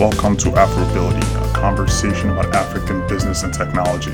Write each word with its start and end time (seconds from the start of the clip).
Welcome 0.00 0.36
to 0.38 0.48
Afrobility, 0.48 1.50
a 1.50 1.54
conversation 1.54 2.30
about 2.30 2.52
African 2.52 3.06
business 3.06 3.44
and 3.44 3.54
technology. 3.54 4.10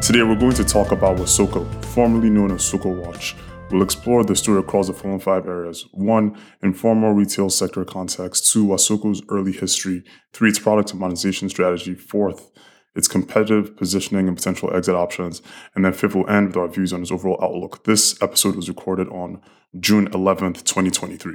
Today 0.00 0.22
we're 0.22 0.34
going 0.34 0.54
to 0.54 0.64
talk 0.64 0.90
about 0.90 1.18
Wasoko, 1.18 1.84
formerly 1.84 2.30
known 2.30 2.50
as 2.50 2.64
Soko 2.64 2.88
Watch. 2.88 3.36
We'll 3.70 3.82
explore 3.82 4.24
the 4.24 4.34
story 4.34 4.60
across 4.60 4.86
the 4.86 4.94
following 4.94 5.20
five 5.20 5.46
areas. 5.46 5.86
One, 5.92 6.40
informal 6.62 7.12
retail 7.12 7.50
sector 7.50 7.84
context. 7.84 8.50
Two, 8.50 8.64
Wasoko's 8.68 9.20
early 9.28 9.52
history. 9.52 10.02
Three, 10.32 10.48
its 10.48 10.58
product 10.58 10.92
and 10.92 11.00
monetization 11.00 11.50
strategy. 11.50 11.94
Fourth, 11.94 12.50
its 12.94 13.06
competitive 13.06 13.76
positioning 13.76 14.28
and 14.28 14.36
potential 14.36 14.74
exit 14.74 14.94
options. 14.94 15.42
And 15.74 15.84
then 15.84 15.92
fifth, 15.92 16.14
we'll 16.14 16.30
end 16.30 16.48
with 16.48 16.56
our 16.56 16.68
views 16.68 16.94
on 16.94 17.02
its 17.02 17.12
overall 17.12 17.38
outlook. 17.42 17.84
This 17.84 18.16
episode 18.22 18.56
was 18.56 18.70
recorded 18.70 19.08
on 19.08 19.42
June 19.78 20.08
11th, 20.08 20.64
2023. 20.64 21.34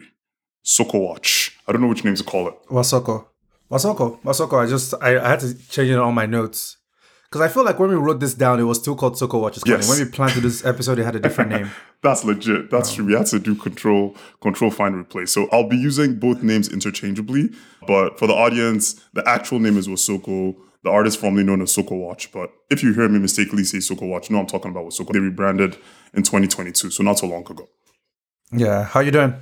Soko 0.64 0.98
Watch. 0.98 1.60
I 1.68 1.72
don't 1.72 1.82
know 1.82 1.90
which 1.90 2.04
name 2.04 2.16
to 2.16 2.24
call 2.24 2.48
it. 2.48 2.56
Wasoko. 2.72 3.28
Wasoko. 3.74 4.22
Wasoko. 4.22 4.64
I 4.64 4.68
just 4.68 4.94
I, 5.02 5.18
I 5.18 5.30
had 5.30 5.40
to 5.40 5.68
change 5.68 5.90
it 5.90 5.98
on 5.98 6.14
my 6.14 6.28
notes. 6.28 6.78
Because 7.24 7.50
I 7.50 7.52
feel 7.52 7.66
like 7.66 7.80
when 7.80 7.90
we 7.90 7.96
wrote 7.96 8.20
this 8.20 8.36
down, 8.36 8.60
it 8.60 8.64
was 8.64 8.78
still 8.78 8.96
called 8.96 9.18
Soko 9.18 9.40
Watches. 9.40 9.64
Yes. 9.66 9.90
When 9.90 9.98
we 9.98 10.06
planned 10.06 10.34
to 10.34 10.42
this 10.42 10.64
episode, 10.64 11.00
it 11.00 11.04
had 11.04 11.16
a 11.16 11.20
different 11.20 11.50
name. 11.50 11.72
That's 12.04 12.24
legit. 12.24 12.70
That's 12.70 12.90
um, 12.92 12.96
true. 12.96 13.06
We 13.06 13.14
had 13.14 13.26
to 13.28 13.40
do 13.40 13.56
control, 13.56 14.16
control, 14.40 14.70
find, 14.70 14.96
replace. 14.96 15.32
So 15.32 15.50
I'll 15.52 15.68
be 15.68 15.78
using 15.78 16.20
both 16.20 16.44
names 16.44 16.70
interchangeably, 16.70 17.50
but 17.88 18.20
for 18.20 18.28
the 18.28 18.34
audience, 18.34 19.02
the 19.14 19.28
actual 19.28 19.60
name 19.60 19.78
is 19.78 19.88
Wasoko. 19.88 20.56
The 20.84 20.92
artist 20.92 21.18
formerly 21.20 21.44
known 21.44 21.64
as 21.64 21.74
Soko 21.74 21.96
Watch. 21.96 22.32
But 22.32 22.52
if 22.70 22.84
you 22.84 22.94
hear 22.94 23.10
me 23.10 23.18
mistakenly 23.18 23.64
say 23.64 23.80
Soko 23.80 24.06
Watch, 24.06 24.30
no, 24.30 24.38
I'm 24.38 24.46
talking 24.46 24.70
about 24.70 24.86
Wasoko. 24.86 25.14
They 25.14 25.20
rebranded 25.20 25.78
in 26.14 26.22
2022, 26.22 26.92
so 26.92 27.02
not 27.02 27.18
so 27.18 27.26
long 27.26 27.50
ago. 27.50 27.68
Yeah. 28.52 28.84
How 28.84 29.00
you 29.00 29.10
doing? 29.10 29.34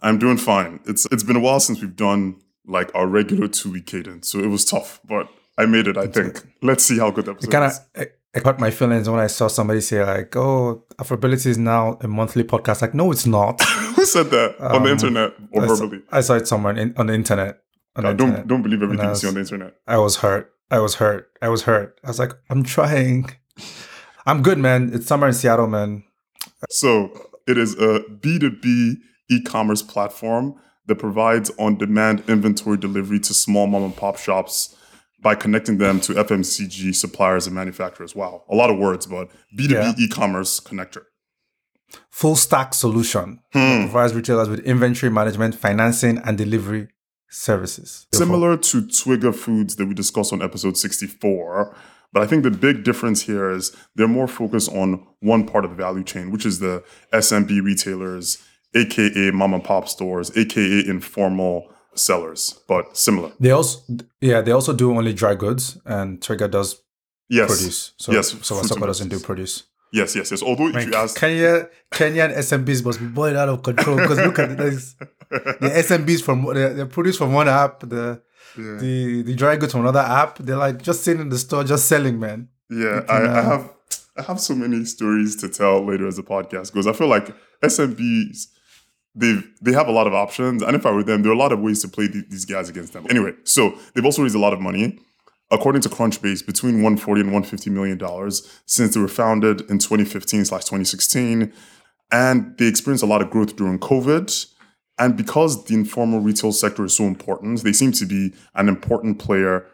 I'm 0.00 0.18
doing 0.18 0.38
fine. 0.38 0.80
It's 0.86 1.06
it's 1.12 1.24
been 1.24 1.36
a 1.36 1.40
while 1.40 1.60
since 1.60 1.82
we've 1.82 1.96
done 1.96 2.40
like 2.68 2.90
our 2.94 3.06
regular 3.06 3.48
two 3.48 3.72
week 3.72 3.86
cadence, 3.86 4.28
so 4.28 4.38
it 4.38 4.46
was 4.48 4.64
tough, 4.64 5.00
but 5.08 5.28
I 5.56 5.66
made 5.66 5.88
it. 5.88 5.96
I 5.96 6.06
think. 6.06 6.42
Let's 6.62 6.84
see 6.84 6.98
how 6.98 7.10
good 7.10 7.24
that 7.26 7.32
episode 7.32 7.50
Kind 7.50 7.64
of 7.64 7.70
is. 7.72 7.80
it, 7.94 8.18
it 8.34 8.44
hurt 8.44 8.60
my 8.60 8.70
feelings 8.70 9.08
when 9.08 9.18
I 9.20 9.26
saw 9.26 9.48
somebody 9.48 9.80
say 9.80 10.04
like, 10.04 10.36
"Oh, 10.36 10.84
Afrobility 10.98 11.46
is 11.46 11.58
now 11.58 11.98
a 12.00 12.06
monthly 12.08 12.44
podcast." 12.44 12.82
Like, 12.82 12.94
no, 12.94 13.10
it's 13.10 13.26
not. 13.26 13.60
Who 13.96 14.04
said 14.04 14.30
that 14.30 14.60
on 14.60 14.82
the 14.84 14.90
internet 14.92 15.32
or 15.52 15.62
I 15.64 15.66
saw, 15.66 15.74
verbally? 15.76 16.02
I 16.12 16.20
saw 16.20 16.34
it 16.34 16.46
somewhere 16.46 16.76
in, 16.76 16.94
on 16.96 17.06
the 17.06 17.14
internet. 17.14 17.60
On 17.96 18.04
the 18.04 18.10
Uh, 18.10 18.12
don't 18.12 18.28
internet. 18.28 18.46
don't 18.48 18.62
believe 18.62 18.82
everything 18.82 19.08
you 19.08 19.14
see 19.16 19.26
on 19.28 19.34
the 19.34 19.40
internet. 19.40 19.74
I 19.86 19.98
was 19.98 20.16
hurt. 20.16 20.52
I 20.70 20.78
was 20.80 20.96
hurt. 20.96 21.30
I 21.40 21.48
was 21.48 21.62
hurt. 21.62 21.98
I 22.04 22.08
was 22.08 22.18
like, 22.18 22.32
I'm 22.50 22.62
trying. 22.62 23.30
I'm 24.26 24.42
good, 24.42 24.58
man. 24.58 24.90
It's 24.92 25.06
summer 25.06 25.26
in 25.26 25.32
Seattle, 25.32 25.66
man. 25.66 26.04
So 26.70 27.10
it 27.46 27.56
is 27.56 27.74
a 27.74 28.00
B2B 28.10 28.96
e-commerce 29.30 29.82
platform 29.82 30.54
that 30.88 30.96
provides 30.96 31.50
on-demand 31.58 32.24
inventory 32.28 32.76
delivery 32.76 33.20
to 33.20 33.32
small 33.32 33.66
mom 33.66 33.84
and 33.84 33.96
pop 33.96 34.16
shops 34.18 34.74
by 35.20 35.34
connecting 35.34 35.78
them 35.78 36.00
to 36.00 36.14
FMCG 36.14 36.94
suppliers 36.94 37.46
and 37.46 37.54
manufacturers. 37.54 38.14
Wow, 38.14 38.44
a 38.48 38.54
lot 38.54 38.70
of 38.70 38.78
words, 38.78 39.06
but 39.06 39.30
B2B 39.56 39.70
Yeah. 39.70 39.94
e-commerce 39.98 40.60
connector. 40.60 41.04
Full 42.10 42.36
stack 42.36 42.74
solution 42.74 43.40
that 43.52 43.78
hmm. 43.80 43.84
provides 43.84 44.14
retailers 44.14 44.48
with 44.48 44.60
inventory 44.60 45.10
management, 45.10 45.54
financing, 45.54 46.18
and 46.18 46.36
delivery 46.36 46.88
services. 47.30 48.06
Similar 48.12 48.56
to 48.56 48.82
Twiga 48.82 49.34
Foods 49.34 49.76
that 49.76 49.86
we 49.86 49.94
discussed 49.94 50.32
on 50.32 50.42
episode 50.42 50.76
64. 50.76 51.74
But 52.12 52.22
I 52.22 52.26
think 52.26 52.42
the 52.42 52.50
big 52.50 52.84
difference 52.84 53.22
here 53.22 53.50
is 53.50 53.76
they're 53.94 54.08
more 54.08 54.28
focused 54.28 54.70
on 54.72 55.06
one 55.20 55.46
part 55.46 55.64
of 55.64 55.70
the 55.70 55.76
value 55.76 56.04
chain, 56.04 56.30
which 56.30 56.46
is 56.46 56.58
the 56.58 56.82
SMB 57.12 57.62
retailers, 57.62 58.42
aka 58.74 59.30
mom 59.32 59.54
and 59.54 59.64
pop 59.64 59.88
stores, 59.88 60.30
aka 60.36 60.84
informal 60.86 61.68
sellers, 61.94 62.60
but 62.68 62.96
similar. 62.96 63.32
They 63.40 63.50
also, 63.50 63.80
yeah, 64.20 64.40
they 64.40 64.52
also 64.52 64.72
do 64.72 64.96
only 64.96 65.12
dry 65.12 65.34
goods, 65.34 65.78
and 65.84 66.20
Twiga 66.20 66.50
does 66.50 66.82
Yes. 67.30 67.48
produce. 67.50 67.92
So, 67.98 68.12
yes. 68.12 68.28
so 68.42 68.54
fruits 68.54 68.70
and 68.70 68.80
doesn't 68.80 69.08
do 69.10 69.20
produce. 69.20 69.64
Yes, 69.92 70.14
yes, 70.16 70.30
yes. 70.30 70.42
Although 70.42 70.68
if 70.68 70.86
you 70.86 70.94
ask, 70.94 71.16
Kenya, 71.18 71.68
Kenyan 71.90 72.34
SMBs 72.36 72.84
must 72.84 73.00
be 73.00 73.06
boiled 73.06 73.36
out 73.36 73.48
of 73.50 73.62
control 73.62 73.96
because 73.96 74.18
look 74.18 74.38
at 74.38 74.56
this. 74.56 74.94
The 75.30 75.70
SMBs 75.86 76.22
from 76.22 76.42
the, 76.44 76.70
the 76.76 76.86
produce 76.86 77.16
from 77.18 77.32
one 77.34 77.48
app, 77.48 77.80
the 77.80 78.22
the 78.56 79.22
the 79.22 79.34
dry 79.34 79.56
goods 79.56 79.72
from 79.72 79.82
another 79.82 80.00
app. 80.00 80.38
They're 80.38 80.56
like 80.56 80.80
just 80.82 81.04
sitting 81.04 81.20
in 81.22 81.28
the 81.28 81.38
store, 81.38 81.64
just 81.64 81.86
selling, 81.86 82.18
man. 82.18 82.48
yeah, 82.70 83.02
I, 83.08 83.22
I 83.38 83.42
have 83.42 83.70
I 84.16 84.22
have 84.22 84.40
so 84.40 84.54
many 84.54 84.84
stories 84.86 85.36
to 85.36 85.48
tell 85.50 85.84
later 85.86 86.06
as 86.06 86.16
the 86.16 86.22
podcast 86.22 86.72
goes. 86.74 86.86
I 86.86 86.92
feel 86.94 87.08
like 87.08 87.34
SMBs 87.62 88.46
they 89.18 89.42
they 89.60 89.72
have 89.72 89.88
a 89.88 89.92
lot 89.92 90.06
of 90.06 90.14
options, 90.14 90.62
and 90.62 90.74
if 90.76 90.84
I 90.86 90.90
were 90.92 91.02
them, 91.02 91.22
there 91.22 91.32
are 91.32 91.34
a 91.34 91.38
lot 91.38 91.52
of 91.52 91.60
ways 91.60 91.80
to 91.82 91.88
play 91.88 92.06
the- 92.06 92.24
these 92.28 92.44
guys 92.44 92.68
against 92.68 92.92
them. 92.92 93.06
Anyway, 93.10 93.32
so 93.44 93.74
they've 93.94 94.04
also 94.04 94.22
raised 94.22 94.34
a 94.36 94.38
lot 94.46 94.52
of 94.52 94.60
money. 94.60 94.98
According 95.50 95.80
to 95.82 95.88
Crunchbase, 95.88 96.44
between 96.44 96.74
140 96.82 97.22
and 97.22 97.30
150 97.30 97.70
million 97.70 97.96
dollars 97.98 98.46
since 98.66 98.94
they 98.94 99.00
were 99.00 99.08
founded 99.08 99.62
in 99.70 99.78
2015 99.78 100.44
slash 100.44 100.64
2016, 100.64 101.52
and 102.12 102.54
they 102.58 102.66
experienced 102.66 103.02
a 103.02 103.06
lot 103.06 103.22
of 103.22 103.30
growth 103.30 103.56
during 103.56 103.78
COVID. 103.78 104.46
And 105.00 105.16
because 105.16 105.64
the 105.64 105.74
informal 105.74 106.20
retail 106.20 106.52
sector 106.52 106.84
is 106.84 106.96
so 106.96 107.04
important, 107.04 107.62
they 107.62 107.72
seem 107.72 107.92
to 107.92 108.04
be 108.04 108.34
an 108.56 108.68
important 108.68 109.18
player 109.20 109.64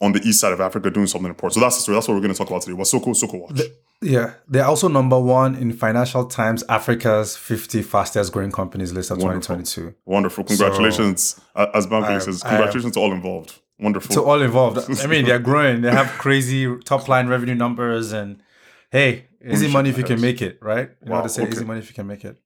on 0.00 0.12
the 0.12 0.20
east 0.22 0.40
side 0.40 0.52
of 0.54 0.60
Africa 0.60 0.90
doing 0.90 1.06
something 1.06 1.28
important. 1.28 1.54
So 1.54 1.60
that's 1.60 1.76
the 1.76 1.82
story. 1.82 1.96
That's 1.96 2.08
what 2.08 2.14
we're 2.14 2.22
going 2.22 2.32
to 2.32 2.38
talk 2.38 2.48
about 2.48 2.62
today. 2.62 2.76
Wasoko 2.76 3.14
Soko 3.14 3.36
Watch. 3.38 3.60
Yeah, 4.02 4.34
they're 4.48 4.64
also 4.64 4.88
number 4.88 5.18
one 5.20 5.54
in 5.54 5.72
Financial 5.72 6.24
Times 6.24 6.64
Africa's 6.70 7.36
50 7.36 7.82
fastest 7.82 8.32
growing 8.32 8.50
companies 8.50 8.92
list 8.94 9.10
of 9.10 9.18
Wonderful. 9.18 9.56
2022. 9.56 9.94
Wonderful. 10.06 10.44
Congratulations. 10.44 11.38
Uh, 11.54 11.66
As 11.74 11.86
I- 11.86 12.18
says, 12.18 12.42
congratulations 12.42 12.94
to 12.94 13.00
all 13.00 13.12
involved. 13.12 13.58
Wonderful. 13.78 14.14
So 14.14 14.24
all 14.24 14.40
involved. 14.40 14.78
I 15.02 15.06
mean, 15.06 15.24
they're 15.26 15.38
growing. 15.38 15.82
They 15.82 15.90
have 15.90 16.06
crazy 16.18 16.78
top 16.84 17.08
line 17.08 17.28
revenue 17.28 17.54
numbers, 17.54 18.12
and 18.12 18.42
hey, 18.90 19.26
easy 19.46 19.68
money 19.68 19.88
if 19.90 19.96
you 19.98 20.04
can 20.04 20.20
make 20.20 20.40
it, 20.42 20.58
right? 20.62 20.90
You 21.02 21.06
know 21.06 21.12
Wow, 21.12 21.18
what 21.18 21.22
they 21.28 21.28
say, 21.34 21.42
okay. 21.42 21.52
easy 21.52 21.64
money 21.64 21.80
if 21.80 21.88
you 21.88 21.94
can 21.94 22.06
make 22.06 22.24
it. 22.24 22.38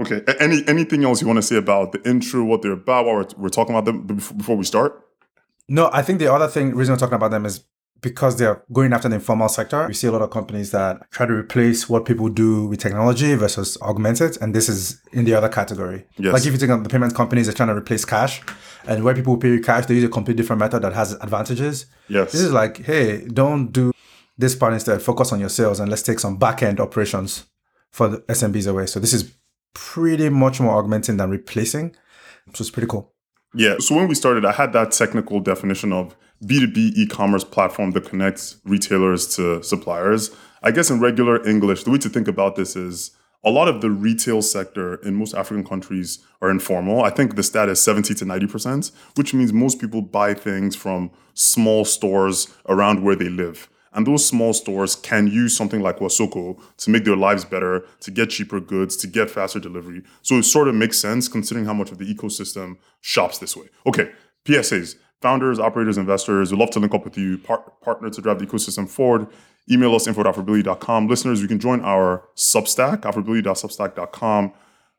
okay. 0.00 0.22
Any 0.38 0.62
anything 0.68 1.02
else 1.04 1.20
you 1.22 1.26
want 1.26 1.38
to 1.38 1.42
say 1.42 1.56
about 1.56 1.92
the 1.92 2.06
intro, 2.08 2.44
what 2.44 2.60
they're 2.62 2.72
about, 2.72 3.06
while 3.06 3.16
we're, 3.16 3.26
we're 3.38 3.48
talking 3.48 3.74
about 3.74 3.84
them 3.86 4.02
before, 4.06 4.36
before 4.36 4.56
we 4.56 4.64
start? 4.64 5.02
No, 5.68 5.88
I 5.92 6.02
think 6.02 6.18
the 6.18 6.32
other 6.32 6.46
thing, 6.48 6.74
reason 6.74 6.92
we're 6.94 6.98
talking 6.98 7.14
about 7.16 7.30
them 7.30 7.46
is 7.46 7.64
because 8.06 8.36
they're 8.36 8.62
going 8.72 8.92
after 8.92 9.08
the 9.08 9.16
informal 9.16 9.48
sector. 9.48 9.84
We 9.88 9.92
see 9.92 10.06
a 10.06 10.12
lot 10.12 10.22
of 10.22 10.30
companies 10.30 10.70
that 10.70 11.10
try 11.10 11.26
to 11.26 11.32
replace 11.32 11.88
what 11.88 12.04
people 12.04 12.28
do 12.28 12.68
with 12.68 12.78
technology 12.78 13.34
versus 13.34 13.76
augment 13.82 14.20
it. 14.20 14.36
And 14.36 14.54
this 14.54 14.68
is 14.68 15.02
in 15.12 15.24
the 15.24 15.34
other 15.34 15.48
category. 15.48 16.06
Yes. 16.16 16.32
Like 16.32 16.46
if 16.46 16.52
you 16.52 16.56
think 16.56 16.70
of 16.70 16.84
the 16.84 16.88
payment 16.88 17.16
companies, 17.16 17.46
they're 17.46 17.54
trying 17.54 17.70
to 17.70 17.74
replace 17.74 18.04
cash. 18.04 18.42
And 18.86 19.02
where 19.02 19.12
people 19.12 19.36
pay 19.38 19.48
you 19.48 19.60
cash, 19.60 19.86
they 19.86 19.94
use 19.94 20.04
a 20.04 20.08
completely 20.08 20.40
different 20.40 20.60
method 20.60 20.82
that 20.82 20.92
has 20.92 21.14
advantages. 21.14 21.86
Yes. 22.08 22.30
This 22.30 22.42
is 22.42 22.52
like, 22.52 22.84
hey, 22.84 23.26
don't 23.26 23.72
do 23.72 23.90
this 24.38 24.54
part 24.54 24.72
instead. 24.72 25.02
Focus 25.02 25.32
on 25.32 25.40
your 25.40 25.48
sales 25.48 25.80
and 25.80 25.90
let's 25.90 26.02
take 26.02 26.20
some 26.20 26.36
back 26.36 26.62
end 26.62 26.78
operations 26.78 27.46
for 27.90 28.06
the 28.06 28.18
SMBs 28.18 28.70
away. 28.70 28.86
So 28.86 29.00
this 29.00 29.12
is 29.12 29.34
pretty 29.74 30.28
much 30.28 30.60
more 30.60 30.78
augmenting 30.78 31.16
than 31.16 31.28
replacing, 31.28 31.96
So 32.54 32.62
it's 32.62 32.70
pretty 32.70 32.86
cool. 32.86 33.12
Yeah. 33.52 33.78
So 33.80 33.96
when 33.96 34.06
we 34.06 34.14
started, 34.14 34.44
I 34.44 34.52
had 34.52 34.72
that 34.74 34.92
technical 34.92 35.40
definition 35.40 35.92
of 35.92 36.14
B2B 36.44 36.92
e-commerce 36.96 37.44
platform 37.44 37.92
that 37.92 38.04
connects 38.04 38.56
retailers 38.64 39.34
to 39.36 39.62
suppliers. 39.62 40.30
I 40.62 40.70
guess 40.70 40.90
in 40.90 41.00
regular 41.00 41.46
English, 41.46 41.84
the 41.84 41.90
way 41.90 41.98
to 41.98 42.08
think 42.08 42.28
about 42.28 42.56
this 42.56 42.76
is 42.76 43.12
a 43.44 43.50
lot 43.50 43.68
of 43.68 43.80
the 43.80 43.90
retail 43.90 44.42
sector 44.42 44.96
in 44.96 45.14
most 45.14 45.34
African 45.34 45.64
countries 45.64 46.18
are 46.42 46.50
informal. 46.50 47.02
I 47.02 47.10
think 47.10 47.36
the 47.36 47.42
stat 47.42 47.68
is 47.68 47.80
70 47.80 48.14
to 48.14 48.24
90%, 48.24 48.90
which 49.14 49.32
means 49.32 49.52
most 49.52 49.80
people 49.80 50.02
buy 50.02 50.34
things 50.34 50.74
from 50.74 51.10
small 51.34 51.84
stores 51.84 52.52
around 52.68 53.04
where 53.04 53.16
they 53.16 53.28
live. 53.28 53.68
And 53.92 54.06
those 54.06 54.26
small 54.26 54.52
stores 54.52 54.94
can 54.94 55.26
use 55.26 55.56
something 55.56 55.80
like 55.80 56.00
Wasoko 56.00 56.60
to 56.76 56.90
make 56.90 57.04
their 57.04 57.16
lives 57.16 57.46
better, 57.46 57.84
to 58.00 58.10
get 58.10 58.28
cheaper 58.30 58.60
goods, 58.60 58.94
to 58.96 59.06
get 59.06 59.30
faster 59.30 59.58
delivery. 59.58 60.02
So 60.20 60.36
it 60.36 60.42
sort 60.42 60.68
of 60.68 60.74
makes 60.74 60.98
sense 60.98 61.28
considering 61.28 61.64
how 61.64 61.72
much 61.72 61.90
of 61.92 61.98
the 61.98 62.04
ecosystem 62.04 62.76
shops 63.00 63.38
this 63.38 63.56
way. 63.56 63.68
Okay, 63.86 64.10
PSAs. 64.44 64.96
Founders, 65.22 65.58
operators, 65.58 65.96
investors, 65.98 66.52
we'd 66.52 66.58
love 66.60 66.70
to 66.70 66.78
link 66.80 66.94
up 66.94 67.04
with 67.04 67.16
you, 67.16 67.38
par- 67.38 67.72
partner 67.82 68.10
to 68.10 68.20
drive 68.20 68.38
the 68.38 68.46
ecosystem 68.46 68.88
forward. 68.88 69.26
Email 69.70 69.94
us 69.94 70.06
info 70.06 70.22
at. 70.22 71.08
Listeners, 71.08 71.40
you 71.42 71.48
can 71.48 71.58
join 71.58 71.80
our 71.80 72.22
Substack, 72.36 73.00
afrobility.substack.com. 73.00 74.52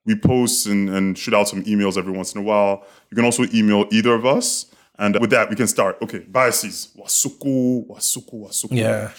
We 0.06 0.16
post 0.16 0.68
and, 0.68 0.90
and 0.90 1.18
shoot 1.18 1.34
out 1.34 1.48
some 1.48 1.64
emails 1.64 1.98
every 1.98 2.12
once 2.14 2.34
in 2.34 2.42
a 2.42 2.44
while. 2.44 2.86
You 3.12 3.16
can 3.16 3.26
also 3.26 3.44
email 3.54 3.86
either 3.92 4.14
of 4.14 4.26
us. 4.26 4.66
And 4.98 5.20
with 5.20 5.30
that, 5.30 5.50
we 5.50 5.56
can 5.56 5.68
start. 5.68 5.98
Okay, 6.02 6.20
biases. 6.20 6.90
Wasoko, 6.98 7.88
Wasoko, 7.88 8.48
Wasoko. 8.48 8.70
Yeah. 8.72 9.12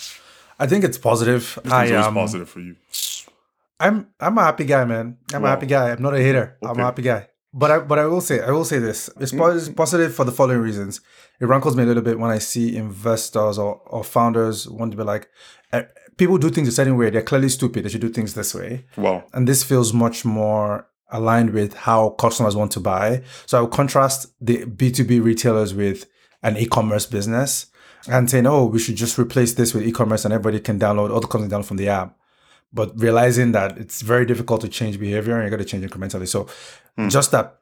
I 0.59 0.67
think 0.67 0.83
it's 0.85 0.99
positive. 0.99 1.59
It's 1.63 1.73
I 1.73 1.91
always 1.91 2.07
um, 2.07 2.15
positive 2.15 2.49
for 2.49 2.61
you. 2.61 2.75
I'm 3.79 4.09
I'm 4.19 4.37
a 4.39 4.43
happy 4.43 4.65
guy, 4.65 4.85
man. 4.85 5.19
I'm 5.33 5.43
Wow. 5.43 5.49
a 5.49 5.51
happy 5.51 5.67
guy. 5.67 5.91
I'm 5.93 6.03
not 6.03 6.15
a 6.15 6.19
hater. 6.19 6.57
I'm 6.63 6.79
a 6.81 6.83
happy 6.83 7.03
guy. 7.03 7.29
But 7.53 7.71
I 7.71 7.79
but 7.79 7.99
I 7.99 8.07
will 8.07 8.21
say 8.21 8.41
I 8.41 8.51
will 8.51 8.65
say 8.65 8.79
this. 8.79 9.09
It's 9.21 9.33
mm-hmm. 9.33 9.57
it's 9.57 9.69
positive 9.71 10.15
for 10.15 10.25
the 10.25 10.33
following 10.33 10.61
reasons. 10.61 11.01
It 11.41 11.47
rankles 11.47 11.77
me 11.77 11.83
a 11.83 11.87
little 11.87 12.03
bit 12.03 12.19
when 12.19 12.31
I 12.31 12.39
see 12.39 12.77
investors 12.77 13.59
or, 13.59 13.81
or 13.87 14.05
founders 14.05 14.69
want 14.69 14.91
to 14.91 14.97
be 14.97 15.05
like, 15.05 15.29
people 16.17 16.37
do 16.37 16.51
things 16.51 16.69
a 16.69 16.73
certain 16.73 16.97
way. 16.97 17.11
They're 17.11 17.23
clearly 17.23 17.49
stupid. 17.49 17.85
They 17.85 17.89
should 17.89 18.01
do 18.01 18.11
things 18.11 18.35
this 18.35 18.55
way. 18.55 18.85
Wow. 18.97 19.25
And 19.33 19.49
this 19.49 19.63
feels 19.63 19.93
much 19.93 20.25
more 20.25 20.87
aligned 21.11 21.51
with 21.51 21.75
how 21.75 22.11
customers 22.11 22.55
want 22.55 22.73
to 22.73 22.81
buy. 22.81 23.23
So 23.47 23.59
I 23.59 23.61
will 23.63 23.69
contrast 23.69 24.27
the 24.41 24.65
B2B 24.67 25.23
retailers 25.23 25.73
with 25.73 26.07
an 26.43 26.57
e-commerce 26.57 27.07
business 27.07 27.67
and 28.09 28.31
saying, 28.31 28.47
"Oh, 28.47 28.67
we 28.67 28.79
should 28.79 28.97
just 28.97 29.19
replace 29.19 29.55
this 29.55 29.73
with 29.75 29.87
e-commerce, 29.87 30.25
and 30.25 30.35
everybody 30.35 30.61
can 30.61 30.79
download 30.79 31.11
all 31.11 31.21
the 31.21 31.27
content 31.27 31.51
down 31.51 31.63
from 31.63 31.79
the 31.79 31.89
app." 31.89 32.18
But 32.73 32.93
realizing 33.01 33.53
that 33.53 33.79
it's 33.79 34.03
very 34.03 34.27
difficult 34.27 34.61
to 34.61 34.69
change 34.69 34.99
behavior, 35.01 35.35
and 35.37 35.45
you 35.45 35.51
got 35.51 35.57
to 35.57 35.65
change 35.65 35.85
incrementally. 35.85 36.29
So, 36.29 36.47
hmm. 36.97 37.09
just 37.09 37.31
that 37.33 37.61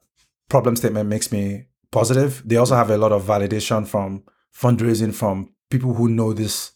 problem 0.48 0.74
statement 0.76 1.08
makes 1.08 1.30
me 1.30 1.66
positive. 1.92 2.42
They 2.44 2.56
also 2.56 2.74
have 2.74 2.90
a 2.90 2.98
lot 2.98 3.12
of 3.12 3.24
validation 3.24 3.86
from 3.86 4.24
fundraising 4.54 5.14
from 5.14 5.52
people 5.70 5.94
who 5.94 6.08
know 6.08 6.32
this 6.32 6.72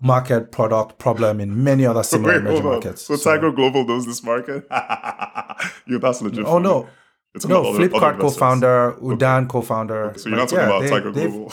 market 0.00 0.52
product 0.52 0.98
problem 0.98 1.40
in 1.40 1.64
many 1.64 1.84
other 1.84 2.02
similar 2.12 2.34
Wait, 2.34 2.40
emerging 2.40 2.64
markets. 2.64 3.02
So, 3.02 3.16
Tiger 3.16 3.50
Global 3.50 3.84
knows 3.84 4.06
this 4.06 4.22
market? 4.22 4.64
yeah, 4.70 5.98
that's 6.00 6.22
legit. 6.22 6.46
oh 6.46 6.58
no, 6.58 6.88
It's 7.34 7.44
no, 7.44 7.60
about 7.60 7.74
other- 7.74 7.84
other 7.84 7.88
Flipkart 7.88 8.20
co-founder, 8.20 8.96
Udaan 9.02 9.48
co-founder. 9.48 10.14
So 10.16 10.28
you're 10.28 10.38
not 10.38 10.48
talking 10.48 10.58
yeah, 10.58 10.66
about 10.66 10.82
they- 10.82 10.90
Tiger 10.90 11.10
Global. 11.10 11.52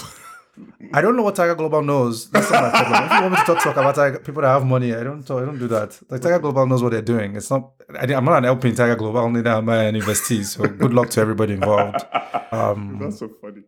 I 0.94 1.02
don't 1.02 1.16
know 1.18 1.24
what 1.24 1.36
Tiger 1.36 1.56
Global 1.56 1.82
knows. 1.82 2.30
That's 2.30 2.50
not 2.50 2.64
my 2.64 2.70
problem. 2.72 3.04
If 3.04 3.12
you 3.12 3.22
want 3.22 3.32
me 3.34 3.38
to 3.40 3.44
talk, 3.46 3.64
talk 3.64 3.76
about 3.78 3.96
Tiger, 3.96 4.20
people 4.20 4.42
that 4.42 4.48
have 4.50 4.66
money, 4.66 4.94
I 4.96 5.04
don't 5.04 5.26
talk, 5.26 5.42
I 5.42 5.46
don't 5.46 5.60
do 5.60 5.68
that. 5.68 6.00
Like 6.10 6.22
Tiger 6.22 6.40
Global 6.40 6.66
knows 6.68 6.82
what 6.82 6.92
they're 6.94 7.02
doing. 7.02 7.36
It's 7.36 7.50
not. 7.50 7.72
I, 8.00 8.06
am 8.14 8.24
not 8.26 8.38
an 8.38 8.46
LP 8.46 8.70
in 8.70 8.76
Tiger 8.76 8.96
Global. 8.96 9.20
Only 9.20 9.42
that 9.42 9.58
I'm 9.58 9.68
an 9.70 9.96
investee. 9.96 10.44
So 10.46 10.66
good 10.68 10.94
luck 10.94 11.10
to 11.12 11.22
everybody 11.22 11.54
involved. 11.54 12.06
Um, 12.52 13.00
That's 13.02 13.20
so 13.20 13.30
funny. 13.42 13.64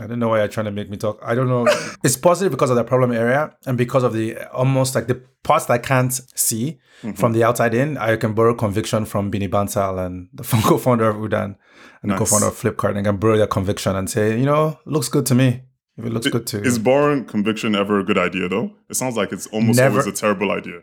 I 0.00 0.06
don't 0.06 0.18
know 0.18 0.28
why 0.30 0.38
you're 0.38 0.48
trying 0.48 0.64
to 0.66 0.70
make 0.72 0.88
me 0.88 0.96
talk. 0.96 1.20
I 1.22 1.34
don't 1.34 1.48
know. 1.48 1.66
It's 2.02 2.16
positive 2.16 2.50
because 2.50 2.70
of 2.70 2.76
the 2.76 2.84
problem 2.84 3.12
area 3.12 3.54
and 3.66 3.76
because 3.76 4.02
of 4.02 4.14
the 4.14 4.38
almost 4.50 4.94
like 4.94 5.06
the 5.06 5.22
parts 5.42 5.66
that 5.66 5.74
I 5.74 5.78
can't 5.78 6.12
see 6.34 6.78
Mm-hmm. 7.02 7.14
from 7.16 7.32
the 7.32 7.42
outside 7.42 7.74
in. 7.74 7.98
I 7.98 8.14
can 8.14 8.32
borrow 8.32 8.54
conviction 8.54 9.06
from 9.06 9.28
Binny 9.28 9.48
Bansal 9.48 9.98
and 10.06 10.28
the 10.32 10.44
co-founder 10.64 11.08
of 11.08 11.16
Udaan 11.16 11.56
and 12.00 12.10
Nice. 12.10 12.16
the 12.16 12.24
co-founder 12.24 12.46
of 12.46 12.54
Flipkart. 12.54 12.90
And 12.90 12.98
I 12.98 13.02
can 13.02 13.16
borrow 13.16 13.36
their 13.36 13.48
conviction 13.48 13.96
and 13.96 14.08
say, 14.08 14.38
you 14.38 14.46
know, 14.46 14.78
looks 14.84 15.08
good 15.08 15.26
to 15.26 15.34
me. 15.34 15.62
If 15.96 16.04
it 16.06 16.10
looks 16.12 16.28
good 16.28 16.46
to 16.48 16.62
Is 16.62 16.78
borrowing 16.78 17.24
conviction 17.26 17.74
ever 17.74 17.98
a 17.98 18.04
good 18.04 18.18
idea, 18.18 18.48
though? 18.48 18.72
It 18.88 18.94
sounds 18.94 19.16
like 19.16 19.32
it's 19.32 19.46
almost 19.48 19.78
Never. 19.78 20.00
always 20.00 20.06
a 20.06 20.12
terrible 20.20 20.50
idea. 20.50 20.80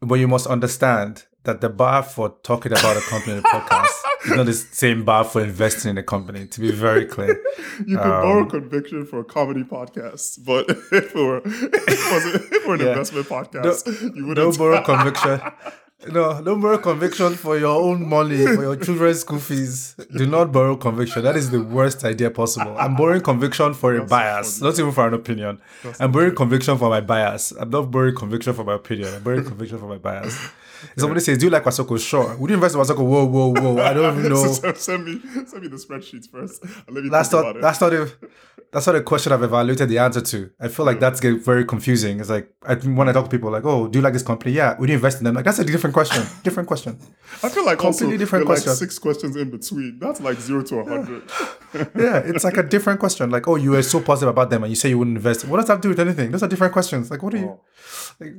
But 0.00 0.16
you 0.16 0.28
must 0.28 0.46
understand 0.46 1.24
that 1.44 1.60
the 1.62 1.70
bar 1.70 2.02
for 2.02 2.36
talking 2.42 2.72
about 2.72 2.96
a 2.96 3.00
company 3.00 3.32
in 3.32 3.38
a 3.38 3.42
podcast 3.42 3.88
is 4.26 4.30
not 4.36 4.44
the 4.46 4.52
same 4.52 5.04
bar 5.04 5.24
for 5.24 5.40
investing 5.42 5.92
in 5.92 5.98
a 5.98 6.02
company. 6.02 6.46
To 6.46 6.60
be 6.60 6.70
very 6.70 7.06
clear, 7.06 7.40
You 7.86 7.96
could 7.96 8.04
Um, 8.04 8.22
borrow 8.22 8.44
conviction 8.44 9.06
for 9.06 9.20
a 9.20 9.24
comedy 9.24 9.64
podcast, 9.64 10.44
but 10.44 10.68
if 10.70 10.92
it 10.92 11.14
were, 11.14 11.40
if 11.44 11.62
it 11.62 12.12
was 12.12 12.34
if 12.34 12.52
it 12.52 12.66
were 12.66 12.74
an 12.74 12.80
Yeah. 12.80 12.88
investment 12.88 13.26
podcast, 13.28 13.86
you 14.14 14.26
wouldn't. 14.26 14.36
don't 14.36 14.58
borrow 14.58 14.82
conviction. 14.92 15.40
No, 16.06 16.40
don't 16.40 16.60
borrow 16.60 16.78
conviction 16.78 17.34
for 17.34 17.58
your 17.58 17.80
own 17.80 18.08
money, 18.08 18.46
for 18.46 18.62
your 18.62 18.76
children's 18.76 19.20
school 19.20 19.40
fees. 19.40 19.96
Do 20.16 20.26
not 20.26 20.52
borrow 20.52 20.76
conviction. 20.76 21.24
That 21.24 21.34
is 21.36 21.50
the 21.50 21.60
worst 21.60 22.04
idea 22.04 22.30
possible. 22.30 22.76
I'm 22.78 22.94
borrowing 22.94 23.20
conviction 23.20 23.74
for 23.74 23.96
a 23.96 24.04
bias, 24.04 24.60
not 24.60 24.78
even 24.78 24.92
for 24.92 25.08
an 25.08 25.14
opinion. 25.14 25.60
I'm 25.98 26.12
borrowing 26.12 26.36
conviction 26.36 26.78
for 26.78 26.88
my 26.88 27.00
bias. 27.00 27.50
I'm 27.50 27.70
not 27.70 27.90
borrowing 27.90 28.14
conviction 28.14 28.54
for 28.54 28.62
my 28.62 28.74
opinion. 28.74 29.12
I'm 29.12 29.24
borrowing 29.24 29.44
conviction 29.44 29.78
for 29.78 29.86
my 29.86 29.98
bias. 29.98 30.38
Somebody 30.96 31.20
says, 31.20 31.38
"Do 31.38 31.46
you 31.46 31.50
like 31.50 31.64
Wasoko?" 31.64 31.98
Sure. 31.98 32.36
Would 32.36 32.50
you 32.50 32.54
invest 32.54 32.74
in 32.74 32.80
Wasoko? 32.80 33.04
Whoa, 33.04 33.24
whoa, 33.24 33.48
whoa! 33.48 33.82
I 33.82 33.92
don't 33.92 34.18
even 34.18 34.30
know. 34.32 34.52
So 34.52 34.72
send 34.74 35.04
me 35.04 35.20
send 35.46 35.62
me 35.62 35.68
the 35.68 35.76
spreadsheets 35.76 36.30
first. 36.30 36.64
Let 36.88 37.04
me 37.04 37.08
that's 37.08 37.32
not 37.32 37.60
that's 37.60 37.80
not 37.80 37.92
a 37.92 38.10
that's 38.72 38.86
not 38.86 38.96
a 38.96 39.02
question 39.02 39.32
I've 39.32 39.42
evaluated 39.42 39.88
the 39.88 39.98
answer 39.98 40.20
to. 40.20 40.50
I 40.60 40.68
feel 40.68 40.84
like 40.84 40.96
hmm. 40.96 41.00
that's 41.00 41.20
get 41.20 41.42
very 41.42 41.64
confusing. 41.64 42.20
It's 42.20 42.28
like 42.28 42.52
I 42.66 42.74
when 42.74 43.08
I 43.08 43.12
talk 43.12 43.24
to 43.24 43.30
people 43.30 43.50
like, 43.50 43.64
oh, 43.64 43.88
do 43.88 43.98
you 43.98 44.02
like 44.02 44.12
this 44.12 44.22
company? 44.22 44.52
Yeah, 44.52 44.78
would 44.78 44.88
you 44.88 44.94
invest 44.94 45.18
in 45.18 45.24
them? 45.24 45.34
Like 45.34 45.44
that's 45.44 45.58
a 45.58 45.64
different 45.64 45.94
question. 45.94 46.24
Different 46.42 46.68
question. 46.68 46.98
I 47.42 47.48
feel 47.48 47.64
like 47.64 47.84
also 47.84 48.00
completely 48.00 48.18
different 48.18 48.46
there 48.46 48.56
are 48.56 48.58
like 48.58 48.76
six 48.76 48.98
questions 48.98 49.36
in 49.36 49.50
between. 49.50 49.98
That's 49.98 50.20
like 50.20 50.40
zero 50.40 50.62
to 50.62 50.76
a 50.78 50.84
hundred. 50.84 51.22
Yeah, 51.94 52.18
it's 52.24 52.44
like 52.44 52.56
a 52.56 52.62
different 52.62 53.00
question. 53.00 53.30
Like, 53.30 53.46
oh, 53.48 53.56
you 53.56 53.72
were 53.72 53.82
so 53.82 54.00
positive 54.00 54.30
about 54.30 54.50
them 54.50 54.62
and 54.62 54.70
you 54.70 54.76
say 54.76 54.88
you 54.88 54.98
wouldn't 54.98 55.16
invest. 55.16 55.44
What 55.46 55.58
does 55.58 55.66
that 55.66 55.82
do 55.82 55.90
with 55.90 56.00
anything? 56.00 56.30
Those 56.30 56.42
are 56.42 56.48
different 56.48 56.72
questions. 56.72 57.10
Like, 57.10 57.22
what 57.22 57.34
are 57.34 57.38
you? 57.38 57.48
Oh. 57.48 57.60
Like, 58.20 58.34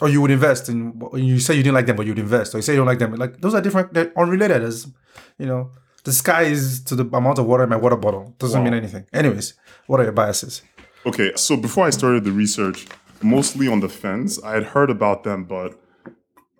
or 0.00 0.08
you 0.08 0.20
would 0.20 0.30
invest 0.30 0.68
in? 0.68 1.00
You 1.14 1.38
say 1.38 1.54
you 1.54 1.62
didn't 1.62 1.74
like 1.74 1.86
them, 1.86 1.96
but 1.96 2.06
you'd 2.06 2.18
invest. 2.18 2.54
Or 2.54 2.58
you 2.58 2.62
say 2.62 2.72
you 2.72 2.78
don't 2.78 2.86
like 2.86 2.98
them. 2.98 3.14
Like, 3.14 3.40
those 3.40 3.54
are 3.54 3.60
different. 3.60 3.94
They're 3.94 4.12
unrelated. 4.16 4.62
As 4.62 4.86
you 5.38 5.46
know, 5.46 5.70
the 6.04 6.12
sky 6.12 6.42
is 6.42 6.82
to 6.84 6.94
the 6.94 7.04
amount 7.16 7.38
of 7.38 7.46
water 7.46 7.64
in 7.64 7.70
my 7.70 7.76
water 7.76 7.96
bottle. 7.96 8.34
Doesn't 8.38 8.62
mean 8.62 8.74
anything. 8.74 9.06
Anyways, 9.12 9.54
what 9.86 10.00
are 10.00 10.04
your 10.04 10.12
biases? 10.12 10.62
Okay, 11.06 11.32
so 11.36 11.56
before 11.56 11.86
I 11.86 11.90
started 11.90 12.24
the 12.24 12.32
research, 12.32 12.86
mostly 13.22 13.68
on 13.68 13.80
the 13.80 13.88
fence, 13.88 14.42
I 14.42 14.54
had 14.54 14.64
heard 14.64 14.90
about 14.90 15.22
them, 15.22 15.44
but 15.44 15.78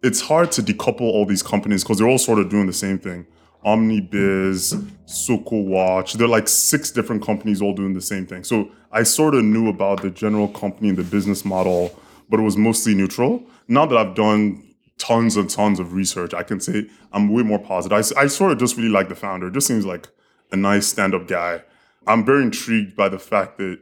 it's 0.02 0.20
hard 0.20 0.52
to 0.52 0.62
decouple 0.62 1.00
all 1.00 1.24
these 1.24 1.42
companies 1.42 1.82
because 1.82 1.98
they're 1.98 2.08
all 2.08 2.18
sort 2.18 2.38
of 2.38 2.50
doing 2.50 2.66
the 2.66 2.72
same 2.72 2.98
thing. 2.98 3.26
OmniBiz, 3.64 4.90
Soko 5.06 5.56
Watch, 5.56 6.12
they're 6.14 6.28
like 6.28 6.48
six 6.48 6.90
different 6.90 7.22
companies 7.24 7.62
all 7.62 7.72
doing 7.72 7.94
the 7.94 8.02
same 8.02 8.26
thing. 8.26 8.44
So 8.44 8.70
I 8.92 9.02
sort 9.02 9.34
of 9.34 9.44
knew 9.44 9.68
about 9.68 10.02
the 10.02 10.10
general 10.10 10.48
company 10.48 10.90
and 10.90 10.98
the 10.98 11.04
business 11.04 11.44
model, 11.44 11.98
but 12.34 12.40
it 12.40 12.42
was 12.42 12.56
mostly 12.56 12.96
neutral. 12.96 13.44
Now 13.68 13.86
that 13.86 13.96
I've 13.96 14.16
done 14.16 14.60
tons 14.98 15.36
and 15.36 15.48
tons 15.48 15.78
of 15.78 15.92
research, 15.92 16.34
I 16.34 16.42
can 16.42 16.58
say 16.58 16.88
I'm 17.12 17.32
way 17.32 17.44
more 17.44 17.60
positive. 17.60 18.12
I 18.16 18.26
sort 18.26 18.50
of 18.50 18.58
just 18.58 18.76
really 18.76 18.88
like 18.88 19.08
the 19.08 19.14
founder. 19.14 19.50
Just 19.50 19.68
seems 19.68 19.86
like 19.86 20.08
a 20.50 20.56
nice 20.56 20.88
stand 20.88 21.14
up 21.14 21.28
guy. 21.28 21.62
I'm 22.08 22.24
very 22.24 22.42
intrigued 22.42 22.96
by 22.96 23.08
the 23.08 23.20
fact 23.20 23.58
that 23.58 23.78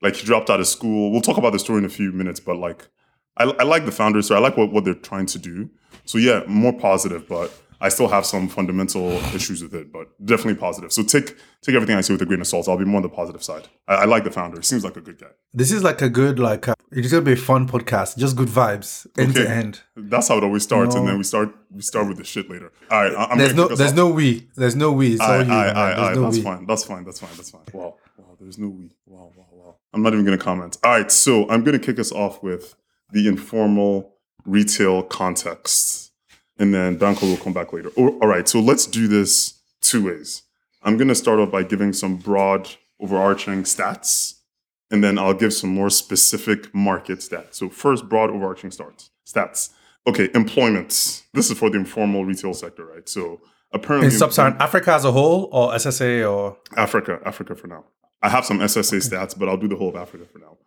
like 0.00 0.16
he 0.16 0.24
dropped 0.24 0.48
out 0.48 0.60
of 0.60 0.66
school. 0.66 1.12
We'll 1.12 1.20
talk 1.20 1.36
about 1.36 1.52
the 1.52 1.58
story 1.58 1.80
in 1.80 1.84
a 1.84 1.90
few 1.90 2.10
minutes, 2.10 2.40
but 2.40 2.56
like 2.56 2.88
I, 3.36 3.44
I 3.44 3.64
like 3.64 3.84
the 3.84 3.92
founders, 3.92 4.28
so 4.28 4.34
I 4.34 4.38
like 4.38 4.56
what, 4.56 4.72
what 4.72 4.86
they're 4.86 4.94
trying 4.94 5.26
to 5.26 5.38
do. 5.38 5.68
So 6.06 6.16
yeah, 6.16 6.40
more 6.46 6.72
positive, 6.72 7.28
but 7.28 7.52
I 7.86 7.88
still 7.90 8.08
have 8.08 8.24
some 8.24 8.48
fundamental 8.48 9.08
issues 9.38 9.62
with 9.62 9.74
it, 9.74 9.92
but 9.92 10.06
definitely 10.24 10.58
positive. 10.68 10.90
So 10.92 11.02
take 11.02 11.36
take 11.62 11.74
everything 11.74 11.96
I 11.96 12.00
say 12.02 12.14
with 12.14 12.22
a 12.22 12.26
grain 12.26 12.40
of 12.40 12.46
salt. 12.46 12.68
I'll 12.68 12.78
be 12.78 12.84
more 12.92 12.96
on 13.02 13.02
the 13.02 13.08
positive 13.22 13.42
side. 13.50 13.68
I, 13.86 13.94
I 13.94 14.04
like 14.06 14.24
the 14.24 14.30
founder. 14.30 14.56
He 14.58 14.64
seems 14.64 14.84
like 14.84 14.96
a 14.96 15.00
good 15.08 15.18
guy. 15.24 15.32
This 15.52 15.70
is 15.70 15.82
like 15.84 16.00
a 16.02 16.08
good 16.08 16.38
like 16.38 16.66
uh, 16.68 16.74
it's 16.92 17.10
gonna 17.10 17.22
be 17.32 17.32
a 17.32 17.36
fun 17.50 17.68
podcast. 17.68 18.16
Just 18.24 18.34
good 18.36 18.48
vibes, 18.48 19.06
end 19.18 19.34
to 19.36 19.44
end. 19.60 19.80
That's 19.96 20.28
how 20.28 20.38
it 20.38 20.44
always 20.44 20.62
starts, 20.62 20.94
and 20.94 21.06
then 21.08 21.18
we 21.18 21.24
start 21.24 21.48
we 21.70 21.82
start 21.82 22.08
with 22.08 22.18
the 22.18 22.24
shit 22.24 22.48
later. 22.50 22.72
All 22.90 23.02
right, 23.02 23.14
I- 23.14 23.24
I'm 23.30 23.38
There's 23.38 23.54
no 23.54 23.68
there's 23.68 23.90
off. 23.90 23.96
no 24.02 24.08
we. 24.10 24.48
There's 24.56 24.76
no 24.76 24.90
we. 24.92 25.12
It's 25.14 25.20
all 25.20 25.30
Aye, 25.30 25.42
you. 25.42 25.48
man. 25.48 25.76
aye, 25.76 25.94
There's 25.94 25.98
aye, 26.08 26.14
no 26.14 26.22
that's 26.22 26.36
we. 26.38 26.42
fine. 26.42 26.66
That's 26.66 26.84
fine. 26.84 27.04
That's 27.04 27.20
fine. 27.20 27.30
That's 27.36 27.50
fine. 27.50 27.62
Wow, 27.72 27.96
wow. 28.18 28.36
There's 28.40 28.58
no 28.58 28.68
we. 28.68 28.90
Wow, 29.06 29.30
wow, 29.36 29.46
wow. 29.52 29.76
I'm 29.92 30.02
not 30.02 30.12
even 30.14 30.24
gonna 30.24 30.38
comment. 30.38 30.78
All 30.84 30.90
right, 30.92 31.10
so 31.12 31.48
I'm 31.50 31.62
gonna 31.64 31.78
kick 31.78 31.98
us 31.98 32.12
off 32.12 32.42
with 32.42 32.74
the 33.12 33.28
informal 33.28 34.14
retail 34.46 35.02
context, 35.02 36.03
and 36.58 36.72
then 36.74 36.98
Danko 36.98 37.26
will 37.26 37.36
come 37.36 37.52
back 37.52 37.72
later. 37.72 37.90
All 37.96 38.28
right, 38.28 38.48
so 38.48 38.60
let's 38.60 38.86
do 38.86 39.08
this 39.08 39.60
two 39.80 40.06
ways. 40.06 40.42
I'm 40.82 40.96
gonna 40.96 41.14
start 41.14 41.38
off 41.38 41.50
by 41.50 41.62
giving 41.62 41.92
some 41.92 42.16
broad, 42.16 42.68
overarching 43.00 43.62
stats, 43.62 44.34
and 44.90 45.02
then 45.02 45.18
I'll 45.18 45.34
give 45.34 45.52
some 45.52 45.70
more 45.70 45.90
specific 45.90 46.74
market 46.74 47.20
stats. 47.20 47.54
So 47.54 47.68
first, 47.68 48.08
broad, 48.08 48.30
overarching 48.30 48.70
starts 48.70 49.10
stats. 49.26 49.70
Okay, 50.06 50.28
employment. 50.34 51.22
This 51.32 51.50
is 51.50 51.58
for 51.58 51.70
the 51.70 51.78
informal 51.78 52.24
retail 52.24 52.52
sector, 52.52 52.84
right? 52.84 53.08
So 53.08 53.40
apparently 53.72 54.08
In 54.08 54.12
sub-Saharan 54.12 54.56
Africa 54.60 54.92
as 54.92 55.04
a 55.04 55.12
whole, 55.12 55.48
or 55.50 55.72
SSA, 55.72 56.30
or 56.30 56.58
Africa, 56.76 57.20
Africa 57.24 57.54
for 57.54 57.66
now. 57.66 57.84
I 58.22 58.28
have 58.28 58.44
some 58.44 58.60
SSA 58.60 59.08
stats, 59.08 59.38
but 59.38 59.48
I'll 59.48 59.56
do 59.56 59.68
the 59.68 59.76
whole 59.76 59.88
of 59.88 59.96
Africa 59.96 60.26
for 60.30 60.38
now. 60.38 60.58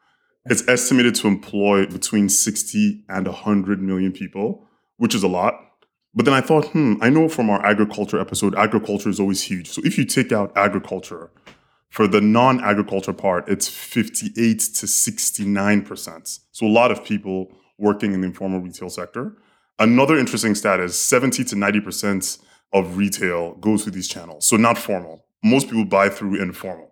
It's 0.46 0.68
estimated 0.68 1.16
to 1.16 1.28
employ 1.28 1.86
between 1.86 2.30
60 2.30 3.04
and 3.10 3.28
100 3.28 3.82
million 3.82 4.12
people, 4.12 4.66
which 4.98 5.14
is 5.14 5.24
a 5.24 5.28
lot. 5.28 5.54
But 6.18 6.26
then 6.26 6.34
I 6.34 6.42
thought, 6.42 6.66
hmm, 6.70 6.96
I 7.00 7.12
know 7.12 7.30
from 7.30 7.48
our 7.52 7.64
agriculture 7.64 8.20
episode, 8.20 8.56
agriculture 8.56 9.08
is 9.08 9.20
always 9.20 9.44
huge. 9.44 9.68
So 9.70 9.84
if 9.86 10.00
you 10.00 10.04
take 10.04 10.32
out 10.32 10.52
agriculture, 10.56 11.30
for 11.92 12.08
the 12.08 12.22
non 12.22 12.60
agriculture 12.60 13.14
part, 13.14 13.48
it's 13.48 13.68
58 13.68 14.34
to 14.60 14.86
69%. 14.88 16.40
So 16.52 16.66
a 16.66 16.68
lot 16.68 16.90
of 16.90 17.06
people 17.06 17.52
working 17.78 18.14
in 18.14 18.22
the 18.22 18.28
informal 18.28 18.60
retail 18.60 18.90
sector. 18.90 19.38
Another 19.78 20.18
interesting 20.18 20.56
stat 20.56 20.80
is 20.80 20.98
70 20.98 21.44
to 21.44 21.56
90% 21.56 22.40
of 22.74 22.98
retail 22.98 23.54
goes 23.56 23.84
through 23.84 23.92
these 23.92 24.08
channels. 24.08 24.48
So 24.48 24.58
not 24.58 24.80
formal. 24.80 25.24
Most 25.44 25.68
people 25.68 25.86
buy 25.86 26.10
through 26.10 26.42
informal, 26.42 26.92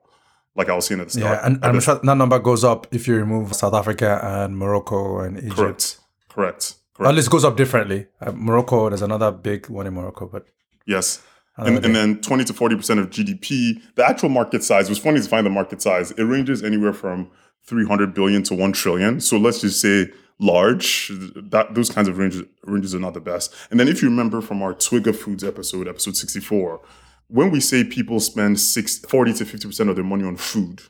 like 0.56 0.70
I 0.70 0.76
was 0.76 0.86
saying 0.86 1.02
at 1.02 1.08
the 1.08 1.14
start. 1.14 1.40
yeah, 1.40 1.46
and, 1.48 1.56
and 1.56 1.66
I'm 1.66 1.80
sure 1.80 1.96
that 1.96 2.16
number 2.16 2.38
goes 2.38 2.64
up 2.64 2.86
if 2.92 3.08
you 3.08 3.16
remove 3.16 3.56
South 3.56 3.74
Africa 3.74 4.20
and 4.22 4.56
Morocco 4.56 5.18
and 5.22 5.40
Egypt. 5.40 5.56
Correct. 5.56 5.98
Correct. 6.30 6.76
At 7.00 7.14
least 7.14 7.28
it 7.28 7.32
goes 7.32 7.44
up 7.44 7.58
differently. 7.58 8.08
Uh, 8.22 8.32
Morocco, 8.34 8.90
there's 8.90 9.02
another 9.02 9.32
big 9.32 9.70
one 9.70 9.86
in 9.86 9.94
Morocco, 9.94 10.28
but 10.28 10.46
Yes. 10.86 11.22
And, 11.58 11.84
and 11.86 11.96
then 11.96 12.22
20 12.22 12.44
to 12.46 12.54
40% 12.54 13.00
of 13.00 13.10
GDP. 13.10 13.82
The 13.96 14.06
actual 14.06 14.30
market 14.30 14.64
size 14.64 14.90
was 14.90 15.00
funny 15.00 15.22
to 15.22 15.30
find 15.30 15.46
the 15.46 15.50
market 15.50 15.82
size. 15.82 16.12
It 16.12 16.24
ranges 16.24 16.62
anywhere 16.62 16.92
from 16.92 17.32
300 17.66 18.14
billion 18.14 18.44
to 18.44 18.56
1 18.56 18.74
trillion. 18.74 19.22
So 19.22 19.38
let's 19.38 19.62
just 19.62 19.80
say 19.80 20.08
large. 20.40 21.12
That 21.36 21.74
Those 21.74 21.90
kinds 21.90 22.10
of 22.10 22.18
ranges, 22.18 22.44
ranges 22.66 22.94
are 22.94 23.00
not 23.00 23.14
the 23.14 23.22
best. 23.22 23.54
And 23.72 23.80
then 23.80 23.88
if 23.88 24.02
you 24.02 24.10
remember 24.10 24.42
from 24.42 24.62
our 24.62 24.74
Twiga 24.74 25.16
Foods 25.16 25.46
episode, 25.46 25.88
episode 25.88 26.18
64, 26.18 26.82
when 27.28 27.52
we 27.52 27.62
say 27.62 27.86
people 27.86 28.20
spend 28.20 28.60
six, 28.60 29.00
40 29.00 29.34
to 29.36 29.46
50% 29.46 29.90
of 29.90 29.96
their 29.96 30.04
money 30.04 30.26
on 30.26 30.36
food, 30.36 30.82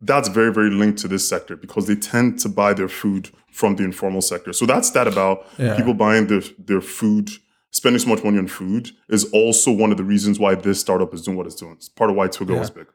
that's 0.00 0.28
very, 0.28 0.52
very 0.52 0.70
linked 0.70 0.98
to 1.00 1.08
this 1.08 1.28
sector 1.28 1.56
because 1.56 1.86
they 1.86 1.96
tend 1.96 2.38
to 2.40 2.48
buy 2.48 2.74
their 2.74 2.88
food 2.88 3.30
from 3.54 3.76
the 3.76 3.84
informal 3.84 4.20
sector. 4.20 4.52
So 4.52 4.66
that's 4.66 4.90
that 4.90 5.06
about 5.08 5.46
Yeah. 5.58 5.76
people 5.76 5.94
buying 5.94 6.26
their, 6.26 6.42
their 6.58 6.80
food, 6.80 7.30
spending 7.70 8.00
so 8.00 8.08
much 8.08 8.22
money 8.24 8.38
on 8.38 8.48
food 8.48 8.90
is 9.08 9.24
also 9.32 9.70
one 9.72 9.90
of 9.92 9.96
the 9.96 10.04
reasons 10.04 10.38
why 10.38 10.54
this 10.56 10.80
startup 10.80 11.14
is 11.14 11.22
doing 11.22 11.36
what 11.36 11.46
it's 11.46 11.56
doing. 11.56 11.72
It's 11.76 11.88
part 11.88 12.10
of 12.10 12.16
why 12.16 12.26
Twiga 12.28 12.58
was 12.58 12.70
big. 12.70 12.86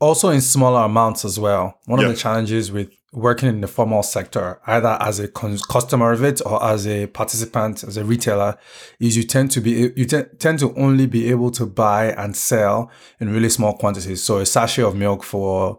also 0.00 0.28
in 0.28 0.40
smaller 0.40 0.82
amounts 0.84 1.24
as 1.24 1.40
well. 1.40 1.64
One 1.86 1.98
Yeah. 2.00 2.06
of 2.06 2.12
the 2.12 2.18
challenges 2.18 2.70
with 2.70 2.90
working 3.12 3.48
in 3.48 3.60
the 3.60 3.66
formal 3.66 4.02
sector, 4.04 4.60
either 4.66 4.96
as 5.00 5.18
a 5.18 5.26
con- 5.26 5.58
customer 5.68 6.12
of 6.12 6.22
it 6.22 6.40
or 6.46 6.62
as 6.62 6.86
a 6.86 7.06
participant, 7.08 7.82
as 7.82 7.96
a 7.96 8.04
retailer, 8.04 8.56
is 9.00 9.16
you 9.16 9.24
tend 9.24 9.50
to 9.52 9.60
be 9.60 9.70
you 9.96 10.04
te- 10.04 10.30
tend 10.38 10.58
to 10.60 10.72
only 10.76 11.06
be 11.06 11.28
able 11.30 11.50
to 11.52 11.66
buy 11.66 12.12
and 12.22 12.36
sell 12.36 12.90
in 13.20 13.32
really 13.32 13.48
small 13.48 13.72
quantities. 13.76 14.22
So 14.22 14.38
a 14.38 14.46
sachet 14.46 14.82
of 14.82 14.94
milk 14.94 15.24
for 15.24 15.78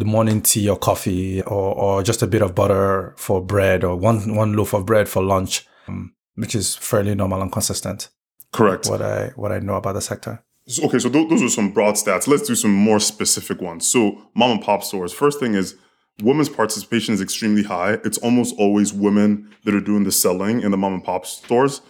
the 0.00 0.04
morning 0.04 0.42
tea 0.42 0.68
or 0.68 0.76
coffee, 0.78 1.42
or, 1.42 1.74
or 1.74 2.02
just 2.02 2.22
a 2.22 2.26
bit 2.26 2.42
of 2.42 2.54
butter 2.54 3.14
for 3.16 3.40
bread, 3.40 3.84
or 3.84 3.94
one 3.96 4.34
one 4.34 4.54
loaf 4.54 4.74
of 4.74 4.84
bread 4.86 5.08
for 5.08 5.22
lunch, 5.22 5.66
um, 5.88 6.12
which 6.34 6.54
is 6.54 6.74
fairly 6.76 7.14
normal 7.14 7.40
and 7.42 7.52
consistent. 7.52 8.08
Correct. 8.52 8.88
What 8.88 9.02
I 9.02 9.28
what 9.36 9.52
I 9.52 9.58
know 9.60 9.76
about 9.76 9.94
the 9.94 10.00
sector. 10.00 10.42
So- 10.66 10.84
Okay, 10.86 10.98
so 10.98 11.08
tho- 11.08 11.28
those 11.28 11.42
are 11.42 11.48
some 11.48 11.70
broad 11.72 11.94
stats. 11.96 12.26
Let's 12.28 12.46
do 12.48 12.54
some 12.54 12.72
more 12.74 13.00
specific 13.00 13.60
ones. 13.60 13.86
So, 13.86 14.00
mom 14.34 14.50
and 14.52 14.62
pop 14.62 14.82
stores. 14.84 15.12
First 15.12 15.40
thing 15.40 15.54
is 15.54 15.74
women's 16.22 16.48
participation 16.48 17.14
is 17.14 17.20
extremely 17.20 17.62
high. 17.64 17.94
It's 18.04 18.18
almost 18.18 18.54
always 18.58 18.92
women 18.92 19.50
that 19.64 19.74
are 19.74 19.80
doing 19.90 20.04
the 20.04 20.12
selling 20.12 20.60
in 20.62 20.70
the 20.70 20.76
mom 20.76 20.94
and 20.94 21.04
pop 21.04 21.26
stores. 21.26 21.80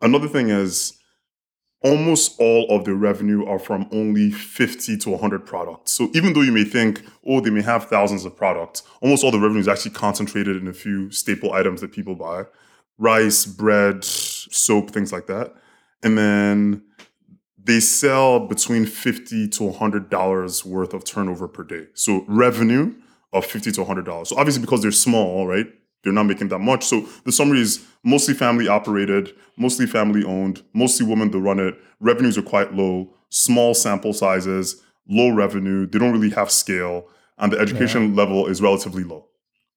Another 0.00 0.28
thing 0.28 0.50
is 0.50 0.94
almost 1.84 2.34
all 2.40 2.66
of 2.70 2.84
the 2.84 2.94
revenue 2.94 3.44
are 3.46 3.58
from 3.58 3.88
only 3.92 4.30
50 4.30 4.96
to 4.96 5.10
100 5.10 5.46
products. 5.46 5.92
So, 5.92 6.10
even 6.14 6.32
though 6.32 6.40
you 6.40 6.52
may 6.52 6.64
think, 6.64 7.04
oh, 7.26 7.40
they 7.40 7.50
may 7.50 7.62
have 7.62 7.84
thousands 7.84 8.24
of 8.24 8.36
products, 8.36 8.82
almost 9.00 9.22
all 9.22 9.30
the 9.30 9.38
revenue 9.38 9.60
is 9.60 9.68
actually 9.68 9.92
concentrated 9.92 10.56
in 10.56 10.66
a 10.66 10.72
few 10.72 11.10
staple 11.10 11.52
items 11.52 11.80
that 11.82 11.92
people 11.92 12.14
buy 12.14 12.44
rice, 12.96 13.44
bread, 13.44 14.04
soap, 14.04 14.90
things 14.90 15.12
like 15.12 15.26
that. 15.26 15.52
And 16.02 16.16
then 16.16 16.82
they 17.64 17.80
sell 17.80 18.46
between 18.46 18.86
50 18.86 19.48
to 19.48 19.64
100 19.64 20.10
dollars 20.10 20.64
worth 20.64 20.92
of 20.92 21.04
turnover 21.04 21.48
per 21.48 21.64
day 21.64 21.86
so 21.94 22.24
revenue 22.28 22.94
of 23.32 23.44
50 23.44 23.72
to 23.72 23.80
100 23.80 24.04
dollars 24.04 24.28
so 24.28 24.36
obviously 24.36 24.60
because 24.60 24.82
they're 24.82 24.92
small 24.92 25.46
right 25.46 25.66
they're 26.04 26.12
not 26.12 26.24
making 26.24 26.48
that 26.48 26.58
much 26.60 26.84
so 26.84 27.04
the 27.24 27.32
summary 27.32 27.60
is 27.60 27.84
mostly 28.04 28.34
family 28.34 28.68
operated 28.68 29.32
mostly 29.56 29.86
family 29.86 30.22
owned 30.24 30.62
mostly 30.74 31.06
women 31.06 31.30
that 31.30 31.40
run 31.40 31.58
it 31.58 31.74
revenues 32.00 32.36
are 32.38 32.42
quite 32.42 32.72
low 32.74 33.08
small 33.30 33.74
sample 33.74 34.12
sizes 34.12 34.82
low 35.08 35.30
revenue 35.30 35.86
they 35.86 35.98
don't 35.98 36.12
really 36.12 36.30
have 36.30 36.50
scale 36.50 37.06
and 37.38 37.52
the 37.52 37.58
education 37.58 38.14
level 38.14 38.46
is 38.46 38.60
relatively 38.62 39.02
low 39.04 39.26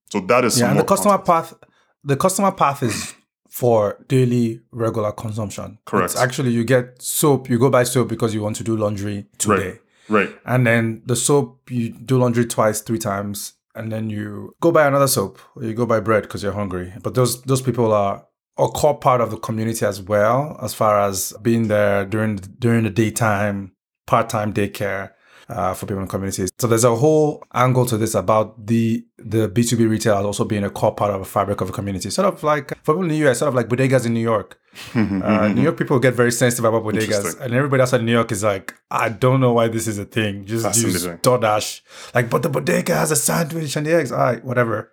so 0.10 0.19
that 0.22 0.46
is 0.46 0.60
Yeah, 0.60 0.69
and 0.72 0.79
the 0.79 0.84
customer 0.84 1.17
context. 1.17 1.60
path, 1.62 1.69
the 2.03 2.15
customer 2.15 2.51
path 2.51 2.81
is 2.84 3.13
for 3.50 3.98
daily 4.07 4.62
regular 4.72 5.12
consumption. 5.12 5.79
Correct. 5.86 6.12
It's 6.12 6.22
actually, 6.22 6.51
you 6.51 6.63
get 6.63 7.01
soap. 7.01 7.50
You 7.50 7.57
go 7.60 7.69
buy 7.69 7.84
soap 7.84 8.07
because 8.07 8.34
you 8.34 8.41
want 8.41 8.55
to 8.57 8.63
do 8.63 8.77
laundry 8.77 9.25
today, 9.38 9.79
Right. 10.07 10.29
right 10.29 10.39
and 10.46 10.65
then 10.67 11.01
the 11.05 11.15
soap 11.15 11.69
you 11.72 11.89
do 11.89 12.19
laundry 12.19 12.46
twice, 12.46 12.79
three 12.81 13.00
times, 13.00 13.53
and 13.77 13.91
then 13.91 14.10
you 14.10 14.55
go 14.62 14.72
buy 14.72 14.88
another 14.88 15.07
soap 15.07 15.39
or 15.55 15.63
you 15.63 15.74
go 15.74 15.86
buy 15.86 16.00
bread 16.00 16.24
because 16.24 16.43
you're 16.43 16.53
hungry. 16.53 16.93
But 17.01 17.13
those 17.13 17.41
those 17.43 17.62
people 17.62 17.93
are 17.93 18.25
a 18.57 18.67
core 18.67 18.98
part 18.98 19.22
of 19.22 19.31
the 19.31 19.38
community 19.38 19.86
as 19.86 20.01
well, 20.01 20.57
as 20.62 20.74
far 20.74 21.00
as 21.00 21.34
being 21.41 21.67
there 21.67 22.05
during 22.05 22.38
during 22.38 22.84
the 22.84 22.89
daytime, 22.89 23.74
part 24.05 24.29
time 24.29 24.53
daycare 24.53 25.12
uh, 25.50 25.74
for 25.74 25.86
people 25.86 26.01
in 26.01 26.08
communities. 26.08 26.50
So 26.58 26.68
there's 26.68 26.84
a 26.84 26.96
whole 26.96 27.44
angle 27.54 27.86
to 27.88 27.98
this 27.98 28.16
about 28.16 28.66
the 28.68 29.06
the 29.18 29.50
B2B 29.50 29.89
retail 29.89 30.25
also 30.25 30.46
being 30.46 30.63
a 30.63 30.70
core 30.70 30.94
part 30.94 31.12
of 31.12 31.22
a 31.22 31.25
fabric 31.25 31.62
of 31.62 31.70
a 31.70 31.72
community. 31.74 32.10
Sort 32.10 32.27
of 32.34 32.44
like 32.44 32.70
for 32.84 32.94
people 32.94 33.04
in 33.04 33.10
the 33.10 33.27
US, 33.27 33.39
sort 33.39 33.50
of 33.50 33.56
like 33.56 33.68
bodegas 33.68 34.06
in 34.06 34.13
New 34.13 34.22
York. 34.22 34.60
Uh, 34.96 35.48
New 35.56 35.63
York 35.63 35.75
people 35.77 36.00
get 36.00 36.13
very 36.13 36.32
sensitive 36.32 36.66
about 36.66 36.84
bodegas, 36.84 37.39
and 37.42 37.54
everybody 37.54 37.82
outside 37.82 38.04
New 38.04 38.12
York 38.12 38.32
is 38.32 38.44
like, 38.44 38.75
I 38.92 39.10
don't 39.10 39.39
know 39.42 39.54
why 39.54 39.68
this 39.70 39.88
is 39.88 39.98
a 39.98 40.06
thing. 40.06 40.46
Just 40.46 40.66
use 40.84 41.04
DoorDash. 41.06 41.82
Like, 42.13 42.30
but 42.30 42.44
the 42.44 42.50
bodega 42.50 42.96
has 42.96 43.10
a 43.10 43.16
sandwich 43.16 43.75
and 43.75 43.88
the 43.88 43.94
eggs. 43.96 44.12
All 44.12 44.20
right, 44.20 44.44
whatever. 44.46 44.92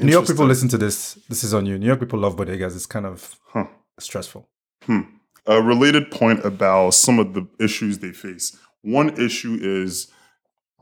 New 0.00 0.12
York 0.12 0.26
people 0.26 0.44
listen 0.46 0.68
to 0.68 0.78
this. 0.78 1.14
This 1.30 1.44
is 1.44 1.54
on 1.54 1.64
you. 1.66 1.78
New 1.78 1.86
York 1.86 2.00
people 2.00 2.18
love 2.18 2.36
bodegas. 2.36 2.74
It's 2.76 2.86
kind 2.86 3.06
of 3.06 3.36
Huh. 3.48 3.66
stressful. 3.98 4.48
a 5.46 5.62
related 5.62 6.10
point 6.10 6.44
about 6.44 6.90
some 6.94 7.18
of 7.18 7.34
the 7.34 7.46
issues 7.58 7.98
they 7.98 8.12
face. 8.12 8.56
One 8.82 9.10
issue 9.20 9.58
is 9.60 10.08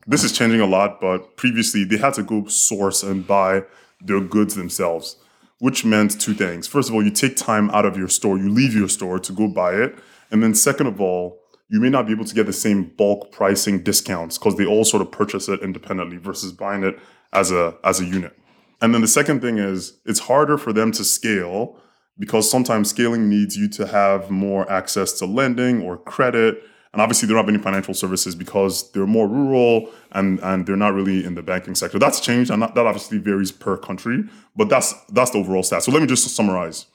this 0.06 0.24
is 0.24 0.32
changing 0.32 0.60
a 0.60 0.66
lot, 0.66 1.00
but 1.00 1.36
previously 1.36 1.84
they 1.84 1.98
had 1.98 2.14
to 2.14 2.22
go 2.22 2.46
source 2.46 3.02
and 3.02 3.26
buy 3.26 3.64
their 4.00 4.20
goods 4.20 4.54
themselves, 4.54 5.16
which 5.58 5.84
meant 5.84 6.20
two 6.20 6.34
things. 6.34 6.66
First 6.66 6.88
of 6.88 6.94
all, 6.94 7.04
you 7.04 7.10
take 7.10 7.36
time 7.36 7.70
out 7.70 7.86
of 7.86 7.96
your 7.96 8.08
store, 8.08 8.38
you 8.38 8.50
leave 8.50 8.74
your 8.74 8.88
store 8.88 9.18
to 9.18 9.32
go 9.32 9.46
buy 9.48 9.74
it. 9.74 9.98
And 10.30 10.42
then, 10.42 10.54
second 10.54 10.86
of 10.86 11.00
all, 11.00 11.38
you 11.68 11.80
may 11.80 11.90
not 11.90 12.06
be 12.06 12.12
able 12.12 12.24
to 12.24 12.34
get 12.34 12.46
the 12.46 12.52
same 12.52 12.84
bulk 12.96 13.30
pricing 13.30 13.82
discounts 13.82 14.38
because 14.38 14.56
they 14.56 14.66
all 14.66 14.84
sort 14.84 15.02
of 15.02 15.12
purchase 15.12 15.48
it 15.48 15.60
independently 15.60 16.16
versus 16.16 16.52
buying 16.52 16.82
it 16.82 16.98
as 17.32 17.52
a 17.52 17.76
as 17.84 18.00
a 18.00 18.04
unit. 18.04 18.36
And 18.80 18.94
then 18.94 19.02
the 19.02 19.08
second 19.08 19.40
thing 19.40 19.58
is 19.58 19.98
it's 20.04 20.20
harder 20.20 20.58
for 20.58 20.72
them 20.72 20.90
to 20.92 21.04
scale 21.04 21.78
because 22.18 22.50
sometimes 22.50 22.90
scaling 22.90 23.28
needs 23.28 23.56
you 23.56 23.68
to 23.68 23.86
have 23.86 24.30
more 24.30 24.70
access 24.70 25.12
to 25.18 25.26
lending 25.26 25.82
or 25.82 25.96
credit. 25.96 26.62
And 26.92 27.00
obviously, 27.00 27.28
they 27.28 27.34
don't 27.34 27.44
have 27.44 27.54
any 27.54 27.62
financial 27.62 27.94
services 27.94 28.34
because 28.34 28.90
they're 28.92 29.06
more 29.06 29.28
rural 29.28 29.90
and, 30.10 30.40
and 30.40 30.66
they're 30.66 30.76
not 30.76 30.92
really 30.92 31.24
in 31.24 31.36
the 31.36 31.42
banking 31.42 31.76
sector. 31.76 31.98
That's 32.00 32.18
changed, 32.18 32.50
and 32.50 32.60
that, 32.62 32.74
that 32.74 32.84
obviously 32.84 33.18
varies 33.18 33.52
per 33.52 33.76
country, 33.76 34.24
but 34.56 34.68
that's 34.68 34.92
that's 35.04 35.30
the 35.30 35.38
overall 35.38 35.62
stat. 35.62 35.84
So 35.84 35.92
let 35.92 36.00
me 36.00 36.08
just 36.08 36.26
summarize. 36.34 36.86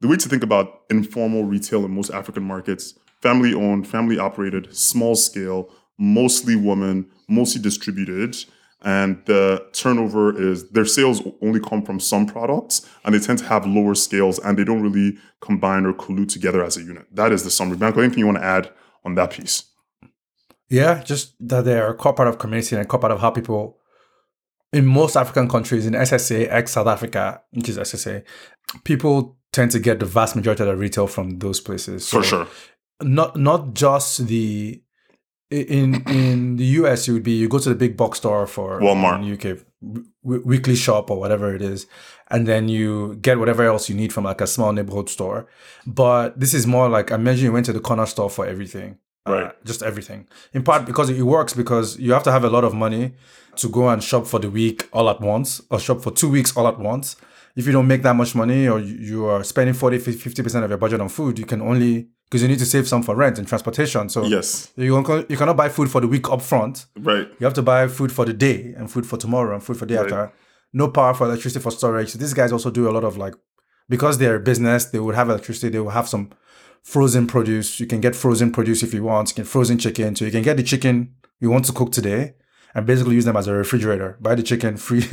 The 0.00 0.08
way 0.08 0.16
to 0.16 0.28
think 0.28 0.42
about 0.42 0.82
informal 0.88 1.44
retail 1.44 1.84
in 1.84 1.90
most 1.90 2.10
African 2.10 2.44
markets 2.44 2.94
family 3.20 3.52
owned, 3.52 3.86
family 3.86 4.18
operated, 4.18 4.74
small 4.74 5.14
scale, 5.14 5.68
mostly 5.98 6.56
women, 6.56 7.06
mostly 7.28 7.60
distributed. 7.60 8.36
And 8.82 9.22
the 9.26 9.66
turnover 9.74 10.40
is 10.40 10.70
their 10.70 10.86
sales 10.86 11.22
only 11.42 11.60
come 11.60 11.82
from 11.82 12.00
some 12.00 12.24
products 12.26 12.88
and 13.04 13.14
they 13.14 13.18
tend 13.18 13.40
to 13.40 13.44
have 13.44 13.66
lower 13.66 13.94
scales 13.94 14.38
and 14.38 14.58
they 14.58 14.64
don't 14.64 14.80
really 14.80 15.18
combine 15.40 15.84
or 15.84 15.92
collude 15.92 16.30
together 16.30 16.64
as 16.64 16.78
a 16.78 16.82
unit. 16.82 17.04
That 17.12 17.30
is 17.30 17.44
the 17.44 17.50
summary. 17.50 17.76
Bankole, 17.76 18.04
anything 18.04 18.20
you 18.20 18.26
want 18.26 18.38
to 18.38 18.44
add 18.44 18.70
on 19.04 19.14
that 19.16 19.30
piece? 19.30 19.64
Yeah, 20.68 21.02
just 21.02 21.34
that 21.40 21.64
they're 21.64 21.90
a 21.90 21.94
core 21.94 22.14
part 22.14 22.28
of 22.28 22.38
community 22.38 22.76
and 22.76 22.84
a 22.84 22.88
core 22.88 23.00
part 23.00 23.12
of 23.12 23.20
how 23.20 23.30
people 23.30 23.78
in 24.72 24.86
most 24.86 25.16
African 25.16 25.48
countries, 25.48 25.86
in 25.86 25.94
SSA, 25.94 26.46
ex 26.48 26.72
South 26.72 26.86
Africa, 26.86 27.42
which 27.50 27.68
is 27.68 27.78
SSA, 27.78 28.22
people 28.84 29.36
tend 29.52 29.72
to 29.72 29.80
get 29.80 29.98
the 29.98 30.06
vast 30.06 30.36
majority 30.36 30.62
of 30.62 30.68
their 30.68 30.76
retail 30.76 31.06
from 31.06 31.38
those 31.38 31.60
places. 31.60 32.08
For 32.08 32.22
sure. 32.22 32.46
Not 33.02 33.36
not 33.36 33.74
just 33.74 34.26
the 34.26 34.82
in 35.50 36.08
in 36.08 36.56
the 36.56 36.64
US, 36.64 37.08
it 37.08 37.12
would 37.12 37.22
be 37.24 37.32
you 37.32 37.48
go 37.48 37.58
to 37.58 37.68
the 37.68 37.74
big 37.74 37.96
box 37.96 38.18
store 38.18 38.46
for 38.46 38.80
Walmart. 38.80 39.24
in 39.24 39.32
UK 39.34 39.58
w- 39.82 40.06
weekly 40.44 40.74
shop 40.76 41.10
or 41.10 41.18
whatever 41.18 41.54
it 41.54 41.62
is, 41.62 41.86
and 42.30 42.46
then 42.46 42.68
you 42.68 43.16
get 43.22 43.38
whatever 43.38 43.62
else 43.64 43.88
you 43.88 43.94
need 43.94 44.12
from 44.12 44.24
like 44.24 44.40
a 44.40 44.46
small 44.46 44.72
neighborhood 44.72 45.08
store. 45.08 45.46
But 45.86 46.38
this 46.38 46.54
is 46.54 46.66
more 46.66 46.88
like 46.88 47.10
imagine 47.10 47.44
you 47.46 47.52
went 47.52 47.66
to 47.66 47.72
the 47.72 47.80
corner 47.80 48.06
store 48.06 48.30
for 48.30 48.46
everything, 48.46 48.98
Uh, 49.26 49.32
Right. 49.32 49.64
just 49.64 49.82
everything. 49.82 50.26
In 50.54 50.62
part 50.62 50.86
because 50.86 51.10
it 51.10 51.22
works 51.22 51.52
because 51.54 51.98
you 51.98 52.12
have 52.12 52.22
to 52.24 52.32
have 52.32 52.44
a 52.44 52.50
lot 52.50 52.64
of 52.64 52.72
money 52.74 53.12
to 53.56 53.68
go 53.68 53.88
and 53.88 54.02
shop 54.02 54.26
for 54.26 54.38
the 54.40 54.50
week 54.50 54.88
all 54.92 55.08
at 55.10 55.20
once 55.20 55.60
or 55.70 55.78
shop 55.78 56.00
for 56.02 56.10
two 56.12 56.30
weeks 56.30 56.56
all 56.56 56.66
at 56.68 56.78
once. 56.78 57.16
If 57.56 57.66
you 57.66 57.72
don't 57.72 57.88
make 57.88 58.02
that 58.02 58.14
much 58.16 58.34
money 58.34 58.68
or 58.68 58.78
you 58.78 58.94
you 59.10 59.26
are 59.26 59.42
spending 59.44 59.74
40, 59.74 59.98
50% 59.98 60.64
of 60.64 60.70
your 60.70 60.78
budget 60.78 61.00
on 61.00 61.08
food, 61.08 61.38
you 61.38 61.44
can 61.46 61.60
only, 61.60 62.08
because 62.30 62.42
you 62.42 62.48
need 62.48 62.60
to 62.60 62.64
save 62.66 62.86
some 62.86 63.02
for 63.02 63.16
rent 63.16 63.38
and 63.38 63.48
transportation. 63.48 64.08
So 64.08 64.24
Yes. 64.24 64.70
you, 64.76 65.02
can, 65.02 65.26
you 65.28 65.36
cannot 65.36 65.56
buy 65.56 65.68
food 65.68 65.90
for 65.90 66.00
the 66.00 66.06
week 66.06 66.30
up 66.30 66.40
front. 66.40 66.86
Right. 66.96 67.26
You 67.40 67.44
have 67.44 67.54
to 67.54 67.62
buy 67.62 67.88
food 67.88 68.12
for 68.12 68.24
the 68.24 68.32
day 68.32 68.72
and 68.78 68.88
food 68.90 69.04
for 69.04 69.16
tomorrow 69.16 69.52
and 69.54 69.62
food 69.64 69.76
for 69.76 69.84
the 69.86 69.94
day 69.94 70.00
Right. 70.00 70.12
after. 70.12 70.32
No 70.72 70.86
power 70.88 71.12
for 71.12 71.26
electricity 71.26 71.60
for 71.60 71.72
storage. 71.72 72.10
So 72.10 72.18
these 72.20 72.32
guys 72.32 72.52
also 72.52 72.70
do 72.70 72.88
a 72.88 72.92
lot 72.92 73.02
of 73.02 73.16
like, 73.16 73.34
because 73.88 74.18
they're 74.18 74.36
a 74.36 74.40
business, 74.40 74.84
they 74.84 75.00
would 75.00 75.16
have 75.16 75.28
electricity, 75.28 75.70
they 75.70 75.80
will 75.80 75.90
have 75.90 76.08
some 76.08 76.30
frozen 76.84 77.26
produce. 77.26 77.80
You 77.80 77.86
can 77.86 78.00
get 78.00 78.14
frozen 78.14 78.52
produce 78.52 78.84
if 78.84 78.94
you 78.94 79.02
want. 79.02 79.30
You 79.30 79.34
can 79.34 79.44
frozen 79.44 79.78
chicken. 79.78 80.14
So 80.14 80.24
you 80.24 80.30
can 80.30 80.42
get 80.42 80.56
the 80.56 80.62
chicken 80.62 81.14
you 81.40 81.50
want 81.50 81.64
to 81.64 81.72
cook 81.72 81.90
today 81.90 82.34
and 82.74 82.86
basically 82.86 83.14
use 83.14 83.24
them 83.24 83.36
as 83.36 83.46
a 83.46 83.52
refrigerator. 83.52 84.16
Buy 84.20 84.34
the 84.34 84.42
chicken, 84.42 84.76
free, 84.76 85.04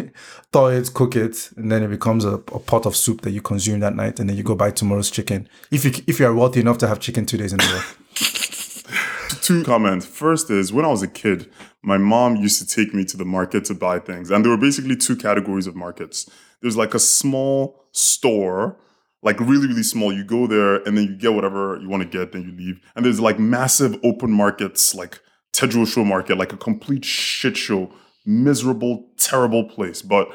thaw 0.52 0.68
it, 0.68 0.94
cook 0.94 1.16
it, 1.16 1.50
and 1.58 1.72
then 1.72 1.84
it 1.84 1.90
becomes 1.90 2.26
a, 2.26 2.34
a 2.34 2.60
pot 2.60 2.86
of 2.86 2.96
soup 2.96 3.22
that 3.22 3.32
you 3.32 3.42
consume 3.42 3.80
that 3.80 3.96
night. 3.96 4.20
And 4.20 4.30
then 4.30 4.38
you 4.38 4.44
go 4.44 4.56
buy 4.56 4.72
tomorrow's 4.72 5.12
chicken. 5.12 5.48
If 5.72 5.86
you 5.86 5.92
if 6.08 6.20
you 6.20 6.26
are 6.26 6.34
wealthy 6.34 6.60
enough 6.60 6.78
to 6.80 6.88
have 6.88 7.00
chicken 7.00 7.26
two 7.26 7.38
days 7.38 7.54
in 7.54 7.62
a 7.62 7.66
row. 7.66 7.82
two 9.42 9.64
comments. 9.64 10.06
First 10.06 10.50
is 10.50 10.74
when 10.74 10.86
I 10.86 10.90
was 10.90 11.02
a 11.02 11.08
kid, 11.08 11.50
my 11.82 11.98
mom 11.98 12.36
used 12.36 12.60
to 12.60 12.68
take 12.68 12.94
me 12.94 13.06
to 13.06 13.18
the 13.18 13.26
market 13.26 13.66
to 13.66 13.74
buy 13.74 14.00
things. 14.00 14.30
And 14.30 14.44
there 14.44 14.52
were 14.52 14.58
basically 14.58 14.96
two 14.96 15.16
categories 15.16 15.68
of 15.68 15.76
markets. 15.76 16.30
There's 16.62 16.76
like 16.76 16.94
a 16.94 17.00
small 17.00 17.86
store, 17.92 18.78
like 19.22 19.40
really, 19.40 19.68
really 19.68 19.84
small. 19.84 20.12
You 20.12 20.26
go 20.26 20.48
there 20.48 20.76
and 20.84 20.98
then 20.98 21.06
you 21.06 21.16
get 21.16 21.34
whatever 21.34 21.80
you 21.82 21.88
want 21.88 22.04
to 22.04 22.10
get, 22.10 22.34
then 22.34 22.44
you 22.44 22.52
leave. 22.52 22.82
And 22.96 23.06
there's 23.06 23.20
like 23.20 23.40
massive 23.40 23.98
open 24.04 24.32
markets, 24.32 24.94
like 24.94 25.22
Tejuosho 25.54 26.06
Market, 26.06 26.38
like 26.38 26.54
a 26.54 26.58
complete 26.58 27.04
shit 27.06 27.58
show, 27.58 27.92
miserable, 28.25 29.08
terrible 29.18 29.63
place. 29.63 30.01
But 30.01 30.32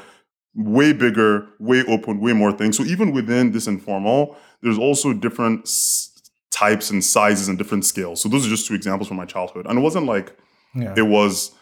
way 0.55 0.93
bigger, 0.93 1.49
way 1.59 1.85
open, 1.87 2.21
way 2.21 2.33
more 2.33 2.53
things. 2.53 2.77
So 2.77 2.83
even 2.85 3.13
within 3.13 3.53
this 3.53 3.67
informal, 3.67 4.37
there's 4.63 4.79
also 4.79 5.13
different 5.13 5.63
s- 5.63 6.11
types 6.51 6.91
and 6.91 7.03
sizes 7.05 7.49
and 7.49 7.57
different 7.57 7.85
scales. 7.85 8.21
So 8.21 8.29
those 8.29 8.47
are 8.47 8.51
just 8.51 8.67
two 8.67 8.75
examples 8.75 9.09
from 9.09 9.17
my 9.17 9.25
childhood. 9.25 9.67
And 9.67 9.79
it 9.79 9.83
wasn't 9.83 10.07
like 10.07 10.37
Yeah. 10.75 10.95
it 10.97 11.03
was 11.07 11.53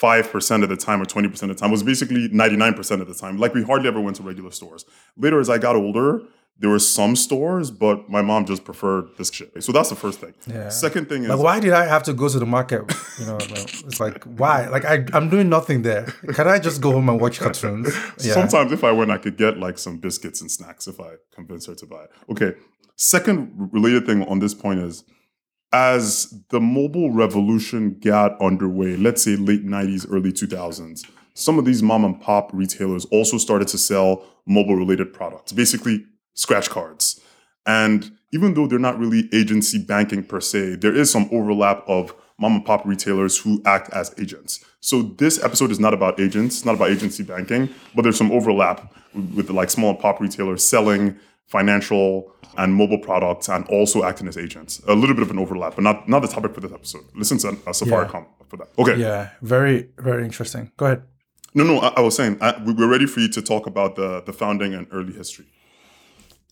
5% 0.00 0.62
of 0.62 0.68
the 0.68 0.76
time 0.76 1.00
or 1.00 1.06
20% 1.06 1.50
of 1.50 1.56
the 1.56 1.60
time. 1.60 1.70
It 1.70 1.72
was 1.72 1.82
basically 1.82 2.28
99% 2.28 3.00
of 3.00 3.08
the 3.08 3.14
time. 3.14 3.38
Like 3.38 3.54
we 3.54 3.62
hardly 3.62 3.88
ever 3.88 4.00
went 4.00 4.16
to 4.16 4.22
regular 4.22 4.50
stores. 4.50 4.84
Later, 5.16 5.40
as 5.40 5.48
I 5.48 5.58
got 5.58 5.74
older, 5.74 6.20
there 6.58 6.70
were 6.70 6.78
some 6.78 7.16
stores, 7.16 7.70
but 7.70 8.08
my 8.08 8.22
mom 8.22 8.46
just 8.46 8.64
preferred 8.64 9.08
this 9.18 9.30
shit. 9.30 9.62
So 9.62 9.72
that's 9.72 9.90
the 9.90 9.96
first 9.96 10.20
thing. 10.20 10.32
Yeah. 10.46 10.70
Second 10.70 11.08
thing 11.08 11.24
is 11.24 11.28
Like, 11.28 11.38
why 11.38 11.60
did 11.60 11.72
I 11.74 11.86
have 11.86 12.02
to 12.04 12.14
go 12.14 12.28
to 12.28 12.38
the 12.38 12.46
market? 12.46 12.90
You 13.18 13.26
know, 13.26 13.36
it's 13.40 14.00
like, 14.00 14.24
why? 14.24 14.66
Like, 14.68 14.84
I, 14.84 15.04
I'm 15.12 15.28
doing 15.28 15.48
nothing 15.50 15.82
there. 15.82 16.04
Can 16.32 16.48
I 16.48 16.58
just 16.58 16.80
go 16.80 16.92
home 16.92 17.08
and 17.08 17.20
watch 17.20 17.40
cartoons? 17.40 17.94
Yeah. 18.18 18.32
sometimes 18.34 18.72
if 18.72 18.82
I 18.82 18.92
went, 18.92 19.10
I 19.10 19.18
could 19.18 19.36
get 19.36 19.58
like 19.58 19.78
some 19.78 19.98
biscuits 19.98 20.40
and 20.40 20.50
snacks 20.50 20.86
if 20.88 20.98
I 21.00 21.14
convinced 21.34 21.66
her 21.66 21.74
to 21.74 21.86
buy 21.86 22.04
it. 22.04 22.10
Okay. 22.30 22.54
Second 22.96 23.52
related 23.72 24.06
thing 24.06 24.22
on 24.26 24.38
this 24.38 24.54
point 24.54 24.80
is 24.80 25.04
as 25.72 26.32
the 26.50 26.60
mobile 26.60 27.10
revolution 27.10 27.98
got 28.00 28.40
underway, 28.40 28.96
let's 28.96 29.22
say 29.22 29.36
late 29.36 29.66
90s, 29.66 30.06
early 30.10 30.32
2000s, 30.32 31.02
some 31.34 31.58
of 31.58 31.66
these 31.66 31.82
mom 31.82 32.04
and 32.04 32.18
pop 32.20 32.50
retailers 32.54 33.04
also 33.06 33.36
started 33.36 33.68
to 33.68 33.76
sell 33.78 34.24
mobile 34.46 34.76
related 34.76 35.12
products, 35.12 35.52
basically 35.52 36.04
scratch 36.36 36.70
cards. 36.70 37.20
And 37.66 38.12
even 38.32 38.54
though 38.54 38.68
they're 38.68 38.78
not 38.78 38.98
really 38.98 39.28
agency 39.32 39.78
banking 39.78 40.22
per 40.22 40.40
se, 40.40 40.76
there 40.76 40.94
is 40.94 41.10
some 41.10 41.28
overlap 41.32 41.82
of 41.88 42.14
mom 42.38 42.54
and 42.56 42.64
pop 42.64 42.86
retailers 42.86 43.38
who 43.38 43.60
act 43.64 43.92
as 43.92 44.14
agents. 44.18 44.64
So 44.80 45.02
this 45.02 45.42
episode 45.42 45.70
is 45.70 45.80
not 45.80 45.94
about 45.94 46.20
agents, 46.20 46.64
not 46.64 46.76
about 46.76 46.90
agency 46.90 47.22
banking, 47.22 47.68
but 47.94 48.02
there's 48.02 48.16
some 48.16 48.30
overlap 48.30 48.92
with, 49.34 49.50
like 49.50 49.70
small 49.70 49.90
and 49.90 49.98
pop 49.98 50.20
retailers 50.20 50.62
selling 50.62 51.18
financial 51.46 52.32
and 52.58 52.74
mobile 52.74 52.98
products 52.98 53.48
and 53.48 53.66
also 53.68 54.04
acting 54.04 54.28
as 54.28 54.36
agents. 54.36 54.80
A 54.86 54.94
little 54.94 55.14
bit 55.14 55.22
of 55.22 55.30
an 55.30 55.38
overlap, 55.38 55.74
but 55.74 55.82
not 55.82 56.08
not 56.08 56.20
the 56.20 56.28
topic 56.28 56.54
for 56.54 56.60
this 56.60 56.72
episode. 56.72 57.04
Listen 57.14 57.38
to 57.38 57.48
uh, 57.48 57.72
Safaricom 57.72 58.26
for 58.48 58.56
that. 58.58 58.68
Okay. 58.78 58.96
yeah, 58.96 59.30
very, 59.42 59.90
very 59.98 60.24
interesting. 60.24 60.70
Go 60.76 60.86
ahead. 60.86 61.02
No, 61.54 61.64
no, 61.64 61.78
I, 61.78 61.88
I 61.96 62.00
was 62.00 62.14
saying 62.14 62.38
I, 62.40 62.60
we're 62.64 62.88
ready 62.88 63.06
for 63.06 63.20
you 63.20 63.28
to 63.30 63.42
talk 63.42 63.66
about 63.66 63.96
the 63.96 64.22
the 64.22 64.32
founding 64.32 64.74
and 64.74 64.86
early 64.90 65.12
history. 65.12 65.46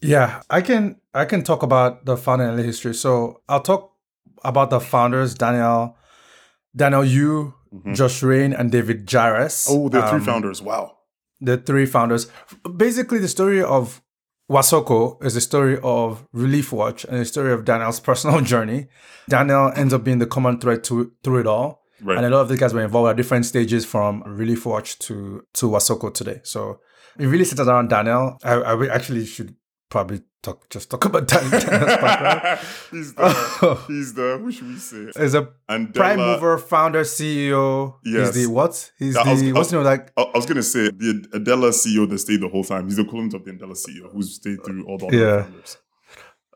Yeah, 0.01 0.43
I 0.51 0.61
can 0.61 0.97
I 1.15 1.25
can 1.25 1.43
talk 1.43 1.63
about 1.63 2.05
the 2.05 2.17
founding 2.17 2.49
and 2.49 2.59
history. 2.61 2.95
So 2.95 3.41
I'll 3.49 3.61
talk 3.63 3.93
about 4.45 4.71
the 4.71 4.81
founders, 4.81 5.35
Daniel, 5.35 5.97
Daniel 6.77 7.05
Yu, 7.05 7.55
Josh 7.93 8.23
Rain, 8.23 8.53
and 8.53 8.71
David. 8.71 9.07
Mm-hmm. 9.07 9.69
Oh, 9.69 9.89
the 9.89 10.03
are 10.03 10.09
three 10.11 10.19
Um, 10.19 10.25
founders. 10.25 10.61
Wow. 10.63 10.93
the 11.41 11.57
three 11.57 11.87
founders. 11.87 12.27
Basically, 12.77 13.19
the 13.19 13.29
story 13.29 13.63
of 13.63 14.03
Wasoko 14.51 15.23
is 15.25 15.35
the 15.35 15.41
story 15.41 15.79
of 15.83 16.27
Relief 16.33 16.73
Watch 16.73 17.05
and 17.05 17.19
the 17.19 17.25
story 17.25 17.53
of 17.53 17.65
Daniel's 17.65 18.01
personal 18.09 18.41
journey. 18.43 18.89
Daniel 19.29 19.73
ends 19.75 19.95
up 19.95 20.05
being 20.05 20.19
the 20.19 20.27
common 20.27 20.59
thread 20.61 20.85
to 20.85 21.13
through 21.23 21.41
it 21.41 21.47
all. 21.47 21.83
Right. 22.03 22.19
And 22.19 22.27
a 22.27 22.31
lot 22.31 22.43
of 22.43 22.49
the 22.49 22.57
guys 22.59 22.75
were 22.75 22.83
involved 22.83 23.09
at 23.09 23.17
different 23.17 23.47
stages 23.47 23.87
from 23.87 24.23
Relief 24.27 24.67
Watch 24.67 24.99
to 25.01 25.47
to 25.55 25.71
Wasoko 25.71 26.13
today. 26.13 26.41
So 26.43 26.81
it 27.19 27.27
really 27.27 27.45
centers 27.45 27.69
around 27.69 27.89
Daniel. 27.89 28.37
I, 28.45 28.55
I 28.55 28.87
actually 28.89 29.25
should 29.25 29.55
probably 29.95 30.21
talk 30.43 30.59
just 30.75 30.91
talk 30.91 31.05
about 31.11 31.27
Dan- 31.29 31.49
Daniel's 31.51 31.97
background. 32.07 32.59
he's 32.91 33.15
the 33.15 33.29
he's 33.93 34.11
the 34.19 34.29
who 34.41 34.51
should 34.55 34.69
we 34.69 34.77
say? 34.77 35.03
He's 35.21 35.35
a 35.35 35.43
prime 35.99 36.19
mover, 36.19 36.59
founder, 36.59 37.03
CEO. 37.17 37.95
Yes. 38.05 38.35
He's 38.35 38.47
the 38.47 38.53
what? 38.53 38.75
He's 38.99 39.17
I 39.17 39.31
was- 39.31 39.41
the 39.41 39.51
I 39.51 39.53
what's 39.53 39.73
was- 39.73 39.85
the 39.85 39.91
like 39.93 40.05
I 40.17 40.31
was 40.35 40.47
gonna 40.47 40.63
say 40.75 40.85
the 40.91 41.13
Adela 41.39 41.69
CEO 41.71 42.09
that 42.11 42.19
stayed 42.19 42.41
the 42.41 42.49
whole 42.49 42.65
time. 42.65 42.85
He's 42.89 42.97
the 42.97 43.03
equivalent 43.09 43.35
of 43.35 43.45
the 43.45 43.53
Adela 43.53 43.75
CEO 43.75 44.11
who's 44.13 44.35
stayed 44.35 44.61
through 44.65 44.85
all 44.89 44.99
the 44.99 45.07
other 45.07 45.17
Yeah. 45.17 45.43
founders. 45.45 45.77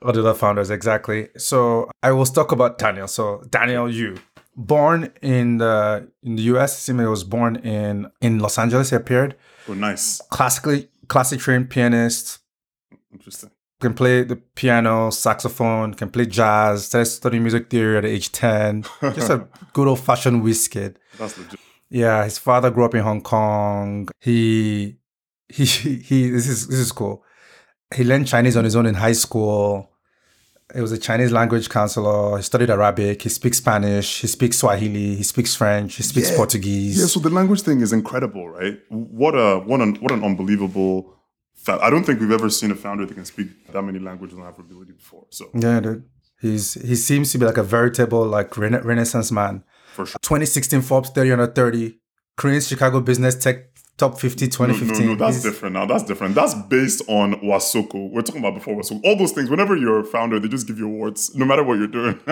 The 0.00 0.08
other 0.22 0.34
founders, 0.34 0.70
exactly. 0.70 1.28
So 1.36 1.90
I 2.02 2.10
will 2.12 2.26
talk 2.26 2.50
about 2.52 2.78
Daniel. 2.78 3.08
So 3.08 3.42
Daniel 3.50 3.86
you 4.00 4.16
born 4.56 5.10
in 5.22 5.58
the 5.58 6.08
in 6.24 6.34
the 6.36 6.42
US, 6.54 6.70
Simi 6.84 7.04
was 7.06 7.22
born 7.24 7.56
in 7.56 8.10
in 8.20 8.32
Los 8.40 8.58
Angeles. 8.58 8.90
He 8.90 8.96
appeared 8.96 9.36
Oh, 9.68 9.74
nice, 9.74 10.20
classically 10.30 10.88
classic 11.08 11.38
trained 11.40 11.68
pianist. 11.70 12.40
Interesting. 13.18 13.50
Can 13.80 13.94
play 13.94 14.24
the 14.24 14.36
piano, 14.36 15.10
saxophone, 15.10 15.94
can 15.94 16.10
play 16.10 16.26
jazz. 16.26 16.86
Started 16.86 17.06
studying 17.06 17.42
music 17.44 17.70
theory 17.70 17.96
at 17.98 18.04
age 18.04 18.32
ten. 18.32 18.84
Just 19.00 19.30
a 19.30 19.46
good 19.72 19.86
old 19.86 20.00
fashioned 20.00 20.42
whiz 20.42 20.66
kid. 20.68 20.98
That's 21.18 21.38
legit. 21.38 21.60
Yeah, 21.90 22.24
his 22.24 22.38
father 22.38 22.70
grew 22.70 22.84
up 22.84 22.94
in 22.94 23.02
Hong 23.02 23.20
Kong. 23.22 24.08
He 24.20 24.96
he 25.48 25.64
he. 25.64 26.30
This 26.30 26.48
is 26.48 26.66
this 26.66 26.78
is 26.78 26.90
cool. 26.92 27.22
He 27.94 28.02
learned 28.04 28.26
Chinese 28.26 28.56
on 28.56 28.64
his 28.64 28.74
own 28.76 28.86
in 28.86 28.94
high 28.94 29.12
school. 29.14 29.90
He 30.74 30.82
was 30.82 30.92
a 30.92 30.98
Chinese 30.98 31.32
language 31.32 31.70
counselor. 31.70 32.36
He 32.36 32.42
studied 32.42 32.68
Arabic. 32.70 33.22
He 33.22 33.30
speaks 33.30 33.56
Spanish. 33.58 34.20
He 34.20 34.26
speaks 34.26 34.58
Swahili. 34.58 35.14
He 35.14 35.22
speaks 35.22 35.54
French. 35.54 35.94
He 35.96 36.02
speaks 36.02 36.30
Yeah. 36.30 36.36
Portuguese. 36.36 36.98
Yeah, 37.00 37.06
so 37.06 37.20
the 37.20 37.30
language 37.30 37.62
thing 37.62 37.80
is 37.80 37.92
incredible, 37.92 38.48
right? 38.50 38.78
What 38.90 39.34
a 39.34 39.60
what 39.60 39.80
an 39.80 39.94
what 40.02 40.12
an 40.12 40.22
unbelievable. 40.24 41.14
I 41.68 41.90
don't 41.90 42.04
think 42.04 42.20
we've 42.20 42.30
ever 42.30 42.48
seen 42.50 42.70
a 42.70 42.74
founder 42.74 43.04
that 43.06 43.14
can 43.14 43.24
speak 43.24 43.48
that 43.72 43.82
many 43.82 43.98
languages 43.98 44.36
and 44.36 44.46
have 44.46 44.58
ability 44.58 44.92
before. 44.92 45.26
So 45.30 45.50
Yeah, 45.54 45.80
dude. 45.80 46.04
He's 46.40 46.74
he 46.74 46.94
seems 46.94 47.32
to 47.32 47.38
be 47.38 47.46
like 47.46 47.56
a 47.58 47.62
veritable 47.64 48.24
like 48.26 48.56
rena- 48.56 48.82
Renaissance 48.82 49.32
man. 49.32 49.64
for 49.94 50.06
sure. 50.06 50.18
2016 50.22 50.82
Forbes 50.82 51.10
30 51.10 51.32
under 51.32 51.46
30. 51.48 51.98
Crain's 52.36 52.68
Chicago 52.68 53.00
Business 53.00 53.34
Tech 53.34 53.64
Top 53.96 54.20
50 54.20 54.44
No, 54.44 54.50
2015. 54.52 55.06
no, 55.06 55.12
no, 55.14 55.18
that's 55.18 55.36
He's- 55.42 55.42
different 55.42 55.72
now. 55.74 55.84
That's 55.84 56.04
different. 56.04 56.36
That's 56.36 56.54
based 56.54 57.02
on 57.08 57.34
Wasoko. 57.42 58.12
We're 58.12 58.22
talking 58.22 58.40
about 58.40 58.54
before 58.54 58.76
Wasoko. 58.76 59.00
All 59.04 59.16
those 59.16 59.32
things. 59.32 59.50
Whenever 59.50 59.74
you're 59.76 59.98
a 59.98 60.04
founder, 60.04 60.38
they 60.38 60.46
just 60.46 60.68
give 60.68 60.78
you 60.78 60.86
awards, 60.86 61.34
no 61.34 61.44
matter 61.44 61.64
what 61.64 61.78
you're 61.78 61.88
doing. 61.88 62.16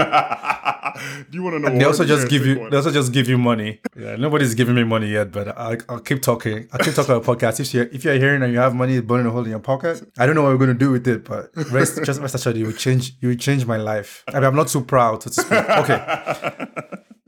Do 1.31 1.39
you 1.39 1.43
want 1.43 1.55
to 1.57 1.59
know? 1.71 1.79
They 1.79 1.85
also 1.85 2.05
just 2.05 2.29
give 2.29 2.47
you. 2.47 2.61
one. 2.61 2.71
They 2.71 2.77
also 2.77 2.91
just 2.91 3.13
give 3.13 3.29
you 3.29 3.39
money. 3.39 3.81
Yeah, 3.97 4.17
nobody's 4.17 4.55
giving 4.55 4.75
me 4.75 4.85
money 4.85 5.09
yet, 5.09 5.33
but 5.33 5.57
I, 5.57 5.79
I'll 5.89 6.01
keep 6.01 6.23
talking. 6.23 6.69
I'll 6.73 6.79
keep 6.79 6.95
talking 6.95 7.15
about 7.15 7.25
podcast. 7.25 7.61
If 7.61 7.75
you're 7.75 7.85
if 7.87 8.05
you're 8.05 8.15
hearing 8.15 8.43
and 8.43 8.53
you 8.53 8.59
have 8.59 8.75
money 8.75 9.01
burning 9.01 9.27
a 9.27 9.31
hole 9.31 9.45
in 9.45 9.51
your 9.51 9.61
pocket, 9.61 10.03
I 10.19 10.27
don't 10.27 10.35
know 10.35 10.43
what 10.43 10.53
we're 10.53 10.59
gonna 10.67 10.75
do 10.75 10.91
with 10.93 11.07
it, 11.09 11.25
but 11.25 11.51
rest 11.71 12.03
just 12.09 12.21
rest 12.21 12.35
assured, 12.35 12.57
you 12.57 12.67
will 12.67 12.73
change. 12.73 13.17
You 13.21 13.29
will 13.29 13.37
change 13.37 13.67
my 13.67 13.77
life. 13.77 14.25
I 14.29 14.35
mean, 14.35 14.45
I'm 14.45 14.57
not 14.57 14.69
too 14.69 14.83
proud 14.83 15.21
to 15.23 15.33
speak. 15.33 15.53
Okay. 15.53 16.67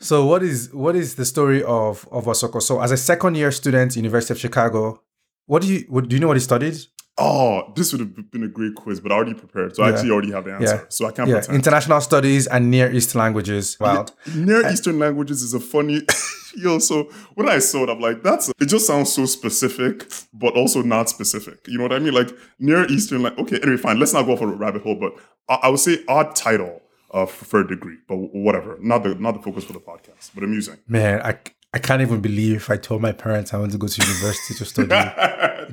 So 0.01 0.25
what 0.27 0.43
is 0.43 0.73
what 0.73 0.95
is 0.95 1.17
the 1.17 1.25
story 1.25 1.63
of 1.65 2.07
of 2.13 2.25
Wasoko? 2.27 2.63
So 2.63 2.81
as 2.81 2.93
a 2.93 2.97
second 2.97 3.37
year 3.37 3.51
student, 3.51 3.97
University 3.97 4.33
of 4.33 4.39
Chicago, 4.39 5.03
what 5.47 5.63
do 5.63 5.69
you 5.69 5.85
what, 5.89 6.09
do 6.09 6.15
you 6.15 6.21
know 6.21 6.29
what 6.29 6.37
he 6.37 6.41
studied? 6.43 6.77
Oh, 7.19 7.73
this 7.75 7.93
would 7.93 8.01
have 8.01 8.31
been 8.31 8.45
a 8.45 8.49
great 8.49 8.75
quiz, 8.77 9.01
but 9.01 9.11
I 9.11 9.17
already 9.17 9.35
prepared, 9.35 9.75
so 9.75 9.83
I 9.83 9.91
actually 9.91 10.11
already 10.11 10.31
have 10.33 10.45
the 10.45 10.53
answer. 10.53 10.77
Yeah. 10.77 10.85
So 10.89 11.07
I 11.07 11.11
can't 11.13 11.29
Yeah, 11.29 11.37
pretend. 11.37 11.57
international 11.57 12.01
studies 12.01 12.47
and 12.47 12.71
Near 12.71 12.93
East 12.93 13.15
languages. 13.15 13.77
Wow. 13.81 14.07
Near 14.35 14.67
Eastern 14.71 14.99
languages 14.99 15.43
is 15.43 15.55
a 15.55 15.61
funny. 15.61 16.03
Yo, 16.57 16.79
so 16.79 17.05
when 17.35 17.49
I 17.49 17.59
saw 17.59 17.85
it, 17.85 17.91
I'm 17.91 18.01
like, 18.01 18.23
that's 18.23 18.49
it. 18.49 18.55
Just 18.67 18.87
sounds 18.87 19.13
so 19.13 19.27
specific, 19.27 20.11
but 20.33 20.55
also 20.57 20.83
not 20.83 21.09
specific. 21.09 21.59
You 21.69 21.77
know 21.79 21.85
what 21.85 21.93
I 21.93 21.99
mean? 21.99 22.15
Like 22.15 22.31
Near 22.59 22.85
Eastern, 22.87 23.23
like 23.23 23.39
okay, 23.39 23.59
anyway, 23.63 23.77
fine. 23.77 23.99
Let's 23.99 24.13
not 24.13 24.25
go 24.27 24.33
off 24.33 24.41
a 24.41 24.47
rabbit 24.47 24.83
hole, 24.83 24.95
but 24.97 25.13
I, 25.49 25.67
I 25.67 25.69
would 25.69 25.79
say 25.81 25.99
odd 26.09 26.35
title 26.35 26.81
uh, 27.13 27.27
for 27.27 27.61
a 27.61 27.67
degree, 27.69 27.97
but 28.09 28.17
whatever. 28.17 28.77
Not 28.81 29.03
the 29.03 29.15
not 29.17 29.35
the 29.35 29.43
focus 29.43 29.65
for 29.65 29.73
the 29.73 29.81
podcast, 29.81 30.31
but 30.35 30.43
amusing. 30.43 30.79
Man, 30.89 31.21
I, 31.23 31.39
I 31.75 31.79
can't 31.79 32.01
even 32.03 32.21
believe 32.21 32.57
if 32.57 32.71
I 32.71 32.77
told 32.77 33.03
my 33.03 33.13
parents 33.13 33.53
I 33.53 33.59
want 33.59 33.73
to 33.73 33.79
go 33.79 33.87
to 33.87 34.03
university 34.07 34.55
to 34.55 34.65
study. 34.65 34.89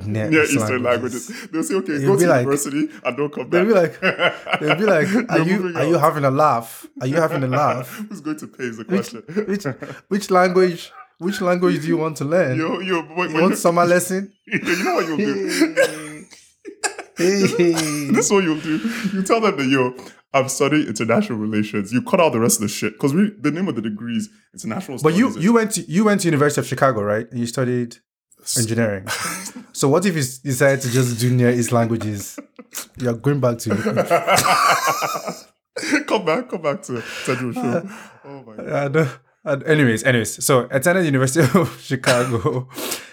Near 0.04 0.30
Near 0.30 0.42
Eastern 0.44 0.62
Eastern 0.62 0.82
languages. 0.82 1.28
languages. 1.30 1.50
They'll 1.50 1.62
say, 1.62 1.74
okay, 1.76 1.98
They'll 1.98 2.14
go 2.14 2.20
to 2.20 2.26
like- 2.28 2.40
university 2.40 2.88
and 3.04 3.16
don't 3.16 3.32
come 3.32 3.50
They'll 3.50 3.64
be 3.64 3.72
like, 3.72 4.00
they'll 4.00 4.76
be 4.76 4.84
like, 4.84 5.08
are 5.30 5.38
you 5.40 5.68
you 5.88 5.98
having 5.98 6.24
a 6.24 6.30
laugh? 6.30 6.86
Are 7.00 7.06
you 7.06 7.16
having 7.16 7.42
a 7.42 7.48
laugh? 7.62 7.88
Who's 8.08 8.20
going 8.20 8.38
to 8.38 8.46
pay 8.48 8.64
is 8.64 8.76
the 8.78 8.84
Which 8.84 9.10
question. 9.12 9.22
which 9.46 9.64
which 10.08 10.30
language 10.30 10.92
which 11.18 11.40
language 11.40 11.80
do 11.80 11.86
you 11.88 11.96
want 11.96 12.16
to 12.18 12.24
learn? 12.26 12.58
yo, 12.58 12.78
yo, 12.80 13.02
but 13.16 13.30
you 13.30 13.40
want 13.40 13.56
summer 13.56 13.86
lesson? 13.86 14.32
you 14.46 14.58
know 14.84 14.94
what 14.96 15.06
you'll 15.06 15.16
do? 15.16 16.24
This 17.16 18.26
is 18.26 18.32
what 18.32 18.44
you'll 18.44 18.60
do. 18.60 18.76
You 19.12 19.22
tell 19.22 19.40
them 19.40 19.56
that 19.56 19.66
yo, 19.66 19.94
I'm 20.34 20.48
studying 20.50 20.86
international 20.86 21.38
relations. 21.38 21.92
You 21.92 22.02
cut 22.02 22.20
out 22.20 22.32
the 22.32 22.40
rest 22.40 22.56
of 22.58 22.62
the 22.62 22.68
shit 22.68 22.92
because 22.94 23.14
we 23.14 23.30
the 23.40 23.50
name 23.50 23.68
of 23.68 23.74
the 23.76 23.82
degree 23.82 24.16
is 24.16 24.28
international. 24.52 24.98
But 25.02 25.14
you 25.14 25.38
you 25.38 25.54
went 25.54 25.70
to 25.72 25.82
you 25.90 26.04
went 26.04 26.20
to 26.22 26.26
University 26.26 26.60
of 26.60 26.66
Chicago, 26.66 27.02
right? 27.02 27.26
And 27.30 27.40
you 27.40 27.46
studied 27.46 27.96
engineering. 28.56 29.06
so 29.72 29.88
what 29.88 30.04
if 30.06 30.14
you 30.14 30.20
s- 30.20 30.38
decided 30.38 30.80
to 30.82 30.90
just 30.90 31.18
do 31.18 31.30
Near 31.30 31.50
East 31.50 31.72
languages? 31.72 32.38
You're 32.98 33.14
going 33.14 33.40
back 33.40 33.58
to 33.58 33.70
come 36.06 36.24
back, 36.24 36.48
come 36.48 36.62
back 36.62 36.82
to 36.82 37.00
Central 37.02 37.52
Show. 37.52 37.88
Oh 38.24 38.42
my 38.44 38.56
god. 38.56 38.68
Uh, 38.68 38.88
no. 38.88 39.08
Uh, 39.44 39.60
anyways, 39.64 40.02
anyways, 40.02 40.44
so 40.44 40.66
attended 40.72 41.04
University 41.04 41.40
of 41.58 41.80
Chicago. 41.80 42.68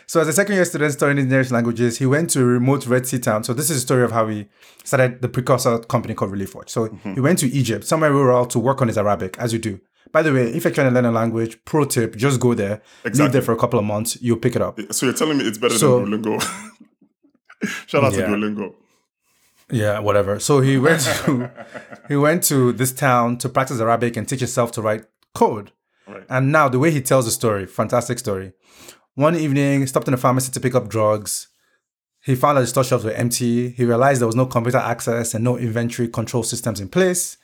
So 0.07 0.19
as 0.19 0.27
a 0.27 0.33
second 0.33 0.55
year 0.55 0.65
student 0.65 0.91
studying 0.93 1.19
engineering 1.19 1.47
languages, 1.51 1.99
he 1.99 2.07
went 2.07 2.31
to 2.31 2.41
a 2.41 2.45
remote 2.45 2.87
Red 2.87 3.05
Sea 3.05 3.19
town. 3.19 3.43
So 3.43 3.53
this 3.53 3.69
is 3.69 3.77
the 3.77 3.81
story 3.81 4.03
of 4.03 4.11
how 4.11 4.27
he 4.27 4.47
started 4.83 5.21
the 5.21 5.29
precursor 5.29 5.77
company 5.79 6.15
called 6.15 6.31
Relief 6.31 6.55
Watch. 6.55 6.71
So 6.71 6.85
he 7.13 7.19
went 7.19 7.37
to 7.39 7.47
Egypt, 7.47 7.85
somewhere 7.85 8.11
rural, 8.11 8.45
to 8.47 8.57
work 8.59 8.81
on 8.81 8.87
his 8.87 8.97
Arabic, 8.97 9.37
as 9.37 9.53
you 9.53 9.59
do. 9.59 9.79
By 10.11 10.21
the 10.21 10.31
way, 10.33 10.47
if 10.53 10.63
you're 10.63 10.73
trying 10.73 10.89
to 10.89 10.93
learn 10.93 11.05
a 11.05 11.11
language, 11.11 11.63
pro 11.65 11.85
tip, 11.85 12.15
just 12.15 12.39
go 12.39 12.53
there, 12.53 12.81
live 13.03 13.31
there 13.31 13.41
for 13.41 13.51
a 13.51 13.57
couple 13.57 13.79
of 13.79 13.85
months, 13.85 14.17
you'll 14.21 14.37
pick 14.37 14.55
it 14.55 14.61
up. 14.61 14.79
So 14.91 15.05
you're 15.07 15.15
telling 15.15 15.37
me 15.37 15.45
it's 15.45 15.57
better 15.57 15.77
So- 15.77 16.05
than 16.05 16.21
Duolingo? 16.21 16.41
Shout 17.87 18.03
out 18.03 18.13
Yeah. 18.13 18.25
to 18.27 18.31
Duolingo. 18.33 18.73
Yeah, 19.71 19.99
whatever. 19.99 20.39
So 20.39 20.59
he 20.59 20.77
went 20.77 21.01
to 21.25 21.49
he 22.07 22.15
went 22.15 22.43
to 22.45 22.73
this 22.73 22.91
town 22.91 23.37
to 23.39 23.49
practice 23.49 23.79
Arabic 23.79 24.17
and 24.17 24.27
teach 24.27 24.41
himself 24.41 24.71
to 24.73 24.81
write 24.81 25.05
code. 25.33 25.71
Right. 26.07 26.25
And 26.29 26.51
now 26.51 26.67
the 26.67 26.79
way 26.79 26.91
he 26.91 27.01
tells 27.01 27.25
the 27.25 27.31
story, 27.31 27.65
fantastic 27.65 28.19
story. 28.19 28.51
One 29.15 29.35
evening, 29.35 29.87
stopped 29.87 30.07
in 30.07 30.13
a 30.13 30.17
pharmacy 30.17 30.51
to 30.51 30.59
pick 30.59 30.75
up 30.75 30.89
drugs. 30.89 31.47
He 32.21 32.35
found 32.35 32.57
that 32.57 32.61
the 32.61 32.67
store 32.67 32.83
shelves 32.83 33.05
were 33.05 33.11
empty. 33.11 33.69
He 33.69 33.85
realized 33.85 34.19
there 34.21 34.27
was 34.27 34.35
no 34.35 34.45
computer 34.45 34.77
access 34.79 35.33
and 35.33 35.43
no 35.43 35.57
inventory 35.57 36.07
control 36.07 36.43
systems 36.43 36.79
in 36.79 36.89
place. 36.89 37.37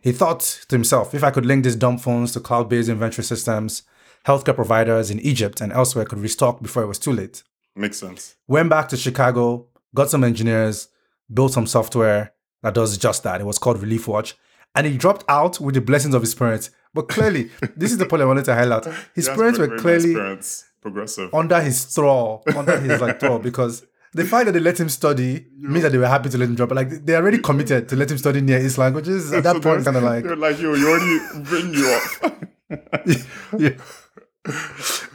He 0.00 0.12
thought 0.12 0.40
to 0.68 0.74
himself, 0.76 1.14
if 1.14 1.22
I 1.24 1.30
could 1.30 1.44
link 1.46 1.64
these 1.64 1.76
dumb 1.76 1.98
phones 1.98 2.32
to 2.32 2.40
cloud-based 2.40 2.88
inventory 2.88 3.24
systems, 3.24 3.82
healthcare 4.24 4.54
providers 4.54 5.10
in 5.10 5.20
Egypt 5.20 5.60
and 5.60 5.72
elsewhere 5.72 6.04
could 6.04 6.18
restock 6.18 6.62
before 6.62 6.82
it 6.82 6.86
was 6.86 6.98
too 6.98 7.12
late. 7.12 7.42
Makes 7.74 7.98
sense. 7.98 8.36
Went 8.48 8.70
back 8.70 8.88
to 8.88 8.96
Chicago, 8.96 9.66
got 9.94 10.08
some 10.10 10.24
engineers, 10.24 10.88
built 11.32 11.52
some 11.52 11.66
software 11.66 12.32
that 12.62 12.74
does 12.74 12.96
just 12.96 13.22
that. 13.24 13.40
It 13.40 13.44
was 13.44 13.58
called 13.58 13.80
Relief 13.80 14.08
Watch. 14.08 14.36
And 14.74 14.86
he 14.86 14.96
dropped 14.96 15.24
out 15.28 15.60
with 15.60 15.74
the 15.74 15.80
blessings 15.80 16.14
of 16.14 16.22
his 16.22 16.34
parents. 16.34 16.70
But 16.94 17.08
clearly, 17.08 17.50
this 17.76 17.92
is 17.92 17.98
the 17.98 18.06
point 18.06 18.22
I 18.22 18.26
wanted 18.26 18.44
to 18.46 18.54
highlight. 18.54 18.86
His 19.14 19.28
parents 19.28 19.58
were 19.58 19.66
very 19.66 19.76
nice 19.76 19.82
clearly 19.82 20.14
parents. 20.14 20.64
progressive. 20.80 21.34
under 21.34 21.60
his 21.60 21.84
thrall, 21.84 22.42
under 22.56 22.78
his 22.80 23.00
like 23.00 23.20
thrall, 23.20 23.38
because 23.38 23.84
the 24.12 24.24
fact 24.24 24.46
that 24.46 24.52
they 24.52 24.60
let 24.60 24.78
him 24.80 24.88
study 24.88 25.46
means 25.58 25.82
that 25.82 25.92
they 25.92 25.98
were 25.98 26.06
happy 26.08 26.28
to 26.30 26.38
let 26.38 26.48
him 26.48 26.54
drop. 26.54 26.70
Like 26.72 26.88
they 27.04 27.14
already 27.16 27.38
committed 27.38 27.88
to 27.90 27.96
let 27.96 28.10
him 28.10 28.18
study 28.18 28.40
near 28.40 28.58
East 28.64 28.78
languages. 28.78 29.32
At 29.32 29.42
that 29.44 29.56
So 29.56 29.60
point, 29.60 29.84
kind 29.84 29.96
of 29.96 30.02
like 30.02 30.24
they're 30.24 30.36
like, 30.36 30.58
yo, 30.60 30.74
you 30.74 30.88
already 30.88 31.44
bring 31.44 31.74
you 31.74 31.88
up. 31.90 32.42
yeah. 33.58 33.70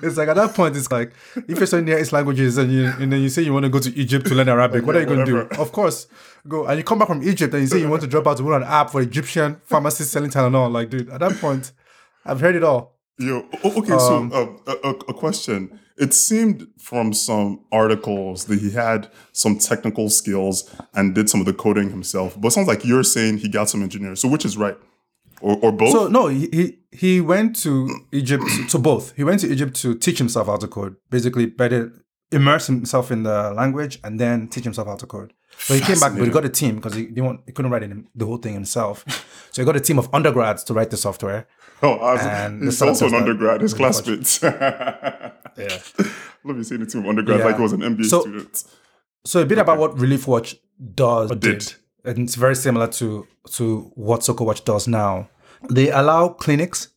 It's 0.03 0.17
like 0.17 0.27
at 0.27 0.35
that 0.35 0.53
point, 0.53 0.75
it's 0.75 0.91
like 0.91 1.13
if 1.35 1.57
you're 1.57 1.65
studying 1.65 1.85
near 1.85 1.99
East 1.99 2.11
languages 2.11 2.57
and 2.57 2.71
you 2.71 2.85
and 2.99 3.11
then 3.13 3.21
you 3.21 3.29
say 3.29 3.41
you 3.43 3.53
want 3.53 3.63
to 3.63 3.69
go 3.69 3.79
to 3.79 3.95
Egypt 3.95 4.25
to 4.27 4.35
learn 4.35 4.49
Arabic, 4.49 4.85
what 4.85 4.95
are 4.95 4.99
you 4.99 5.05
going 5.05 5.19
to 5.19 5.25
do? 5.25 5.37
Of 5.61 5.71
course, 5.71 6.07
go 6.47 6.65
and 6.65 6.77
you 6.77 6.83
come 6.83 6.99
back 6.99 7.07
from 7.07 7.23
Egypt 7.23 7.53
and 7.53 7.61
you 7.63 7.67
say 7.67 7.79
you 7.79 7.87
want 7.89 8.01
to 8.01 8.07
drop 8.07 8.27
out 8.27 8.37
to 8.37 8.43
run 8.43 8.61
an 8.61 8.67
app 8.67 8.89
for 8.89 9.01
Egyptian 9.01 9.61
pharmacists 9.63 10.11
selling 10.11 10.29
Tylenol. 10.31 10.71
Like, 10.71 10.89
dude, 10.89 11.09
at 11.09 11.21
that 11.21 11.39
point, 11.39 11.71
I've 12.25 12.41
heard 12.41 12.55
it 12.55 12.63
all. 12.63 12.97
Yo, 13.19 13.45
okay, 13.63 13.93
Um, 13.93 14.31
so 14.31 14.61
uh, 14.67 14.73
a, 14.83 14.89
a, 14.89 14.91
a 14.91 15.13
question. 15.13 15.79
It 16.05 16.13
seemed 16.13 16.67
from 16.79 17.13
some 17.13 17.49
articles 17.71 18.45
that 18.45 18.59
he 18.59 18.71
had 18.71 19.09
some 19.33 19.57
technical 19.59 20.09
skills 20.09 20.55
and 20.95 21.13
did 21.13 21.29
some 21.29 21.39
of 21.39 21.45
the 21.45 21.53
coding 21.53 21.89
himself. 21.91 22.29
But 22.39 22.47
it 22.49 22.51
sounds 22.51 22.67
like 22.67 22.83
you're 22.83 23.03
saying 23.15 23.37
he 23.37 23.47
got 23.49 23.69
some 23.69 23.81
engineers. 23.83 24.19
So 24.21 24.27
which 24.27 24.43
is 24.45 24.57
right? 24.57 24.77
Or, 25.41 25.57
or 25.63 25.71
both? 25.71 25.91
So 25.91 26.07
no, 26.07 26.27
he 26.27 26.77
he- 26.91 27.21
went 27.21 27.55
to 27.63 27.73
Egypt 28.11 28.43
to 28.69 28.77
both. 28.79 29.05
He 29.15 29.23
went 29.23 29.39
to 29.41 29.47
Egypt 29.55 29.75
to 29.83 29.95
teach 30.05 30.17
himself 30.17 30.47
how 30.47 30.57
to 30.57 30.67
code, 30.67 30.95
basically 31.09 31.45
better 31.45 31.81
immerse 32.31 32.65
himself 32.67 33.11
in 33.11 33.23
the 33.23 33.51
language 33.61 33.99
and 34.03 34.19
then 34.19 34.47
teach 34.47 34.63
himself 34.63 34.87
how 34.87 34.95
to 34.95 35.05
code. 35.05 35.33
So 35.57 35.73
he 35.73 35.81
came 35.81 35.99
back, 35.99 36.13
but 36.17 36.23
he 36.23 36.29
got 36.31 36.45
a 36.45 36.49
team 36.61 36.75
because 36.77 36.95
he 36.95 37.03
didn't 37.07 37.25
want, 37.25 37.41
he 37.45 37.51
couldn't 37.51 37.71
write 37.71 37.83
it, 37.83 37.91
the 38.15 38.25
whole 38.25 38.37
thing 38.37 38.53
himself. 38.53 39.03
So 39.51 39.61
he 39.61 39.65
got 39.65 39.75
a 39.75 39.81
team 39.81 39.99
of 39.99 40.07
undergrads 40.13 40.63
to 40.65 40.73
write 40.73 40.89
the 40.91 40.97
software. 40.97 41.47
oh, 41.83 41.95
I 42.09 42.13
was- 42.13 42.21
and 42.25 42.61
the 42.61 42.65
he's 42.67 42.81
also 42.81 43.07
an 43.07 43.15
undergrad. 43.15 43.61
His 43.61 43.73
classmates. 43.73 44.41
Yeah. 45.57 45.77
Love 46.43 46.57
you 46.57 46.63
saying 46.63 46.81
it 46.81 46.89
to 46.89 46.97
him, 46.99 47.07
undergrad, 47.07 47.39
Yeah. 47.39 47.45
like 47.45 47.55
it 47.55 47.61
was 47.61 47.73
an 47.73 47.81
MBA 47.83 48.05
So- 48.05 48.21
student. 48.21 48.63
So 49.25 49.41
a 49.41 49.45
bit 49.45 49.59
about 49.59 49.77
what 49.77 49.99
Relief 49.99 50.27
Watch 50.27 50.55
does 50.95 51.31
or 51.31 51.35
did. 51.35 51.59
did. 51.59 51.73
And 52.03 52.17
it's 52.19 52.33
very 52.35 52.55
similar 52.55 52.87
to 52.87 53.27
to 53.57 53.91
what 53.95 54.23
Soko 54.23 54.43
Watch 54.43 54.63
does 54.65 54.87
now. 54.87 55.29
They 55.69 55.91
allow 55.91 56.29
clinics 56.29 56.87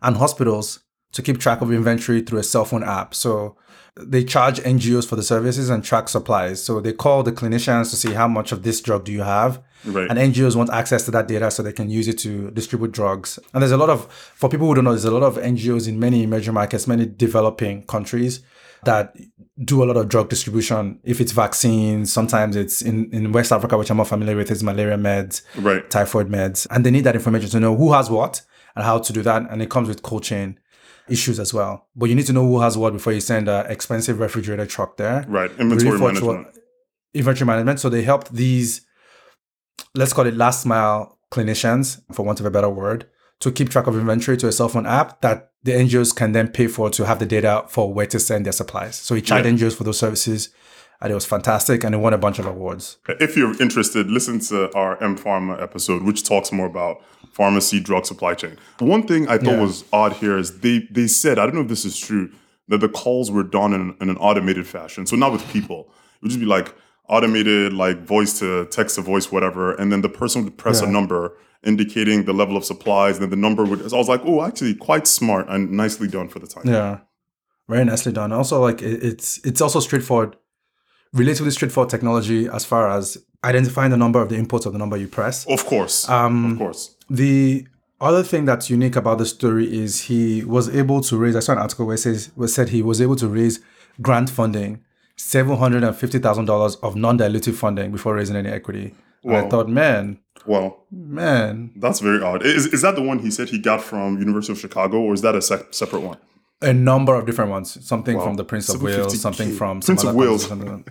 and 0.00 0.16
hospitals 0.16 0.80
to 1.12 1.22
keep 1.22 1.38
track 1.38 1.60
of 1.60 1.72
inventory 1.72 2.20
through 2.20 2.38
a 2.40 2.42
cell 2.44 2.64
phone 2.64 2.82
app. 2.84 3.14
So 3.14 3.56
they 3.98 4.22
charge 4.24 4.60
NGOs 4.60 5.08
for 5.08 5.16
the 5.16 5.22
services 5.22 5.70
and 5.70 5.82
track 5.82 6.08
supplies. 6.10 6.62
So 6.62 6.80
they 6.80 6.92
call 6.92 7.22
the 7.22 7.32
clinicians 7.32 7.88
to 7.90 7.96
see 7.96 8.12
how 8.12 8.28
much 8.28 8.52
of 8.52 8.62
this 8.62 8.80
drug 8.82 9.04
do 9.04 9.12
you 9.12 9.22
have. 9.22 9.62
Right. 9.86 10.10
And 10.10 10.18
NGOs 10.18 10.54
want 10.56 10.70
access 10.70 11.04
to 11.06 11.10
that 11.12 11.28
data 11.28 11.50
so 11.50 11.62
they 11.62 11.72
can 11.72 11.88
use 11.88 12.06
it 12.08 12.18
to 12.18 12.50
distribute 12.50 12.92
drugs. 12.92 13.38
And 13.54 13.62
there's 13.62 13.72
a 13.72 13.76
lot 13.78 13.88
of, 13.88 14.10
for 14.12 14.50
people 14.50 14.66
who 14.66 14.74
don't 14.74 14.84
know, 14.84 14.90
there's 14.90 15.04
a 15.06 15.10
lot 15.10 15.22
of 15.22 15.36
NGOs 15.36 15.88
in 15.88 15.98
many 15.98 16.24
emerging 16.24 16.52
markets, 16.54 16.86
many 16.86 17.06
developing 17.06 17.84
countries 17.84 18.40
that 18.84 19.16
do 19.64 19.82
a 19.82 19.86
lot 19.86 19.96
of 19.96 20.08
drug 20.08 20.28
distribution. 20.28 21.00
If 21.02 21.20
it's 21.20 21.32
vaccines, 21.32 22.12
sometimes 22.12 22.54
it's 22.56 22.82
in, 22.82 23.10
in 23.12 23.32
West 23.32 23.50
Africa, 23.50 23.78
which 23.78 23.90
I'm 23.90 23.96
more 23.96 24.06
familiar 24.06 24.36
with, 24.36 24.50
is 24.50 24.62
malaria 24.62 24.98
meds, 24.98 25.40
Right. 25.56 25.88
typhoid 25.88 26.28
meds. 26.28 26.66
And 26.70 26.84
they 26.84 26.90
need 26.90 27.04
that 27.04 27.14
information 27.14 27.48
to 27.50 27.60
know 27.60 27.74
who 27.76 27.92
has 27.94 28.10
what 28.10 28.42
and 28.74 28.84
how 28.84 28.98
to 28.98 29.12
do 29.12 29.22
that. 29.22 29.50
And 29.50 29.62
it 29.62 29.70
comes 29.70 29.88
with 29.88 30.02
cold 30.02 30.22
chain 30.24 30.58
issues 31.08 31.38
as 31.40 31.54
well. 31.54 31.86
But 31.94 32.08
you 32.08 32.14
need 32.14 32.26
to 32.26 32.32
know 32.32 32.42
who 32.46 32.60
has 32.60 32.76
what 32.76 32.92
before 32.92 33.12
you 33.12 33.20
send 33.20 33.48
an 33.48 33.66
expensive 33.70 34.18
refrigerator 34.20 34.66
truck 34.66 34.96
there 34.96 35.24
Right. 35.28 35.50
Inventory 35.58 35.98
management. 35.98 36.46
wa- 36.46 36.52
inventory 37.14 37.46
management. 37.46 37.80
So 37.80 37.88
they 37.88 38.02
helped 38.02 38.32
these, 38.34 38.82
let's 39.94 40.12
call 40.12 40.26
it 40.26 40.34
last 40.36 40.66
mile 40.66 41.18
clinicians, 41.30 42.00
for 42.12 42.24
want 42.24 42.40
of 42.40 42.46
a 42.46 42.50
better 42.50 42.68
word, 42.68 43.06
to 43.40 43.52
keep 43.52 43.68
track 43.68 43.86
of 43.86 43.96
inventory 43.96 44.36
to 44.38 44.48
a 44.48 44.52
cell 44.52 44.68
phone 44.68 44.86
app 44.86 45.20
that 45.20 45.50
the 45.62 45.72
NGOs 45.72 46.14
can 46.14 46.32
then 46.32 46.48
pay 46.48 46.66
for 46.68 46.90
to 46.90 47.04
have 47.04 47.18
the 47.18 47.26
data 47.26 47.64
for 47.68 47.92
where 47.92 48.06
to 48.06 48.18
send 48.20 48.46
their 48.46 48.52
supplies. 48.52 48.96
So 48.96 49.14
he 49.14 49.22
charged 49.22 49.46
Yeah. 49.46 49.52
NGOs 49.52 49.76
for 49.76 49.84
those 49.84 49.98
services. 49.98 50.48
And 50.98 51.10
it 51.12 51.14
was 51.14 51.26
fantastic, 51.26 51.84
and 51.84 51.94
it 51.94 51.98
won 51.98 52.14
a 52.14 52.18
bunch 52.18 52.38
of 52.38 52.46
awards. 52.46 52.96
If 53.06 53.36
you're 53.36 53.52
interested, 53.60 54.10
listen 54.10 54.40
to 54.48 54.74
our 54.74 54.96
mPharma 54.96 55.60
episode, 55.62 56.02
which 56.02 56.24
talks 56.24 56.50
more 56.50 56.64
about 56.64 57.02
pharmacy 57.36 57.78
drug 57.80 58.06
supply 58.06 58.32
chain. 58.34 58.54
One 58.78 59.02
thing 59.06 59.28
I 59.28 59.36
thought 59.38 59.58
Yeah. 59.58 59.60
was 59.68 59.84
odd 59.92 60.12
here 60.22 60.36
is 60.38 60.60
they 60.60 60.76
they 60.90 61.06
said, 61.06 61.38
I 61.38 61.42
don't 61.46 61.54
know 61.54 61.66
if 61.68 61.68
this 61.68 61.84
is 61.84 61.98
true, 61.98 62.30
that 62.68 62.80
the 62.80 62.88
calls 62.88 63.30
were 63.30 63.46
done 63.58 63.72
in, 63.78 63.94
in 64.00 64.08
an 64.10 64.16
automated 64.28 64.66
fashion. 64.66 65.06
So 65.06 65.16
not 65.16 65.32
with 65.32 65.44
people. 65.56 65.80
It 66.16 66.22
would 66.22 66.30
just 66.30 66.40
be 66.40 66.46
like 66.46 66.74
automated, 67.08 67.72
like 67.72 67.98
voice 68.04 68.38
to 68.40 68.64
text 68.66 68.94
to 68.96 69.02
voice, 69.02 69.30
whatever. 69.30 69.74
And 69.78 69.92
then 69.92 70.00
the 70.00 70.08
person 70.08 70.44
would 70.44 70.56
press 70.56 70.80
a 70.80 70.86
number 70.86 71.36
indicating 71.62 72.24
the 72.24 72.32
level 72.32 72.56
of 72.56 72.64
supplies. 72.64 73.16
And 73.16 73.22
then 73.24 73.30
the 73.30 73.36
number 73.36 73.64
would, 73.64 73.88
so 73.90 73.96
I 73.96 73.98
was 73.98 74.08
like, 74.08 74.22
oh, 74.24 74.42
actually 74.42 74.74
quite 74.74 75.06
smart 75.06 75.46
and 75.48 75.70
nicely 75.70 76.08
done 76.08 76.28
for 76.28 76.38
the 76.40 76.46
time. 76.46 76.64
Yeah, 76.66 77.00
very 77.68 77.84
nicely 77.84 78.12
done. 78.12 78.32
Also, 78.32 78.60
like 78.60 78.80
it, 78.82 79.02
it's 79.04 79.38
it's 79.44 79.60
also 79.60 79.80
straightforward, 79.80 80.36
relatively 81.12 81.50
straightforward 81.50 81.90
technology 81.90 82.48
as 82.48 82.64
far 82.64 82.88
as 82.90 83.18
identifying 83.44 83.90
the 83.90 83.96
number 83.96 84.20
of 84.22 84.28
the 84.28 84.36
inputs 84.36 84.66
of 84.66 84.72
the 84.72 84.78
number 84.78 84.96
you 84.96 85.08
press. 85.08 85.46
Of 85.46 85.66
course. 85.66 86.08
Um, 86.08 86.52
of 86.52 86.58
course. 86.58 86.95
The 87.10 87.66
other 88.00 88.22
thing 88.22 88.44
that's 88.44 88.68
unique 88.70 88.96
about 88.96 89.18
the 89.18 89.26
story 89.26 89.72
is 89.72 90.02
he 90.02 90.44
was 90.44 90.68
able 90.74 91.00
to 91.02 91.16
raise. 91.16 91.36
I 91.36 91.40
saw 91.40 91.52
an 91.52 91.58
article 91.58 91.86
where 91.86 91.94
it 91.94 91.98
says 91.98 92.30
where 92.34 92.46
it 92.46 92.50
said 92.50 92.68
he 92.70 92.82
was 92.82 93.00
able 93.00 93.16
to 93.16 93.28
raise 93.28 93.60
grant 94.02 94.28
funding, 94.30 94.82
seven 95.16 95.56
hundred 95.56 95.84
and 95.84 95.96
fifty 95.96 96.18
thousand 96.18 96.44
dollars 96.46 96.76
of 96.76 96.96
non-dilutive 96.96 97.54
funding 97.54 97.92
before 97.92 98.14
raising 98.14 98.36
any 98.36 98.48
equity. 98.50 98.94
And 99.24 99.34
I 99.36 99.48
thought, 99.48 99.68
man, 99.68 100.20
Well, 100.46 100.84
man, 100.92 101.72
That's 101.76 101.98
very 102.00 102.22
odd. 102.22 102.44
Is, 102.46 102.66
is 102.66 102.82
that 102.82 102.94
the 102.94 103.02
one 103.02 103.18
he 103.18 103.30
said 103.32 103.48
he 103.48 103.58
got 103.58 103.82
from 103.82 104.18
University 104.18 104.52
of 104.52 104.58
Chicago, 104.60 104.98
or 105.00 105.14
is 105.14 105.22
that 105.22 105.34
a 105.34 105.42
sec- 105.42 105.72
separate 105.74 106.00
one? 106.02 106.18
a 106.62 106.72
number 106.72 107.14
of 107.14 107.26
different 107.26 107.50
ones. 107.50 107.84
Something 107.86 108.16
Wow. 108.16 108.24
from 108.24 108.34
the 108.34 108.44
Prince 108.44 108.68
of 108.70 108.80
Wales, 108.82 109.20
something 109.20 109.52
from 109.52 109.82
some 109.82 109.96
Prince 109.96 110.02
of 110.04 110.08
other 110.10 110.18
Wales. 110.18 110.46
Some, 110.46 110.84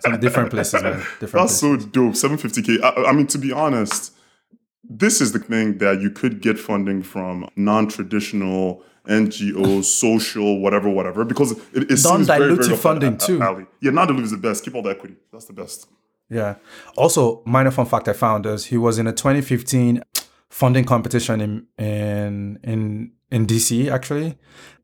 some 0.00 0.20
different 0.20 0.50
places, 0.50 0.82
man. 0.82 0.92
Different 1.20 1.20
That's 1.20 1.60
places. 1.60 1.60
so 1.60 1.76
dope. 1.76 2.14
Seven 2.16 2.36
fifty 2.38 2.62
k. 2.62 2.78
I 2.82 3.12
mean, 3.12 3.26
to 3.28 3.38
be 3.38 3.50
honest, 3.50 4.12
this 4.88 5.20
is 5.20 5.32
the 5.32 5.38
thing 5.38 5.78
that 5.78 6.00
you 6.00 6.10
could 6.10 6.40
get 6.40 6.58
funding 6.58 7.02
from 7.02 7.48
non-traditional 7.56 8.82
NGOs, 9.08 9.84
social, 9.84 10.60
whatever, 10.60 10.88
whatever, 10.88 11.24
because 11.24 11.52
it, 11.72 11.90
it 11.90 11.96
seems 11.98 12.26
very, 12.26 12.54
very 12.54 12.56
Non-dilutive 12.56 12.62
up 12.62 12.68
that 12.68 12.76
funding, 12.76 13.18
too. 13.18 13.42
alley. 13.42 13.66
Yeah, 13.80 13.90
non-dilutive 13.90 14.22
is 14.24 14.30
the 14.30 14.36
best. 14.38 14.64
Keep 14.64 14.74
all 14.74 14.82
the 14.82 14.90
equity. 14.90 15.16
That's 15.32 15.44
the 15.46 15.52
best. 15.52 15.88
Yeah. 16.30 16.56
Also, 16.96 17.42
minor 17.44 17.70
fun 17.70 17.86
fact 17.86 18.08
I 18.08 18.14
found 18.14 18.46
is 18.46 18.66
he 18.66 18.78
was 18.78 18.98
in 18.98 19.06
a 19.06 19.12
2015 19.12 20.02
funding 20.48 20.84
competition 20.84 21.40
in 21.40 21.66
in 21.78 22.58
in 22.62 23.12
in 23.30 23.46
DC 23.46 23.90
actually. 23.90 24.38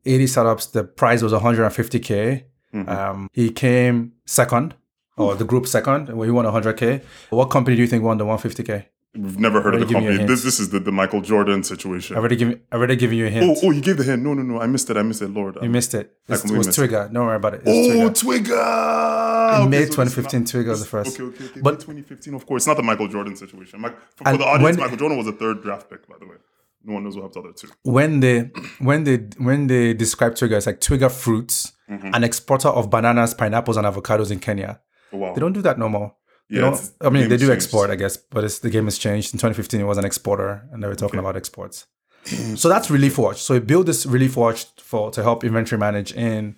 80 0.05 0.27
startups. 0.27 0.65
The 0.67 0.83
prize 0.83 1.23
was 1.23 1.33
150k. 1.33 2.43
Mm-hmm. 2.73 2.89
Um, 2.89 3.29
he 3.33 3.49
came 3.51 4.13
second, 4.25 4.75
or 5.17 5.35
the 5.35 5.43
group 5.45 5.67
second, 5.67 6.09
where 6.15 6.25
he 6.25 6.31
won 6.31 6.45
100k. 6.45 7.03
What 7.31 7.49
company 7.49 7.75
do 7.75 7.81
you 7.81 7.87
think 7.87 8.03
won 8.03 8.17
the 8.17 8.25
150k? 8.25 8.85
We've 9.13 9.37
never 9.39 9.61
heard 9.61 9.73
of 9.75 9.81
the 9.81 9.85
giving 9.87 10.03
you 10.03 10.09
a 10.09 10.13
company. 10.13 10.27
This, 10.33 10.43
this 10.45 10.57
is 10.61 10.69
the, 10.69 10.79
the 10.79 10.91
Michael 10.91 11.19
Jordan 11.21 11.63
situation. 11.63 12.15
I 12.15 12.19
already 12.19 12.37
give 12.37 12.57
I 12.71 12.75
already 12.77 12.95
given 12.95 13.17
you 13.17 13.25
a 13.25 13.29
hint. 13.29 13.45
oh, 13.45 13.67
oh, 13.67 13.71
you 13.71 13.81
gave 13.81 13.97
the 13.97 14.05
hand. 14.05 14.23
No, 14.23 14.33
no, 14.33 14.41
no. 14.41 14.61
I 14.61 14.67
missed 14.67 14.89
it. 14.89 14.95
I 14.95 15.01
missed 15.03 15.21
it. 15.21 15.29
Lord. 15.31 15.57
you 15.61 15.69
missed 15.69 15.93
it. 15.93 16.13
It's- 16.29 16.45
It 16.49 16.55
was 16.57 16.67
missed 16.67 16.79
it. 16.79 16.87
Don't 16.89 17.25
worry 17.25 17.35
about 17.35 17.55
it. 17.55 17.63
It's 17.65 17.69
Oh, 17.69 18.09
Twiga. 18.09 18.45
Twiga! 18.45 19.55
In 19.55 19.61
Okay, 19.63 19.69
May 19.69 19.81
so 19.85 19.91
2015, 20.03 20.39
not- 20.39 20.47
Twiga 20.49 20.67
was 20.69 20.79
the 20.79 20.85
first. 20.87 21.19
Okay, 21.19 21.23
okay, 21.23 21.45
okay. 21.45 21.61
But- 21.61 21.73
May 21.73 22.03
2015, 22.03 22.33
of 22.35 22.45
course. 22.45 22.61
It's 22.63 22.67
not 22.67 22.77
the 22.77 22.83
Michael 22.83 23.09
Jordan 23.09 23.35
situation. 23.35 23.81
Mike, 23.81 23.97
for, 24.15 24.23
for 24.31 24.37
the 24.37 24.45
audience, 24.45 24.63
when- 24.63 24.79
Michael 24.85 24.97
Jordan 24.97 25.17
was 25.17 25.27
a 25.27 25.33
third 25.33 25.61
draft 25.61 25.89
pick, 25.89 26.07
by 26.07 26.15
the 26.17 26.25
way. 26.27 26.35
No 26.85 26.93
one 26.93 27.03
knows 27.03 27.15
what 27.17 27.23
happened 27.35 27.55
to 27.57 27.67
the 27.67 27.73
other 27.73 27.73
two. 27.83 27.91
when 27.91 28.21
they 28.21 28.49
when 28.79 29.03
they 29.03 29.17
when 29.37 29.67
they 29.67 29.93
describe 29.93 30.33
Twiga, 30.35 30.55
it's 30.57 30.65
like 30.67 30.79
Twiga 30.79 31.11
Fruits, 31.11 31.73
Mm-hmm. 31.91 32.13
an 32.13 32.23
exporter 32.23 32.69
of 32.69 32.89
bananas, 32.89 33.33
pineapples, 33.33 33.75
and 33.75 33.85
avocados 33.85 34.31
in 34.31 34.39
Kenya. 34.39 34.79
Oh, 35.11 35.17
wow. 35.17 35.33
They 35.33 35.41
don't 35.41 35.51
do 35.51 35.61
that 35.63 35.77
no 35.77 35.89
more. 35.89 36.15
Yeah, 36.51 36.61
don't- 36.61 36.73
it's- 36.73 36.91
I 37.01 37.09
mean, 37.09 37.23
the 37.23 37.29
they 37.29 37.37
do 37.37 37.47
changed. 37.47 37.51
export, 37.63 37.89
I 37.89 37.95
guess, 37.95 38.17
but 38.17 38.43
it's, 38.43 38.59
the 38.59 38.69
game 38.69 38.85
has 38.85 38.97
changed. 38.97 39.33
In 39.33 39.39
2015, 39.39 39.79
it 39.79 39.85
was 39.85 39.97
an 39.97 40.05
exporter, 40.05 40.67
and 40.71 40.83
they 40.83 40.87
were 40.87 40.95
talking 40.95 41.19
about 41.19 41.35
exports. 41.37 41.85
so 42.55 42.69
that's 42.69 42.91
Relief 42.91 43.17
Watch. 43.17 43.41
So 43.41 43.53
he 43.55 43.59
built 43.61 43.85
this 43.87 44.05
Relief 44.05 44.35
Watch 44.37 44.65
for 44.77 45.09
to 45.11 45.23
help 45.23 45.43
inventory 45.43 45.79
manage 45.79 46.11
in 46.13 46.55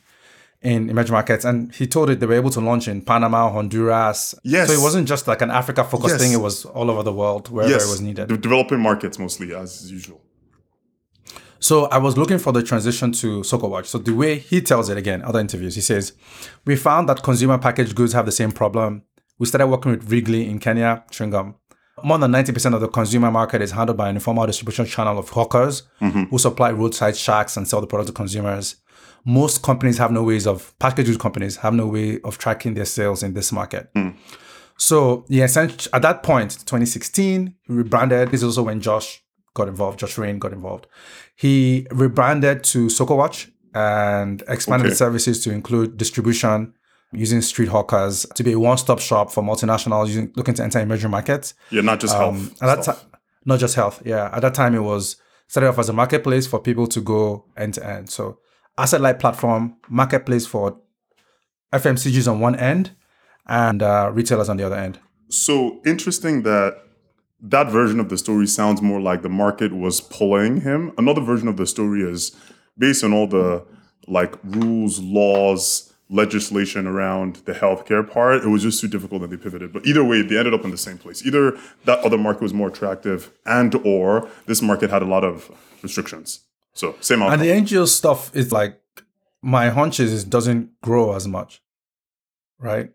in 0.62 0.90
emerging 0.90 1.12
markets, 1.14 1.44
and 1.46 1.76
he 1.76 1.86
told 1.86 2.10
it 2.10 2.22
they 2.22 2.26
were 2.26 2.36
able 2.44 2.50
to 2.50 2.62
launch 2.62 2.88
in 2.88 3.02
Panama, 3.02 3.50
Honduras. 3.52 4.34
Yes. 4.46 4.68
So 4.70 4.74
it 4.74 4.82
wasn't 4.82 5.08
just 5.10 5.28
like 5.28 5.42
an 5.42 5.52
Africa 5.52 5.84
focused 5.84 6.14
Yes. 6.16 6.22
thing; 6.22 6.32
it 6.32 6.42
was 6.50 6.64
all 6.66 6.90
over 6.90 7.04
the 7.04 7.12
world, 7.14 7.50
wherever 7.50 7.72
yes, 7.74 7.86
it 7.86 7.90
was 7.90 8.00
needed. 8.02 8.30
The 8.30 8.38
developing 8.38 8.80
markets 8.80 9.20
mostly, 9.20 9.54
as 9.54 9.92
usual. 9.92 10.22
So 11.60 11.86
I 11.86 11.98
was 11.98 12.18
looking 12.18 12.40
for 12.40 12.52
the 12.52 12.62
transition 12.64 13.12
to 13.14 13.44
Soko 13.44 13.68
Watch. 13.68 13.88
So 13.88 13.98
the 13.98 14.14
way 14.14 14.38
he 14.38 14.60
tells 14.62 14.90
it 14.90 14.98
again, 14.98 15.22
other 15.22 15.40
interviews, 15.40 15.76
he 15.76 15.82
says, 15.82 16.12
we 16.66 16.76
found 16.76 17.08
that 17.08 17.24
consumer 17.24 17.58
packaged 17.58 17.96
goods 17.96 18.12
have 18.14 18.26
the 18.26 18.34
same 18.34 18.52
problem. 18.52 19.04
We 19.44 19.48
started 19.48 19.68
working 19.68 19.92
with 19.92 20.10
Wrigley 20.10 20.50
in 20.50 20.58
Kenya, 20.58 21.04
chewing 21.12 21.32
gum. 21.32 21.56
More 22.02 22.18
than 22.18 22.32
90% 22.32 22.76
of 22.76 22.80
the 22.80 22.88
consumer 22.88 23.30
market 23.30 23.62
is 23.62 23.72
handled 23.72 23.98
by 23.98 24.08
an 24.08 24.16
informal 24.16 24.46
distribution 24.48 24.86
channel 24.86 25.20
of 25.20 25.28
hawkers 25.28 25.84
mm-hmm. 26.00 26.24
who 26.30 26.38
supply 26.38 26.72
roadside 26.72 27.18
shacks 27.18 27.58
and 27.58 27.68
sell 27.68 27.82
the 27.82 27.88
product 27.88 28.08
to 28.08 28.14
consumers. 28.14 28.78
Most 29.26 29.62
companies 29.62 29.98
have 29.98 30.14
no 30.14 30.24
ways 30.24 30.48
of, 30.48 30.74
packaged 30.80 31.08
goods 31.08 31.18
companies 31.18 31.58
have 31.58 31.74
no 31.74 31.88
way 31.88 32.22
of 32.22 32.38
tracking 32.38 32.74
their 32.74 32.86
sales 32.86 33.22
in 33.22 33.34
this 33.34 33.52
market. 33.52 33.94
Mm. 33.96 34.16
So 34.78 35.26
yeah, 35.28 35.44
at 35.44 36.02
that 36.02 36.24
point, 36.24 36.52
2016, 36.52 37.54
he 37.64 37.74
rebranded. 37.74 38.32
This 38.32 38.44
is 38.44 38.46
also 38.46 38.64
when 38.64 38.80
Josh 38.80 39.22
got 39.56 39.68
involved. 39.68 40.00
Josh 40.00 40.18
Rain 40.18 40.40
got 40.40 40.54
involved. 40.54 40.88
He 41.36 41.86
rebranded 41.92 42.64
to 42.64 42.88
Soko 42.88 43.16
Watch 43.16 43.50
and 43.76 44.42
expanded 44.48 44.86
Okay. 44.86 44.92
the 44.92 44.96
services 44.96 45.44
to 45.44 45.52
include 45.52 45.98
distribution 45.98 46.76
using 47.14 47.42
street 47.42 47.70
hawkers 47.70 48.26
to 48.36 48.44
be 48.44 48.54
a 48.54 48.60
one-stop 48.60 49.00
shop 49.00 49.32
for 49.32 49.44
multinationals 49.44 50.08
using, 50.08 50.32
looking 50.36 50.54
to 50.56 50.64
enter 50.64 50.80
emerging 50.80 51.12
markets. 51.12 51.54
Yeah, 51.70 51.82
not 51.82 52.00
just 52.00 52.16
health. 52.16 52.36
Um, 52.36 52.52
at 52.62 52.76
that 52.76 52.84
time, 52.84 52.96
not 53.46 53.60
just 53.60 53.76
health. 53.76 54.02
Yeah, 54.06 54.30
at 54.34 54.42
that 54.42 54.54
time 54.54 54.76
it 54.76 54.82
was 54.82 55.18
started 55.48 55.70
off 55.70 55.80
as 55.80 55.90
a 55.90 55.94
marketplace 55.94 56.48
for 56.48 56.60
people 56.60 56.88
to 56.88 57.02
go 57.02 57.46
end 57.58 57.76
to 57.76 57.86
end. 57.86 58.10
So 58.10 58.40
asset 58.78 59.02
light 59.02 59.20
platform, 59.20 59.78
marketplace 59.90 60.46
for 60.46 60.80
FMCGs 61.74 62.32
on 62.32 62.40
one 62.40 62.56
end, 62.56 62.92
and 63.48 63.84
uh, 63.84 64.10
retailers 64.14 64.50
on 64.50 64.58
the 64.58 64.66
other 64.66 64.76
end. 64.76 65.00
So 65.30 65.82
interesting 65.86 66.44
that 66.44 66.80
that 67.42 67.70
version 67.70 68.00
of 68.00 68.10
the 68.10 68.18
story 68.18 68.48
sounds 68.48 68.82
more 68.82 69.02
like 69.02 69.22
the 69.22 69.30
market 69.30 69.74
was 69.74 70.00
pulling 70.00 70.62
him. 70.62 70.94
Another 70.98 71.22
version 71.22 71.48
of 71.48 71.58
the 71.58 71.68
story 71.68 72.02
is 72.02 72.36
based 72.78 73.04
on 73.04 73.14
all 73.14 73.28
the 73.28 73.66
like 74.08 74.36
rules, 74.44 75.00
laws, 75.00 75.93
legislation 76.14 76.86
around 76.88 77.38
the 77.46 77.54
healthcare 77.54 78.08
part. 78.10 78.44
It 78.44 78.48
was 78.48 78.62
just 78.62 78.80
too 78.80 78.88
difficult 78.88 79.22
that 79.22 79.30
they 79.32 79.38
pivoted. 79.38 79.74
But 79.74 79.86
either 79.86 80.04
way, 80.04 80.22
they 80.22 80.38
ended 80.38 80.54
up 80.54 80.64
in 80.64 80.72
the 80.72 80.78
same 80.78 80.98
place. 80.98 81.26
Either 81.26 81.58
that 81.86 82.00
other 82.00 82.18
market 82.18 82.44
was 82.44 82.54
more 82.54 82.68
attractive, 82.70 83.32
and 83.46 83.74
or 83.84 84.30
this 84.46 84.62
market 84.62 84.90
had 84.92 85.02
a 85.02 85.06
lot 85.06 85.24
of 85.24 85.52
restrictions. 85.82 86.42
So 86.74 86.96
same 87.02 87.22
outcome. 87.24 87.34
And 87.34 87.42
the 87.42 87.50
NGO 87.76 87.88
stuff 87.88 88.34
is 88.36 88.52
like 88.52 88.80
my 89.42 89.70
hunch 89.70 90.00
is 90.00 90.24
it 90.24 90.30
doesn't 90.30 90.80
grow 90.82 91.14
as 91.14 91.28
much, 91.28 91.62
right? 92.60 92.92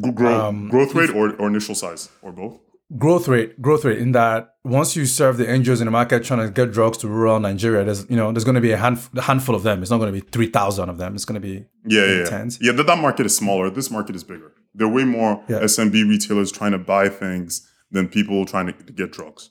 Gro- 0.00 0.12
grow- 0.12 0.40
um, 0.48 0.68
growth 0.68 0.94
rate 0.94 1.10
or, 1.10 1.34
or 1.36 1.48
initial 1.48 1.74
size 1.74 2.08
or 2.22 2.32
both. 2.32 2.58
Growth 2.96 3.28
rate, 3.28 3.60
growth 3.60 3.84
rate. 3.84 3.98
In 3.98 4.12
that 4.12 4.49
once 4.64 4.94
you 4.94 5.06
serve 5.06 5.38
the 5.38 5.44
NGOs 5.46 5.80
in 5.80 5.86
the 5.86 5.90
market 5.90 6.22
trying 6.22 6.40
to 6.46 6.50
get 6.52 6.70
drugs 6.72 6.98
to 6.98 7.08
rural 7.08 7.40
Nigeria, 7.40 7.84
there's 7.84 8.08
you 8.10 8.16
know 8.16 8.30
there's 8.32 8.44
going 8.44 8.56
to 8.56 8.60
be 8.60 8.72
a, 8.72 8.76
hand, 8.76 8.98
a 9.16 9.22
handful 9.22 9.54
of 9.54 9.62
them. 9.62 9.80
It's 9.82 9.90
not 9.90 9.98
going 9.98 10.12
to 10.12 10.20
be 10.20 10.26
three 10.30 10.48
thousand 10.48 10.88
of 10.88 10.98
them. 10.98 11.14
It's 11.14 11.24
going 11.24 11.40
to 11.40 11.46
be 11.46 11.64
Yeah, 11.86 12.04
yeah, 12.06 12.18
yeah. 12.18 12.24
tens. 12.26 12.58
Yeah, 12.60 12.72
that, 12.72 12.86
that 12.86 12.98
market 12.98 13.26
is 13.26 13.34
smaller. 13.36 13.70
This 13.70 13.90
market 13.90 14.14
is 14.16 14.24
bigger. 14.24 14.52
There 14.74 14.86
are 14.86 14.90
way 14.92 15.04
more 15.04 15.42
Yeah. 15.48 15.60
SMB 15.60 16.08
retailers 16.08 16.52
trying 16.52 16.72
to 16.72 16.78
buy 16.78 17.08
things 17.08 17.66
than 17.90 18.08
people 18.08 18.44
trying 18.44 18.66
to, 18.66 18.72
to 18.72 18.92
get 18.92 19.12
drugs. 19.12 19.50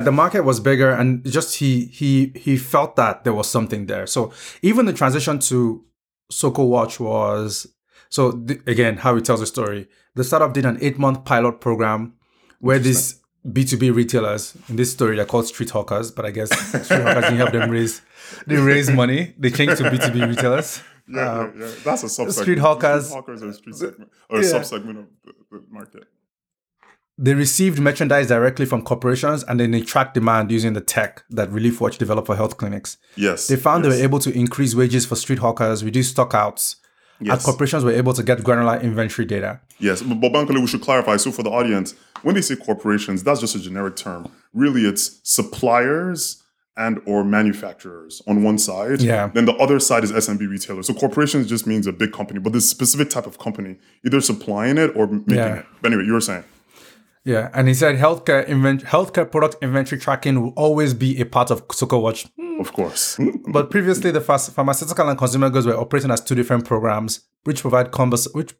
the 0.00 0.12
market 0.12 0.42
was 0.44 0.60
bigger 0.60 0.90
and 0.90 1.24
just 1.24 1.56
he 1.56 1.86
he 1.86 2.32
he 2.36 2.56
felt 2.56 2.94
that 2.96 3.24
there 3.24 3.32
was 3.34 3.48
something 3.50 3.86
there 3.86 4.06
so 4.06 4.32
even 4.62 4.86
the 4.86 4.92
transition 4.92 5.38
to 5.40 5.84
Soko 6.30 6.62
Watch 6.74 7.00
was 7.00 7.66
so 8.08 8.22
th- 8.48 8.60
again 8.74 8.98
how 9.04 9.12
he 9.16 9.20
tells 9.28 9.40
the 9.40 9.46
story 9.46 9.88
the 10.14 10.22
startup 10.22 10.52
did 10.54 10.64
an 10.64 10.78
eight 10.80 10.98
month 11.04 11.24
pilot 11.24 11.54
program 11.60 12.00
where 12.60 12.78
these 12.78 13.02
b2b 13.46 13.94
retailers 13.94 14.56
in 14.68 14.76
this 14.76 14.92
story 14.92 15.16
they're 15.16 15.24
called 15.24 15.46
street 15.46 15.70
hawkers 15.70 16.10
but 16.10 16.24
i 16.26 16.30
guess 16.30 16.50
street 16.84 17.02
hawkers 17.02 17.24
didn't 17.24 17.36
help 17.36 17.52
them 17.52 17.70
raise 17.76 18.02
they 18.46 18.56
raise 18.56 18.90
money 18.90 19.34
they 19.38 19.50
changed 19.50 19.76
to 19.78 19.84
b2b 19.84 20.28
retailers 20.28 20.82
Yeah, 21.10 21.20
yeah, 21.56 21.66
yeah. 21.66 21.70
That's 21.84 22.02
a 22.02 22.06
um, 22.22 22.28
subsegment. 22.28 22.42
street 22.42 22.58
hawkers- 22.58 23.06
Street 23.06 23.16
hawkers 23.16 23.42
are 23.42 23.48
a 23.48 23.54
street 23.54 23.74
segment 23.76 24.10
or 24.28 24.38
a 24.40 24.42
subsegment 24.42 24.98
of 24.98 25.06
the, 25.24 25.32
the 25.52 25.62
market. 25.70 26.04
they 27.16 27.32
received 27.34 27.78
merchandise 27.80 28.26
directly 28.28 28.66
from 28.66 28.82
corporations 28.82 29.42
and 29.44 29.58
then 29.58 29.70
they 29.70 29.80
tracked 29.80 30.14
demand 30.14 30.50
using 30.50 30.72
the 30.74 30.80
tech 30.82 31.22
that 31.30 31.48
relief 31.50 31.80
watch 31.80 31.96
developed 31.96 32.26
for 32.26 32.36
health 32.36 32.56
clinics 32.58 32.98
Yes. 33.16 33.46
They 33.46 33.56
found 33.56 33.84
yes. 33.84 33.94
they 33.94 33.98
were 34.00 34.04
able 34.04 34.18
to 34.20 34.30
increase 34.32 34.74
wages 34.74 35.06
for 35.06 35.16
street 35.16 35.38
hawkers, 35.38 35.82
reduce 35.84 36.12
stockouts, 36.12 36.76
and 37.18 37.26
Yes. 37.28 37.44
corporations 37.44 37.84
were 37.84 37.90
able 37.92 38.12
to 38.14 38.22
get 38.22 38.42
granular 38.44 38.78
inventory 38.80 39.26
data. 39.26 39.60
Yes, 39.78 40.02
but, 40.02 40.20
but 40.20 40.32
Bankole, 40.32 40.60
we 40.60 40.66
should 40.66 40.82
clarify. 40.82 41.16
So 41.16 41.30
for 41.32 41.42
the 41.42 41.50
audience, 41.50 41.94
when 42.22 42.34
they 42.34 42.40
say 42.42 42.56
corporations, 42.56 43.22
that's 43.22 43.40
just 43.40 43.54
a 43.56 43.60
generic 43.60 43.96
term. 43.96 44.30
Really, 44.54 44.82
it's 44.82 45.20
suppliers 45.24 46.42
and 46.76 47.00
or 47.06 47.24
manufacturers 47.24 48.22
on 48.28 48.44
one 48.44 48.56
side. 48.56 49.00
Yeah. 49.00 49.30
Then 49.34 49.46
the 49.46 49.54
other 49.54 49.80
side 49.80 50.04
is 50.04 50.12
SMB 50.12 50.48
retailers. 50.48 50.86
So 50.86 50.94
corporations 50.94 51.48
just 51.48 51.66
means 51.66 51.88
a 51.88 51.92
big 51.92 52.12
company, 52.12 52.38
but 52.38 52.52
this 52.52 52.68
specific 52.70 53.10
type 53.10 53.26
of 53.26 53.38
company, 53.38 53.76
either 54.06 54.20
supplying 54.20 54.78
it 54.78 54.92
or 54.94 55.08
making 55.08 55.34
Yeah. 55.34 55.54
it. 55.56 55.66
But 55.82 55.92
anyway, 55.92 56.06
you 56.06 56.12
were 56.12 56.20
saying. 56.20 56.44
Yeah, 57.28 57.50
and 57.52 57.68
he 57.68 57.74
said 57.74 57.96
healthcare 57.96 58.46
invent- 58.46 58.84
healthcare 58.84 59.30
product 59.30 59.56
inventory 59.60 60.00
tracking 60.00 60.40
will 60.42 60.54
always 60.56 60.94
be 60.94 61.20
a 61.20 61.26
part 61.26 61.50
of 61.50 61.62
Soko 61.70 61.98
Watch. 61.98 62.26
Of 62.58 62.72
course. 62.72 63.18
But 63.52 63.70
previously, 63.70 64.10
the 64.10 64.20
phas- 64.22 64.48
pharmaceutical 64.48 65.06
and 65.10 65.18
consumer 65.18 65.50
goods 65.50 65.66
were 65.66 65.76
operating 65.76 66.10
as 66.10 66.22
two 66.22 66.34
different 66.34 66.64
programs, 66.64 67.28
which 67.44 67.60
provide 67.60 67.92
cumbers- 67.92 68.32
which 68.32 68.54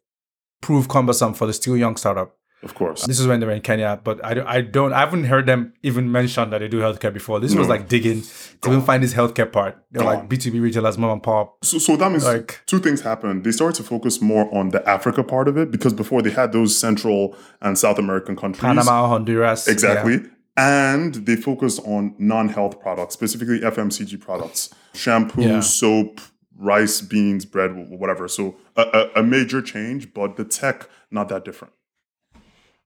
prove 0.61 0.87
cumbersome 0.87 1.33
for 1.33 1.47
the 1.47 1.53
still 1.53 1.75
young 1.77 1.95
startup. 1.97 2.37
Of 2.61 2.75
course. 2.75 3.05
This 3.05 3.19
is 3.21 3.25
when 3.27 3.39
they 3.39 3.45
were 3.45 3.53
in 3.53 3.61
Kenya, 3.61 4.01
but 4.03 4.23
I 4.23 4.33
don't, 4.33 4.45
I 4.47 4.59
don't, 4.61 4.91
I 4.91 4.99
haven't 4.99 5.23
heard 5.25 5.45
them 5.45 5.71
even 5.81 6.11
mention 6.11 6.49
that 6.49 6.57
they 6.59 6.67
do 6.67 6.79
healthcare 6.79 7.13
before. 7.13 7.39
This 7.39 7.55
was 7.55 7.69
like 7.69 7.87
digging 7.87 8.21
to 8.61 8.69
even 8.69 8.81
find 8.81 9.01
this 9.01 9.13
healthcare 9.13 9.49
part. 9.49 9.77
They're 9.91 10.03
like 10.03 10.27
B2B 10.27 10.61
retailers, 10.61 10.97
mom 10.97 11.11
and 11.11 11.23
pop. 11.23 11.63
So, 11.63 11.77
so 11.77 11.95
that 11.95 12.11
means 12.11 12.25
Like- 12.25 12.61
two 12.65 12.79
things 12.79 12.99
happened. 13.01 13.45
They 13.45 13.51
started 13.51 13.75
to 13.77 13.83
focus 13.83 14.21
more 14.21 14.53
on 14.53 14.69
the 14.69 14.87
Africa 14.89 15.23
part 15.23 15.47
of 15.47 15.57
it 15.57 15.71
because 15.71 15.93
before 15.93 16.21
they 16.21 16.31
had 16.31 16.51
those 16.51 16.77
Central 16.77 17.35
and 17.61 17.77
South 17.77 17.97
American 17.97 18.35
countries. 18.35 18.59
Panama, 18.61 19.07
Honduras. 19.07 19.65
yeah. 19.65 19.73
Exactly. 19.73 20.19
And 20.57 21.15
they 21.15 21.37
focused 21.37 21.79
on 21.85 22.13
non 22.17 22.49
health 22.49 22.81
products, 22.81 23.13
specifically 23.13 23.61
FMCG 23.61 24.19
products 24.19 24.69
shampoo, 24.93 25.43
Yeah. 25.43 25.59
soap, 25.61 26.19
rice, 26.57 26.99
beans, 26.99 27.45
bread, 27.45 27.71
whatever. 27.89 28.27
So 28.27 28.55
a, 28.75 28.81
a, 29.15 29.21
a 29.21 29.23
major 29.23 29.61
change, 29.61 30.13
but 30.13 30.35
the 30.35 30.43
tech, 30.43 30.89
not 31.09 31.29
that 31.29 31.45
different. 31.45 31.73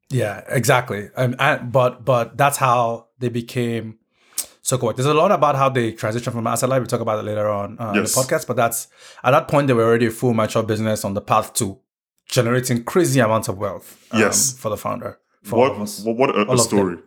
Yeah, 0.10 0.44
exactly. 0.48 1.10
Um, 1.16 1.36
and, 1.40 1.72
but 1.72 2.06
but 2.06 2.38
that's 2.38 2.58
how 2.58 3.08
they 3.20 3.30
became 3.30 3.98
so 4.62 4.78
cool. 4.78 4.94
There's 4.94 5.06
a 5.08 5.14
lot 5.14 5.32
about 5.32 5.56
how 5.56 5.70
they 5.70 5.92
transitioned 5.94 6.32
from 6.34 6.48
asset 6.48 6.70
light. 6.70 6.80
We 6.82 6.88
talk 6.88 7.02
about 7.02 7.20
it 7.20 7.24
later 7.24 7.50
on 7.50 7.78
uh, 7.80 7.94
Yes. 7.96 7.96
in 7.96 8.04
the 8.04 8.10
podcast. 8.28 8.48
But 8.48 8.56
that's 8.58 8.88
at 9.24 9.32
that 9.32 9.48
point 9.48 9.68
they 9.68 9.74
were 9.74 9.84
already 9.84 10.06
a 10.08 10.12
full 10.12 10.34
mature 10.34 10.64
business 10.64 11.04
on 11.04 11.14
the 11.14 11.22
path 11.22 11.54
to 11.56 11.80
generating 12.28 12.84
crazy 12.84 13.20
amounts 13.20 13.48
of 13.48 13.58
wealth. 13.58 14.08
um, 14.12 14.20
Yes. 14.20 14.54
for 14.58 14.70
the 14.70 14.78
founder. 14.78 15.20
For 15.44 15.60
What, 15.60 15.72
of 15.74 16.06
what, 16.18 16.30
a, 16.30 16.34
a 16.34 16.46
All 16.46 16.52
of 16.54 16.58
them. 16.58 16.58
story. 16.60 16.98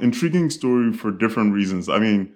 Intriguing 0.00 0.50
story 0.50 0.92
for 0.92 1.10
different 1.10 1.54
reasons. 1.54 1.88
I 1.88 1.98
mean, 1.98 2.32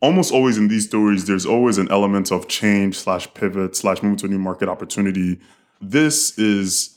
almost 0.00 0.32
always 0.32 0.56
in 0.58 0.68
these 0.68 0.86
stories, 0.86 1.26
there's 1.26 1.44
always 1.44 1.76
an 1.78 1.90
element 1.90 2.30
of 2.30 2.46
change 2.48 2.96
slash 2.98 3.32
pivot 3.34 3.74
slash 3.76 4.02
move 4.02 4.18
to 4.18 4.26
a 4.26 4.28
new 4.28 4.38
market 4.38 4.68
opportunity. 4.68 5.40
This 5.80 6.38
is, 6.38 6.91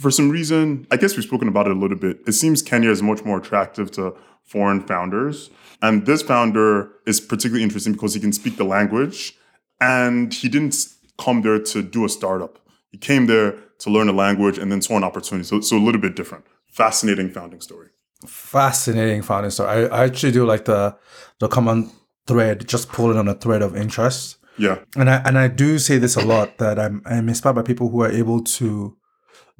for 0.00 0.10
some 0.10 0.30
reason, 0.30 0.86
I 0.90 0.96
guess 0.96 1.14
we've 1.16 1.24
spoken 1.24 1.48
about 1.48 1.66
it 1.66 1.76
a 1.76 1.78
little 1.78 1.96
bit. 1.96 2.20
It 2.26 2.32
seems 2.32 2.62
Kenya 2.62 2.90
is 2.90 3.02
much 3.02 3.24
more 3.24 3.38
attractive 3.38 3.90
to 3.92 4.14
foreign 4.42 4.80
founders. 4.80 5.50
And 5.82 6.06
this 6.06 6.22
founder 6.22 6.90
is 7.06 7.20
particularly 7.20 7.62
interesting 7.62 7.92
because 7.92 8.14
he 8.14 8.20
can 8.20 8.32
speak 8.32 8.56
the 8.56 8.64
language 8.64 9.36
and 9.80 10.32
he 10.32 10.48
didn't 10.48 10.76
come 11.18 11.42
there 11.42 11.58
to 11.58 11.82
do 11.82 12.04
a 12.04 12.08
startup. 12.08 12.58
He 12.90 12.98
came 12.98 13.26
there 13.26 13.52
to 13.78 13.90
learn 13.90 14.08
a 14.08 14.12
language 14.12 14.58
and 14.58 14.72
then 14.72 14.82
saw 14.82 14.96
an 14.96 15.04
opportunity. 15.04 15.46
So, 15.46 15.60
so 15.60 15.76
a 15.76 15.78
little 15.78 16.00
bit 16.00 16.16
different. 16.16 16.44
Fascinating 16.66 17.30
founding 17.30 17.60
story. 17.60 17.88
Fascinating 18.26 19.22
founding 19.22 19.50
story. 19.50 19.68
I, 19.68 20.00
I 20.00 20.04
actually 20.04 20.32
do 20.32 20.44
like 20.44 20.66
the 20.66 20.96
the 21.38 21.48
common 21.48 21.90
thread, 22.26 22.68
just 22.68 22.90
pulling 22.90 23.16
on 23.16 23.28
a 23.28 23.34
thread 23.34 23.62
of 23.62 23.74
interest. 23.74 24.36
Yeah. 24.58 24.80
and 24.94 25.08
I 25.08 25.16
and 25.24 25.38
I 25.38 25.48
do 25.48 25.78
say 25.78 25.96
this 25.96 26.16
a 26.16 26.24
lot 26.24 26.58
that 26.58 26.78
I'm 26.78 27.00
I'm 27.06 27.28
inspired 27.28 27.54
by 27.54 27.62
people 27.62 27.88
who 27.88 28.02
are 28.02 28.10
able 28.10 28.42
to 28.58 28.96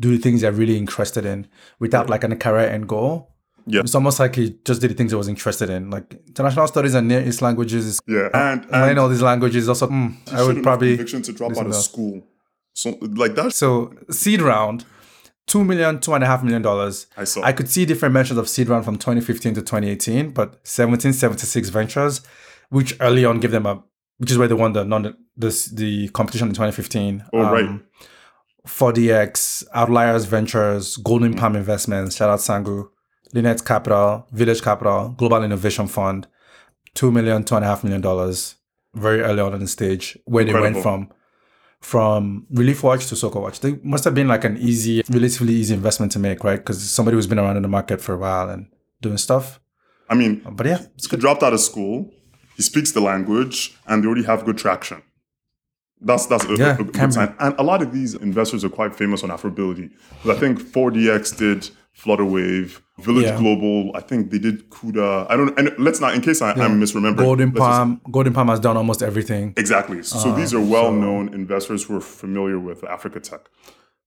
do 0.01 0.17
the 0.17 0.23
things 0.23 0.41
they're 0.41 0.51
really 0.53 0.77
interested 0.77 1.25
in 1.25 1.47
without 1.79 2.11
like 2.11 2.25
an 2.25 2.37
career 2.39 2.67
end 2.67 2.89
goal. 2.89 3.31
Yeah. 3.67 3.83
It's 3.83 3.95
almost 3.95 4.19
like 4.19 4.35
he 4.35 4.59
just 4.65 4.81
did 4.81 4.91
the 4.91 4.95
things 4.95 5.13
he 5.13 5.17
was 5.17 5.29
interested 5.29 5.71
in, 5.71 5.91
like 5.91 6.15
international 6.27 6.67
studies 6.67 6.95
and 6.95 7.07
Near 7.07 7.21
East 7.21 7.43
languages. 7.43 8.01
Yeah. 8.09 8.31
And, 8.33 8.63
and 8.65 8.73
learning 8.73 8.99
all 8.99 9.09
these 9.09 9.23
languages 9.23 9.69
also. 9.69 9.87
mm, 9.87 10.33
I 10.33 10.43
would 10.43 10.63
probably 10.63 10.97
conviction 10.97 11.23
to 11.23 11.33
drop 11.33 11.57
out 11.57 11.67
of 11.67 11.75
school. 11.75 12.23
So 12.73 12.97
like 13.01 13.35
that's 13.35 13.57
so 13.57 13.93
seed 14.11 14.41
round, 14.41 14.87
two 15.47 15.63
million, 15.63 16.01
two 16.01 16.15
and 16.15 16.25
a 16.25 16.27
half 16.27 16.43
million 16.43 16.63
dollars. 16.63 17.07
I 17.17 17.25
saw. 17.25 17.43
I 17.43 17.53
could 17.53 17.69
see 17.69 17.85
different 17.85 18.15
mentions 18.15 18.39
of 18.39 18.49
seed 18.49 18.69
round 18.69 18.85
from 18.85 18.97
2015 18.97 19.55
to 19.55 19.61
2018, 19.61 20.31
but 20.31 20.49
1776 20.65 21.69
Ventures, 21.69 22.23
which 22.71 22.97
early 23.01 23.25
on 23.25 23.41
gave 23.41 23.51
them 23.51 23.67
a, 23.67 23.83
which 24.19 24.31
is 24.31 24.39
where 24.39 24.49
they 24.49 24.55
won 24.55 24.73
the 24.73 24.85
non 24.85 25.15
this 25.37 25.67
the 25.67 26.09
competition 26.09 26.49
in 26.49 26.55
2015. 26.55 27.25
Oh, 27.33 27.43
right. 27.43 27.81
4DX, 28.71 29.65
Outliers 29.75 30.25
Ventures, 30.25 30.97
Golden 30.99 31.35
Palm 31.35 31.57
Investments, 31.57 32.17
shout 32.17 32.31
out 32.31 32.39
Sangu, 32.39 32.89
Lynette 33.35 33.65
Capital, 33.65 34.27
Village 34.33 34.63
Capital, 34.63 35.15
Global 35.19 35.43
Innovation 35.45 35.87
Fund, 35.87 36.27
two 36.95 37.11
million, 37.11 37.45
two 37.45 37.57
and 37.57 37.65
a 37.65 37.69
half 37.69 37.83
million 37.85 38.01
dollars. 38.01 38.57
very 38.95 39.21
early 39.23 39.41
on 39.41 39.55
in 39.55 39.61
the 39.61 39.69
stage 39.69 40.19
where 40.25 40.45
they 40.45 40.53
went 40.53 40.77
from 40.83 41.09
from 41.81 42.47
Relief 42.51 42.83
Watch 42.83 43.07
to 43.07 43.17
Soko 43.17 43.41
Watch. 43.41 43.61
They 43.61 43.79
must 43.83 44.05
have 44.05 44.15
been 44.15 44.27
like 44.29 44.45
an 44.45 44.57
easy, 44.59 45.03
relatively 45.09 45.55
easy 45.55 45.75
investment 45.75 46.11
to 46.13 46.19
make, 46.19 46.43
right? 46.45 46.59
Because 46.59 46.83
somebody 46.91 47.15
who's 47.15 47.29
been 47.29 47.39
around 47.39 47.57
in 47.57 47.63
the 47.63 47.69
market 47.69 48.01
for 48.01 48.15
a 48.15 48.19
while 48.19 48.49
and 48.51 48.67
doing 49.01 49.17
stuff. 49.17 49.61
I 50.09 50.15
mean, 50.15 50.43
But 50.59 50.67
yeah, 50.67 50.81
it's 50.97 51.09
he 51.09 51.17
dropped 51.17 51.43
out 51.43 51.53
of 51.53 51.61
school. 51.61 52.11
He 52.57 52.63
speaks 52.63 52.91
the 52.93 53.01
language, 53.01 53.77
and 53.87 54.03
they 54.03 54.09
already 54.09 54.25
have 54.25 54.45
good 54.45 54.59
traction. 54.59 55.03
That's 56.01 56.27
that's 56.27 56.45
a, 56.47 56.55
Yeah, 56.57 56.77
a, 56.79 56.81
a 56.81 56.85
good 56.85 57.13
sign. 57.13 57.35
And 57.39 57.55
a 57.59 57.63
lot 57.63 57.83
of 57.83 57.93
these 57.93 58.15
investors 58.15 58.65
are 58.65 58.69
quite 58.71 58.95
famous 58.97 59.23
on 59.23 59.31
Afrobility. 59.31 59.91
I 60.25 60.35
think 60.35 60.59
4DX 60.61 61.37
did 61.37 61.71
Flutterwave, 61.97 62.81
Village 62.99 63.25
Yeah. 63.27 63.39
Global. 63.39 63.91
I 63.95 64.01
think 64.01 64.31
they 64.31 64.39
did 64.39 64.71
CUDA. 64.71 65.27
I 65.31 65.37
don't. 65.37 65.59
And 65.59 65.73
let's 65.79 66.01
not, 66.01 66.15
in 66.15 66.21
case 66.23 66.41
I, 66.41 66.53
I'm 66.53 66.81
misremembering. 66.81 67.17
Golden 67.19 67.49
let's 67.51 67.59
just- 67.59 67.69
Palm, 67.69 68.01
Golden 68.11 68.33
Palm 68.33 68.49
has 68.49 68.61
done 68.61 68.77
almost 68.77 69.03
everything. 69.03 69.53
Exactly. 69.57 70.03
So 70.03 70.31
uh, 70.31 70.37
these 70.37 70.55
are 70.55 70.61
well-known 70.61 71.35
investors 71.35 71.85
who 71.85 71.97
are 71.97 72.01
familiar 72.01 72.59
with 72.59 72.83
Africa 72.85 73.21
tech. 73.21 73.41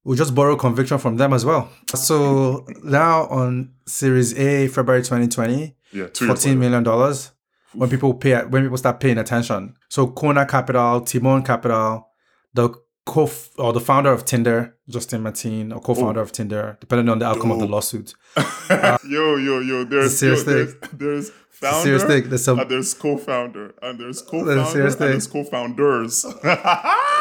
We 0.05 0.17
just 0.17 0.35
borrow 0.35 0.55
conviction 0.57 0.97
from 0.97 1.15
them 1.17 1.31
as 1.33 1.45
well. 1.45 1.69
So 1.95 2.65
now 2.83 3.27
on 3.27 3.71
Series 3.87 4.37
A, 4.37 4.67
February 4.67 5.01
2020, 5.01 5.75
Yeah, 5.93 6.07
fourteen 6.13 6.59
million 6.59 6.83
dollars. 6.83 7.31
When 7.73 7.89
people 7.89 8.13
pay, 8.13 8.43
when 8.45 8.63
people 8.63 8.77
start 8.77 8.99
paying 8.99 9.17
attention. 9.17 9.75
So 9.89 10.07
Quona 10.07 10.47
Capital, 10.47 11.01
Timon 11.01 11.43
Capital, 11.43 12.07
the 12.53 12.69
co 13.05 13.29
or 13.57 13.73
the 13.73 13.79
founder 13.79 14.11
of 14.11 14.25
Tinder, 14.25 14.75
Justin 14.89 15.23
Mateen, 15.23 15.73
or 15.75 15.79
co-founder 15.81 16.21
of 16.21 16.31
Tinder, 16.31 16.77
depending 16.79 17.09
on 17.09 17.19
the 17.19 17.25
outcome 17.25 17.51
of 17.51 17.59
the 17.59 17.65
lawsuit. 17.67 18.13
yo, 19.09 19.35
yo, 19.37 19.59
yo. 19.59 19.83
There's 19.85 20.17
serious 20.17 20.45
yo, 20.45 20.51
there's, 20.53 20.75
there's 20.93 21.31
founder, 21.49 21.83
serious 21.83 22.03
thing. 22.03 22.29
There's 22.29 22.43
some- 22.43 22.59
and 22.59 22.69
there's 22.69 22.93
co-founder, 22.93 23.73
and 23.81 23.99
there's 23.99 24.21
co-founder, 24.21 24.65
serious 24.65 24.93
and 24.95 25.01
there's 25.13 25.27
co-founders. 25.27 26.25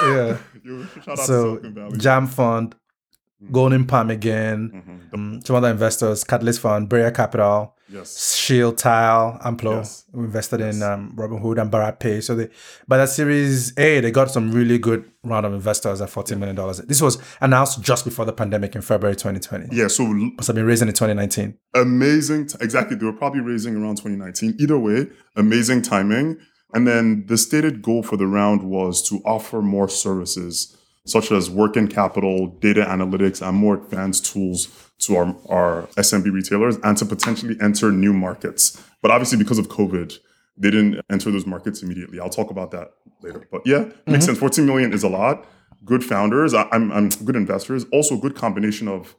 Yeah. 0.02 0.38
Yo, 0.64 0.84
shout 1.04 1.08
out 1.08 1.16
to 1.18 1.24
So 1.26 1.90
Jam 1.96 2.26
Fund, 2.26 2.74
Golden 3.52 3.84
Palm 3.86 4.10
again, 4.10 4.82
Mhm. 5.12 5.14
um, 5.14 5.40
some 5.44 5.56
other 5.56 5.70
investors, 5.70 6.24
Catalyst 6.24 6.60
Fund, 6.60 6.88
Brea 6.88 7.10
Capital, 7.12 7.74
Yes. 7.92 8.34
Sheel 8.36 8.72
Tyle, 8.72 9.38
Amplo, 9.44 9.76
Yes. 9.78 10.04
who 10.12 10.24
invested 10.24 10.60
in 10.60 10.82
um, 10.82 11.12
Robinhood 11.16 11.60
and 11.60 11.70
BharatPe. 11.70 12.22
So 12.22 12.34
they, 12.34 12.48
by 12.88 12.96
that 12.96 13.08
Series 13.10 13.76
A, 13.78 14.00
they 14.00 14.10
got 14.10 14.30
some 14.30 14.50
really 14.52 14.78
good 14.78 15.04
round 15.24 15.44
of 15.46 15.52
investors 15.52 16.00
at 16.00 16.08
$14 16.08 16.38
million. 16.38 16.56
This 16.86 17.02
was 17.02 17.18
announced 17.40 17.82
just 17.82 18.04
before 18.04 18.24
the 18.24 18.32
pandemic 18.32 18.74
in 18.74 18.82
February 18.82 19.14
2020. 19.16 19.68
Yeah. 19.76 19.88
So 19.88 20.06
Must 20.06 20.46
have 20.46 20.56
been 20.56 20.66
raised 20.66 20.82
in 20.82 20.88
2019. 20.88 21.58
amazing. 21.74 22.46
T- 22.46 22.56
exactly. 22.60 22.96
They 22.96 23.06
were 23.06 23.12
probably 23.12 23.40
raising 23.40 23.76
around 23.76 23.96
2019. 23.96 24.56
Either 24.58 24.78
way, 24.78 25.08
amazing 25.36 25.82
timing. 25.82 26.38
And 26.74 26.88
then 26.88 27.26
the 27.26 27.36
stated 27.36 27.82
goal 27.82 28.02
for 28.02 28.16
the 28.16 28.26
round 28.26 28.62
was 28.62 29.06
to 29.10 29.20
offer 29.26 29.60
more 29.60 29.88
services 29.88 30.76
such 31.04 31.32
as 31.32 31.50
working 31.50 31.88
capital, 31.88 32.46
data 32.60 32.84
analytics, 32.88 33.46
and 33.46 33.56
more 33.58 33.74
advanced 33.76 34.24
tools 34.32 34.66
to 35.02 35.16
our, 35.16 35.36
our 35.48 35.82
SMB 35.96 36.32
retailers 36.32 36.76
and 36.82 36.96
to 36.98 37.04
potentially 37.04 37.56
enter 37.60 37.90
new 37.92 38.12
markets. 38.12 38.82
But 39.00 39.10
obviously, 39.10 39.38
because 39.38 39.58
of 39.58 39.68
COVID, 39.68 40.18
they 40.56 40.70
didn't 40.70 41.00
enter 41.10 41.30
those 41.30 41.46
markets 41.46 41.82
immediately. 41.82 42.20
I'll 42.20 42.30
talk 42.30 42.50
about 42.50 42.70
that 42.72 42.92
later. 43.22 43.46
But 43.50 43.62
yeah, 43.66 43.78
makes 43.78 43.94
mm-hmm. 44.06 44.20
sense. 44.20 44.38
14 44.38 44.66
million 44.66 44.92
is 44.92 45.02
a 45.02 45.08
lot. 45.08 45.46
Good 45.84 46.04
founders, 46.04 46.54
I, 46.54 46.68
I'm, 46.70 46.92
I'm 46.92 47.08
good 47.08 47.34
investors. 47.34 47.84
Also, 47.92 48.16
good 48.16 48.36
combination 48.36 48.86
of 48.86 49.16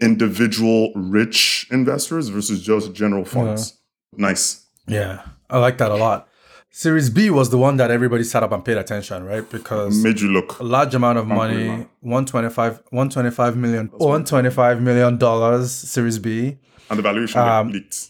individual 0.00 0.92
rich 0.94 1.66
investors 1.70 2.28
versus 2.28 2.62
just 2.62 2.92
general 2.92 3.24
funds. 3.24 3.78
Nice. 4.16 4.66
Yeah, 4.86 5.26
I 5.50 5.58
like 5.58 5.78
that 5.78 5.90
a 5.90 5.96
lot. 5.96 6.28
Series 6.76 7.08
B 7.08 7.30
was 7.30 7.50
the 7.50 7.56
one 7.56 7.76
that 7.76 7.92
everybody 7.92 8.24
sat 8.24 8.42
up 8.42 8.50
and 8.50 8.64
paid 8.64 8.76
attention, 8.76 9.22
right? 9.24 9.48
Because 9.48 10.02
Made 10.02 10.20
you 10.20 10.26
look. 10.32 10.58
a 10.58 10.64
large 10.64 10.92
amount 10.96 11.18
of 11.18 11.26
money, 11.28 11.68
125, 12.00 12.82
125 12.90 13.56
million, 13.56 13.86
125 13.92 14.82
million 14.82 15.16
dollars, 15.16 15.70
Series 15.70 16.18
B, 16.18 16.58
And 16.90 16.98
the 16.98 17.02
valuation 17.04 17.40
Um, 17.40 17.68
leaked. 17.70 18.08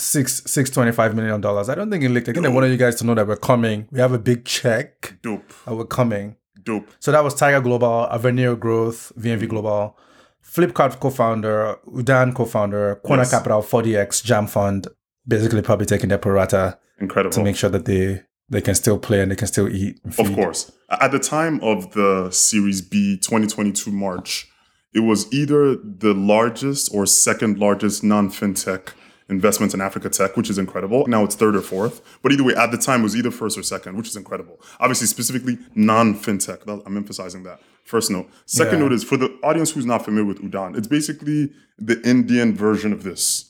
six, 0.00 0.42
six 0.44 0.70
twenty-five 0.70 1.14
million 1.14 1.40
dollars. 1.40 1.68
I 1.68 1.76
don't 1.76 1.88
think 1.88 2.02
it 2.02 2.08
leaked. 2.08 2.28
I 2.28 2.32
think 2.32 2.42
they 2.44 2.52
wanted 2.52 2.72
you 2.72 2.76
guys 2.76 2.96
to 2.96 3.04
know 3.06 3.14
that 3.14 3.28
we're 3.28 3.36
coming. 3.36 3.86
We 3.92 4.00
have 4.00 4.12
a 4.12 4.18
big 4.18 4.44
check 4.44 5.14
Dope. 5.22 5.52
and 5.66 5.78
we're 5.78 5.84
coming. 5.84 6.34
Dope. 6.64 6.88
So 6.98 7.12
that 7.12 7.22
was 7.22 7.34
Tiger 7.36 7.60
Global, 7.60 8.08
Avenir 8.10 8.56
Growth, 8.56 9.12
VNV 9.16 9.48
Global, 9.48 9.96
Flipkart 10.44 10.98
co-founder, 10.98 11.76
Udaan 11.86 12.34
co-founder, 12.34 13.00
Quona 13.04 13.18
Yes. 13.18 13.30
Capital, 13.30 13.62
4DX, 13.62 14.24
Jam 14.24 14.48
Fund, 14.48 14.88
basically 15.28 15.62
probably 15.62 15.86
taking 15.86 16.08
their 16.08 16.18
prorata 16.18 16.76
Incredible. 17.00 17.32
to 17.34 17.42
make 17.42 17.56
sure 17.56 17.70
that 17.70 17.84
they 17.86 18.22
they 18.48 18.60
can 18.60 18.74
still 18.74 18.98
play 18.98 19.20
and 19.20 19.30
they 19.30 19.36
can 19.36 19.46
still 19.46 19.68
eat. 19.68 20.00
Of 20.18 20.32
course. 20.34 20.72
At 20.90 21.12
the 21.12 21.20
time 21.20 21.60
of 21.62 21.92
the 21.92 22.30
Series 22.32 22.82
B 22.82 23.16
2022 23.16 23.90
March, 23.92 24.48
it 24.92 25.00
was 25.00 25.32
either 25.32 25.76
the 25.76 26.12
largest 26.14 26.92
or 26.92 27.06
second 27.06 27.58
largest 27.58 28.02
non 28.02 28.28
fintech 28.28 28.92
investments 29.28 29.72
in 29.72 29.80
Africa 29.80 30.10
tech, 30.10 30.36
which 30.36 30.50
is 30.50 30.58
incredible. 30.58 31.06
Now 31.06 31.22
it's 31.22 31.36
third 31.36 31.54
or 31.54 31.60
fourth. 31.60 32.02
But 32.22 32.32
either 32.32 32.42
way, 32.42 32.54
at 32.56 32.72
the 32.72 32.76
time, 32.76 33.00
it 33.00 33.02
was 33.04 33.14
either 33.14 33.30
first 33.30 33.56
or 33.56 33.62
second, 33.62 33.96
which 33.96 34.08
is 34.08 34.16
incredible. 34.16 34.60
Obviously, 34.80 35.06
specifically 35.06 35.56
non 35.76 36.14
fintech. 36.14 36.66
I'm 36.84 36.96
emphasizing 36.96 37.44
that. 37.44 37.60
First 37.84 38.10
note. 38.10 38.28
Second 38.46 38.74
Yeah. 38.74 38.84
note 38.86 38.92
is 38.92 39.04
for 39.04 39.16
the 39.16 39.28
audience 39.44 39.70
who's 39.70 39.86
not 39.86 40.04
familiar 40.04 40.26
with 40.26 40.42
Udaan, 40.42 40.76
it's 40.76 40.88
basically 40.88 41.52
the 41.78 42.00
Indian 42.02 42.54
version 42.56 42.92
of 42.92 43.04
this. 43.04 43.49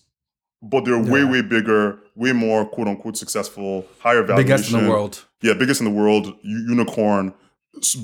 But 0.63 0.85
they're 0.85 1.03
way, 1.03 1.25
way 1.25 1.41
bigger, 1.41 1.99
way 2.17 2.33
more 2.33 2.67
quote 2.67 2.87
unquote 2.87 3.17
successful, 3.17 3.87
higher 4.01 4.23
valuation. 4.23 4.47
Biggest 4.57 4.73
in 4.73 4.85
the 4.85 4.91
world. 4.91 5.25
Yeah, 5.41 5.55
biggest 5.55 5.81
in 5.81 5.87
the 5.87 5.91
world, 5.91 6.35
unicorn. 6.43 7.33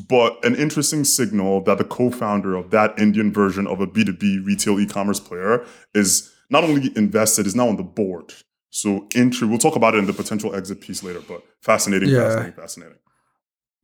But 0.09 0.43
an 0.43 0.55
interesting 0.55 1.05
signal 1.05 1.61
that 1.65 1.77
the 1.77 1.85
co-founder 1.85 2.55
of 2.57 2.71
that 2.71 2.99
Indian 2.99 3.31
version 3.33 3.67
of 3.67 3.81
a 3.81 3.87
B2B 3.87 4.47
retail 4.47 4.81
e-commerce 4.81 5.21
player 5.21 5.67
is 5.95 6.33
not 6.49 6.65
only 6.65 6.93
invested, 6.97 7.47
is 7.47 7.55
now 7.55 7.69
on 7.69 7.77
the 7.77 7.83
board. 7.83 8.33
So 8.71 9.07
intro, 9.15 9.49
we'll 9.49 9.59
talk 9.59 9.77
about 9.77 9.95
it 9.95 9.99
in 9.99 10.07
the 10.07 10.13
potential 10.13 10.55
exit 10.55 10.81
piece 10.81 11.03
later, 11.03 11.21
but 11.27 11.43
fascinating, 11.61 12.09
Yeah. 12.09 12.21
fascinating, 12.29 12.53
fascinating. 12.53 12.99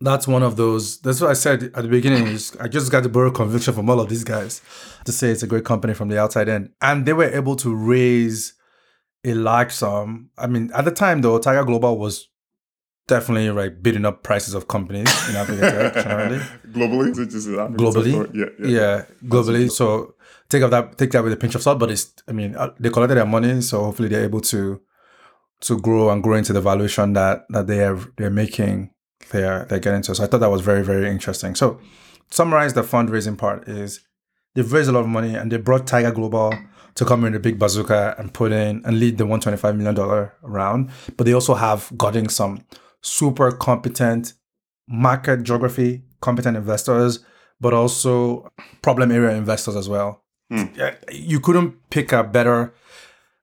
That's 0.01 0.27
one 0.27 0.43
of 0.43 0.57
those. 0.57 0.99
That's 1.01 1.21
what 1.21 1.31
I 1.31 1.35
said 1.35 1.65
at 1.75 1.83
the 1.83 1.89
beginning. 1.89 2.27
is 2.27 2.57
I 2.59 2.69
just 2.69 2.91
got 2.91 3.03
to 3.03 3.09
borrow 3.09 3.31
conviction 3.31 3.75
from 3.75 3.89
all 3.91 4.01
of 4.01 4.09
these 4.09 4.25
guys 4.25 4.61
to 5.05 5.13
say 5.13 5.31
it's 5.31 5.43
a 5.43 5.47
great 5.47 5.65
company 5.65 5.95
from 5.95 6.09
the 6.09 6.19
outside 6.19 6.49
in, 6.49 6.71
and 6.81 7.07
they 7.07 7.13
were 7.13 7.31
able 7.31 7.55
to 7.57 7.75
raise 7.75 8.55
a 9.25 9.35
large 9.35 9.73
some. 9.73 10.31
I 10.37 10.47
mean, 10.47 10.71
at 10.75 10.85
the 10.85 10.91
time 10.91 11.21
though, 11.21 11.39
Tiger 11.39 11.65
Global 11.65 11.99
was 11.99 12.29
definitely 13.07 13.51
like 13.51 13.83
bidding 13.83 14.05
up 14.05 14.23
prices 14.23 14.55
of 14.55 14.69
companies 14.69 15.09
in 15.29 15.37
Africa 15.37 15.93
generally. 16.03 16.39
Globally? 16.69 17.19
It 17.19 17.31
just 17.31 17.49
globally. 17.49 18.35
Yeah, 18.35 18.47
yeah. 18.59 18.81
Yeah, 18.81 19.05
globally. 19.25 19.71
So 19.71 20.15
take 20.49 20.63
of 20.63 20.71
that, 20.71 20.99
take 20.99 21.11
that 21.13 21.23
with 21.23 21.33
a 21.33 21.37
pinch 21.37 21.55
of 21.55 21.63
salt. 21.63 21.79
But 21.79 21.91
it's, 21.91 22.13
I 22.29 22.33
mean, 22.33 22.57
uh, 22.57 22.71
they 22.79 22.91
collected 22.91 23.17
their 23.17 23.27
money, 23.27 23.61
so 23.61 23.85
hopefully 23.85 24.09
they're 24.09 24.25
able 24.25 24.41
to 24.43 24.81
to 25.61 25.79
grow 25.79 26.11
and 26.11 26.23
grow 26.23 26.37
into 26.37 26.53
the 26.53 26.61
valuation 26.61 27.13
that 27.13 27.45
that 27.51 27.67
they 27.67 27.85
are 27.85 27.99
they're 28.17 28.31
making. 28.31 28.91
They're 29.31 29.65
they're 29.67 29.79
getting 29.79 30.03
to. 30.03 30.15
So 30.15 30.25
I 30.25 30.27
thought 30.27 30.41
that 30.41 30.51
was 30.51 30.63
very 30.63 30.83
very 30.83 31.09
interesting. 31.09 31.55
So 31.55 31.81
summarize 32.31 32.75
the 32.75 32.83
fundraising 32.83 33.39
part 33.39 33.69
is 33.69 34.01
they've 34.55 34.73
raised 34.73 34.89
a 34.89 34.93
lot 34.93 35.01
of 35.01 35.09
money 35.09 35.35
and 35.35 35.51
they 35.53 35.59
brought 35.59 35.87
Tiger 35.87 36.11
Global 36.11 36.55
to 36.95 37.05
come 37.05 37.25
in 37.25 37.35
a 37.35 37.39
big 37.39 37.59
bazooka 37.59 38.15
and 38.19 38.33
put 38.35 38.53
in 38.53 38.83
and 38.85 38.99
lead 38.99 39.19
the 39.19 39.25
125 39.25 39.77
million 39.77 39.95
dollar 39.95 40.35
round. 40.43 40.91
But 41.17 41.25
they 41.27 41.33
also 41.33 41.55
have 41.55 41.91
gotten 41.97 42.29
some 42.29 42.65
super 43.01 43.51
competent 43.53 44.35
market 44.89 45.43
geography 45.43 46.03
competent 46.21 46.57
investors, 46.57 47.25
but 47.61 47.75
also 47.75 48.49
problem 48.81 49.11
area 49.11 49.37
investors 49.37 49.77
as 49.77 49.89
well. 49.89 50.23
Hmm. 50.51 50.65
Yeah, 50.75 50.95
You 51.11 51.41
couldn't 51.41 51.91
pick 51.91 52.13
a 52.13 52.23
better 52.25 52.75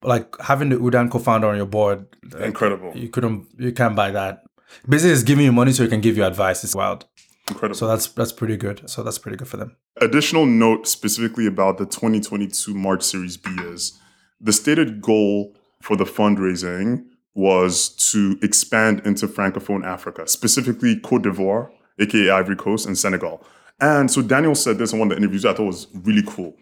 like 0.01 0.33
having 0.39 0.69
the 0.69 0.77
Udaan 0.77 1.11
co-founder 1.11 1.47
on 1.47 1.57
your 1.57 1.65
board. 1.65 2.05
Incredible. 2.39 2.91
You 2.95 3.09
couldn't 3.09 3.47
you 3.57 3.71
can't 3.71 3.95
buy 3.95 4.11
that. 4.11 4.43
Basically 4.87 5.11
it's 5.13 5.23
giving 5.23 5.45
you 5.45 5.51
money 5.51 5.71
so 5.73 5.83
you 5.83 5.89
can 5.89 6.01
give 6.01 6.17
you 6.17 6.23
advice. 6.23 6.63
It's 6.63 6.75
wild. 6.75 7.05
Incredible. 7.49 7.77
So 7.77 7.87
that's 7.87 8.07
that's 8.07 8.31
pretty 8.31 8.57
good. 8.57 8.89
So 8.89 9.03
that's 9.03 9.17
pretty 9.17 9.37
good 9.37 9.47
for 9.47 9.57
them. 9.57 9.75
Additional 9.97 10.45
note 10.45 10.87
specifically 10.87 11.45
about 11.45 11.77
the 11.77 11.85
2022 11.85 12.73
March 12.73 13.03
Series 13.03 13.37
B 13.37 13.49
is 13.61 13.99
the 14.39 14.53
stated 14.53 15.01
goal 15.01 15.55
for 15.81 15.95
the 15.95 16.05
fundraising 16.05 17.05
was 17.33 17.89
to 18.11 18.37
expand 18.41 19.01
into 19.05 19.27
Francophone 19.27 19.85
Africa, 19.85 20.27
specifically 20.27 20.99
Cote 20.99 21.23
d'Ivoire, 21.23 21.69
aka 21.99 22.29
Ivory 22.29 22.55
Coast, 22.55 22.85
and 22.85 22.97
Senegal. 22.97 23.45
And 23.79 24.11
so 24.11 24.21
Daniel 24.21 24.55
said 24.55 24.77
this 24.77 24.93
in 24.93 24.99
one 24.99 25.09
of 25.09 25.17
the 25.17 25.23
interviews 25.23 25.45
I 25.45 25.53
thought 25.53 25.65
was 25.65 25.87
really 25.93 26.23
cool. 26.27 26.55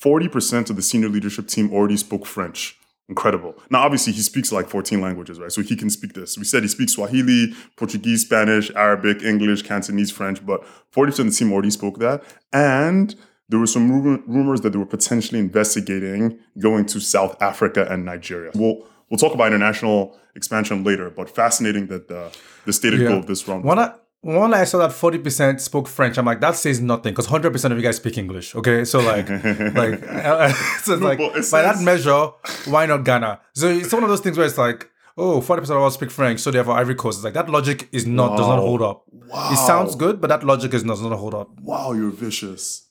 40% 0.00 0.70
of 0.70 0.76
the 0.76 0.82
senior 0.82 1.08
leadership 1.08 1.46
team 1.48 1.72
already 1.72 1.96
spoke 1.96 2.26
French. 2.26 2.78
Incredible. 3.10 3.54
Now, 3.70 3.80
obviously, 3.82 4.12
he 4.14 4.20
speaks 4.22 4.50
like 4.52 4.68
14 4.68 5.00
languages, 5.02 5.38
right? 5.38 5.50
So 5.52 5.60
he 5.62 5.76
can 5.76 5.90
speak 5.90 6.14
this. 6.14 6.38
We 6.38 6.44
said 6.44 6.62
he 6.62 6.68
speaks 6.68 6.92
Swahili, 6.92 7.52
Portuguese, 7.76 8.22
Spanish, 8.22 8.70
Arabic, 8.74 9.22
English, 9.22 9.62
Cantonese, 9.62 10.10
French, 10.12 10.44
but 10.46 10.62
40% 10.94 11.08
of 11.18 11.26
the 11.26 11.30
team 11.32 11.52
already 11.52 11.70
spoke 11.70 11.98
that. 11.98 12.22
And 12.52 13.14
there 13.48 13.58
were 13.58 13.66
some 13.66 13.90
rumor, 13.90 14.22
rumors 14.26 14.60
that 14.62 14.70
they 14.70 14.78
were 14.78 14.86
potentially 14.86 15.40
investigating 15.40 16.38
going 16.58 16.86
to 16.86 17.00
South 17.00 17.36
Africa 17.42 17.86
and 17.90 18.04
Nigeria. 18.06 18.52
We'll, 18.54 18.86
We'll 19.10 19.18
talk 19.18 19.34
about 19.34 19.48
international 19.48 20.16
expansion 20.36 20.84
later, 20.84 21.10
but 21.10 21.28
fascinating 21.28 21.88
that 21.88 22.06
the, 22.06 22.30
the 22.64 22.72
stated 22.72 23.00
Yeah. 23.00 23.08
goal 23.08 23.18
of 23.18 23.26
this 23.26 23.48
round. 23.48 23.64
I 23.76 23.92
when 24.22 24.52
I 24.54 24.64
saw 24.64 24.78
that 24.78 24.92
forty 24.92 25.18
percent 25.18 25.60
spoke 25.60 25.88
French, 25.88 26.18
I'm 26.18 26.24
like, 26.26 26.40
that 26.40 26.56
says 26.56 26.80
nothing 26.80 27.12
because 27.12 27.26
hundred 27.26 27.52
percent 27.52 27.72
of 27.72 27.78
you 27.78 27.84
guys 27.84 27.96
speak 27.96 28.18
English. 28.18 28.54
Okay, 28.54 28.84
so 28.84 28.98
like, 29.00 29.28
like, 29.74 30.02
uh, 30.02 30.52
so 30.82 30.94
it's 30.94 31.02
like 31.02 31.18
it 31.20 31.50
by 31.50 31.62
that 31.62 31.80
measure, 31.80 32.28
why 32.66 32.86
not 32.86 33.04
Ghana? 33.04 33.40
So 33.54 33.68
it's 33.68 33.92
one 33.92 34.02
of 34.02 34.08
those 34.08 34.20
things 34.20 34.36
where 34.36 34.46
it's 34.46 34.58
like, 34.58 34.88
oh, 35.16 35.40
40 35.40 35.60
percent 35.60 35.78
of 35.78 35.84
us 35.84 35.94
speak 35.94 36.10
French, 36.10 36.40
so 36.40 36.50
therefore 36.50 36.74
Ivory 36.74 36.94
Coast. 36.96 37.18
It's 37.18 37.24
like 37.24 37.34
that 37.34 37.48
logic 37.48 37.88
is 37.92 38.06
not 38.06 38.36
does 38.36 38.46
not 38.46 38.58
hold 38.58 38.82
up. 38.82 39.04
wow. 39.12 39.50
It 39.52 39.56
sounds 39.56 39.94
good, 39.96 40.20
but 40.20 40.28
that 40.28 40.44
logic 40.44 40.74
is 40.74 40.84
not 40.84 40.94
does 40.94 41.02
not 41.02 41.18
hold 41.18 41.34
up. 41.34 41.48
Wow, 41.60 41.92
you're 41.92 42.10
vicious. 42.10 42.86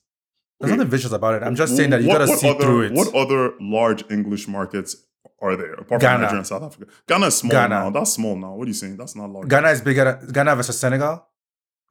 There's 0.59 0.71
nothing 0.75 0.89
vicious 0.89 1.13
about 1.13 1.35
it. 1.35 1.43
I'm 1.45 1.55
just 1.55 1.77
saying 1.77 1.91
that 1.91 2.01
you 2.01 2.09
What- 2.09 2.17
gotta 2.17 2.31
what 2.31 2.39
see 2.39 2.49
other, 2.49 2.59
through 2.59 2.81
it. 2.81 2.91
What 2.93 3.13
other 3.15 3.53
large 3.61 4.03
English 4.11 4.47
markets 4.47 4.95
are 5.41 5.55
there 5.55 5.73
apart 5.73 6.01
Ghana. 6.01 6.13
from 6.13 6.21
Nigeria 6.21 6.37
and 6.37 6.47
South 6.47 6.63
Africa? 6.63 6.91
Ghana 7.07 7.25
is 7.27 7.37
small 7.37 7.51
Ghana. 7.51 7.69
now. 7.69 7.89
That's 7.89 8.13
small 8.13 8.35
now. 8.35 8.53
What 8.55 8.65
are 8.65 8.67
you 8.67 8.73
saying? 8.73 8.97
That's 8.97 9.15
not 9.15 9.29
large. 9.29 9.47
Ghana 9.47 9.69
is 9.69 9.81
bigger. 9.81 10.19
Ghana 10.31 10.55
versus 10.55 10.79
Senegal. 10.79 11.25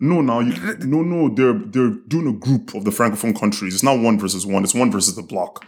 No, 0.01 0.21
now 0.21 0.41
you, 0.41 0.53
no, 0.81 1.03
no. 1.03 1.35
They're 1.35 1.55
they're 1.59 1.91
doing 2.07 2.29
a 2.29 2.33
group 2.39 2.75
of 2.75 2.85
the 2.85 2.91
francophone 2.91 3.39
countries. 3.39 3.75
It's 3.75 3.83
not 3.83 3.99
one 3.99 4.19
versus 4.19 4.47
one. 4.47 4.63
It's 4.63 4.75
one 4.75 4.93
versus 4.93 5.17
the 5.17 5.23
bloc. 5.23 5.65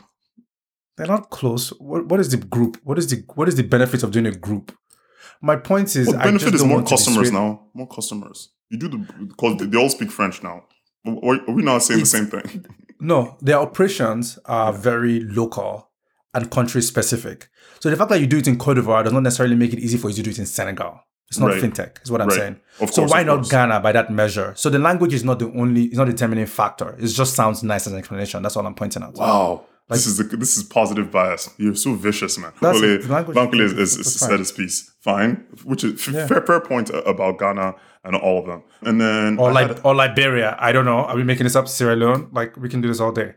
They're 0.97 1.07
not 1.09 1.31
close. 1.31 1.71
What, 1.81 2.07
what 2.07 2.21
is 2.21 2.29
the 2.29 2.37
group? 2.37 2.79
What 2.85 2.99
is 2.99 3.09
the 3.09 3.25
what 3.35 3.49
is 3.49 3.57
the 3.57 3.65
benefit 3.65 4.03
of 4.03 4.13
doing 4.13 4.27
a 4.27 4.33
group? 4.33 4.77
My 5.43 5.57
point 5.57 5.97
is, 5.97 6.07
Well, 6.09 6.19
I 6.21 6.25
benefit 6.25 6.43
just 6.53 6.55
is 6.57 6.61
don't 6.61 6.69
more 6.71 6.83
customers 6.85 7.33
now. 7.33 7.67
More 7.75 7.89
customers. 7.89 8.51
You 8.69 8.79
do 8.79 8.89
the 8.89 8.99
because 9.27 9.57
they, 9.69 9.79
all 9.79 9.89
speak 9.89 10.11
French 10.11 10.43
now. 10.43 10.65
Are, 11.07 11.41
are 11.49 11.53
we 11.53 11.63
not 11.63 11.79
saying 11.83 12.01
the 12.01 12.07
same 12.07 12.27
thing? 12.27 12.67
No, 13.03 13.39
their 13.41 13.57
operations 13.57 14.39
are 14.45 14.75
very 14.75 15.21
local 15.21 15.91
and 16.35 16.51
country 16.51 16.83
specific. 16.83 17.49
So 17.81 17.91
the 17.91 17.97
fact 17.97 18.11
that 18.11 18.21
you 18.21 18.27
do 18.27 18.39
it 18.39 18.47
in 18.49 18.59
Cote 18.59 18.77
d'Ivoire 18.77 19.03
does 19.05 19.13
not 19.13 19.23
necessarily 19.23 19.57
make 19.57 19.73
it 19.73 19.79
easy 19.79 19.99
for 19.99 20.09
you 20.09 20.15
to 20.17 20.23
do 20.23 20.31
it 20.31 20.39
in 20.39 20.47
Senegal. 20.47 21.01
It's 21.29 21.39
not 21.39 21.47
Right. 21.51 21.63
fintech, 21.63 22.03
is 22.03 22.11
what 22.11 22.21
I'm 22.21 22.29
Right. 22.29 22.39
saying. 22.39 22.57
Of 22.81 22.91
so 22.93 23.03
course, 23.03 23.13
why 23.13 23.23
not 23.23 23.37
course. 23.37 23.51
Ghana 23.51 23.81
by 23.81 23.93
that 23.93 24.11
measure? 24.13 24.53
So 24.57 24.69
the 24.69 24.79
language 24.81 25.15
is 25.15 25.23
not 25.25 25.39
the 25.39 25.47
only, 25.53 25.85
it's 25.85 25.97
not 25.97 26.07
the 26.07 26.13
determining 26.13 26.47
factor. 26.47 26.97
It 26.99 27.07
just 27.07 27.35
sounds 27.35 27.63
nice 27.63 27.87
as 27.87 27.93
an 27.93 27.99
explanation. 28.01 28.43
That's 28.43 28.57
all 28.57 28.67
I'm 28.67 28.75
pointing 28.75 29.03
out. 29.03 29.15
Wow. 29.17 29.65
this 29.89 30.07
is 30.07 30.19
the, 30.19 30.25
this 30.37 30.57
is 30.57 30.63
positive 30.63 31.11
bias. 31.11 31.51
You're 31.57 31.75
so 31.75 31.95
vicious, 31.95 32.39
man. 32.39 32.53
Ole- 32.63 32.99
Bankole 32.99 33.61
is, 33.61 33.73
is, 33.73 33.97
is 33.97 34.15
said 34.21 34.39
his 34.39 34.53
piece. 34.53 34.93
Fine. 35.03 35.43
Which 35.65 35.83
is 35.83 35.95
f- 36.07 36.15
Yeah. 36.15 36.27
fair, 36.29 36.43
fair 36.43 36.61
point 36.61 36.91
about 37.13 37.39
Ghana 37.41 37.75
and 38.05 38.15
all 38.15 38.39
of 38.39 38.47
them. 38.47 38.63
And 38.83 39.01
then 39.01 39.37
Or 39.39 39.49
I 39.51 39.53
like 39.53 39.67
had- 39.69 39.81
or 39.83 39.95
Liberia. 39.97 40.57
I 40.61 40.71
don't 40.71 40.85
know. 40.85 40.99
Are 40.99 41.17
we 41.17 41.25
making 41.25 41.43
this 41.45 41.57
up? 41.57 41.67
Sierra 41.67 41.97
Leone? 41.97 42.29
Like 42.33 42.57
we 42.57 42.69
can 42.69 42.81
do 42.81 42.87
this 42.89 43.01
all 43.01 43.11
day. 43.13 43.35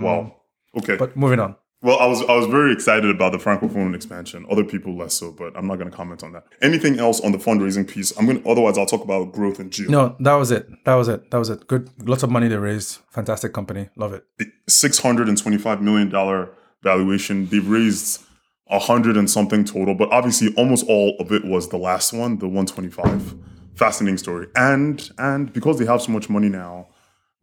wow. 0.00 0.20
Um, 0.20 0.32
okay. 0.78 0.96
But 0.96 1.16
moving 1.16 1.40
on. 1.40 1.56
Well, 1.86 2.00
I 2.00 2.06
was 2.06 2.20
I 2.22 2.34
was 2.34 2.46
very 2.46 2.72
excited 2.72 3.08
about 3.14 3.30
the 3.30 3.38
francophone 3.38 3.94
expansion. 3.94 4.44
Other 4.50 4.64
people 4.64 4.96
less 4.96 5.14
so, 5.14 5.30
but 5.30 5.56
I'm 5.56 5.68
not 5.68 5.76
going 5.76 5.88
to 5.88 5.96
comment 5.96 6.24
on 6.24 6.32
that. 6.32 6.44
Anything 6.60 6.98
else 6.98 7.20
on 7.20 7.30
the 7.30 7.38
fundraising 7.38 7.86
piece? 7.86 8.10
I'm 8.18 8.26
going. 8.26 8.42
to 8.42 8.48
Otherwise, 8.48 8.76
I'll 8.76 8.86
talk 8.86 9.04
about 9.04 9.30
growth 9.30 9.60
and 9.60 9.70
geo. 9.70 9.88
No, 9.88 10.16
that 10.18 10.34
was 10.34 10.50
it. 10.50 10.68
That 10.84 10.96
was 10.96 11.06
it. 11.06 11.30
That 11.30 11.38
was 11.38 11.48
it. 11.48 11.64
Good. 11.68 11.88
Lots 12.08 12.24
of 12.24 12.30
money 12.30 12.48
they 12.48 12.56
raised. 12.56 12.98
Fantastic 13.10 13.52
company. 13.52 13.88
Love 13.94 14.14
it. 14.14 14.24
Six 14.68 14.98
hundred 14.98 15.28
and 15.28 15.38
twenty-five 15.38 15.80
million 15.80 16.08
dollar 16.08 16.50
valuation. 16.82 17.46
They've 17.46 17.68
raised 17.68 18.20
a 18.68 18.80
hundred 18.80 19.16
and 19.16 19.30
something 19.30 19.64
total, 19.64 19.94
but 19.94 20.10
obviously, 20.10 20.52
almost 20.56 20.84
all 20.88 21.16
of 21.20 21.30
it 21.30 21.44
was 21.44 21.68
the 21.68 21.78
last 21.78 22.12
one, 22.12 22.38
the 22.38 22.48
one 22.48 22.66
twenty-five. 22.66 23.32
Fascinating 23.76 24.18
story. 24.18 24.48
And 24.56 25.08
and 25.18 25.52
because 25.52 25.78
they 25.78 25.86
have 25.86 26.02
so 26.02 26.10
much 26.10 26.28
money 26.28 26.48
now, 26.48 26.88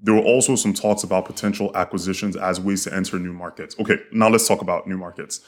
there 0.05 0.13
were 0.13 0.21
also 0.21 0.55
some 0.55 0.73
talks 0.73 1.03
about 1.03 1.25
potential 1.25 1.71
acquisitions 1.75 2.35
as 2.35 2.59
ways 2.59 2.83
to 2.83 2.93
enter 2.93 3.17
new 3.17 3.33
markets. 3.33 3.75
Okay, 3.79 3.97
now 4.11 4.29
let's 4.29 4.47
talk 4.47 4.61
about 4.61 4.85
new 4.87 4.97
markets. 4.97 5.39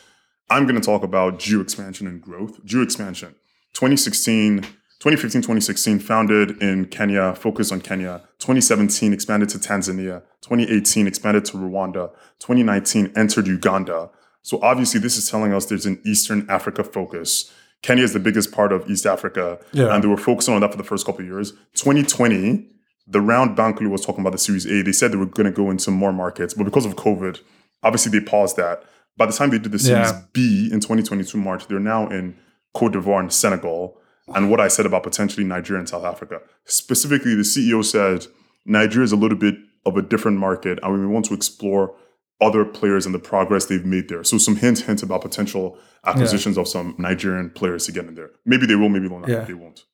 I'm 0.50 0.64
going 0.66 0.80
to 0.80 0.86
talk 0.86 1.04
about 1.04 1.40
geo 1.40 1.60
expansion 1.62 2.08
and 2.08 2.22
growth. 2.22 2.64
Geo 2.66 2.82
expansion, 2.82 3.36
2016, 3.74 4.62
2015, 4.62 5.42
2016, 5.42 6.00
founded 6.00 6.62
in 6.64 6.86
Kenya, 6.86 7.36
focused 7.36 7.72
on 7.74 7.82
Kenya. 7.82 8.22
2017, 8.40 9.12
expanded 9.14 9.50
to 9.50 9.58
Tanzania. 9.58 10.22
2018, 10.42 11.06
expanded 11.08 11.44
to 11.46 11.58
Rwanda. 11.58 12.12
2019, 12.40 13.12
entered 13.16 13.48
Uganda. 13.48 14.10
So 14.42 14.60
obviously, 14.62 15.00
this 15.02 15.18
is 15.18 15.30
telling 15.30 15.54
us 15.54 15.66
there's 15.66 15.86
an 15.86 16.00
Eastern 16.06 16.46
Africa 16.50 16.84
focus. 16.84 17.52
Kenya 17.82 18.04
is 18.04 18.14
the 18.14 18.20
biggest 18.20 18.52
part 18.52 18.72
of 18.72 18.90
East 18.90 19.06
Africa, 19.06 19.60
Yeah. 19.74 19.94
and 19.94 20.04
they 20.04 20.08
were 20.08 20.18
focusing 20.18 20.54
on 20.56 20.62
that 20.62 20.72
for 20.72 20.78
the 20.78 20.84
first 20.84 21.06
couple 21.06 21.22
of 21.22 21.28
years. 21.28 21.52
2020, 21.74 22.68
the 23.08 23.22
round 23.22 23.58
Bankole 23.58 23.90
was 23.90 24.06
talking 24.06 24.22
about 24.22 24.32
the 24.32 24.38
Series 24.38 24.66
A, 24.66 24.82
they 24.82 24.92
said 24.92 25.12
they 25.12 25.18
were 25.18 25.26
going 25.26 25.46
to 25.46 25.52
go 25.52 25.70
into 25.70 25.92
more 25.92 26.14
markets, 26.14 26.54
but 26.54 26.64
because 26.64 26.86
of 26.86 26.96
COVID, 26.96 27.40
obviously 27.84 28.18
they 28.18 28.26
paused 28.26 28.58
that. 28.58 28.84
By 29.18 29.26
the 29.26 29.34
time 29.34 29.50
they 29.52 29.60
did 29.60 29.72
the 29.72 29.80
Series 29.80 30.12
Yeah. 30.12 30.22
B 30.34 30.70
in 30.72 30.80
2022 30.80 31.38
March, 31.38 31.68
they're 31.68 31.80
now 31.80 32.08
in 32.10 32.36
Cote 32.74 32.94
d'Ivoire 32.94 33.20
and 33.20 33.32
Senegal. 33.32 33.98
And 34.34 34.50
what 34.50 34.60
I 34.60 34.68
said 34.68 34.88
about 34.88 35.04
potentially 35.04 35.46
Nigeria 35.46 35.80
and 35.80 35.88
South 35.88 36.04
Africa. 36.04 36.42
Specifically, 36.66 37.36
the 37.36 37.44
CEO 37.44 37.86
said 37.86 38.26
Nigeria 38.66 39.04
is 39.04 39.12
a 39.12 39.16
little 39.16 39.38
bit 39.38 39.56
of 39.86 39.96
a 39.98 40.02
different 40.02 40.40
market, 40.40 40.80
and 40.82 41.00
we 41.00 41.06
want 41.06 41.26
to 41.26 41.36
explore 41.36 41.96
other 42.42 42.66
players 42.66 43.06
and 43.06 43.14
the 43.14 43.20
progress 43.20 43.68
they've 43.68 43.86
made 43.86 44.10
there. 44.10 44.24
So 44.24 44.38
some 44.38 44.56
hints, 44.56 44.82
hints 44.82 45.04
about 45.04 45.22
potential 45.22 45.78
acquisitions 46.06 46.58
of 46.58 46.68
some 46.68 46.96
Nigerian 46.98 47.50
players 47.52 47.86
to 47.86 47.92
get 47.92 48.06
in 48.06 48.16
there. 48.16 48.32
Maybe 48.46 48.66
they 48.66 48.76
will, 48.76 48.90
maybe 48.90 49.08
they'll 49.08 49.20
not. 49.20 49.30
Yeah. 49.30 49.46
They 49.46 49.54
won't. 49.54 49.86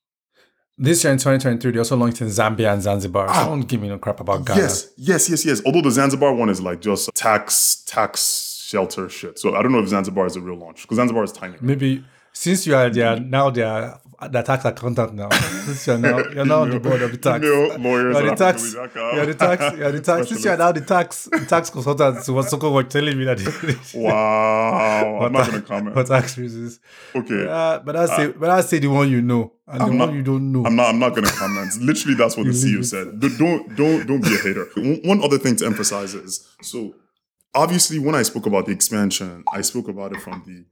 This 0.77 1.03
year 1.03 1.13
in 1.13 1.19
2023, 1.19 1.71
they 1.71 1.77
also 1.77 1.95
launched 1.95 2.21
in 2.21 2.27
Zambia 2.27 2.73
and 2.73 2.81
Zanzibar. 2.81 3.27
Ah. 3.29 3.43
So 3.43 3.49
don't 3.49 3.67
give 3.67 3.81
me 3.81 3.89
no 3.89 3.97
crap 3.99 4.19
about 4.19 4.45
Ghana. 4.45 4.61
Yes, 4.61 4.91
yes, 4.97 5.29
yes, 5.29 5.45
yes. 5.45 5.61
Although 5.65 5.81
the 5.81 5.91
Zanzibar 5.91 6.33
one 6.33 6.49
is 6.49 6.61
like 6.61 6.81
just 6.81 7.13
tax 7.13 7.83
tax 7.85 8.65
shelter 8.67 9.09
shit. 9.09 9.37
So 9.37 9.55
I 9.55 9.61
don't 9.61 9.71
know 9.71 9.79
if 9.79 9.89
Zanzibar 9.89 10.25
is 10.25 10.35
a 10.35 10.41
real 10.41 10.55
launch 10.55 10.81
because 10.83 10.95
Zanzibar 10.95 11.23
is 11.23 11.31
tiny. 11.31 11.57
Maybe 11.61 12.03
since 12.33 12.65
you 12.65 12.75
are 12.75 12.89
there 12.89 13.19
now, 13.19 13.49
they 13.49 13.63
are 13.63 13.99
the 14.29 14.41
tax 14.43 14.65
accountant 14.65 15.13
now. 15.15 15.29
Since 15.65 15.87
you're 15.87 15.97
now 15.97 16.17
you're 16.29 16.45
now 16.45 16.61
on 16.61 16.69
the 16.69 16.79
board 16.79 17.01
of 17.01 17.11
the 17.11 17.17
tax. 17.17 17.43
Lawyers 17.43 18.15
You're 18.17 18.29
the 18.29 18.35
tax. 18.35 18.73
You're 18.73 19.25
the 19.25 19.33
tax. 19.33 19.77
You're 19.77 19.91
the 19.91 20.01
tax. 20.01 20.27
Since 20.29 20.45
you're 20.45 20.57
now 20.57 20.71
the 20.71 20.81
tax 20.81 21.25
the 21.31 21.45
tax 21.47 21.69
consultant, 21.69 22.23
so 22.23 22.41
Soko 22.41 22.71
was 22.71 22.85
telling 22.89 23.17
me 23.17 23.25
that. 23.25 23.39
Wow, 23.95 25.19
I'm 25.25 25.31
not 25.33 25.47
gonna 25.47 25.61
comment. 25.61 25.93
For 25.95 26.03
tax 26.03 26.37
reasons. 26.37 26.79
Okay, 27.15 27.47
Uh, 27.47 27.79
but 27.79 27.95
I 27.95 28.05
say, 28.05 28.27
but 28.31 28.49
I 28.49 28.61
say 28.61 28.79
the 28.79 28.87
one 28.87 29.09
you 29.09 29.21
know 29.21 29.53
and 29.67 29.79
the 29.79 29.85
I'm 29.85 29.89
one 29.97 30.09
not- 30.09 30.13
you 30.15 30.23
don't 30.23 30.51
know. 30.51 30.65
I'm 30.65 30.75
not. 30.75 30.89
I'm 30.89 30.99
not 30.99 31.15
gonna 31.15 31.29
comment. 31.31 31.71
Literally, 31.81 32.15
that's 32.15 32.37
what 32.37 32.45
the 32.45 32.51
CEO 32.53 32.83
said. 32.85 33.19
Don't- 33.19 33.75
Don't 33.75 34.05
don't 34.07 34.21
be 34.21 34.33
a 34.35 34.37
hater. 34.37 34.67
One 34.75 34.99
one 35.03 35.23
other 35.23 35.37
thing 35.37 35.55
to 35.57 35.65
emphasize 35.65 36.13
is 36.13 36.47
so 36.61 36.93
obviously 37.53 37.99
when 37.99 38.15
I 38.15 38.21
spoke 38.23 38.45
about 38.45 38.65
the 38.65 38.71
expansion, 38.71 39.43
I 39.53 39.61
spoke 39.61 39.87
about 39.87 40.13
it 40.13 40.21
from 40.21 40.43
the 40.45 40.65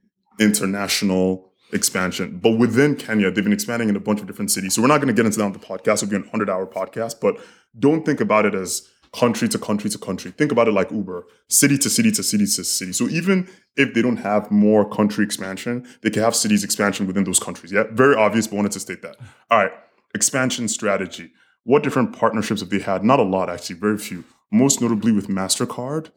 international 0.43 1.48
expansion. 1.71 2.39
But 2.41 2.51
within 2.51 2.95
Kenya, 2.95 3.31
they've 3.31 3.43
been 3.43 3.53
expanding 3.53 3.89
in 3.89 3.95
a 3.95 3.99
bunch 3.99 4.21
of 4.21 4.27
different 4.27 4.51
cities. 4.51 4.75
So 4.75 4.81
we're 4.81 4.87
not 4.87 4.97
going 4.97 5.07
to 5.07 5.13
get 5.13 5.25
into 5.25 5.37
that 5.37 5.45
on 5.45 5.53
the 5.53 5.59
podcast. 5.59 6.03
It'll 6.03 6.09
be 6.09 6.15
an 6.15 6.23
100 6.23 6.49
hour 6.49 6.65
podcast. 6.65 7.19
But 7.21 7.37
don't 7.77 8.05
think 8.05 8.21
about 8.21 8.45
it 8.45 8.55
as 8.55 8.89
country 9.13 9.47
to 9.49 9.57
country 9.57 9.89
to 9.89 9.97
country. 9.97 10.31
Think 10.31 10.51
about 10.51 10.67
it 10.67 10.71
like 10.71 10.91
Uber, 10.91 11.25
city 11.47 11.77
to 11.79 11.89
city 11.89 12.11
to 12.11 12.23
city 12.23 12.45
to 12.45 12.63
city. 12.63 12.93
So 12.93 13.07
even 13.07 13.49
if 13.75 13.93
they 13.93 14.01
don't 14.01 14.17
have 14.17 14.51
more 14.51 14.87
country 14.87 15.23
expansion, 15.23 15.87
they 16.01 16.09
can 16.09 16.21
have 16.23 16.35
cities 16.35 16.63
expansion 16.63 17.07
within 17.07 17.23
those 17.23 17.39
countries. 17.39 17.71
Yeah, 17.71 17.85
very 17.91 18.15
obvious, 18.15 18.47
but 18.47 18.57
wanted 18.57 18.71
to 18.73 18.79
state 18.79 19.01
that. 19.01 19.17
All 19.49 19.59
right, 19.59 19.71
expansion 20.13 20.67
strategy. 20.67 21.31
What 21.63 21.83
different 21.83 22.17
partnerships 22.17 22.61
have 22.61 22.69
they 22.69 22.79
had? 22.79 23.03
Not 23.03 23.19
a 23.19 23.23
lot, 23.23 23.49
actually, 23.49 23.77
very 23.77 23.97
few. 23.97 24.23
Most 24.51 24.81
notably 24.81 25.11
with 25.11 25.27
MasterCard. 25.27 26.09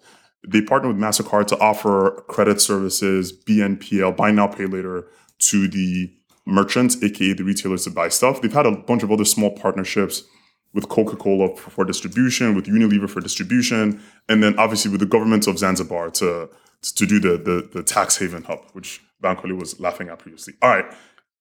They 0.47 0.61
partner 0.61 0.89
with 0.89 0.99
MasterCard 0.99 1.47
to 1.49 1.59
offer 1.59 2.25
credit 2.29 2.61
services, 2.61 3.33
BNPL, 3.33 4.17
buy 4.17 4.33
now, 4.33 4.49
pay 4.49 4.67
later, 4.67 5.07
to 5.51 5.69
the 5.69 6.13
merchants, 6.47 7.03
aka 7.03 7.33
the 7.33 7.45
retailers 7.45 7.85
to 7.85 7.91
buy 7.91 8.09
stuff. 8.09 8.43
They've 8.43 8.53
had 8.53 8.67
a 8.67 8.73
bunch 8.73 9.03
of 9.03 9.11
other 9.11 9.25
small 9.25 9.51
partnerships 9.51 10.25
with 10.75 10.89
Coca-Cola 10.89 11.57
for, 11.57 11.71
for 11.71 11.85
distribution, 11.85 12.55
with 12.55 12.67
Unilever 12.67 13.09
for 13.09 13.21
distribution, 13.21 14.03
and 14.29 14.43
then 14.43 14.59
obviously 14.59 14.91
with 14.91 15.01
the 15.01 15.07
government 15.07 15.47
of 15.47 15.59
Zanzibar 15.59 16.11
to 16.11 16.49
to 16.83 17.07
do 17.07 17.21
the 17.21 17.37
the, 17.39 17.69
the 17.73 17.83
tax 17.83 18.17
haven 18.17 18.43
hub, 18.45 18.61
which 18.73 19.01
Bankole 19.23 19.59
was 19.59 19.79
laughing 19.79 20.09
at 20.09 20.19
previously. 20.19 20.55
All 20.63 20.71
right, 20.71 20.87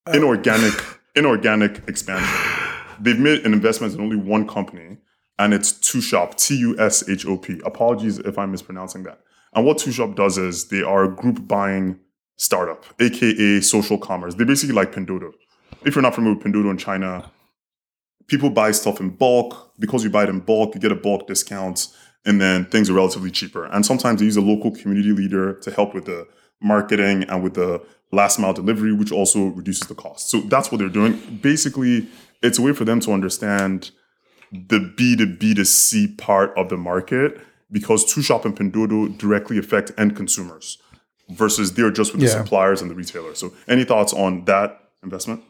uh, 0.08 0.12
inorganic 0.14 0.74
inorganic 1.16 1.82
expansion. 1.88 2.68
They've 3.00 3.20
made 3.20 3.46
an 3.46 3.54
investment 3.54 3.94
in 3.94 4.02
only 4.02 4.18
one 4.18 4.48
company, 4.48 4.98
and 5.40 5.54
it's 5.54 5.74
Tushop, 5.74 6.36
T 6.36 6.58
U 6.58 6.80
S 6.80 7.08
H 7.10 7.26
O 7.26 7.38
P. 7.38 7.60
Apologies 7.66 8.20
if 8.20 8.38
I'm 8.38 8.52
mispronouncing 8.52 9.04
that. 9.04 9.20
And 9.54 9.66
what 9.66 9.78
Tushop 9.78 10.16
does 10.16 10.38
is 10.38 10.70
they 10.70 10.82
are 10.82 11.04
a 11.04 11.14
group 11.14 11.48
buying 11.48 12.00
startup, 12.42 12.86
aka 13.00 13.62
social 13.62 14.00
commerce. 14.00 14.34
They're 14.34 14.48
basically 14.48 14.74
like 14.74 14.92
Pinduoduo. 14.92 15.32
If 15.86 15.96
you're 15.96 16.02
not 16.02 16.16
familiar 16.16 16.38
with 16.38 16.44
Pinduoduo 16.44 16.72
in 16.72 16.78
China, 16.78 17.32
people 18.28 18.50
buy 18.50 18.72
stuff 18.72 19.00
in 19.00 19.10
bulk. 19.10 19.72
Because 19.78 20.04
you 20.04 20.10
buy 20.10 20.24
it 20.24 20.30
in 20.30 20.40
bulk, 20.40 20.74
you 20.74 20.82
get 20.82 20.92
a 20.92 20.96
bulk 20.96 21.28
discount, 21.28 21.88
and 22.26 22.42
then 22.42 22.66
things 22.66 22.90
are 22.90 22.94
relatively 22.94 23.32
cheaper. 23.32 23.66
And 23.66 23.86
sometimes 23.86 24.20
they 24.20 24.26
use 24.26 24.38
a 24.38 24.42
local 24.42 24.72
community 24.72 25.12
leader 25.12 25.54
to 25.54 25.72
help 25.72 25.94
with 25.94 26.06
the 26.06 26.28
marketing 26.62 27.24
and 27.24 27.44
with 27.44 27.54
the 27.56 27.82
last 28.12 28.40
mile 28.40 28.54
delivery, 28.54 28.94
which 28.94 29.12
also 29.12 29.48
reduces 29.48 29.88
the 29.88 29.96
cost. 29.96 30.30
So 30.30 30.42
that's 30.42 30.72
what 30.72 30.80
they're 30.80 30.90
doing. 30.90 31.40
Basically, 31.42 32.08
it's 32.44 32.60
a 32.60 32.62
way 32.62 32.74
for 32.74 32.86
them 32.86 33.00
to 33.02 33.12
understand 33.12 33.92
the 34.52 34.94
B 34.98 35.16
to 35.16 35.26
B 35.26 35.54
to 35.54 35.66
C 35.66 36.08
part 36.08 36.56
of 36.58 36.70
the 36.70 36.78
market 36.78 37.40
because 37.72 38.04
Tushop 38.04 38.46
and 38.46 38.56
Pinduoduo 38.56 39.18
directly 39.18 39.58
affect 39.58 39.92
end 39.98 40.16
consumers. 40.16 40.78
Versus 41.32 41.74
they're 41.74 41.92
just 41.92 42.12
with 42.14 42.22
the 42.22 42.28
Yeah. 42.28 42.44
suppliers 42.44 42.82
and 42.82 42.90
the 42.92 42.96
retailers. 42.96 43.40
So, 43.40 43.54
any 43.68 43.84
thoughts 43.84 44.14
on 44.14 44.46
that 44.46 44.82
investment? 45.04 45.42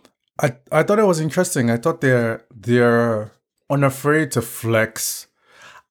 I, 0.41 0.55
I 0.71 0.83
thought 0.83 0.99
it 0.99 1.05
was 1.05 1.19
interesting. 1.19 1.69
I 1.69 1.77
thought 1.77 2.01
they're 2.01 2.43
they're 2.55 3.31
unafraid 3.69 4.31
to 4.31 4.41
flex. 4.41 5.27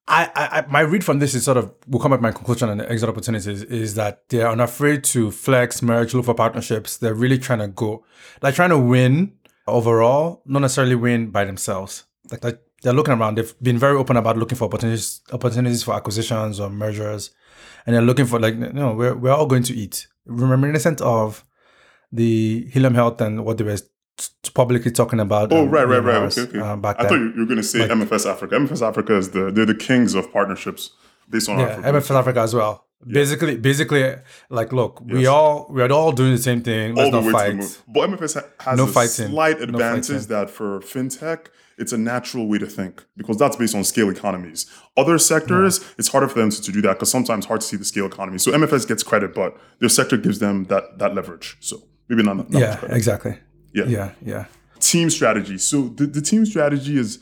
I, 0.07 0.29
I, 0.35 0.65
my 0.69 0.81
read 0.81 1.03
from 1.05 1.19
this 1.19 1.33
is 1.33 1.45
sort 1.45 1.57
of 1.57 1.71
will 1.87 1.99
come 1.99 2.11
at 2.11 2.21
my 2.21 2.31
conclusion 2.31 2.67
on 2.69 2.77
the 2.79 2.91
exit 2.91 3.07
opportunities 3.07 3.63
is 3.63 3.95
that 3.95 4.23
they're 4.29 4.49
unafraid 4.49 5.03
to 5.05 5.31
flex, 5.31 5.81
merge, 5.81 6.13
look 6.13 6.25
for 6.25 6.33
partnerships. 6.33 6.97
They're 6.97 7.13
really 7.13 7.37
trying 7.37 7.59
to 7.59 7.67
go 7.69 8.03
like 8.41 8.55
trying 8.55 8.71
to 8.71 8.77
win 8.79 9.33
overall, 9.67 10.41
not 10.45 10.59
necessarily 10.59 10.95
win 10.95 11.29
by 11.29 11.45
themselves. 11.45 12.03
Like, 12.29 12.43
like 12.43 12.59
they're 12.83 12.93
looking 12.93 13.13
around. 13.13 13.35
They've 13.37 13.53
been 13.61 13.77
very 13.77 13.95
open 13.95 14.17
about 14.17 14.37
looking 14.37 14.57
for 14.57 14.65
opportunities 14.65 15.21
opportunities 15.31 15.83
for 15.83 15.93
acquisitions 15.93 16.59
or 16.59 16.69
mergers, 16.69 17.31
and 17.85 17.95
they're 17.95 18.01
looking 18.03 18.25
for 18.25 18.39
like 18.39 18.55
know 18.57 18.93
we're 18.93 19.15
we're 19.15 19.31
all 19.31 19.45
going 19.47 19.63
to 19.63 19.73
eat. 19.73 20.07
Reminiscent 20.25 21.01
of 21.01 21.43
the 22.11 22.67
Helium 22.71 22.93
Health 22.95 23.21
and 23.21 23.43
what 23.45 23.57
they 23.57 23.63
were 23.63 23.77
t- 23.77 24.51
publicly 24.53 24.91
talking 24.91 25.19
about. 25.19 25.51
Oh, 25.51 25.63
um, 25.63 25.69
right, 25.69 25.87
right, 25.87 26.03
right. 26.03 26.37
Okay, 26.37 26.41
okay. 26.41 26.59
uh, 26.59 26.75
back 26.75 26.97
I 26.99 27.03
then. 27.03 27.09
thought 27.09 27.35
you 27.35 27.41
were 27.41 27.45
going 27.45 27.57
to 27.57 27.63
say 27.63 27.87
MFS 27.87 28.29
Africa. 28.29 28.55
MFS 28.55 28.87
Africa 28.87 29.15
is 29.17 29.31
the 29.31 29.51
they're 29.51 29.65
the 29.65 29.75
kings 29.75 30.13
of 30.15 30.31
partnerships 30.31 30.91
based 31.29 31.49
on 31.49 31.59
yeah, 31.59 31.67
Africa. 31.67 31.91
MFS 31.91 32.19
Africa 32.19 32.39
as 32.41 32.53
well. 32.53 32.85
Basically, 33.03 33.57
basically, 33.57 34.13
like, 34.49 34.71
look, 34.71 35.01
we 35.01 35.25
all 35.25 35.65
we're 35.71 35.91
all 35.91 36.11
doing 36.11 36.33
the 36.33 36.37
same 36.37 36.61
thing. 36.61 36.93
Let's 36.93 37.05
all 37.05 37.21
the 37.21 37.31
not 37.31 37.33
way 37.41 37.51
to 37.51 37.57
the 37.57 37.63
fight. 37.63 37.81
But 37.87 38.09
MFS 38.11 38.43
has 38.59 38.77
No 38.77 38.83
a 38.83 38.87
fighting. 38.87 39.27
slight 39.29 39.57
No 39.57 39.63
advantage 39.63 40.07
fighting. 40.07 40.27
that 40.27 40.49
for 40.51 40.81
fintech, 40.81 41.47
it's 41.77 41.93
a 41.93 41.97
natural 41.97 42.47
way 42.47 42.57
to 42.59 42.65
think 42.67 43.03
because 43.17 43.37
that's 43.37 43.55
based 43.55 43.75
on 43.75 43.83
scale 43.83 44.09
economies. 44.09 44.65
Other 44.97 45.17
sectors, 45.17 45.79
it's 45.97 46.07
harder 46.09 46.27
for 46.27 46.39
them 46.39 46.49
to, 46.51 46.61
to 46.61 46.71
do 46.71 46.81
that 46.81 46.93
because 46.93 47.09
sometimes 47.11 47.45
hard 47.45 47.61
to 47.61 47.67
see 47.67 47.77
the 47.77 47.85
scale 47.85 48.05
economy. 48.05 48.37
So 48.37 48.51
MFS 48.51 48.87
gets 48.87 49.03
credit, 49.03 49.33
but 49.33 49.57
their 49.79 49.89
sector 49.89 50.17
gives 50.17 50.39
them 50.39 50.65
that 50.65 50.99
that 50.99 51.15
leverage. 51.15 51.57
So 51.59 51.81
maybe 52.09 52.23
not, 52.23 52.37
not 52.37 52.51
much 52.51 52.61
Yeah, 52.61 52.75
credit. 52.77 52.97
exactly. 52.97 53.37
Yeah. 53.73 53.85
Yeah, 53.85 54.11
yeah. 54.23 54.45
Team 54.79 55.09
strategy. 55.09 55.57
So 55.57 55.89
the, 55.89 56.05
the 56.07 56.21
team 56.21 56.45
strategy 56.45 56.97
is, 56.97 57.19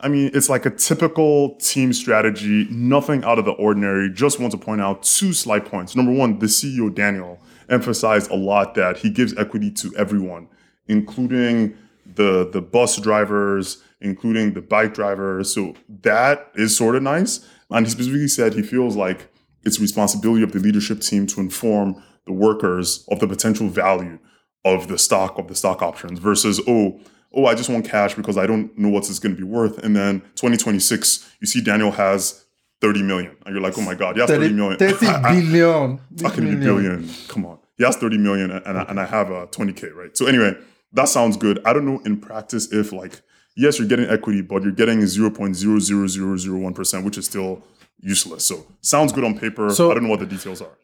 I 0.00 0.08
mean, 0.08 0.30
it's 0.32 0.48
like 0.48 0.64
a 0.64 0.70
typical 0.70 1.56
team 1.56 1.92
strategy, 1.92 2.68
nothing 2.70 3.24
out 3.24 3.38
of 3.38 3.44
the 3.46 3.50
ordinary. 3.52 4.08
Just 4.12 4.38
want 4.38 4.52
to 4.52 4.58
point 4.58 4.80
out 4.80 5.02
two 5.02 5.32
slight 5.32 5.64
points. 5.66 5.96
Number 5.96 6.12
one, 6.12 6.38
the 6.38 6.46
CEO, 6.46 6.94
Daniel, 6.94 7.40
emphasized 7.68 8.30
a 8.30 8.36
lot 8.36 8.74
that 8.76 8.98
he 8.98 9.10
gives 9.10 9.36
equity 9.36 9.70
to 9.72 9.92
everyone, 9.96 10.48
including 10.86 11.76
the, 12.14 12.48
the 12.52 12.60
bus 12.62 12.96
drivers, 12.98 13.82
including 14.00 14.54
the 14.54 14.62
bike 14.62 14.94
driver. 14.94 15.42
So 15.44 15.74
that 16.02 16.50
is 16.54 16.76
sort 16.76 16.96
of 16.96 17.02
nice. 17.02 17.46
And 17.70 17.86
he 17.86 17.90
specifically 17.90 18.28
said 18.28 18.54
he 18.54 18.62
feels 18.62 18.96
like 18.96 19.30
it's 19.64 19.80
responsibility 19.80 20.42
of 20.42 20.52
the 20.52 20.58
leadership 20.58 21.00
team 21.00 21.26
to 21.28 21.40
inform 21.40 22.02
the 22.26 22.32
workers 22.32 23.04
of 23.10 23.20
the 23.20 23.26
potential 23.26 23.68
value 23.68 24.18
of 24.64 24.88
the 24.88 24.98
stock 24.98 25.38
of 25.38 25.48
the 25.48 25.54
stock 25.54 25.82
options 25.82 26.18
versus 26.18 26.60
oh 26.66 27.00
oh 27.32 27.46
I 27.46 27.54
just 27.54 27.68
want 27.68 27.88
cash 27.88 28.14
because 28.14 28.36
I 28.36 28.46
don't 28.46 28.76
know 28.78 28.88
what 28.88 29.08
it's 29.08 29.18
going 29.18 29.34
to 29.34 29.40
be 29.40 29.46
worth. 29.46 29.78
And 29.78 29.96
then 29.96 30.20
2026 30.36 31.36
you 31.40 31.46
see 31.46 31.60
Daniel 31.60 31.90
has 31.92 32.44
30 32.80 33.02
million 33.02 33.36
and 33.44 33.54
you're 33.54 33.62
like 33.62 33.78
oh 33.78 33.82
my 33.82 33.94
god 33.94 34.16
he 34.16 34.20
has 34.20 34.30
30 34.30 34.52
million. 34.52 34.78
30 34.78 34.94
billion. 35.00 36.00
how 36.22 36.30
can 36.30 36.44
be 36.44 36.56
billion. 36.56 37.08
Come 37.28 37.46
on. 37.46 37.58
He 37.76 37.84
has 37.84 37.96
30 37.96 38.18
million 38.18 38.50
and 38.50 38.78
I, 38.78 38.82
and 38.82 39.00
I 39.00 39.06
have 39.06 39.30
a 39.30 39.46
20k 39.48 39.94
right? 39.94 40.16
So 40.16 40.26
anyway 40.26 40.54
that 40.92 41.08
sounds 41.08 41.36
good. 41.36 41.60
I 41.64 41.72
don't 41.72 41.84
know 41.84 42.00
in 42.04 42.20
practice 42.20 42.72
if 42.72 42.92
like 42.92 43.20
yes 43.62 43.72
you're 43.78 43.88
getting 43.92 44.08
equity 44.16 44.42
but 44.50 44.58
you're 44.64 44.78
getting 44.82 45.00
0.00001% 45.00 47.04
which 47.04 47.18
is 47.18 47.26
still 47.26 47.62
useless 48.00 48.46
so 48.46 48.64
sounds 48.80 49.12
good 49.12 49.24
on 49.24 49.38
paper 49.38 49.68
So- 49.70 49.90
I 49.90 49.94
don't 49.94 50.04
know 50.04 50.10
what 50.10 50.20
the 50.20 50.26
details 50.36 50.60
are 50.62 50.74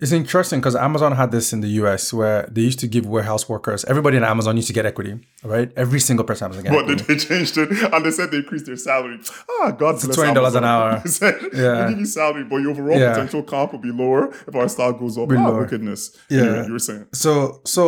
It's 0.00 0.12
interesting 0.12 0.60
because 0.60 0.76
Amazon 0.88 1.12
had 1.20 1.28
this 1.36 1.46
in 1.54 1.60
the 1.66 1.72
US 1.82 2.02
where 2.18 2.40
they 2.54 2.64
used 2.70 2.78
to 2.84 2.88
give 2.94 3.04
warehouse 3.14 3.44
workers, 3.54 3.80
everybody 3.92 4.16
in 4.20 4.24
Amazon 4.32 4.52
used 4.60 4.68
to 4.72 4.76
get 4.78 4.84
equity, 4.92 5.14
right? 5.54 5.68
Every 5.84 6.00
single 6.08 6.24
person 6.28 6.42
Amazon 6.46 6.62
get 6.66 6.72
But 6.76 6.84
equity. 6.84 7.02
they 7.08 7.16
changed 7.28 7.54
it 7.62 7.68
and 7.94 8.00
they 8.04 8.12
said 8.18 8.26
they 8.32 8.40
increased 8.44 8.66
their 8.70 8.80
salary. 8.90 9.16
Ah, 9.54 9.68
God 9.82 9.92
bless 10.00 10.18
$20 10.18 10.54
an 10.60 10.64
hour. 10.72 10.90
They 11.04 11.10
said, 11.20 11.34
Yeah. 11.62 11.74
we 11.80 11.84
give 11.92 12.00
you 12.04 12.10
salary, 12.20 12.44
but 12.50 12.56
your 12.62 12.70
overall 12.74 12.98
Yeah. 13.02 13.10
potential 13.14 13.42
comp 13.52 13.68
will 13.72 13.84
be 13.90 13.94
lower 14.02 14.22
if 14.48 14.54
our 14.60 14.68
stock 14.74 14.92
goes 15.02 15.14
up. 15.18 15.26
Be 15.34 15.36
ah, 15.36 15.46
lower. 15.48 15.60
wickedness. 15.62 16.00
Yeah. 16.28 16.40
Anyway, 16.42 16.62
you 16.68 16.72
were 16.78 16.84
saying. 16.90 17.04
So, 17.24 17.30
so 17.74 17.82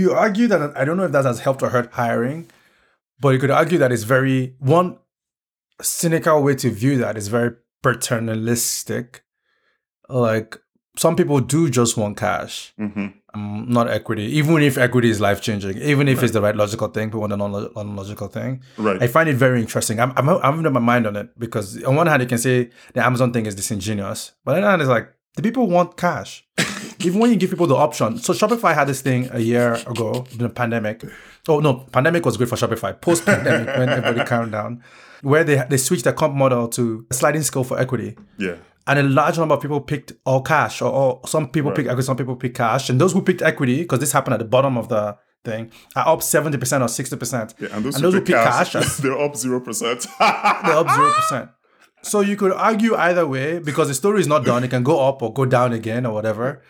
you 0.00 0.06
argue 0.26 0.46
that 0.52 0.60
I 0.80 0.82
don't 0.86 0.98
know 1.00 1.06
if 1.10 1.14
that 1.16 1.24
has 1.30 1.38
helped 1.46 1.60
or 1.64 1.70
hurt 1.76 1.88
hiring, 2.02 2.38
but 3.20 3.30
you 3.30 3.38
could 3.38 3.50
argue 3.50 3.78
that 3.78 3.92
it's 3.92 4.04
very 4.04 4.54
one 4.58 4.98
cynical 5.80 6.42
way 6.42 6.54
to 6.56 6.70
view 6.70 6.98
that 6.98 7.16
is 7.16 7.28
very 7.28 7.52
paternalistic. 7.82 9.22
Like 10.08 10.58
some 10.96 11.16
people 11.16 11.40
do 11.40 11.68
just 11.70 11.96
want 11.96 12.16
cash, 12.16 12.72
hmm 12.76 13.06
um, 13.36 13.66
not 13.68 13.88
equity. 13.88 14.24
Even 14.24 14.62
if 14.62 14.78
equity 14.78 15.10
is 15.10 15.20
life 15.20 15.40
changing, 15.40 15.78
even 15.78 16.08
if 16.08 16.22
it's 16.22 16.32
the 16.32 16.40
right 16.40 16.56
logical 16.56 16.88
thing, 16.88 17.08
people 17.08 17.20
want 17.20 17.30
the 17.30 17.36
non 17.36 17.96
logical 17.96 18.28
thing. 18.28 18.62
Right. 18.78 19.02
I 19.02 19.06
find 19.06 19.28
it 19.28 19.36
very 19.36 19.60
interesting. 19.60 20.00
I'm, 20.00 20.12
I'm, 20.16 20.28
I'm 20.28 20.56
having 20.56 20.72
my 20.72 20.80
mind 20.80 21.06
on 21.06 21.16
it 21.16 21.38
because 21.38 21.82
on 21.84 21.96
one 21.96 22.06
hand 22.06 22.22
you 22.22 22.28
can 22.28 22.38
say 22.38 22.70
the 22.94 23.04
Amazon 23.04 23.32
thing 23.32 23.46
is 23.46 23.54
disingenuous, 23.54 24.32
but 24.44 24.54
on 24.56 24.62
the 24.62 24.66
other 24.66 24.70
hand 24.70 24.82
it's 24.82 24.88
like 24.88 25.12
the 25.36 25.42
people 25.42 25.66
want 25.68 25.96
cash. 25.96 26.46
Even 27.06 27.20
when 27.20 27.30
you 27.30 27.36
give 27.36 27.50
people 27.50 27.66
the 27.66 27.76
option. 27.76 28.18
So 28.18 28.32
Shopify 28.32 28.74
had 28.74 28.88
this 28.88 29.00
thing 29.00 29.28
a 29.32 29.40
year 29.40 29.74
ago, 29.74 30.24
during 30.28 30.38
the 30.38 30.48
pandemic. 30.48 31.04
Oh 31.48 31.60
no, 31.60 31.86
pandemic 31.92 32.24
was 32.26 32.36
great 32.36 32.48
for 32.48 32.56
Shopify. 32.56 33.00
Post 33.00 33.24
pandemic, 33.24 33.68
when 33.76 33.88
everybody 33.88 34.24
calmed 34.28 34.52
down, 34.52 34.82
where 35.22 35.44
they 35.44 35.62
they 35.68 35.76
switched 35.76 36.04
their 36.04 36.12
comp 36.12 36.34
model 36.34 36.68
to 36.68 37.06
a 37.10 37.14
sliding 37.14 37.42
scale 37.42 37.64
for 37.64 37.78
equity 37.78 38.16
yeah. 38.38 38.56
and 38.86 38.98
a 38.98 39.02
large 39.02 39.38
number 39.38 39.54
of 39.54 39.60
people 39.60 39.80
picked 39.80 40.12
all 40.24 40.42
cash 40.42 40.82
or, 40.82 40.92
or 40.92 41.20
some 41.26 41.48
people 41.48 41.72
picked 41.72 41.88
equity 41.88 42.06
some 42.06 42.16
people 42.16 42.36
picked 42.36 42.56
cash 42.56 42.90
and 42.90 43.00
those 43.00 43.12
who 43.12 43.22
picked 43.22 43.42
equity 43.42 43.82
because 43.82 44.00
this 44.00 44.12
happened 44.12 44.34
at 44.34 44.38
the 44.38 44.44
bottom 44.44 44.76
of 44.76 44.88
the 44.88 45.16
thing 45.44 45.70
are 45.94 46.08
up 46.08 46.20
70% 46.20 46.54
or 46.54 46.58
60% 46.58 47.54
yeah. 47.58 47.68
And 47.72 47.84
those, 47.84 47.94
and 47.94 48.04
who 48.04 48.10
those 48.10 48.14
who 48.14 48.20
pick 48.20 48.26
pick 48.26 48.36
cash, 48.36 48.72
cash, 48.72 48.96
they're 48.96 49.18
up 49.18 49.34
0%. 49.34 50.08
they're 50.64 50.76
up 50.76 50.86
0% 50.86 51.50
so 52.02 52.20
you 52.20 52.36
could 52.36 52.52
argue 52.52 52.94
either 52.94 53.26
way 53.26 53.58
because 53.58 53.88
the 53.88 53.94
story 53.94 54.20
is 54.20 54.26
not 54.28 54.44
done 54.44 54.64
it 54.64 54.68
can 54.68 54.82
go 54.82 55.08
up 55.08 55.22
or 55.22 55.32
go 55.32 55.44
down 55.44 55.72
again 55.72 56.04
or 56.06 56.12
whatever 56.12 56.62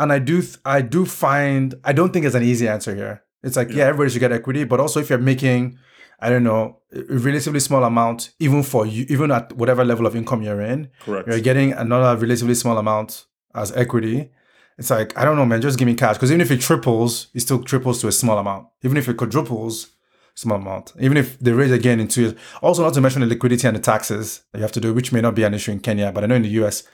and 0.00 0.12
i 0.12 0.18
do 0.18 0.40
th- 0.42 0.58
i 0.64 0.80
do 0.80 1.04
find 1.06 1.74
i 1.84 1.92
don't 1.92 2.12
think 2.12 2.24
it's 2.26 2.34
an 2.34 2.42
easy 2.42 2.66
answer 2.68 2.94
here 2.94 3.22
it's 3.42 3.56
like 3.56 3.70
yeah, 3.70 3.84
everybody 3.84 4.10
should 4.10 4.20
get 4.26 4.32
equity 4.32 4.64
but 4.64 4.80
also 4.80 5.00
if 5.00 5.08
you're 5.10 5.18
making 5.32 5.78
i 6.20 6.28
don't 6.28 6.44
know 6.44 6.78
a 6.92 7.18
relatively 7.28 7.60
small 7.60 7.84
amount 7.84 8.32
even 8.38 8.62
for 8.62 8.84
you 8.84 9.06
even 9.08 9.30
at 9.30 9.52
whatever 9.52 9.84
level 9.84 10.06
of 10.06 10.16
income 10.16 10.42
you're 10.42 10.60
in 10.60 10.88
Correct. 11.00 11.28
you're 11.28 11.40
getting 11.40 11.72
another 11.72 12.20
relatively 12.20 12.54
small 12.54 12.78
amount 12.78 13.26
as 13.54 13.72
equity. 13.76 14.30
It's 14.78 14.90
like, 14.90 15.16
I 15.16 15.24
don't 15.24 15.36
know, 15.36 15.46
man, 15.46 15.60
just 15.60 15.78
give 15.78 15.86
me 15.86 15.94
cash. 15.94 16.16
Because 16.16 16.30
even 16.30 16.40
if 16.40 16.50
it 16.50 16.60
triples, 16.60 17.28
it 17.34 17.40
still 17.40 17.62
triples 17.62 18.00
to 18.00 18.08
a 18.08 18.12
small 18.12 18.38
amount. 18.38 18.68
Even 18.82 18.96
if 18.96 19.08
it 19.08 19.16
quadruples, 19.16 19.88
small 20.34 20.58
amount. 20.58 20.92
Even 21.00 21.16
if 21.16 21.38
they 21.38 21.52
raise 21.52 21.70
again 21.70 22.00
in 22.00 22.08
two 22.08 22.22
years. 22.22 22.34
Also, 22.62 22.82
not 22.82 22.94
to 22.94 23.00
mention 23.00 23.20
the 23.20 23.26
liquidity 23.26 23.66
and 23.66 23.76
the 23.76 23.80
taxes 23.80 24.42
that 24.52 24.58
you 24.58 24.62
have 24.62 24.72
to 24.72 24.80
do, 24.80 24.94
which 24.94 25.12
may 25.12 25.20
not 25.20 25.34
be 25.34 25.42
an 25.42 25.54
issue 25.54 25.72
in 25.72 25.80
Kenya, 25.80 26.12
but 26.12 26.24
I 26.24 26.26
know 26.26 26.36
in 26.36 26.42
the 26.42 26.64
US, 26.64 26.84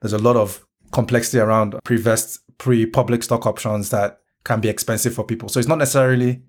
there's 0.00 0.12
a 0.12 0.18
lot 0.18 0.36
of 0.36 0.66
complexity 0.92 1.38
around 1.38 1.76
pre-vest, 1.84 2.40
pre-public 2.58 3.22
stock 3.22 3.46
options 3.46 3.90
that 3.90 4.20
can 4.44 4.60
be 4.60 4.68
expensive 4.68 5.14
for 5.14 5.24
people. 5.24 5.48
So 5.48 5.58
it's 5.58 5.68
not 5.68 5.78
necessarily, 5.78 6.42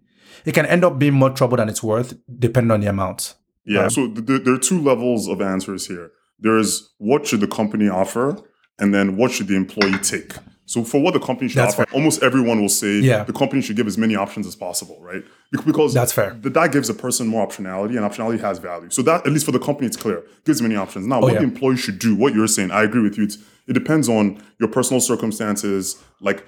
it 0.46 0.54
can 0.54 0.66
end 0.66 0.84
up 0.84 1.00
being 1.00 1.14
more 1.14 1.32
trouble 1.32 1.58
than 1.58 1.70
it's 1.70 1.84
worth, 1.84 2.16
depending 2.40 2.72
on 2.72 2.82
the 2.82 2.88
amount. 2.88 3.36
Yeah. 3.66 3.88
So 3.88 4.08
th- 4.08 4.26
th- 4.26 4.44
there 4.44 4.54
are 4.54 4.60
two 4.60 4.82
levels 4.82 5.28
of 5.28 5.42
answers 5.42 5.88
here. 5.88 6.12
There's 6.40 6.94
what 6.98 7.26
should 7.26 7.42
the 7.42 7.48
company 7.48 7.90
offer, 7.90 8.38
and 8.80 8.94
then 8.94 9.18
what 9.18 9.32
should 9.32 9.48
the 9.48 9.56
employee 9.56 9.98
take. 10.00 10.34
So 10.68 10.84
for 10.84 11.00
what 11.02 11.14
the 11.14 11.20
company 11.22 11.48
should 11.48 11.60
That's 11.60 11.80
offer, 11.80 11.90
almost 11.94 12.22
everyone 12.22 12.60
will 12.62 12.68
say 12.84 13.00
Yeah. 13.00 13.24
the 13.24 13.32
company 13.32 13.62
should 13.62 13.78
give 13.78 13.88
as 13.88 13.98
many 13.98 14.16
options 14.16 14.46
as 14.46 14.54
possible, 14.56 14.98
right? 15.02 15.24
Because 15.66 15.94
That's 15.94 16.12
fair. 16.12 16.32
th- 16.44 16.54
that 16.54 16.74
gives 16.74 16.90
a 16.90 16.94
person 16.94 17.26
more 17.26 17.48
optionality, 17.48 17.96
and 17.96 18.00
optionality 18.00 18.40
has 18.42 18.60
value. 18.60 18.90
So 18.90 19.02
that, 19.04 19.26
at 19.26 19.32
least 19.32 19.46
for 19.46 19.54
the 19.54 19.60
company, 19.60 19.88
it's 19.88 19.96
clear. 19.96 20.24
Gives 20.46 20.62
many 20.62 20.76
options. 20.76 21.08
Now, 21.08 21.20
oh, 21.20 21.22
what 21.22 21.30
Oh, 21.32 21.34
yeah. 21.36 21.40
the 21.40 21.46
employee 21.46 21.78
should 21.78 22.00
do, 22.00 22.16
what 22.16 22.36
you're 22.36 22.48
saying, 22.58 22.72
I 22.72 22.84
agree 22.84 23.02
with 23.02 23.18
you. 23.18 23.24
It's, 23.24 23.38
it 23.66 23.74
depends 23.74 24.10
on 24.10 24.42
your 24.60 24.68
personal 24.68 25.00
circumstances, 25.00 25.96
like 26.20 26.46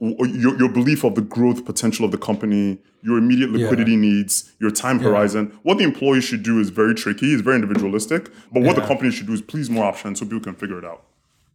your, 0.00 0.58
your 0.58 0.68
belief 0.68 1.04
of 1.04 1.14
the 1.14 1.22
growth 1.22 1.64
potential 1.64 2.04
of 2.04 2.10
the 2.10 2.18
company, 2.18 2.78
your 3.02 3.18
immediate 3.18 3.50
liquidity 3.52 3.94
needs, 3.96 4.52
your 4.60 4.72
time 4.72 4.98
horizon. 4.98 5.56
What 5.62 5.78
the 5.78 5.84
employee 5.84 6.20
should 6.22 6.42
do 6.42 6.58
is 6.58 6.70
very 6.70 6.94
tricky, 6.94 7.32
it's 7.32 7.42
very 7.42 7.54
individualistic. 7.56 8.30
But 8.52 8.64
what 8.64 8.74
the 8.74 8.82
company 8.82 9.12
should 9.12 9.28
do 9.28 9.32
is 9.32 9.42
please 9.42 9.70
more 9.70 9.84
options 9.84 10.18
so 10.18 10.24
people 10.26 10.40
can 10.40 10.54
figure 10.56 10.78
it 10.78 10.84
out. 10.84 11.04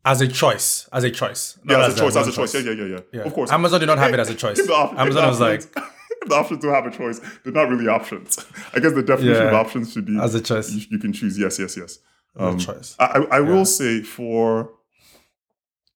As 0.06 0.22
a 0.22 0.28
choice. 0.28 0.88
As 0.94 1.04
a 1.04 1.12
choice. 1.12 1.58
Yeah, 1.66 1.78
Not 1.78 1.90
as 1.90 1.96
a 1.96 2.00
choice, 2.00 2.16
as 2.16 2.28
a 2.28 2.40
one 2.40 2.48
choice. 2.48 2.54
Yeah, 2.54 2.72
yeah, 2.72 2.86
yeah, 2.86 3.00
yeah. 3.12 3.22
Of 3.22 3.34
course. 3.34 3.52
Amazon 3.52 3.80
did 3.80 3.88
not 3.88 3.98
have 3.98 4.14
it 4.14 4.20
as 4.20 4.30
a 4.30 4.36
choice. 4.44 4.60
If 4.60 4.68
the 4.68 4.74
op- 4.74 4.98
Amazon 4.98 5.28
was 5.28 5.40
like, 5.40 5.62
the 6.26 6.36
options 6.36 6.64
don't 6.64 6.74
have 6.74 6.86
a 6.86 6.92
choice, 6.92 7.20
they're 7.44 7.54
not 7.54 7.70
really 7.70 7.88
options. 7.88 8.38
I 8.74 8.80
guess 8.80 8.94
the 8.94 9.04
definition 9.04 9.48
of 9.48 9.54
options 9.54 9.94
should 9.94 10.06
be 10.06 10.20
As 10.20 10.36
a 10.36 10.42
choice. 10.42 10.72
You, 10.72 10.86
you 10.92 11.00
can 11.00 11.14
choose 11.14 11.38
yes, 11.38 11.60
yes, 11.60 11.76
yes. 11.76 12.00
a 12.36 12.46
um, 12.46 12.58
choice. 12.58 12.96
I, 13.00 13.06
I 13.06 13.38
I 13.38 13.40
will 13.42 13.66
say 13.66 14.02
for 14.02 14.72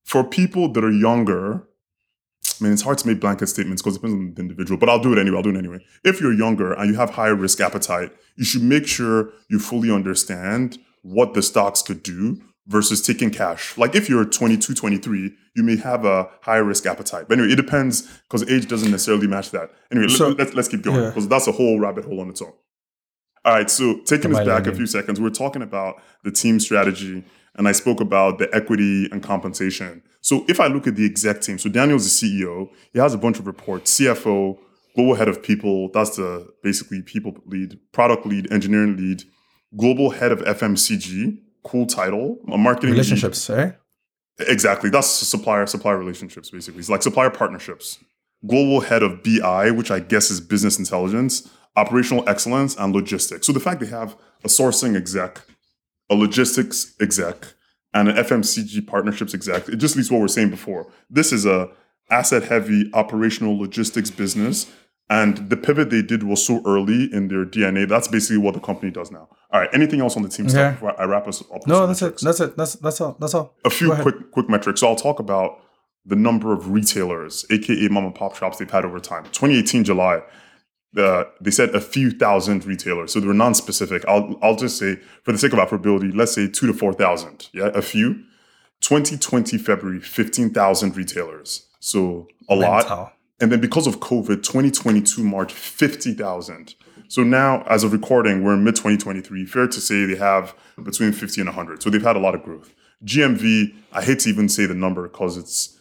for 0.04 0.24
people 0.24 0.72
that 0.74 0.84
are 0.84 0.92
younger, 0.92 1.64
I 2.60 2.64
mean, 2.64 2.74
it's 2.74 2.82
hard 2.82 2.98
to 3.00 3.08
make 3.08 3.22
blanket 3.22 3.48
statements 3.48 3.82
because 3.82 3.96
it 3.96 4.00
depends 4.00 4.16
on 4.16 4.34
the 4.34 4.42
individual, 4.42 4.78
but 4.78 4.90
I'll 4.90 5.00
do 5.00 5.14
it 5.14 5.20
anyway. 5.20 5.38
I'll 5.38 5.44
do 5.44 5.50
it 5.52 5.58
anyway. 5.58 5.80
If 6.04 6.20
you're 6.20 6.34
younger 6.34 6.74
and 6.74 6.90
you 6.92 6.98
have 6.98 7.12
higher 7.12 7.36
risk 7.36 7.62
appetite, 7.62 8.12
you 8.36 8.44
should 8.44 8.64
make 8.64 8.86
sure 8.86 9.32
you 9.50 9.60
fully 9.60 9.90
understand 9.92 10.78
what 11.04 11.34
the 11.34 11.42
stocks 11.42 11.82
could 11.82 12.04
do 12.04 12.42
versus 12.68 13.02
taking 13.02 13.30
cash. 13.30 13.78
Like 13.78 13.96
if 13.96 14.10
you're 14.10 14.26
22, 14.26 14.74
23, 14.74 15.34
you 15.56 15.64
may 15.64 15.76
have 15.78 16.06
a 16.06 16.30
high 16.42 16.58
risk 16.58 16.86
appetite. 16.86 17.28
But 17.28 17.38
anyway, 17.38 17.54
it 17.54 17.58
depends 17.58 18.08
because 18.24 18.50
age 18.50 18.68
doesn't 18.68 18.90
necessarily 18.92 19.28
match 19.28 19.52
that. 19.52 19.72
Anyway, 19.92 20.08
So- 20.08 20.30
let, 20.30 20.48
us 20.50 20.54
let's 20.54 20.68
keep 20.68 20.82
going 20.82 21.02
yeah. 21.02 21.10
because 21.10 21.28
that's 21.28 21.48
a 21.48 21.52
whole 21.52 21.80
rabbit 21.80 22.06
hole 22.06 22.22
on 22.22 22.30
its 22.30 22.42
own. 22.42 22.54
All 23.46 23.54
right, 23.54 23.70
so 23.70 24.00
taking 24.06 24.32
Am 24.32 24.36
us 24.36 24.42
I 24.42 24.46
back 24.46 24.68
a 24.68 24.74
few 24.74 24.86
seconds, 24.86 25.20
we're 25.20 25.30
talking 25.30 25.62
about 25.62 26.02
the 26.24 26.32
team 26.32 26.62
strategy, 26.62 27.26
and 27.56 27.68
I 27.68 27.74
spoke 27.74 28.00
about 28.00 28.40
the 28.40 28.50
equity 28.56 29.10
and 29.12 29.22
compensation. 29.22 30.02
So 30.22 30.46
if 30.48 30.62
I 30.62 30.68
look 30.68 30.88
at 30.88 30.96
the 30.96 31.06
exec 31.06 31.42
team, 31.42 31.60
so 31.60 31.70
Daniel's 31.70 32.06
the 32.06 32.42
CEO, 32.42 32.70
he 32.94 33.00
has 33.00 33.14
a 33.14 33.18
bunch 33.18 33.40
of 33.40 33.46
reports, 33.46 34.00
CFO, 34.00 34.58
global 34.96 35.16
head 35.16 35.28
of 35.28 35.44
people, 35.44 35.90
that's 35.94 36.16
the 36.16 36.48
basically 36.64 37.02
people 37.02 37.36
lead, 37.46 37.78
product 37.92 38.26
lead, 38.26 38.50
engineering 38.50 38.96
lead, 38.96 39.24
global 39.76 40.12
head 40.12 40.32
of 40.32 40.40
FMCG, 40.40 41.40
cool 41.64 41.86
title, 41.86 42.40
a 42.52 42.58
marketing 42.58 42.92
lead. 42.92 42.98
Relationships, 42.98 43.50
eh? 43.50 43.72
Exactly. 44.40 44.90
That's 44.90 45.08
supplier 45.08 45.66
supplier 45.66 45.98
relationships 45.98 46.50
basically. 46.50 46.80
It's 46.80 46.90
like 46.90 47.04
supplier 47.04 47.30
partnerships. 47.30 48.00
Global 48.46 48.82
head 48.82 49.04
of 49.04 49.24
BI, 49.24 49.72
which 49.72 49.92
I 49.92 50.00
guess 50.00 50.30
is 50.30 50.42
business 50.42 50.78
intelligence, 50.78 51.50
operational 51.76 52.28
excellence, 52.28 52.76
and 52.76 52.94
logistics. 52.94 53.48
So 53.48 53.54
the 53.54 53.60
fact 53.60 53.80
they 53.80 53.86
have 53.88 54.18
a 54.44 54.48
sourcing 54.48 54.98
exec, 54.98 55.42
a 56.10 56.16
logistics 56.16 56.94
exec, 57.00 57.54
and 57.94 58.10
an 58.10 58.16
FMCG 58.18 58.86
partnerships 58.88 59.34
exec, 59.34 59.70
it 59.70 59.78
just 59.78 59.96
leads 59.96 60.08
to 60.10 60.16
what 60.16 60.20
we 60.20 60.24
we're 60.24 60.30
saying 60.30 60.50
before. 60.50 60.92
This 61.10 61.32
is 61.32 61.46
a 61.46 61.70
asset 62.10 62.44
heavy 62.44 62.90
operational 62.94 63.58
logistics 63.58 64.12
business. 64.12 64.70
And 65.10 65.50
the 65.50 65.58
pivot 65.58 65.90
they 65.90 66.02
did 66.02 66.24
was 66.24 66.46
so 66.46 66.62
early 66.66 67.14
in 67.14 67.28
their 67.28 67.46
DNA. 67.46 67.88
That's 67.88 68.08
basically 68.08 68.38
what 68.38 68.54
the 68.54 68.60
company 68.60 68.90
does 68.92 69.12
now. 69.12 69.28
All 69.52 69.60
right. 69.60 69.70
Anything 69.74 70.00
else 70.02 70.16
on 70.16 70.24
the 70.24 70.30
team 70.30 70.46
Okay. 70.46 70.54
stuff 70.54 70.74
before 70.76 71.00
I 71.00 71.04
wrap 71.06 71.28
us 71.28 71.44
up? 71.54 71.68
No, 71.68 71.86
that's 71.86 72.02
it. 72.02 72.18
That's 72.22 72.40
it. 72.40 72.56
That's 72.58 72.74
that's 72.76 73.02
all. 73.02 73.16
That's 73.20 73.34
all. 73.34 73.54
a 73.66 73.70
few 73.70 73.94
quick 73.96 74.32
quick 74.32 74.50
metrics. 74.50 74.80
So 74.80 74.88
I'll 74.88 74.96
talk 74.96 75.20
about 75.20 75.60
the 76.06 76.16
number 76.16 76.52
of 76.54 76.72
retailers, 76.72 77.46
aka 77.52 77.88
mom 77.90 78.06
and 78.06 78.16
pop 78.16 78.36
shops 78.36 78.58
they've 78.58 78.70
had 78.72 78.86
over 78.86 79.00
time. 79.00 79.24
2018 79.26 79.84
July, 79.84 80.22
uh, 80.98 81.26
they 81.42 81.52
said 81.52 81.70
a 81.76 81.82
few 81.82 82.10
thousand 82.12 82.66
retailers, 82.66 83.14
so 83.14 83.20
they 83.20 83.28
were 83.28 83.34
non-specific. 83.34 84.04
I'll 84.08 84.40
I'll 84.42 84.56
just 84.56 84.78
say 84.78 84.98
for 85.24 85.32
the 85.34 85.38
sake 85.38 85.54
of 85.54 85.60
operability, 85.60 86.16
let's 86.16 86.34
say 86.34 86.48
two 86.48 86.66
to 86.68 86.74
four 86.74 86.94
thousand. 86.94 87.50
Yeah, 87.54 87.70
a 87.76 87.82
few. 87.82 88.24
2020 88.82 89.58
February, 89.60 90.02
15,000 90.02 90.98
retailers. 90.98 91.68
So 91.80 92.28
a 92.50 92.56
lot. 92.56 93.14
And 93.44 93.52
then 93.52 93.60
because 93.60 93.88
of 93.88 94.00
COVID, 94.00 94.42
2022 94.42 95.22
March, 95.22 95.52
50,000. 95.52 96.76
So 97.10 97.24
now, 97.24 97.64
as 97.64 97.84
of 97.84 97.92
recording, 97.92 98.42
we're 98.42 98.54
in 98.54 98.64
mid 98.64 98.78
2023. 98.78 99.46
Fair 99.46 99.68
to 99.68 99.82
say 99.82 100.06
they 100.06 100.16
have 100.16 100.56
between 100.82 101.12
50 101.12 101.42
and 101.42 101.50
100. 101.50 101.84
So 101.84 101.90
they've 101.90 102.02
had 102.02 102.16
a 102.16 102.20
lot 102.20 102.36
of 102.36 102.44
growth. 102.44 102.74
GMV, 103.04 103.76
I 103.92 104.02
hate 104.02 104.20
to 104.20 104.30
even 104.30 104.48
say 104.48 104.66
the 104.66 104.74
number 104.74 105.10
because 105.10 105.36
it's 105.36 105.78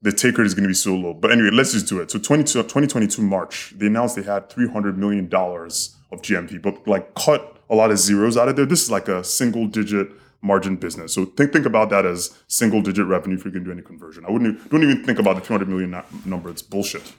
the 0.00 0.10
take 0.10 0.38
rate 0.38 0.46
is 0.46 0.54
going 0.54 0.62
to 0.62 0.68
be 0.68 0.74
so 0.74 0.94
low. 0.94 1.12
But 1.12 1.32
anyway, 1.32 1.50
let's 1.52 1.74
just 1.74 1.86
do 1.86 2.00
it. 2.00 2.10
So 2.10 2.18
22, 2.18 2.62
2022 2.62 3.20
March, 3.20 3.74
they 3.76 3.88
announced 3.88 4.16
they 4.16 4.22
had 4.22 4.48
$300 4.48 4.96
million 4.96 5.26
of 5.26 6.22
GMV, 6.22 6.62
but 6.62 6.88
like 6.88 7.14
cut 7.14 7.58
a 7.68 7.74
lot 7.74 7.90
of 7.90 7.98
zeros 7.98 8.38
out 8.38 8.48
of 8.48 8.56
there. 8.56 8.64
This 8.64 8.82
is 8.82 8.90
like 8.90 9.08
a 9.08 9.22
single 9.22 9.66
digit 9.66 10.08
margin 10.42 10.76
business. 10.76 11.12
So 11.14 11.24
think 11.24 11.52
think 11.52 11.66
about 11.66 11.90
that 11.90 12.04
as 12.06 12.36
single 12.48 12.82
digit 12.82 13.06
revenue 13.06 13.36
if 13.36 13.44
you're 13.44 13.52
going 13.52 13.64
to 13.64 13.68
do 13.70 13.72
any 13.72 13.82
conversion. 13.82 14.24
I 14.26 14.30
wouldn't 14.30 14.70
don't 14.70 14.82
even 14.82 15.04
think 15.04 15.18
about 15.18 15.36
the 15.36 15.40
300 15.42 15.68
million 15.68 15.90
na- 15.90 16.02
number. 16.24 16.50
It's 16.50 16.62
bullshit. 16.62 17.12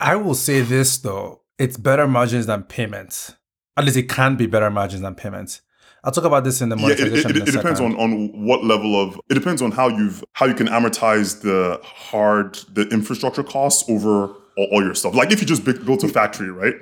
I 0.00 0.16
will 0.16 0.34
say 0.34 0.60
this 0.60 0.96
though, 0.98 1.42
it's 1.58 1.76
better 1.76 2.06
margins 2.06 2.46
than 2.46 2.64
payments. 2.64 3.34
At 3.76 3.84
least 3.84 3.96
it 3.96 4.08
can 4.08 4.36
be 4.36 4.46
better 4.46 4.70
margins 4.70 5.02
than 5.02 5.14
payments. 5.14 5.60
I'll 6.02 6.12
talk 6.12 6.24
about 6.24 6.44
this 6.44 6.60
in 6.60 6.68
the 6.68 6.76
Yeah, 6.76 6.88
it, 6.88 6.98
monetization. 7.00 7.30
it, 7.30 7.36
in 7.36 7.42
it, 7.42 7.46
a 7.46 7.48
it 7.48 7.52
depends 7.56 7.80
on, 7.80 7.96
on 7.96 8.44
what 8.46 8.62
level 8.64 9.00
of 9.00 9.18
it 9.30 9.34
depends 9.34 9.62
on 9.62 9.70
how 9.70 9.88
you've 9.88 10.22
how 10.34 10.44
you 10.46 10.54
can 10.54 10.66
amortize 10.68 11.40
the 11.40 11.80
hard 11.82 12.54
the 12.72 12.86
infrastructure 12.90 13.42
costs 13.42 13.88
over 13.88 14.26
all, 14.56 14.68
all 14.72 14.82
your 14.84 14.94
stuff. 14.94 15.14
Like 15.14 15.32
if 15.32 15.40
you 15.40 15.46
just 15.46 15.64
bu- 15.64 15.82
built 15.84 16.04
a 16.04 16.08
factory, 16.08 16.50
right? 16.50 16.74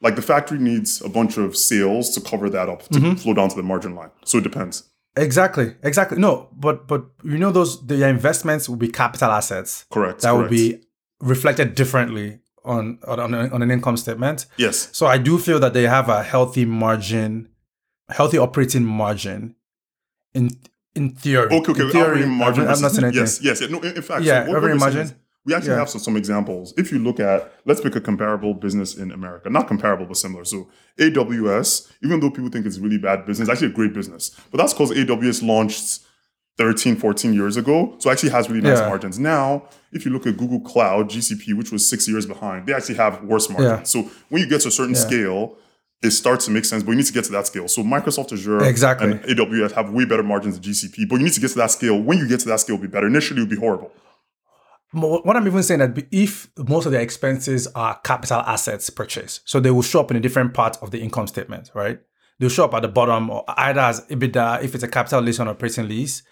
Like 0.00 0.16
the 0.16 0.22
factory 0.22 0.58
needs 0.58 1.00
a 1.02 1.08
bunch 1.08 1.36
of 1.36 1.56
sales 1.56 2.10
to 2.14 2.20
cover 2.20 2.48
that 2.50 2.68
up 2.68 2.82
to 2.88 2.98
Mm-hmm. 2.98 3.14
flow 3.16 3.34
down 3.34 3.50
to 3.50 3.56
the 3.56 3.62
margin 3.62 3.94
line. 3.94 4.10
So 4.24 4.38
it 4.38 4.44
depends. 4.44 4.84
Exactly, 5.16 5.74
exactly. 5.82 6.18
No, 6.18 6.48
but 6.52 6.88
but 6.88 7.04
you 7.22 7.38
know 7.38 7.50
those 7.50 7.84
the 7.86 8.08
investments 8.08 8.68
will 8.68 8.76
be 8.76 8.88
capital 8.88 9.30
assets 9.30 9.84
Correct. 9.90 10.22
that 10.22 10.32
will 10.32 10.48
be 10.48 10.80
reflected 11.20 11.74
differently 11.74 12.40
on 12.64 12.98
on, 13.06 13.34
on, 13.34 13.62
an 13.62 13.70
income 13.70 13.96
statement. 13.96 14.46
yes. 14.56 14.88
So 14.92 15.06
I 15.06 15.18
do 15.18 15.38
feel 15.38 15.60
that 15.60 15.74
they 15.74 15.82
have 15.82 16.08
a 16.08 16.22
healthy 16.22 16.64
margin, 16.64 17.48
healthy 18.08 18.38
operating 18.38 18.84
margin, 18.84 19.54
in 20.32 20.50
in 20.94 21.10
theory. 21.10 21.46
Okay, 21.46 21.72
okay. 21.72 21.82
In 21.82 21.90
theory, 21.90 22.06
operating 22.06 22.30
margin. 22.30 22.64
I'm, 22.64 22.74
I'm 22.74 22.80
not 22.80 22.92
saying 22.92 23.04
anything. 23.04 23.20
yes, 23.22 23.40
yes. 23.42 23.60
yeah. 23.60 23.66
No, 23.68 23.80
in 23.80 23.96
in 23.96 24.02
fact, 24.02 24.22
Yeah, 24.22 24.48
what 24.48 24.56
operating 24.58 24.80
margin. 24.80 25.00
is 25.02 25.14
We 25.44 25.54
actually 25.54 25.70
Yeah. 25.72 25.78
have 25.80 25.88
some, 25.90 26.00
some 26.00 26.16
examples. 26.16 26.72
If 26.76 26.92
you 26.92 26.98
look 27.00 27.18
at, 27.18 27.52
let's 27.64 27.80
pick 27.80 27.96
a 27.96 28.00
comparable 28.00 28.54
business 28.54 28.94
in 28.96 29.10
America, 29.10 29.50
not 29.50 29.66
comparable 29.66 30.06
but 30.06 30.16
similar. 30.16 30.44
So 30.44 30.68
AWS, 30.98 31.88
even 32.04 32.20
though 32.20 32.30
people 32.30 32.50
think 32.50 32.64
it's 32.66 32.78
really 32.78 32.98
bad 32.98 33.26
business, 33.26 33.48
actually 33.48 33.68
a 33.68 33.70
great 33.70 33.92
business. 33.92 34.30
But 34.50 34.58
that's 34.58 34.72
because 34.72 34.92
AWS 34.92 35.42
launched 35.42 36.00
13, 36.58 36.96
14 36.96 37.32
years 37.34 37.56
ago. 37.56 37.94
So 37.98 38.10
actually 38.10 38.30
has 38.30 38.48
really 38.48 38.60
nice 38.60 38.78
Yeah. 38.78 38.88
margins. 38.88 39.18
Now, 39.18 39.64
if 39.92 40.04
you 40.04 40.12
look 40.12 40.26
at 40.26 40.36
Google 40.36 40.60
Cloud, 40.60 41.08
GCP, 41.10 41.54
which 41.54 41.72
was 41.72 41.84
six 41.88 42.06
years 42.06 42.26
behind, 42.26 42.66
they 42.66 42.72
actually 42.74 42.96
have 42.96 43.22
worse 43.24 43.48
margins. 43.48 43.78
Yeah. 43.94 44.02
So 44.02 44.10
when 44.28 44.42
you 44.42 44.48
get 44.48 44.60
to 44.62 44.68
a 44.68 44.70
certain 44.70 44.94
scale, 44.94 45.56
it 46.02 46.10
starts 46.10 46.44
to 46.46 46.50
make 46.50 46.64
sense, 46.64 46.82
but 46.82 46.90
you 46.92 46.96
need 46.98 47.06
to 47.06 47.12
get 47.12 47.24
to 47.24 47.32
that 47.32 47.46
scale. 47.46 47.68
So 47.68 47.82
Microsoft 47.82 48.32
Azure 48.32 48.62
Exactly. 48.64 49.10
and 49.12 49.20
AWS 49.24 49.72
have 49.72 49.90
way 49.90 50.04
better 50.04 50.22
margins 50.22 50.54
than 50.56 50.62
GCP, 50.64 51.04
but 51.08 51.16
you 51.16 51.24
need 51.24 51.32
to 51.32 51.40
get 51.40 51.50
to 51.52 51.58
that 51.58 51.70
scale. 51.70 52.00
When 52.00 52.18
you 52.18 52.28
get 52.28 52.40
to 52.40 52.48
that 52.48 52.60
scale, 52.60 52.74
it'll 52.74 52.82
be 52.82 52.88
better. 52.88 53.06
Initially, 53.06 53.40
it'll 53.42 53.50
be 53.50 53.56
horrible. 53.56 53.92
What 54.92 55.36
I'm 55.36 55.46
even 55.46 55.62
saying 55.62 55.80
that 55.80 56.06
if 56.10 56.50
most 56.58 56.86
of 56.86 56.92
their 56.92 57.00
expenses 57.00 57.66
are 57.68 57.98
capital 58.04 58.40
assets 58.40 58.90
purchase, 58.90 59.40
so 59.44 59.58
they 59.58 59.70
will 59.70 59.82
show 59.82 60.00
up 60.00 60.10
in 60.10 60.16
a 60.16 60.20
different 60.20 60.54
part 60.54 60.76
of 60.82 60.90
the 60.90 61.00
income 61.00 61.26
statement, 61.26 61.70
right? 61.74 61.98
They'll 62.38 62.50
show 62.50 62.64
up 62.64 62.74
at 62.74 62.82
the 62.82 62.88
bottom, 62.88 63.30
or 63.30 63.44
either 63.48 63.80
as 63.80 64.00
EBITDA 64.06 64.62
if 64.62 64.74
it's 64.74 64.84
a 64.84 64.88
capital 64.88 65.22
lease 65.22 65.40
or 65.40 65.48
operating 65.48 65.88
lease, 65.88 66.22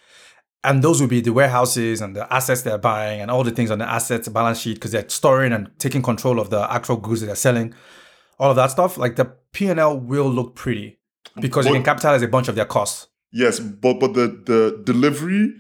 and 0.63 0.83
those 0.83 1.01
will 1.01 1.09
be 1.09 1.21
the 1.21 1.33
warehouses 1.33 2.01
and 2.01 2.15
the 2.15 2.31
assets 2.33 2.63
they're 2.63 2.79
buying 2.79 3.21
and 3.21 3.31
all 3.31 3.45
the 3.45 3.51
things 3.51 3.71
on 3.71 3.79
the 3.79 3.89
assets 3.89 4.29
balance 4.29 4.61
sheet 4.61 4.75
because 4.75 4.93
they're 4.93 5.09
storing 5.09 5.53
and 5.53 5.71
taking 5.79 6.03
control 6.03 6.39
of 6.39 6.51
the 6.51 6.71
actual 6.73 6.97
goods 6.97 7.21
that 7.21 7.29
they're 7.29 7.37
selling, 7.37 7.75
all 8.39 8.51
of 8.51 8.57
that 8.57 8.71
stuff. 8.71 8.99
Like 8.99 9.17
the 9.17 9.25
P 9.53 9.69
and 9.69 9.81
L 9.81 9.99
will 9.99 10.29
look 10.29 10.55
pretty 10.55 10.99
because 11.41 11.67
you 11.67 11.73
can 11.73 11.83
capitalize 11.83 12.23
a 12.23 12.29
bunch 12.29 12.49
of 12.49 12.57
their 12.57 12.67
costs. 12.67 13.07
Yes, 13.33 13.61
but 13.61 14.01
but 14.01 14.15
the 14.15 14.27
the 14.45 14.83
delivery, 14.85 15.55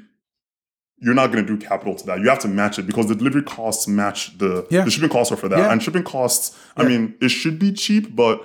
you're 1.01 1.15
not 1.15 1.33
going 1.33 1.45
to 1.47 1.57
do 1.57 1.59
capital 1.67 1.95
to 1.95 2.07
that. 2.07 2.21
You 2.21 2.29
have 2.29 2.39
to 2.41 2.49
match 2.49 2.79
it 2.79 2.87
because 2.87 3.07
the 3.09 3.15
delivery 3.15 3.43
costs 3.43 3.89
match 3.89 4.37
the 4.39 4.67
Yeah. 4.71 4.85
the 4.85 4.91
shipping 4.91 5.09
costs 5.11 5.33
are 5.33 5.37
for 5.37 5.49
that. 5.49 5.59
Yeah. 5.59 5.73
And 5.73 5.83
shipping 5.83 6.03
costs, 6.03 6.57
I 6.77 6.83
Yeah. 6.83 6.89
mean, 6.89 7.15
it 7.21 7.31
should 7.31 7.59
be 7.59 7.73
cheap, 7.73 8.15
but 8.15 8.43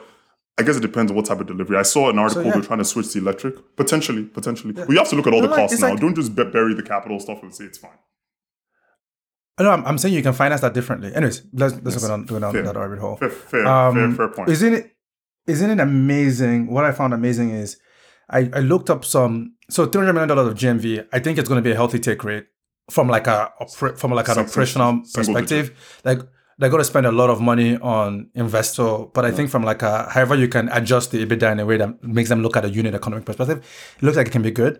I 0.57 0.63
guess 0.63 0.77
it 0.77 0.81
depends 0.81 1.11
on 1.11 1.17
what 1.17 1.25
type 1.25 1.41
of 1.41 1.47
delivery. 1.47 1.75
I 1.77 1.81
saw 1.83 2.09
an 2.09 2.17
article 2.17 2.45
yeah. 2.45 2.53
they're 2.53 2.61
trying 2.61 2.79
to 2.79 2.85
switch 2.85 3.11
to 3.11 3.19
electric. 3.19 3.75
Potentially, 3.75 4.23
potentially. 4.23 4.71
But 4.73 4.89
you 4.89 4.97
have 4.97 5.09
to 5.09 5.15
look 5.17 5.27
at 5.27 5.33
all 5.33 5.41
No, 5.41 5.47
the 5.47 5.51
like, 5.51 5.59
costs 5.67 5.81
now. 5.81 5.89
like- 5.89 5.99
Don't 5.99 6.15
just 6.15 6.33
bu- 6.33 6.49
bury 6.51 6.73
the 6.73 6.83
capital 6.83 7.19
stuff 7.19 7.43
and 7.43 7.53
say 7.53 7.65
it's 7.65 7.77
fine. 7.77 7.91
No, 9.59 9.71
I'm, 9.71 9.85
I'm 9.85 9.97
saying 9.97 10.13
you 10.13 10.21
can 10.21 10.33
finance 10.33 10.61
that 10.61 10.73
differently. 10.73 11.13
Anyways, 11.15 11.43
let's 11.53 11.75
let's 11.75 11.95
Yes. 11.95 12.01
go 12.03 12.07
down, 12.09 12.25
go 12.25 12.39
down 12.39 12.51
Fair. 12.53 12.63
that 12.63 12.75
rabbit 12.75 12.99
hole. 12.99 13.15
Fair, 13.17 13.29
fair, 13.29 13.65
Um, 13.67 13.95
fair, 13.95 14.11
fair 14.11 14.27
point. 14.29 14.49
Isn't 14.49 14.73
it? 14.73 14.91
Isn't 15.47 15.69
it 15.69 15.79
amazing? 15.79 16.67
What 16.67 16.83
I 16.85 16.91
found 16.91 17.13
amazing 17.13 17.51
is, 17.51 17.77
I, 18.29 18.49
I 18.53 18.59
looked 18.59 18.89
up 18.89 19.05
some. 19.05 19.53
So 19.69 19.85
three 19.85 19.99
hundred 20.01 20.13
million 20.13 20.29
dollars 20.29 20.47
of 20.47 20.57
GMV. 20.57 21.07
I 21.13 21.19
think 21.19 21.37
it's 21.37 21.49
going 21.49 21.57
to 21.63 21.67
be 21.67 21.71
a 21.71 21.75
healthy 21.75 21.99
take 21.99 22.23
rate 22.23 22.45
from 22.89 23.07
like 23.07 23.27
a 23.27 23.51
from 23.97 24.11
like 24.11 24.27
an 24.29 24.35
operational 24.39 25.01
perspective. 25.13 25.99
Like 26.03 26.19
they're 26.57 26.69
going 26.69 26.81
to 26.81 26.85
spend 26.85 27.05
a 27.05 27.11
lot 27.11 27.29
of 27.29 27.41
money 27.41 27.77
on 27.77 28.29
investor, 28.35 29.05
but 29.13 29.25
I 29.25 29.31
think 29.31 29.49
from 29.49 29.63
like 29.63 29.81
a 29.81 30.07
however 30.09 30.35
you 30.35 30.47
can 30.47 30.69
adjust 30.69 31.11
the 31.11 31.25
EBITDA 31.25 31.51
in 31.53 31.59
a 31.59 31.65
way 31.65 31.77
that 31.77 32.03
makes 32.03 32.29
them 32.29 32.41
look 32.41 32.55
at 32.55 32.63
a 32.65 32.69
unit 32.69 32.93
economic 32.95 33.25
perspective, 33.25 33.57
it 33.97 34.03
looks 34.03 34.17
like 34.17 34.27
it 34.27 34.31
can 34.31 34.41
be 34.43 34.51
good. 34.51 34.79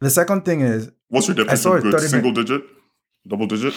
The 0.00 0.10
second 0.10 0.44
thing 0.44 0.62
is 0.62 0.90
What's 1.08 1.28
your 1.28 1.36
definition 1.36 1.76
of 1.76 1.82
good? 1.82 1.92
30 1.92 2.06
Single 2.08 2.32
digit? 2.32 2.62
Double 3.28 3.46
digit? 3.46 3.74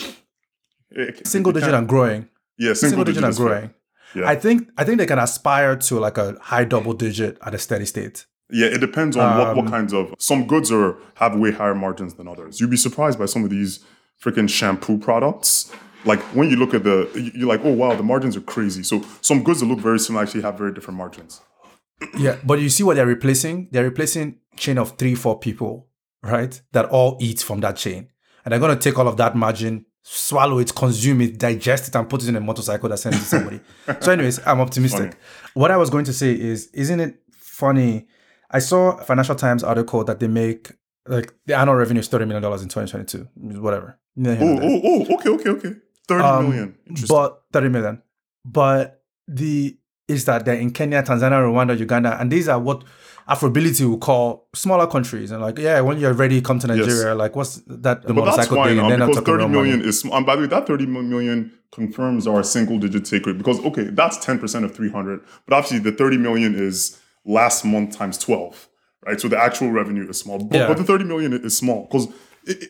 It- 0.92 1.20
it 1.20 1.28
single 1.28 1.52
digit 1.52 1.74
and 1.74 1.88
growing. 1.88 2.30
Yeah, 2.58 2.74
single, 2.74 2.90
Single 2.90 3.04
digit 3.06 3.24
and 3.24 3.36
growing. 3.36 3.74
Yeah. 4.16 4.30
I 4.30 4.36
think 4.36 4.70
I 4.78 4.84
think 4.86 4.98
they 5.00 5.06
can 5.06 5.20
aspire 5.20 5.76
to 5.76 6.00
like 6.00 6.18
a 6.18 6.38
high 6.42 6.64
double 6.64 6.94
digit 6.94 7.38
at 7.46 7.54
a 7.54 7.60
steady 7.60 7.86
state. 7.86 8.26
Yeah, 8.52 8.68
it 8.68 8.80
depends 8.80 9.18
on 9.18 9.38
what, 9.40 9.56
what 9.56 9.66
Um, 9.66 9.72
kinds 9.72 9.94
of 9.94 10.14
some 10.20 10.46
goods 10.46 10.72
are 10.72 10.98
have 11.16 11.36
way 11.36 11.52
higher 11.52 11.76
margins 11.76 12.14
than 12.16 12.28
others. 12.28 12.60
You'd 12.60 12.70
be 12.70 12.78
surprised 12.78 13.18
by 13.18 13.26
some 13.26 13.44
of 13.44 13.50
these 13.50 13.80
freaking 14.24 14.50
shampoo 14.50 14.98
products. 14.98 15.72
Like 16.06 16.20
when 16.36 16.50
you 16.52 16.56
look 16.56 16.74
at 16.74 16.84
the, 16.84 17.10
you- 17.16 17.32
you're 17.34 17.48
like, 17.50 17.62
oh 17.64 17.74
wow, 17.74 17.96
the 17.96 18.04
margins 18.04 18.38
are 18.38 18.42
crazy. 18.42 18.84
So 18.84 19.02
some 19.22 19.44
goods 19.44 19.60
that 19.62 19.66
look 19.66 19.80
very 19.80 19.98
similar 20.00 20.24
actually 20.24 20.44
have 20.44 20.58
very 20.58 20.72
different 20.74 20.98
margins. 20.98 21.42
Yeah, 22.18 22.38
but 22.44 22.60
you 22.60 22.70
see 22.70 22.84
what 22.84 22.96
they're 22.98 23.06
replacing? 23.08 23.70
They're 23.72 23.84
replacing 23.86 24.38
chain 24.58 24.78
of 24.78 24.98
three, 24.98 25.16
four 25.16 25.40
people, 25.40 25.88
right? 26.22 26.60
That 26.74 26.86
all 26.86 27.18
eat 27.22 27.40
from 27.42 27.62
that 27.62 27.78
chain. 27.78 28.10
And 28.44 28.52
they're 28.52 28.60
gonna 28.60 28.76
take 28.76 29.00
all 29.00 29.08
of 29.08 29.18
that 29.18 29.36
margin, 29.36 29.86
swallow 30.04 30.60
it, 30.60 30.76
consume 30.76 31.22
it, 31.22 31.40
digest 31.40 31.88
it, 31.88 31.96
and 31.96 32.08
put 32.08 32.22
it 32.22 32.30
in 32.30 32.36
a 32.36 32.42
motorcycle 32.42 32.90
that 32.90 32.98
sends 33.00 33.18
it 33.18 33.22
to 33.22 33.26
somebody. 33.26 33.60
so, 34.02 34.12
anyways, 34.12 34.40
I'm 34.46 34.60
optimistic. 34.60 35.00
Funny. 35.14 35.16
What 35.56 35.72
I 35.72 35.78
was 35.78 35.90
going 35.90 36.06
to 36.06 36.14
say 36.14 36.34
is, 36.34 36.68
isn't 36.74 37.00
it 37.00 37.16
funny? 37.32 38.08
I 38.52 38.60
saw 38.60 38.98
a 38.98 39.04
Financial 39.04 39.36
Times 39.36 39.64
article 39.64 40.04
that 40.06 40.20
they 40.20 40.28
make 40.28 40.72
like 41.08 41.34
the 41.46 41.56
annual 41.58 41.76
revenue 41.76 42.00
is 42.00 42.08
thirty 42.08 42.26
million 42.26 42.42
dollars 42.44 42.62
in 42.64 42.70
twenty 42.70 42.90
twenty 42.90 43.06
two, 43.06 43.28
whatever. 43.36 44.00
Oh, 44.18 44.24
oh, 44.30 44.82
oh, 44.84 45.16
okay, 45.16 45.30
okay, 45.30 45.50
okay. 45.50 45.74
Thirty 46.08 46.24
Um, 46.24 46.50
million. 46.50 46.78
Interesting. 46.88 47.16
But 47.16 47.42
30 47.52 47.70
million. 47.70 48.02
But 48.46 49.02
the 49.28 49.78
is 50.08 50.26
that 50.26 50.46
they're 50.46 50.56
in 50.60 50.70
Kenya, 50.72 51.02
Tanzania, 51.02 51.42
Rwanda, 51.42 51.78
Uganda, 51.78 52.20
and 52.22 52.32
these 52.32 52.48
are 52.48 52.60
what 52.60 52.84
Afrobility 53.28 53.90
will 53.90 53.98
call 53.98 54.48
smaller 54.54 54.86
countries. 54.86 55.32
And 55.32 55.42
like, 55.42 55.58
yeah, 55.58 55.82
when 55.82 55.98
you're 56.00 56.14
ready, 56.14 56.42
come 56.42 56.60
to 56.60 56.68
Nigeria. 56.68 57.16
Like, 57.16 57.36
what's 57.36 57.56
that? 57.66 58.04
The 58.04 58.14
But 58.14 58.26
that's 58.26 58.38
motorcycle 58.38 58.56
fine 58.58 58.68
thing, 58.68 58.78
now 58.78 58.84
and 58.84 58.92
then 58.92 59.02
I'm 59.02 59.08
because 59.10 59.24
talking 59.24 59.34
30 59.34 59.44
about 59.46 59.52
million 59.52 59.78
money. 59.80 59.90
is 59.90 60.00
small. 60.00 60.16
And 60.18 60.26
by 60.28 60.36
the 60.36 60.42
way, 60.44 60.48
that 60.48 60.68
30 60.68 60.86
million 60.86 61.52
confirms 61.72 62.28
our 62.28 62.44
single 62.44 62.78
digit 62.78 63.04
take 63.06 63.26
rate 63.26 63.38
because, 63.40 63.60
okay, 63.66 63.86
that's 63.86 64.24
10% 64.24 64.64
of 64.64 64.76
300. 64.76 65.22
But 65.48 65.56
obviously, 65.58 65.80
the 65.80 65.92
30 65.98 66.18
million 66.20 66.54
is 66.54 67.00
last 67.26 67.66
month 67.66 67.96
times 67.98 68.18
12, 68.18 68.70
right? 69.06 69.20
So 69.20 69.28
the 69.28 69.38
actual 69.38 69.72
revenue 69.72 70.08
is 70.10 70.20
small. 70.20 70.40
But, 70.40 70.58
Yeah. 70.58 70.68
but 70.68 70.78
the 70.78 70.84
30 70.84 71.06
million 71.06 71.34
is 71.34 71.58
small 71.58 71.84
because 71.84 72.08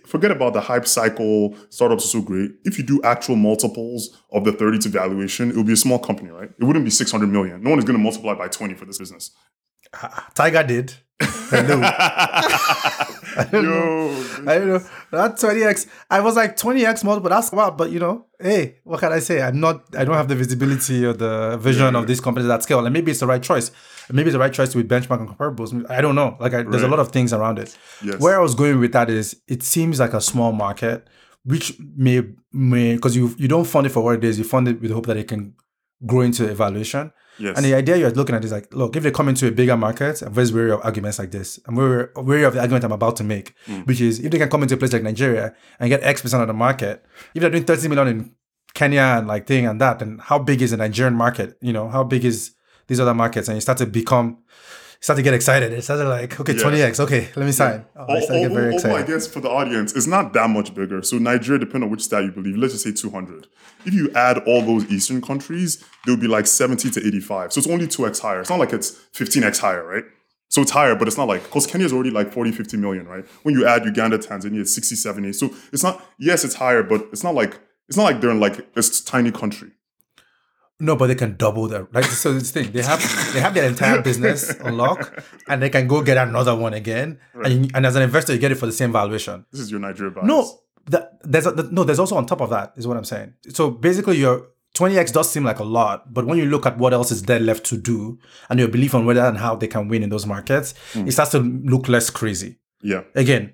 forget 0.05 0.31
about 0.31 0.53
the 0.53 0.61
hype 0.61 0.87
cycle. 0.87 1.55
Startups 1.69 2.05
are 2.05 2.07
so 2.07 2.21
great. 2.21 2.51
If 2.63 2.77
you 2.77 2.83
do 2.85 3.01
actual 3.03 3.35
multiples 3.35 4.17
of 4.31 4.45
the 4.45 4.51
30 4.53 4.79
to 4.79 4.89
valuation, 4.89 5.49
it 5.51 5.57
would 5.57 5.65
be 5.67 5.73
a 5.73 5.77
small 5.77 5.99
company, 5.99 6.29
right? 6.31 6.49
It 6.59 6.63
wouldn't 6.63 6.85
be 6.85 6.91
600 6.91 7.27
million. 7.27 7.61
No 7.61 7.71
one 7.71 7.79
is 7.79 7.85
going 7.85 7.97
to 7.97 8.03
multiply 8.03 8.33
by 8.35 8.47
20 8.47 8.73
for 8.75 8.85
this 8.85 8.97
business. 8.97 9.31
Ah, 9.93 10.29
Tiger 10.33 10.63
did. 10.63 10.93
Hello. 11.21 11.81
Yo, 13.53 14.25
I 14.47 14.57
don't 14.57 14.67
know. 14.67 14.79
That 15.11 15.35
20x. 15.35 15.87
I 16.09 16.21
was 16.21 16.35
like 16.35 16.55
20x 16.55 17.03
multiple. 17.03 17.29
That's 17.29 17.51
wow. 17.51 17.71
But 17.71 17.91
you 17.91 17.99
know, 17.99 18.27
hey, 18.39 18.79
what 18.83 18.99
can 19.01 19.11
I 19.11 19.19
say? 19.19 19.41
I'm 19.41 19.59
not. 19.59 19.83
I 19.95 20.05
don't 20.05 20.15
have 20.15 20.27
the 20.27 20.35
visibility 20.35 21.05
or 21.05 21.13
the 21.13 21.57
vision 21.57 21.95
of 21.95 22.07
these 22.07 22.21
companies 22.21 22.49
at 22.49 22.63
scale. 22.63 22.85
And 22.85 22.93
maybe 22.93 23.11
it's 23.11 23.19
the 23.19 23.27
right 23.27 23.43
choice. 23.43 23.71
Maybe 24.09 24.29
it's 24.29 24.33
the 24.33 24.39
right 24.39 24.53
choice 24.53 24.71
to 24.71 24.77
with 24.77 24.87
benchmark 24.87 25.19
and 25.19 25.29
comparables. 25.29 25.89
I 25.89 25.99
don't 25.99 26.15
know. 26.15 26.37
Like, 26.39 26.53
I, 26.53 26.63
there's 26.63 26.83
a 26.83 26.87
lot 26.87 26.99
of 26.99 27.11
things 27.11 27.33
around 27.33 27.59
it. 27.59 27.75
Yes. 28.03 28.19
Where 28.19 28.37
I 28.39 28.41
was 28.41 28.55
going 28.55 28.79
with 28.79 28.93
that 28.93 29.09
is, 29.09 29.41
it 29.47 29.63
seems 29.63 29.99
like 29.99 30.13
a 30.13 30.21
small 30.21 30.51
market, 30.51 31.07
which 31.43 31.77
may 31.97 32.23
may 32.53 32.95
because 32.95 33.15
you 33.15 33.35
you 33.37 33.47
don't 33.47 33.65
fund 33.65 33.87
it 33.87 33.89
for 33.89 34.03
what 34.03 34.15
it 34.15 34.23
is. 34.23 34.37
You 34.37 34.45
fund 34.45 34.67
it 34.67 34.79
with 34.79 34.89
the 34.89 34.95
hope 34.95 35.07
that 35.07 35.17
it 35.17 35.27
can 35.27 35.55
grow 36.05 36.21
into 36.21 36.49
evaluation. 36.49 37.11
Yes. 37.37 37.57
And 37.57 37.65
the 37.65 37.73
idea 37.73 37.97
you're 37.97 38.11
looking 38.11 38.35
at 38.35 38.43
is 38.43 38.51
like, 38.51 38.73
look, 38.73 38.95
if 38.95 39.03
they 39.03 39.11
come 39.11 39.29
into 39.29 39.47
a 39.47 39.51
bigger 39.51 39.77
market, 39.77 40.21
I'm 40.21 40.33
very 40.33 40.51
wary 40.51 40.71
of 40.71 40.81
arguments 40.83 41.19
like 41.19 41.31
this. 41.31 41.59
I'm 41.67 41.75
very 41.75 42.07
wary 42.15 42.43
of 42.43 42.53
the 42.53 42.61
argument 42.61 42.83
I'm 42.83 42.91
about 42.91 43.15
to 43.17 43.23
make, 43.23 43.53
mm. 43.67 43.85
which 43.87 44.01
is 44.01 44.19
if 44.19 44.31
they 44.31 44.37
can 44.37 44.49
come 44.49 44.63
into 44.63 44.75
a 44.75 44.77
place 44.77 44.93
like 44.93 45.03
Nigeria 45.03 45.53
and 45.79 45.89
get 45.89 46.03
X 46.03 46.21
percent 46.21 46.41
of 46.41 46.47
the 46.47 46.53
market, 46.53 47.05
if 47.33 47.41
they're 47.41 47.49
doing 47.49 47.65
30 47.65 47.87
million 47.87 48.07
in 48.07 48.35
Kenya 48.73 49.15
and 49.17 49.27
like 49.27 49.47
thing 49.47 49.65
and 49.65 49.79
that, 49.81 49.99
then 49.99 50.19
how 50.21 50.37
big 50.37 50.61
is 50.61 50.71
the 50.71 50.77
Nigerian 50.77 51.15
market? 51.15 51.57
You 51.61 51.73
know, 51.73 51.89
how 51.89 52.03
big 52.03 52.25
is 52.25 52.53
these 52.87 52.99
other 52.99 53.13
markets? 53.13 53.47
And 53.47 53.55
you 53.55 53.61
start 53.61 53.77
to 53.79 53.85
become, 53.85 54.43
start 55.05 55.17
to 55.17 55.23
get 55.23 55.35
excited. 55.35 55.71
It 55.71 55.83
started 55.83 56.09
like, 56.09 56.39
okay, 56.39 56.53
Yeah. 56.53 56.63
20x, 56.63 56.99
okay, 57.01 57.29
let 57.35 57.45
me 57.45 57.51
sign. 57.51 57.85
Oh, 57.95 58.11
I 58.11 58.21
start 58.21 58.41
to 58.41 58.47
get 58.47 58.51
very 58.51 58.73
although 58.73 58.95
I 58.95 59.03
guess 59.03 59.27
for 59.27 59.39
the 59.39 59.49
audience, 59.49 59.93
it's 59.93 60.07
not 60.07 60.33
that 60.33 60.49
much 60.49 60.73
bigger. 60.73 61.03
So 61.03 61.19
Nigeria, 61.19 61.59
depending 61.59 61.83
on 61.83 61.91
which 61.91 62.01
stat 62.01 62.23
you 62.23 62.31
believe, 62.31 62.57
let's 62.57 62.73
just 62.73 62.85
say 62.85 62.91
200. 62.91 63.45
If 63.85 63.93
you 63.93 64.11
add 64.15 64.39
all 64.47 64.63
those 64.63 64.83
Eastern 64.91 65.21
countries, 65.21 65.85
they'll 66.05 66.17
be 66.17 66.27
like 66.27 66.47
70 66.47 66.89
to 66.89 66.99
85. 67.05 67.53
So 67.53 67.59
it's 67.59 67.67
only 67.69 67.85
2x 67.85 68.19
higher. 68.19 68.41
It's 68.41 68.49
not 68.49 68.57
like 68.57 68.73
it's 68.73 68.93
15x 69.13 69.59
higher, 69.59 69.85
right? 69.85 70.05
So 70.49 70.63
it's 70.63 70.71
higher, 70.71 70.95
but 70.95 71.07
it's 71.07 71.17
not 71.17 71.27
like, 71.27 71.43
because 71.43 71.67
Kenya 71.67 71.85
is 71.85 71.93
already 71.93 72.09
like 72.09 72.33
40, 72.33 72.51
50 72.51 72.77
million, 72.77 73.07
right? 73.07 73.25
When 73.43 73.53
you 73.53 73.67
add 73.67 73.85
Uganda, 73.85 74.17
Tanzania, 74.17 74.61
it's 74.61 74.73
60, 74.73 74.95
70. 74.95 75.33
So 75.33 75.53
it's 75.71 75.83
not, 75.83 76.03
yes, 76.17 76.43
it's 76.43 76.55
higher, 76.55 76.81
but 76.81 77.09
it's 77.11 77.23
not 77.23 77.35
like, 77.35 77.59
it's 77.87 77.97
not 77.97 78.05
like 78.05 78.21
they're 78.21 78.31
in 78.31 78.39
like 78.39 78.73
this 78.73 79.01
tiny 79.01 79.31
country. 79.31 79.69
No, 80.79 80.95
but 80.97 81.07
they 81.07 81.15
can 81.15 81.37
double 81.37 81.67
that. 81.69 81.93
Like 81.93 82.03
so, 82.05 82.33
this 82.33 82.51
thing 82.51 82.71
they 82.73 82.81
have 82.81 82.99
they 83.33 83.39
have 83.39 83.53
their 83.53 83.67
entire 83.67 84.01
business 84.01 84.53
on 84.59 84.75
lock, 84.77 85.23
and 85.47 85.61
they 85.61 85.69
can 85.69 85.87
go 85.87 86.01
get 86.01 86.17
another 86.17 86.53
one 86.55 86.73
again. 86.73 87.19
And, 87.33 87.65
you- 87.65 87.71
and 87.73 87.85
as 87.85 87.95
an 87.95 88.01
investor, 88.01 88.33
you 88.33 88.39
get 88.39 88.51
it 88.51 88.55
for 88.55 88.65
the 88.65 88.73
same 88.73 88.91
valuation. 88.91 89.45
This 89.51 89.61
is 89.61 89.71
your 89.71 89.79
Nigeria 89.79 90.11
bias. 90.11 90.27
No, 90.27 90.59
that, 90.87 91.19
there's 91.23 91.45
a, 91.45 91.51
no, 91.71 91.83
there's 91.85 91.99
also 91.99 92.15
on 92.15 92.25
top 92.25 92.41
of 92.41 92.49
that 92.49 92.73
is 92.75 92.85
what 92.87 92.97
I'm 92.97 93.05
saying. 93.05 93.33
So 93.49 93.71
basically, 93.71 94.17
your 94.17 94.47
20x 94.75 95.13
does 95.13 95.31
seem 95.31 95.45
like 95.45 95.59
a 95.59 95.63
lot, 95.63 96.13
but 96.13 96.25
when 96.27 96.37
you 96.37 96.45
look 96.45 96.65
at 96.65 96.77
what 96.77 96.91
else 96.93 97.09
is 97.09 97.23
there 97.23 97.39
left 97.39 97.65
to 97.67 97.77
do, 97.77 98.19
and 98.49 98.59
your 98.59 98.67
belief 98.67 98.93
on 98.93 99.05
whether 99.05 99.21
and 99.21 99.37
how 99.37 99.55
they 99.55 99.67
can 99.67 99.87
win 99.87 100.03
in 100.03 100.09
those 100.09 100.25
markets, 100.25 100.73
hmm. 100.91 101.07
it 101.07 101.13
starts 101.13 101.31
to 101.31 101.39
look 101.39 101.87
less 101.87 102.09
crazy 102.09 102.59
Yeah. 102.81 103.03
again, 103.15 103.53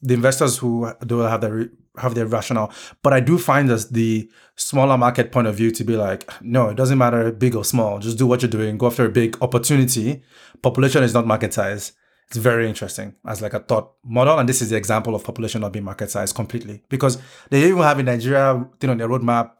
the 0.00 0.14
investors 0.14 0.58
who 0.58 0.92
do 1.04 1.18
have 1.20 1.40
their 1.40 1.70
have 1.98 2.14
their 2.14 2.26
rationale, 2.26 2.72
but 3.02 3.12
I 3.12 3.20
do 3.20 3.38
find 3.38 3.70
as 3.70 3.90
the 3.90 4.30
smaller 4.56 4.96
market 4.96 5.32
point 5.32 5.46
of 5.46 5.54
view 5.54 5.70
to 5.70 5.84
be 5.84 5.96
like, 5.96 6.30
no, 6.42 6.68
it 6.68 6.76
doesn't 6.76 6.98
matter 6.98 7.30
big 7.32 7.54
or 7.54 7.64
small, 7.64 7.98
just 7.98 8.18
do 8.18 8.26
what 8.26 8.42
you're 8.42 8.50
doing, 8.50 8.78
go 8.78 8.86
after 8.86 9.04
a 9.04 9.10
big 9.10 9.36
opportunity. 9.42 10.22
Population 10.62 11.02
is 11.02 11.14
not 11.14 11.26
market 11.26 11.52
size. 11.52 11.92
It's 12.28 12.38
very 12.38 12.68
interesting 12.68 13.14
as 13.24 13.40
like 13.40 13.54
a 13.54 13.60
thought 13.60 13.92
model, 14.04 14.38
and 14.38 14.48
this 14.48 14.60
is 14.60 14.70
the 14.70 14.76
example 14.76 15.14
of 15.14 15.22
population 15.22 15.60
not 15.60 15.72
being 15.72 15.84
market 15.84 16.10
size 16.10 16.32
completely 16.32 16.82
because 16.88 17.18
they 17.50 17.68
even 17.68 17.82
have 17.82 18.00
in 18.00 18.06
Nigeria 18.06 18.66
thing 18.80 18.90
on 18.90 18.98
their 18.98 19.08
roadmap, 19.08 19.52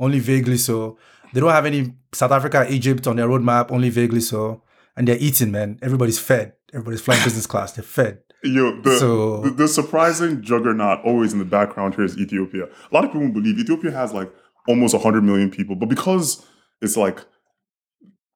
only 0.00 0.18
vaguely 0.18 0.58
so. 0.58 0.98
They 1.32 1.40
don't 1.40 1.50
have 1.50 1.66
any 1.66 1.94
South 2.12 2.32
Africa, 2.32 2.66
Egypt 2.68 3.06
on 3.06 3.16
their 3.16 3.28
roadmap, 3.28 3.70
only 3.70 3.90
vaguely 3.90 4.20
so, 4.20 4.62
and 4.96 5.06
they're 5.06 5.18
eating, 5.20 5.52
man. 5.52 5.78
Everybody's 5.80 6.18
fed. 6.18 6.54
Everybody's 6.72 7.00
flying 7.00 7.22
business 7.24 7.46
class. 7.46 7.72
They're 7.72 7.84
fed. 7.84 8.18
Yo, 8.44 8.80
the, 8.82 8.96
So- 8.98 9.40
the, 9.42 9.50
the 9.50 9.68
surprising 9.68 10.42
juggernaut 10.42 11.00
always 11.04 11.32
in 11.32 11.38
the 11.38 11.44
background 11.44 11.94
here 11.96 12.04
is 12.04 12.16
Ethiopia. 12.18 12.64
A 12.64 12.94
lot 12.94 13.04
of 13.04 13.12
people 13.12 13.28
believe 13.30 13.58
Ethiopia 13.58 13.90
has 13.90 14.12
like 14.12 14.30
almost 14.68 14.94
100 14.94 15.22
million 15.24 15.50
people, 15.50 15.74
but 15.74 15.88
because 15.88 16.44
it's 16.80 16.96
like, 16.96 17.24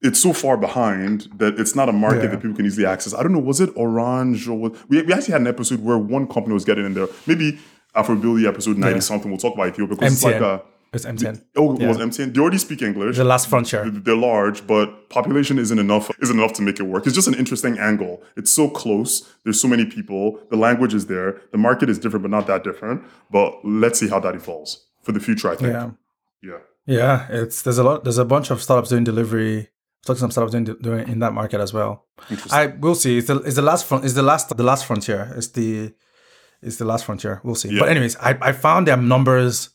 it's 0.01 0.19
so 0.21 0.33
far 0.33 0.57
behind 0.57 1.29
that 1.37 1.61
it's 1.61 1.77
not 1.77 1.89
a 1.89 1.93
market 1.93 2.25
Yeah. 2.25 2.31
that 2.31 2.43
people 2.43 2.57
can 2.57 2.67
easily 2.67 2.87
access. 2.87 3.15
I 3.15 3.23
don't 3.23 3.33
know, 3.33 3.39
was 3.39 3.61
it 3.61 3.71
Orange 3.77 4.49
or 4.49 4.59
what? 4.59 4.75
We, 4.91 5.01
we 5.03 5.13
actually 5.13 5.33
had 5.33 5.43
an 5.43 5.47
episode 5.47 5.81
where 5.81 5.97
one 5.99 6.27
company 6.27 6.55
was 6.55 6.65
getting 6.65 6.85
in 6.85 6.95
there. 6.95 7.07
Maybe 7.27 7.61
Afrobility 7.95 8.49
episode 8.49 8.79
90 8.79 8.95
Yeah. 8.97 9.01
something. 9.01 9.31
We'll 9.31 9.39
talk 9.39 9.55
about 9.55 9.69
Ethiopia 9.69 9.97
because 9.97 10.15
it's 10.15 10.25
like 10.25 10.41
a. 10.41 10.63
It's 10.93 11.07
MTN. 11.07 11.43
Oh, 11.57 11.75
it 11.75 11.87
was 11.87 11.97
MTN. 11.97 12.35
They 12.35 12.41
already 12.41 12.59
speak 12.59 12.83
English. 12.83 13.17
The 13.17 13.25
last 13.25 13.49
frontier. 13.49 13.89
They're 13.89 14.15
large, 14.15 14.67
but 14.67 15.09
population 15.09 15.59
isn't 15.59 15.79
enough 15.79 16.11
isn't 16.21 16.39
enough 16.39 16.53
to 16.55 16.63
make 16.63 16.79
it 16.81 16.83
work. 16.83 17.07
It's 17.07 17.15
just 17.15 17.29
an 17.29 17.35
interesting 17.35 17.79
angle. 17.79 18.23
It's 18.37 18.53
so 18.53 18.69
close. 18.69 19.33
There's 19.45 19.61
so 19.61 19.69
many 19.69 19.87
people. 19.87 20.39
The 20.51 20.57
language 20.57 20.93
is 20.93 21.07
there. 21.07 21.41
The 21.51 21.59
market 21.59 21.89
is 21.89 21.99
different, 21.99 22.23
but 22.23 22.31
not 22.31 22.47
that 22.47 22.63
different. 22.63 23.05
But 23.31 23.55
let's 23.65 24.01
see 24.01 24.09
how 24.09 24.21
that 24.21 24.35
evolves 24.35 24.85
for 25.03 25.13
the 25.13 25.21
future. 25.21 25.51
I 25.51 25.57
think. 25.57 25.73
Yeah. 25.73 25.91
Yeah. 26.43 26.59
Yeah, 26.85 27.27
it's 27.31 27.63
there's 27.63 27.79
a 27.79 27.85
lot. 27.85 28.05
There's 28.05 28.19
a 28.19 28.25
bunch 28.25 28.51
of 28.51 28.61
startups 28.61 28.89
doing 28.91 29.05
delivery. 29.05 29.69
Talking 30.05 30.19
some 30.19 30.31
startups 30.33 30.53
doing, 30.53 30.65
doing 30.65 31.09
in 31.09 31.21
that 31.21 31.33
market 31.33 31.61
as 31.61 31.73
well. 31.73 32.07
Interesting. 32.29 32.53
I 32.53 32.67
will 32.67 32.97
see. 32.97 33.19
It's 33.19 33.29
the, 33.29 33.37
it's 33.43 33.55
the 33.55 33.63
last 33.63 33.87
front. 33.87 34.05
It's 34.05 34.15
the 34.15 34.23
last 34.23 34.55
the 34.55 34.65
last 34.65 34.85
frontier. 34.85 35.33
It's 35.37 35.49
the 35.49 35.95
it's 36.61 36.77
the 36.77 36.85
last 36.85 37.05
frontier. 37.05 37.41
We'll 37.45 37.55
see. 37.55 37.71
Yeah. 37.73 37.81
But 37.81 37.89
anyways, 37.89 38.17
I, 38.17 38.37
I 38.43 38.53
found 38.53 38.89
their 38.89 38.97
numbers 38.97 39.71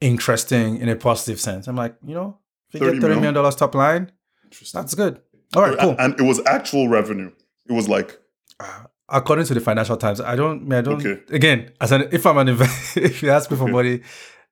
interesting 0.00 0.78
in 0.78 0.88
a 0.88 0.96
positive 0.96 1.40
sense. 1.40 1.66
I'm 1.68 1.76
like, 1.76 1.94
you 2.04 2.14
know, 2.14 2.38
if 2.68 2.74
you 2.74 2.80
30 2.80 2.92
get 2.92 3.00
thirty 3.02 3.14
mil? 3.14 3.20
million 3.20 3.34
dollars 3.34 3.56
top 3.56 3.74
line, 3.74 4.10
Interesting. 4.44 4.80
that's 4.80 4.94
good. 4.94 5.20
All 5.54 5.62
right, 5.62 5.78
cool. 5.78 5.96
And 5.98 6.18
it 6.18 6.22
was 6.22 6.40
actual 6.46 6.88
revenue. 6.88 7.32
It 7.68 7.72
was 7.72 7.88
like 7.88 8.18
uh, 8.60 8.84
According 9.08 9.46
to 9.46 9.54
the 9.54 9.60
Financial 9.60 9.96
Times, 9.96 10.20
I 10.20 10.36
don't. 10.36 10.72
I 10.72 10.80
don't. 10.82 11.04
Okay. 11.04 11.20
Again, 11.34 11.72
as 11.80 11.90
an 11.90 12.08
if 12.12 12.24
I'm 12.26 12.38
an 12.38 12.48
investor, 12.48 13.00
if 13.04 13.22
you 13.22 13.30
ask 13.30 13.50
me 13.50 13.56
for 13.56 13.66
money, 13.66 14.02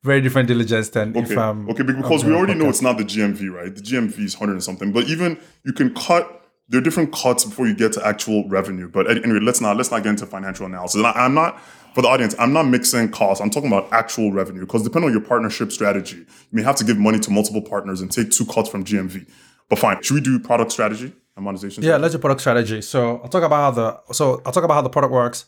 very 0.02 0.20
different 0.20 0.48
diligence 0.48 0.88
than 0.90 1.16
okay, 1.16 1.32
if 1.32 1.38
I'm 1.38 1.68
okay, 1.70 1.84
because 1.84 2.24
I'm 2.24 2.30
we 2.30 2.34
already 2.34 2.54
know 2.54 2.68
it's 2.68 2.82
not 2.82 2.98
the 2.98 3.04
GMV, 3.04 3.50
right? 3.52 3.74
The 3.74 3.80
GMV 3.80 4.18
is 4.18 4.34
hundred 4.34 4.54
and 4.54 4.64
something. 4.64 4.92
But 4.92 5.04
even 5.06 5.38
you 5.64 5.72
can 5.72 5.94
cut. 5.94 6.34
There 6.70 6.78
are 6.78 6.84
different 6.84 7.12
cuts 7.12 7.46
before 7.46 7.66
you 7.66 7.74
get 7.74 7.92
to 7.94 8.06
actual 8.06 8.46
revenue. 8.48 8.88
But 8.90 9.10
anyway, 9.10 9.38
let's 9.40 9.60
not 9.60 9.76
let's 9.76 9.90
not 9.90 10.02
get 10.02 10.10
into 10.10 10.26
financial 10.26 10.66
analysis. 10.66 10.96
And 10.96 11.06
I, 11.06 11.12
I'm 11.12 11.32
not 11.34 11.58
for 11.98 12.02
the 12.02 12.08
audience. 12.08 12.32
I'm 12.38 12.52
not 12.52 12.68
mixing 12.68 13.10
costs. 13.10 13.42
I'm 13.42 13.50
talking 13.50 13.66
about 13.66 13.92
actual 13.92 14.30
revenue 14.30 14.60
because 14.60 14.84
depending 14.84 15.08
on 15.08 15.12
your 15.12 15.26
partnership 15.26 15.72
strategy, 15.72 16.18
you 16.18 16.26
may 16.52 16.62
have 16.62 16.76
to 16.76 16.84
give 16.84 16.96
money 16.96 17.18
to 17.18 17.28
multiple 17.28 17.60
partners 17.60 18.00
and 18.00 18.08
take 18.08 18.30
two 18.30 18.46
cuts 18.46 18.68
from 18.68 18.84
GMV. 18.84 19.28
But 19.68 19.80
fine, 19.80 20.00
should 20.00 20.14
we 20.14 20.20
do 20.20 20.38
product 20.38 20.70
strategy 20.70 21.12
and 21.34 21.44
monetization? 21.44 21.82
Yeah, 21.82 21.96
let's 21.96 22.14
do 22.14 22.20
product 22.20 22.40
strategy. 22.40 22.82
So 22.82 23.18
I'll 23.18 23.28
talk 23.28 23.42
about 23.42 23.56
how 23.56 23.70
the 23.72 24.14
so 24.14 24.40
I'll 24.46 24.52
talk 24.52 24.62
about 24.62 24.74
how 24.74 24.82
the 24.82 24.90
product 24.90 25.12
works, 25.12 25.46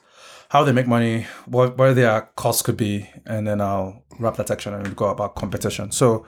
how 0.49 0.65
they 0.65 0.73
make 0.73 0.89
money, 0.89 1.29
what 1.47 1.79
where 1.79 1.95
their 1.95 2.23
costs 2.35 2.63
could 2.63 2.77
be, 2.77 3.09
and 3.27 3.47
then 3.47 3.61
I'll 3.61 4.03
wrap 4.19 4.35
that 4.35 4.49
section 4.49 4.75
and 4.75 4.83
we'll 4.83 4.95
go 4.95 5.09
about 5.09 5.37
competition. 5.37 5.93
So 5.93 6.27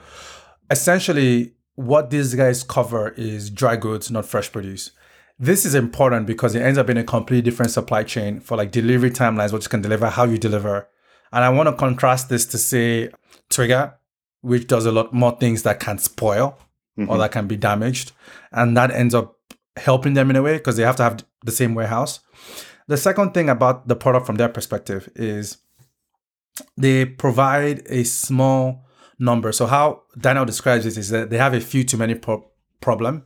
essentially, 0.69 1.51
what 1.75 2.11
these 2.11 2.33
guys 2.33 2.63
cover 2.63 3.09
is 3.17 3.49
dry 3.49 3.75
goods, 3.75 4.09
not 4.09 4.25
fresh 4.25 4.49
produce. 4.49 4.91
This 5.39 5.65
is 5.65 5.75
important 5.75 6.27
because 6.27 6.55
it 6.55 6.61
ends 6.61 6.77
up 6.77 6.89
in 6.89 6.97
a 6.97 7.03
completely 7.03 7.41
different 7.41 7.71
supply 7.71 8.03
chain 8.03 8.39
for 8.39 8.55
like 8.55 8.71
delivery 8.71 9.11
timelines, 9.11 9.51
what 9.51 9.63
you 9.63 9.69
can 9.69 9.81
deliver, 9.81 10.07
how 10.07 10.25
you 10.25 10.37
deliver. 10.37 10.87
And 11.31 11.43
I 11.43 11.49
want 11.49 11.67
to 11.67 11.73
contrast 11.73 12.29
this 12.29 12.45
to 12.47 12.57
say 12.57 13.09
Twiga, 13.49 13.95
which 14.41 14.67
does 14.67 14.85
a 14.85 14.91
lot 14.91 15.13
more 15.13 15.35
things 15.37 15.63
that 15.63 15.79
can 15.79 15.97
spoil 15.97 16.57
or 16.97 17.03
mm-hmm. 17.03 17.17
that 17.17 17.31
can 17.31 17.47
be 17.47 17.57
damaged. 17.57 18.11
And 18.51 18.77
that 18.77 18.91
ends 18.91 19.15
up 19.15 19.37
helping 19.77 20.13
them 20.13 20.29
in 20.29 20.35
a 20.35 20.41
way 20.41 20.57
because 20.57 20.77
they 20.77 20.83
have 20.83 20.97
to 20.97 21.03
have 21.03 21.25
the 21.43 21.51
same 21.51 21.73
warehouse. 21.73 22.19
The 22.87 22.97
second 22.97 23.33
thing 23.33 23.49
about 23.49 23.87
the 23.87 23.95
product 23.95 24.25
from 24.25 24.35
their 24.35 24.49
perspective 24.49 25.09
is 25.15 25.57
they 26.77 27.05
provide 27.05 27.83
a 27.87 28.03
small 28.03 28.85
number. 29.17 29.51
So 29.51 29.65
how 29.65 30.03
Daniel 30.19 30.45
describes 30.45 30.85
it 30.85 30.97
is 30.97 31.09
that 31.09 31.29
they 31.29 31.37
have 31.37 31.53
a 31.53 31.61
few 31.61 31.83
too 31.83 31.97
many 31.97 32.15
pro- 32.15 32.47
problem. 32.81 33.23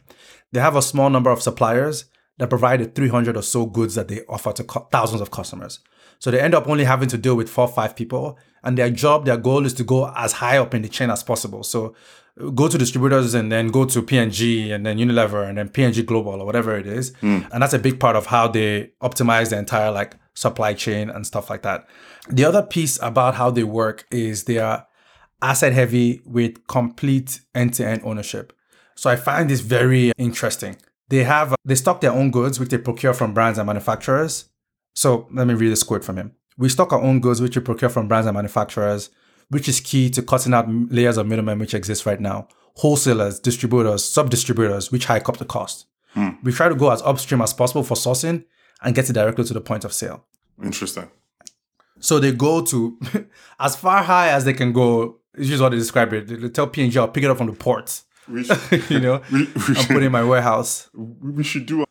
They 0.57 0.63
have 0.63 0.75
a 0.75 0.81
small 0.81 1.11
number 1.11 1.29
of 1.29 1.39
suppliers 1.39 2.05
that 2.39 2.49
provide 2.49 2.79
the 2.79 2.85
300 2.85 3.37
or 3.37 3.43
so 3.43 3.67
goods 3.67 3.93
that 3.93 4.07
they 4.07 4.21
offer 4.27 4.51
to 4.53 4.63
cu- 4.63 4.87
thousands 4.91 5.21
of 5.21 5.29
customers. 5.29 5.81
So 6.17 6.31
they 6.31 6.39
end 6.39 6.55
up 6.55 6.67
only 6.67 6.83
having 6.83 7.09
to 7.09 7.17
deal 7.19 7.35
with 7.35 7.47
four 7.47 7.65
or 7.67 7.71
five 7.71 7.95
people, 7.95 8.39
and 8.63 8.75
their 8.75 8.89
job, 8.89 9.27
their 9.27 9.37
goal 9.37 9.67
is 9.67 9.73
to 9.75 9.83
go 9.83 10.11
as 10.15 10.31
high 10.33 10.57
up 10.57 10.73
in 10.73 10.81
the 10.81 10.89
chain 10.89 11.11
as 11.11 11.21
possible. 11.21 11.61
So 11.61 11.93
uh, 12.41 12.49
go 12.49 12.67
to 12.67 12.75
distributors 12.75 13.35
and 13.35 13.51
then 13.51 13.67
go 13.67 13.85
to 13.85 14.01
P&G 14.01 14.69
then 14.71 14.97
Unilever 14.97 15.47
and 15.47 15.59
then 15.59 15.69
P&G 15.69 16.01
Global 16.01 16.41
or 16.41 16.45
whatever 16.47 16.75
it 16.75 16.87
is. 16.87 17.15
Hmm. 17.17 17.41
And 17.51 17.61
that's 17.61 17.75
a 17.75 17.77
big 17.77 17.99
part 17.99 18.15
of 18.15 18.25
how 18.25 18.47
they 18.47 18.93
optimize 18.99 19.51
the 19.51 19.59
entire 19.59 19.91
like 19.91 20.15
supply 20.33 20.73
chain 20.73 21.11
and 21.11 21.27
stuff 21.27 21.51
like 21.51 21.61
that. 21.61 21.87
The 22.29 22.45
other 22.45 22.63
piece 22.63 22.99
about 23.03 23.35
how 23.35 23.51
they 23.51 23.63
work 23.63 24.07
is 24.09 24.45
they 24.45 24.57
are 24.57 24.87
asset 25.39 25.73
heavy 25.73 26.19
with 26.25 26.65
complete 26.65 27.41
end-to-end 27.53 28.01
ownership. 28.03 28.53
So 28.97 29.09
I 29.11 29.15
find 29.15 29.49
this 29.49 29.61
very 29.61 30.11
interesting. 30.17 30.75
They 31.09 31.23
have 31.23 31.55
they 31.63 31.75
stock 31.75 32.01
their 32.01 32.11
own 32.11 32.31
goods 32.31 32.59
which 32.59 32.69
they 32.69 32.79
procure 32.79 33.13
from 33.13 33.33
brands 33.33 33.59
and 33.59 33.67
manufacturers. 33.67 34.49
So 34.95 35.27
let 35.31 35.47
me 35.47 35.53
read 35.53 35.71
this 35.71 35.83
quote 35.83 36.03
from 36.03 36.17
him. 36.17 36.33
We 36.57 36.69
stock 36.69 36.91
our 36.91 37.01
own 37.01 37.19
goods 37.19 37.39
which 37.39 37.55
we 37.55 37.61
procure 37.61 37.89
from 37.89 38.07
brands 38.07 38.25
and 38.25 38.35
manufacturers, 38.35 39.11
which 39.49 39.69
is 39.69 39.79
key 39.79 40.09
to 40.09 40.23
cutting 40.23 40.53
out 40.53 40.65
layers 40.67 41.17
of 41.17 41.27
middlemen 41.27 41.59
which 41.59 41.75
exist 41.75 42.05
right 42.07 42.19
now. 42.19 42.47
Wholesalers, 42.77 43.39
distributors, 43.39 44.03
sub-distributors, 44.03 44.91
which 44.91 45.05
hike 45.05 45.29
up 45.29 45.37
the 45.37 45.45
cost. 45.45 45.85
Hmm. 46.13 46.29
We 46.43 46.51
try 46.51 46.67
to 46.67 46.75
go 46.75 46.91
as 46.91 47.01
upstream 47.03 47.41
as 47.41 47.53
possible 47.53 47.83
for 47.83 47.95
sourcing 47.95 48.45
and 48.81 48.95
get 48.95 49.09
it 49.09 49.13
directly 49.13 49.43
to 49.45 49.53
the 49.53 49.61
point 49.61 49.85
of 49.85 49.93
sale. 49.93 50.25
Interesting. 50.63 51.09
So 51.99 52.19
they 52.19 52.31
go 52.31 52.63
to 52.65 52.97
as 53.59 53.75
far 53.75 54.03
high 54.03 54.29
as 54.29 54.45
they 54.45 54.53
can 54.53 54.73
go. 54.73 55.19
This 55.33 55.51
is 55.51 55.61
what 55.61 55.69
they 55.69 55.77
describe 55.77 56.13
it. 56.13 56.27
They 56.27 56.49
tell 56.49 56.67
P&G, 56.67 56.97
I'll 56.97 57.07
pick 57.07 57.23
it 57.23 57.29
up 57.29 57.37
from 57.37 57.47
the 57.47 57.53
port, 57.53 58.01
We 58.06 58.06
should, 58.43 58.89
you 58.89 58.99
know, 58.99 59.21
we, 59.32 59.39
we 59.39 59.45
and 59.45 59.53
put 59.55 59.78
should, 59.78 60.03
in 60.03 60.11
my 60.11 60.23
warehouse. 60.23 60.89
we 60.93 61.43
should 61.43 61.65
do 61.65 61.82
a, 61.84 61.86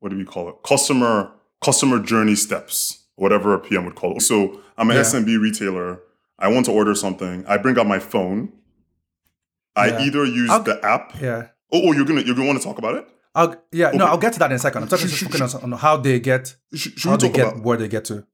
what 0.00 0.10
do 0.10 0.16
we 0.16 0.24
call 0.24 0.48
it? 0.48 0.56
Customer 0.64 1.32
customer 1.62 1.98
journey 1.98 2.34
steps, 2.34 3.04
whatever 3.16 3.52
a 3.54 3.58
PM 3.58 3.84
would 3.84 3.94
call 3.94 4.16
it. 4.16 4.22
So 4.22 4.60
I'm 4.78 4.90
an 4.90 4.96
Yeah. 4.96 5.02
SMB 5.02 5.40
retailer. 5.40 6.00
I 6.38 6.48
want 6.48 6.64
to 6.66 6.72
order 6.72 6.94
something. 6.94 7.44
I 7.46 7.58
bring 7.58 7.78
out 7.78 7.86
my 7.86 7.98
phone. 7.98 8.52
I 9.76 9.88
Yeah. 9.88 10.00
either 10.06 10.24
use 10.24 10.50
I'll- 10.50 10.62
the 10.62 10.82
app. 10.84 11.12
Yeah. 11.20 11.48
Oh, 11.72 11.80
oh, 11.84 11.92
you're 11.92 12.04
gonna 12.06 12.22
you're 12.22 12.34
gonna 12.34 12.48
want 12.48 12.58
to 12.60 12.64
talk 12.64 12.78
about 12.78 12.94
it? 12.96 13.06
I'll, 13.34 13.54
yeah, 13.70 13.92
no, 13.92 14.06
I'll 14.06 14.18
get 14.18 14.32
to 14.32 14.38
that 14.40 14.50
in 14.50 14.56
a 14.56 14.58
second. 14.58 14.82
I'm 14.82 14.88
talking 14.88 15.02
Should- 15.06 15.10
just 15.10 15.20
should- 15.20 15.30
focusing 15.38 15.72
on, 15.72 15.78
how 15.78 15.96
they 15.96 16.18
get, 16.18 16.56
Should, 16.74 16.98
should 16.98 17.08
how 17.10 17.12
we 17.16 17.28
they 17.28 17.30
get 17.30 17.48
about? 17.52 17.62
where 17.62 17.76
they 17.76 17.86
get 17.88 18.04
to. 18.06 18.26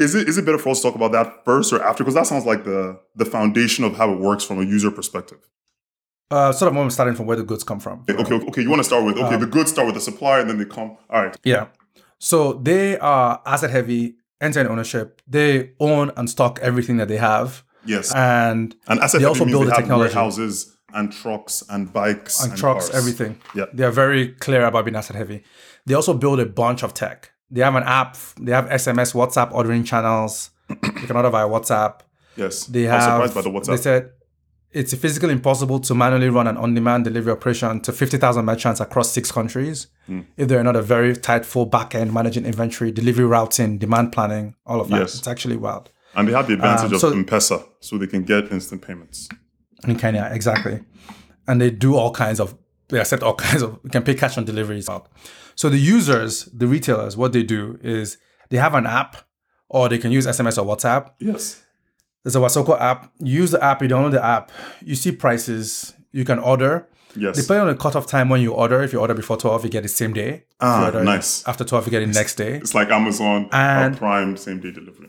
Is 0.00 0.14
it 0.14 0.28
is 0.28 0.38
it 0.38 0.44
better 0.44 0.58
for 0.58 0.70
us 0.70 0.78
to 0.78 0.84
talk 0.88 0.94
about 0.96 1.12
that 1.12 1.44
first 1.44 1.72
or 1.72 1.82
after? 1.82 2.02
Because 2.04 2.14
that 2.14 2.26
sounds 2.26 2.44
like 2.46 2.64
the 2.64 2.98
the 3.16 3.24
foundation 3.24 3.84
of 3.84 3.96
how 3.96 4.12
it 4.12 4.18
works 4.18 4.44
from 4.44 4.58
a 4.60 4.64
user 4.64 4.90
perspective. 4.90 5.38
Uh, 6.32 6.50
sort 6.52 6.68
of 6.70 6.74
when 6.76 6.84
we're 6.86 6.90
starting 6.90 7.14
from 7.14 7.26
where 7.26 7.36
the 7.36 7.42
goods 7.44 7.62
come 7.64 7.78
from. 7.80 8.04
Okay, 8.08 8.20
okay, 8.22 8.46
okay. 8.48 8.62
You 8.62 8.70
want 8.70 8.80
to 8.80 8.84
start 8.84 9.04
with 9.04 9.16
okay. 9.18 9.34
Um, 9.34 9.40
the 9.40 9.46
goods 9.46 9.70
start 9.70 9.86
with 9.86 9.94
the 9.94 10.00
supplier, 10.00 10.40
and 10.40 10.48
then 10.48 10.58
they 10.58 10.64
come. 10.64 10.96
All 11.10 11.22
right. 11.24 11.36
Yeah. 11.44 11.66
So 12.18 12.54
they 12.54 12.98
are 12.98 13.40
asset 13.44 13.70
heavy, 13.70 14.16
end-to-end 14.40 14.68
ownership. 14.68 15.20
They 15.26 15.72
own 15.80 16.10
and 16.16 16.30
stock 16.30 16.58
everything 16.62 16.96
that 16.98 17.08
they 17.08 17.18
have, 17.18 17.64
Yes. 17.84 18.14
and 18.14 18.74
and 18.88 19.00
asset 19.00 19.20
they 19.20 19.26
also 19.26 19.44
build 19.44 19.66
they 19.66 19.70
the 19.70 19.76
technology. 19.76 20.14
warehouses 20.14 20.76
and 20.94 21.12
trucks 21.12 21.62
and 21.68 21.92
bikes 21.92 22.42
and 22.44 22.56
trucks, 22.56 22.88
cars. 22.88 22.96
everything. 22.98 23.38
Yeah. 23.54 23.64
They 23.74 23.84
are 23.84 23.90
very 23.90 24.28
clear 24.28 24.64
about 24.64 24.84
being 24.84 24.96
asset 24.96 25.16
heavy. 25.16 25.42
They 25.86 25.94
also 25.94 26.14
build 26.14 26.38
a 26.40 26.46
bunch 26.46 26.82
of 26.82 26.94
tech. 26.94 27.30
They 27.50 27.60
have 27.60 27.74
an 27.74 27.82
app. 27.82 28.16
They 28.40 28.52
have 28.52 28.66
SMS, 28.68 29.12
WhatsApp 29.14 29.52
ordering 29.52 29.84
channels. 29.84 30.50
you 30.70 30.76
can 31.08 31.16
order 31.16 31.28
via 31.30 31.46
WhatsApp. 31.48 32.00
Yes. 32.36 32.64
They 32.64 32.84
have. 32.84 33.02
surprised 33.02 33.34
by 33.34 33.42
the 33.42 33.70
They 33.70 33.76
said 33.76 34.10
it's 34.72 34.94
physically 34.94 35.32
impossible 35.32 35.78
to 35.80 35.94
manually 35.94 36.28
run 36.30 36.46
an 36.46 36.56
on-demand 36.56 37.04
delivery 37.04 37.32
operation 37.32 37.80
to 37.80 37.92
50,000 37.92 38.44
merchants 38.44 38.80
across 38.80 39.10
six 39.10 39.30
countries 39.32 39.86
Hmm. 40.06 40.20
if 40.36 40.48
they're 40.48 40.64
not 40.64 40.76
a 40.76 40.82
very 40.82 41.14
tight 41.14 41.44
full 41.46 41.66
back-end 41.66 42.12
managing 42.12 42.44
inventory, 42.44 42.90
delivery 42.90 43.24
routing, 43.26 43.78
demand 43.78 44.12
planning, 44.12 44.54
all 44.66 44.80
of 44.80 44.88
that. 44.88 45.00
Yes. 45.00 45.14
It's 45.18 45.28
actually 45.28 45.56
wild. 45.56 45.90
and 46.14 46.28
they 46.28 46.32
have 46.32 46.46
the 46.46 46.54
advantage 46.54 46.86
Um, 46.90 46.94
of 46.94 47.00
so- 47.00 47.12
M-Pesa, 47.12 47.64
so 47.80 47.96
they 47.98 48.06
can 48.06 48.22
get 48.24 48.50
instant 48.52 48.82
payments. 48.82 49.28
in 49.88 49.96
Kenya, 49.96 50.28
exactly. 50.32 50.80
And 51.48 51.60
they 51.60 51.70
do 51.70 51.94
all 51.96 52.10
kinds 52.12 52.38
of 52.40 52.54
they 52.90 52.98
accept 53.00 53.22
all 53.22 53.34
kinds 53.46 53.62
of 53.62 53.78
you 53.84 53.88
can 53.90 54.02
pay 54.02 54.14
cash 54.14 54.36
on 54.36 54.44
deliveries. 54.44 54.88
So 55.54 55.68
the 55.70 55.78
users, 55.78 56.44
the 56.52 56.66
retailers, 56.66 57.16
what 57.16 57.32
they 57.32 57.42
do 57.42 57.78
is 57.82 58.18
they 58.50 58.58
have 58.58 58.74
an 58.74 58.86
app 58.86 59.16
or 59.70 59.88
they 59.88 59.96
can 59.98 60.12
use 60.12 60.26
SMS 60.26 60.58
or 60.58 60.66
WhatsApp. 60.66 61.10
Yes. 61.18 61.61
There's 62.24 62.36
a 62.36 62.40
Wasoko 62.40 62.80
app. 62.80 63.12
You 63.18 63.40
use 63.42 63.50
the 63.50 63.62
app, 63.62 63.82
you 63.82 63.88
download 63.88 64.12
the 64.12 64.24
app, 64.24 64.50
you 64.84 64.94
see 64.94 65.12
prices, 65.12 65.94
you 66.12 66.24
can 66.24 66.38
order. 66.38 66.88
Yes. 67.14 67.36
Depending 67.36 67.62
on 67.62 67.74
the 67.74 67.74
cutoff 67.80 68.06
time 68.06 68.28
when 68.30 68.40
you 68.40 68.52
order, 68.54 68.82
if 68.82 68.92
you 68.92 69.00
order 69.00 69.12
before 69.12 69.36
12, 69.36 69.64
you 69.64 69.70
get 69.70 69.84
it 69.84 69.88
same 69.88 70.12
day. 70.14 70.44
Ah, 70.60 70.90
nice. 71.02 71.46
After 71.46 71.62
12, 71.64 71.86
you 71.86 71.90
get 71.90 72.02
it 72.02 72.08
next 72.08 72.36
day. 72.36 72.54
It's 72.56 72.74
like 72.74 72.88
Amazon 72.90 73.48
And- 73.52 73.96
Prime 73.98 74.36
same 74.36 74.60
day 74.60 74.70
delivery. 74.72 75.08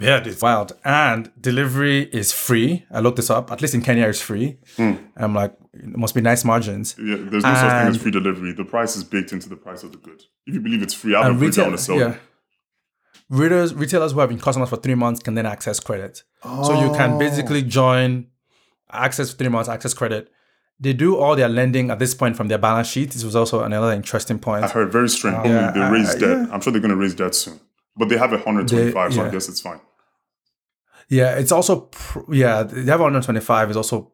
Yeah, 0.00 0.22
it's 0.24 0.40
wild. 0.42 0.72
And 0.84 1.30
delivery 1.40 2.02
is 2.12 2.32
free. 2.32 2.86
I 2.90 3.00
looked 3.00 3.16
this 3.16 3.30
up. 3.30 3.50
At 3.50 3.60
least 3.60 3.74
in 3.74 3.82
Kenya, 3.82 4.06
it's 4.06 4.20
free. 4.20 4.58
Hmm. 4.76 4.92
I'm 5.16 5.34
like, 5.34 5.54
it 5.74 5.96
must 5.96 6.14
be 6.14 6.20
nice 6.20 6.44
margins. 6.44 6.94
Yeah, 6.98 7.16
there's 7.18 7.42
no 7.42 7.54
such 7.54 7.60
thing 7.62 7.88
as 7.88 7.96
free 7.96 8.12
delivery. 8.12 8.52
The 8.52 8.64
price 8.64 8.94
is 8.96 9.02
baked 9.02 9.32
into 9.32 9.48
the 9.48 9.56
price 9.56 9.82
of 9.82 9.90
the 9.92 9.98
good. 9.98 10.22
If 10.46 10.54
you 10.54 10.60
believe 10.60 10.82
it's 10.82 10.94
free, 10.94 11.14
I 11.16 11.26
And 11.28 11.38
don't 11.40 11.48
it 11.48 11.54
down 11.54 11.72
to 11.72 11.78
sell 11.78 11.98
yeah. 11.98 12.10
it. 12.12 12.20
Retailers, 13.28 13.74
retailers 13.74 14.12
who 14.12 14.20
have 14.20 14.28
been 14.28 14.38
customers 14.38 14.68
for 14.68 14.76
three 14.76 14.94
months 14.94 15.20
can 15.20 15.34
then 15.34 15.46
access 15.46 15.80
credit. 15.80 16.22
So 16.42 16.80
you 16.80 16.92
can 16.96 17.18
basically 17.18 17.62
join, 17.62 18.26
access 18.90 19.32
three 19.32 19.48
months, 19.48 19.68
access 19.68 19.94
credit. 19.94 20.30
They 20.80 20.92
do 20.92 21.16
all 21.16 21.34
their 21.34 21.48
lending 21.48 21.90
at 21.90 21.98
this 21.98 22.14
point 22.14 22.36
from 22.36 22.46
their 22.48 22.58
balance 22.58 22.86
sheet. 22.88 23.10
This 23.10 23.24
was 23.24 23.34
also 23.34 23.64
another 23.64 23.92
interesting 23.92 24.38
point. 24.38 24.64
I 24.64 24.68
heard 24.68 24.92
very 24.92 25.08
strange. 25.08 25.44
Yeah, 25.46 25.72
they 25.72 25.80
uh, 25.80 25.90
raised 25.90 26.20
debt. 26.20 26.28
yeah. 26.38 26.46
I'm 26.52 26.60
sure 26.60 26.72
they're 26.72 26.80
going 26.80 26.90
to 26.90 26.96
raise 26.96 27.14
debt 27.16 27.34
soon. 27.34 27.58
But 27.96 28.08
they 28.08 28.16
have 28.16 28.30
125, 28.30 29.14
so 29.14 29.24
I 29.24 29.30
guess 29.30 29.48
it's 29.48 29.60
fine. 29.60 29.80
Yeah, 31.08 31.34
it's 31.36 31.50
also 31.50 31.80
pr- 31.90 32.32
yeah. 32.32 32.62
They 32.62 32.90
have 32.90 33.00
125 33.00 33.70
is 33.70 33.76
also 33.76 34.12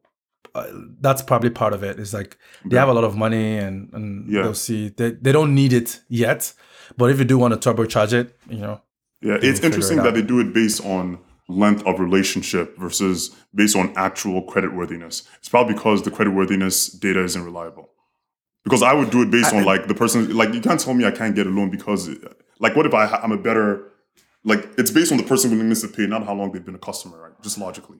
uh, 0.54 0.66
that's 1.00 1.20
probably 1.20 1.50
part 1.50 1.72
of 1.74 1.82
it. 1.82 1.98
It's 1.98 2.14
like 2.14 2.38
they 2.64 2.76
have 2.76 2.88
a 2.88 2.94
lot 2.94 3.04
of 3.04 3.16
money 3.16 3.58
and 3.58 3.92
and 3.92 4.30
Yeah. 4.32 4.42
they'll 4.42 4.54
see 4.54 4.88
they 4.90 5.10
they 5.10 5.32
don't 5.32 5.54
need 5.54 5.72
it 5.72 6.00
yet, 6.08 6.52
but 6.96 7.10
if 7.10 7.18
you 7.18 7.24
do 7.24 7.36
want 7.36 7.60
to 7.60 7.74
turbocharge 7.74 8.12
it, 8.12 8.38
you 8.48 8.58
know, 8.58 8.80
Yeah, 9.20 9.38
it's 9.42 9.60
interesting 9.60 9.98
it 9.98 10.02
that 10.04 10.14
they 10.14 10.22
do 10.22 10.40
it 10.40 10.54
based 10.54 10.84
on 10.84 11.18
length 11.48 11.86
of 11.86 12.00
relationship 12.00 12.76
versus 12.78 13.34
based 13.54 13.76
on 13.76 13.92
actual 13.96 14.42
creditworthiness. 14.46 15.26
It's 15.38 15.48
probably 15.48 15.74
because 15.74 16.02
the 16.02 16.10
creditworthiness 16.10 16.98
data 16.98 17.22
isn't 17.22 17.44
reliable. 17.44 17.90
Because 18.64 18.82
I 18.82 18.94
would 18.94 19.10
do 19.10 19.20
it 19.22 19.30
based 19.30 19.52
on 19.52 19.64
like 19.64 19.88
the 19.88 19.94
person, 19.94 20.34
like 20.34 20.54
you 20.54 20.60
can't 20.60 20.80
tell 20.80 20.94
me 20.94 21.04
I 21.04 21.10
can't 21.10 21.34
get 21.34 21.46
a 21.46 21.50
loan 21.50 21.68
because, 21.70 22.08
like, 22.60 22.74
what 22.74 22.86
if 22.86 22.94
I 22.94 23.06
I'm 23.22 23.30
a 23.32 23.36
better, 23.36 23.92
like 24.42 24.66
it's 24.78 24.90
based 24.90 25.12
on 25.12 25.18
the 25.18 25.24
person 25.24 25.50
willingness 25.50 25.82
to 25.82 25.88
pay, 25.88 26.06
not 26.06 26.24
how 26.24 26.32
long 26.34 26.50
they've 26.50 26.64
been 26.64 26.74
a 26.74 26.78
customer, 26.78 27.20
right? 27.20 27.42
Just 27.42 27.58
logically, 27.58 27.98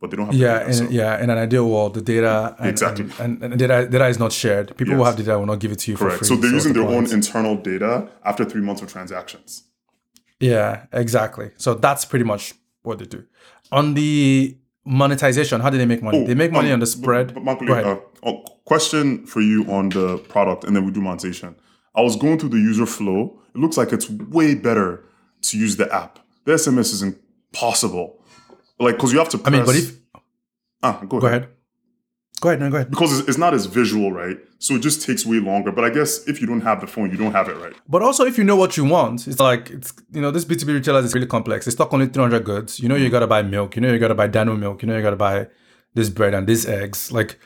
but 0.00 0.10
they 0.10 0.16
don't 0.16 0.26
have. 0.26 0.34
yeah, 0.34 0.60
data, 0.60 0.72
so- 0.72 0.88
yeah. 0.88 1.22
In 1.22 1.28
an 1.28 1.36
ideal 1.36 1.68
world, 1.68 1.92
the 1.92 2.00
data 2.00 2.56
and, 2.58 2.70
Exactly. 2.70 3.06
and, 3.20 3.42
and, 3.42 3.58
data 3.58 3.86
data 3.86 4.06
is 4.06 4.18
not 4.18 4.32
shared. 4.32 4.74
People 4.78 4.94
who 4.94 5.04
have 5.04 5.16
data 5.16 5.38
will 5.38 5.44
not 5.44 5.58
give 5.58 5.72
it 5.72 5.78
to 5.80 5.90
you 5.90 5.98
for 5.98 6.04
Correct. 6.04 6.20
free. 6.20 6.28
So 6.28 6.36
they're 6.36 6.52
what's 6.52 6.64
using 6.64 6.72
the 6.72 6.86
their 6.88 6.96
own 6.96 7.12
internal 7.12 7.56
data 7.56 8.08
after 8.24 8.46
three 8.46 8.62
months 8.62 8.80
of 8.80 8.90
transactions. 8.90 9.64
Yeah, 10.40 10.86
exactly. 10.90 11.50
So 11.58 11.74
that's 11.74 12.06
pretty 12.06 12.24
much 12.24 12.54
what 12.88 12.98
they 12.98 13.06
do. 13.06 13.24
On 13.70 13.94
the 13.94 14.56
monetization, 14.84 15.60
how 15.60 15.70
do 15.70 15.78
they 15.78 15.86
make 15.86 16.02
money? 16.02 16.24
they 16.24 16.34
make 16.34 16.52
money 16.52 16.68
um, 16.68 16.74
on 16.74 16.80
the 16.80 16.86
spread. 16.86 17.34
But, 17.34 17.44
but 17.44 18.00
uh, 18.22 18.32
question 18.64 19.26
for 19.26 19.40
you 19.40 19.64
on 19.70 19.90
the 19.90 20.18
product, 20.28 20.64
and 20.64 20.74
then 20.74 20.84
we 20.84 20.90
do 20.90 21.00
monetization. 21.00 21.54
I 21.94 22.02
was 22.02 22.16
going 22.16 22.38
through 22.38 22.50
the 22.50 22.58
user 22.58 22.86
flow. 22.86 23.40
It 23.54 23.58
looks 23.58 23.76
like 23.76 23.92
it's 23.92 24.08
way 24.08 24.54
better 24.54 25.04
to 25.42 25.58
use 25.58 25.76
the 25.76 25.92
app. 25.94 26.18
The 26.44 26.52
SMS 26.52 26.92
is 26.92 27.02
impossible. 27.02 28.22
Like, 28.78 28.96
because 28.96 29.12
you 29.12 29.18
have 29.18 29.28
to. 29.30 29.40
I 29.44 29.50
mean, 29.50 29.64
but 29.64 29.76
if 29.76 29.98
ah, 30.82 31.00
go, 31.08 31.18
go 31.20 31.26
ahead. 31.26 31.42
ahead, 31.42 31.54
go 32.40 32.48
ahead, 32.50 32.60
no, 32.60 32.70
go 32.70 32.76
ahead. 32.76 32.90
Because 32.90 33.20
it's, 33.20 33.38
not 33.38 33.54
as 33.54 33.66
visual, 33.66 34.12
right? 34.12 34.36
So 34.58 34.74
it 34.74 34.80
just 34.80 35.04
takes 35.06 35.24
way 35.24 35.38
longer. 35.38 35.72
But 35.72 35.84
I 35.84 35.90
guess 35.90 36.26
if 36.26 36.40
you 36.40 36.46
don't 36.46 36.60
have 36.62 36.80
the 36.80 36.86
phone, 36.86 37.10
you 37.10 37.16
don't 37.16 37.32
have 37.32 37.48
it, 37.48 37.56
right? 37.56 37.74
But 37.88 38.02
also, 38.02 38.24
if 38.24 38.38
you 38.38 38.44
know 38.44 38.56
what 38.56 38.76
you 38.76 38.84
want, 38.84 39.26
it's 39.26 39.40
like 39.40 39.70
it's 39.70 39.92
you 40.12 40.20
know 40.20 40.30
this 40.30 40.44
B 40.44 40.56
two 40.56 40.66
B 40.66 40.72
retailer 40.72 41.00
is 41.00 41.14
really 41.14 41.26
complex. 41.26 41.64
They 41.64 41.70
stock 41.70 41.92
only 41.92 42.06
three 42.06 42.22
hundred 42.22 42.44
goods. 42.44 42.80
You 42.80 42.88
know 42.88 42.96
you 42.96 43.08
gotta 43.10 43.26
buy 43.26 43.42
milk. 43.42 43.76
You 43.76 43.82
know 43.82 43.92
you 43.92 43.98
gotta 43.98 44.14
buy 44.14 44.26
Dano 44.26 44.56
milk. 44.56 44.82
You 44.82 44.88
know 44.88 44.96
you 44.96 45.02
gotta 45.02 45.16
buy 45.16 45.48
this 45.94 46.10
bread 46.10 46.34
and 46.34 46.46
these 46.46 46.66
eggs. 46.66 47.12
Like 47.12 47.38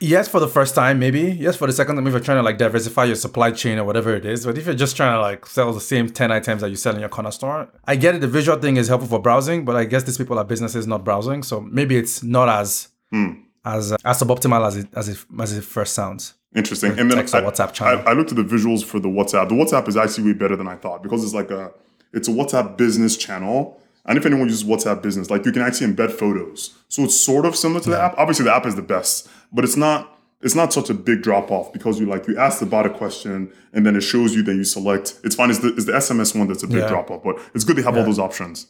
yes, 0.00 0.28
for 0.28 0.40
the 0.40 0.48
first 0.48 0.74
time, 0.74 0.98
maybe 0.98 1.20
yes 1.20 1.56
for 1.56 1.66
the 1.66 1.72
second 1.72 1.96
time 1.96 2.06
if 2.06 2.12
you're 2.12 2.20
trying 2.20 2.38
to 2.38 2.42
like 2.42 2.58
diversify 2.58 3.04
your 3.04 3.16
supply 3.16 3.50
chain 3.50 3.78
or 3.78 3.84
whatever 3.84 4.14
it 4.14 4.24
is. 4.24 4.44
But 4.46 4.56
if 4.58 4.66
you're 4.66 4.74
just 4.74 4.96
trying 4.96 5.14
to 5.14 5.20
like 5.20 5.46
sell 5.46 5.72
the 5.72 5.80
same 5.80 6.08
ten 6.08 6.30
items 6.30 6.62
that 6.62 6.70
you 6.70 6.76
sell 6.76 6.94
in 6.94 7.00
your 7.00 7.08
corner 7.08 7.30
store, 7.30 7.68
I 7.84 7.96
get 7.96 8.14
it. 8.14 8.20
The 8.20 8.28
visual 8.28 8.58
thing 8.58 8.76
is 8.76 8.88
helpful 8.88 9.08
for 9.08 9.20
browsing, 9.20 9.64
but 9.64 9.76
I 9.76 9.84
guess 9.84 10.04
these 10.04 10.18
people 10.18 10.38
are 10.38 10.44
businesses 10.44 10.86
not 10.86 11.04
browsing, 11.04 11.42
so 11.42 11.60
maybe 11.60 11.96
it's 11.96 12.22
not 12.22 12.48
as 12.48 12.88
hmm. 13.10 13.32
As 13.66 13.92
uh, 13.92 13.96
as 14.04 14.22
suboptimal 14.22 14.66
as 14.66 14.76
it 14.76 14.88
as 14.94 15.08
it 15.08 15.18
as 15.40 15.56
it 15.58 15.64
first 15.64 15.92
sounds. 15.94 16.34
Interesting. 16.54 16.98
And 16.98 17.10
then 17.10 17.18
I, 17.18 17.22
WhatsApp 17.24 17.72
channel. 17.74 18.02
I, 18.06 18.12
I 18.12 18.14
looked 18.14 18.30
at 18.30 18.36
the 18.36 18.44
visuals 18.44 18.82
for 18.82 18.98
the 18.98 19.08
WhatsApp. 19.08 19.48
The 19.50 19.54
WhatsApp 19.54 19.88
is 19.88 19.96
actually 19.96 20.24
way 20.24 20.32
better 20.32 20.56
than 20.56 20.68
I 20.68 20.76
thought 20.76 21.02
because 21.02 21.22
it's 21.24 21.34
like 21.34 21.50
a 21.50 21.72
it's 22.12 22.28
a 22.28 22.30
WhatsApp 22.30 22.76
business 22.78 23.16
channel. 23.16 23.80
And 24.08 24.16
if 24.16 24.24
anyone 24.24 24.48
uses 24.48 24.62
WhatsApp 24.64 25.02
business, 25.02 25.30
like 25.30 25.44
you 25.44 25.50
can 25.52 25.62
actually 25.62 25.88
embed 25.92 26.12
photos. 26.12 26.74
So 26.88 27.02
it's 27.02 27.18
sort 27.18 27.44
of 27.44 27.56
similar 27.56 27.80
to 27.80 27.90
the 27.90 28.00
app. 28.00 28.14
Obviously, 28.16 28.44
the 28.44 28.54
app 28.54 28.64
is 28.64 28.76
the 28.76 28.82
best, 28.82 29.28
but 29.52 29.64
it's 29.64 29.76
not 29.76 30.16
it's 30.40 30.54
not 30.54 30.72
such 30.72 30.88
a 30.90 30.94
big 30.94 31.22
drop 31.22 31.50
off 31.50 31.72
because 31.72 31.98
you 31.98 32.06
like 32.06 32.26
you 32.28 32.38
ask 32.38 32.60
the 32.60 32.66
bot 32.66 32.86
a 32.86 32.90
question 32.90 33.52
and 33.72 33.84
then 33.84 33.96
it 33.96 34.02
shows 34.02 34.34
you, 34.34 34.42
then 34.44 34.56
you 34.56 34.64
select. 34.64 35.18
It's 35.24 35.34
fine. 35.34 35.50
It's 35.50 35.58
the, 35.58 35.74
it's 35.74 35.86
the 35.86 35.92
SMS 35.92 36.38
one 36.38 36.46
that's 36.46 36.62
a 36.62 36.68
big 36.68 36.78
Yeah. 36.82 36.88
drop 36.88 37.10
off, 37.10 37.22
but 37.24 37.36
it's 37.54 37.64
good 37.64 37.76
they 37.76 37.82
have 37.82 37.96
all 37.96 38.04
those 38.04 38.18
options. 38.20 38.66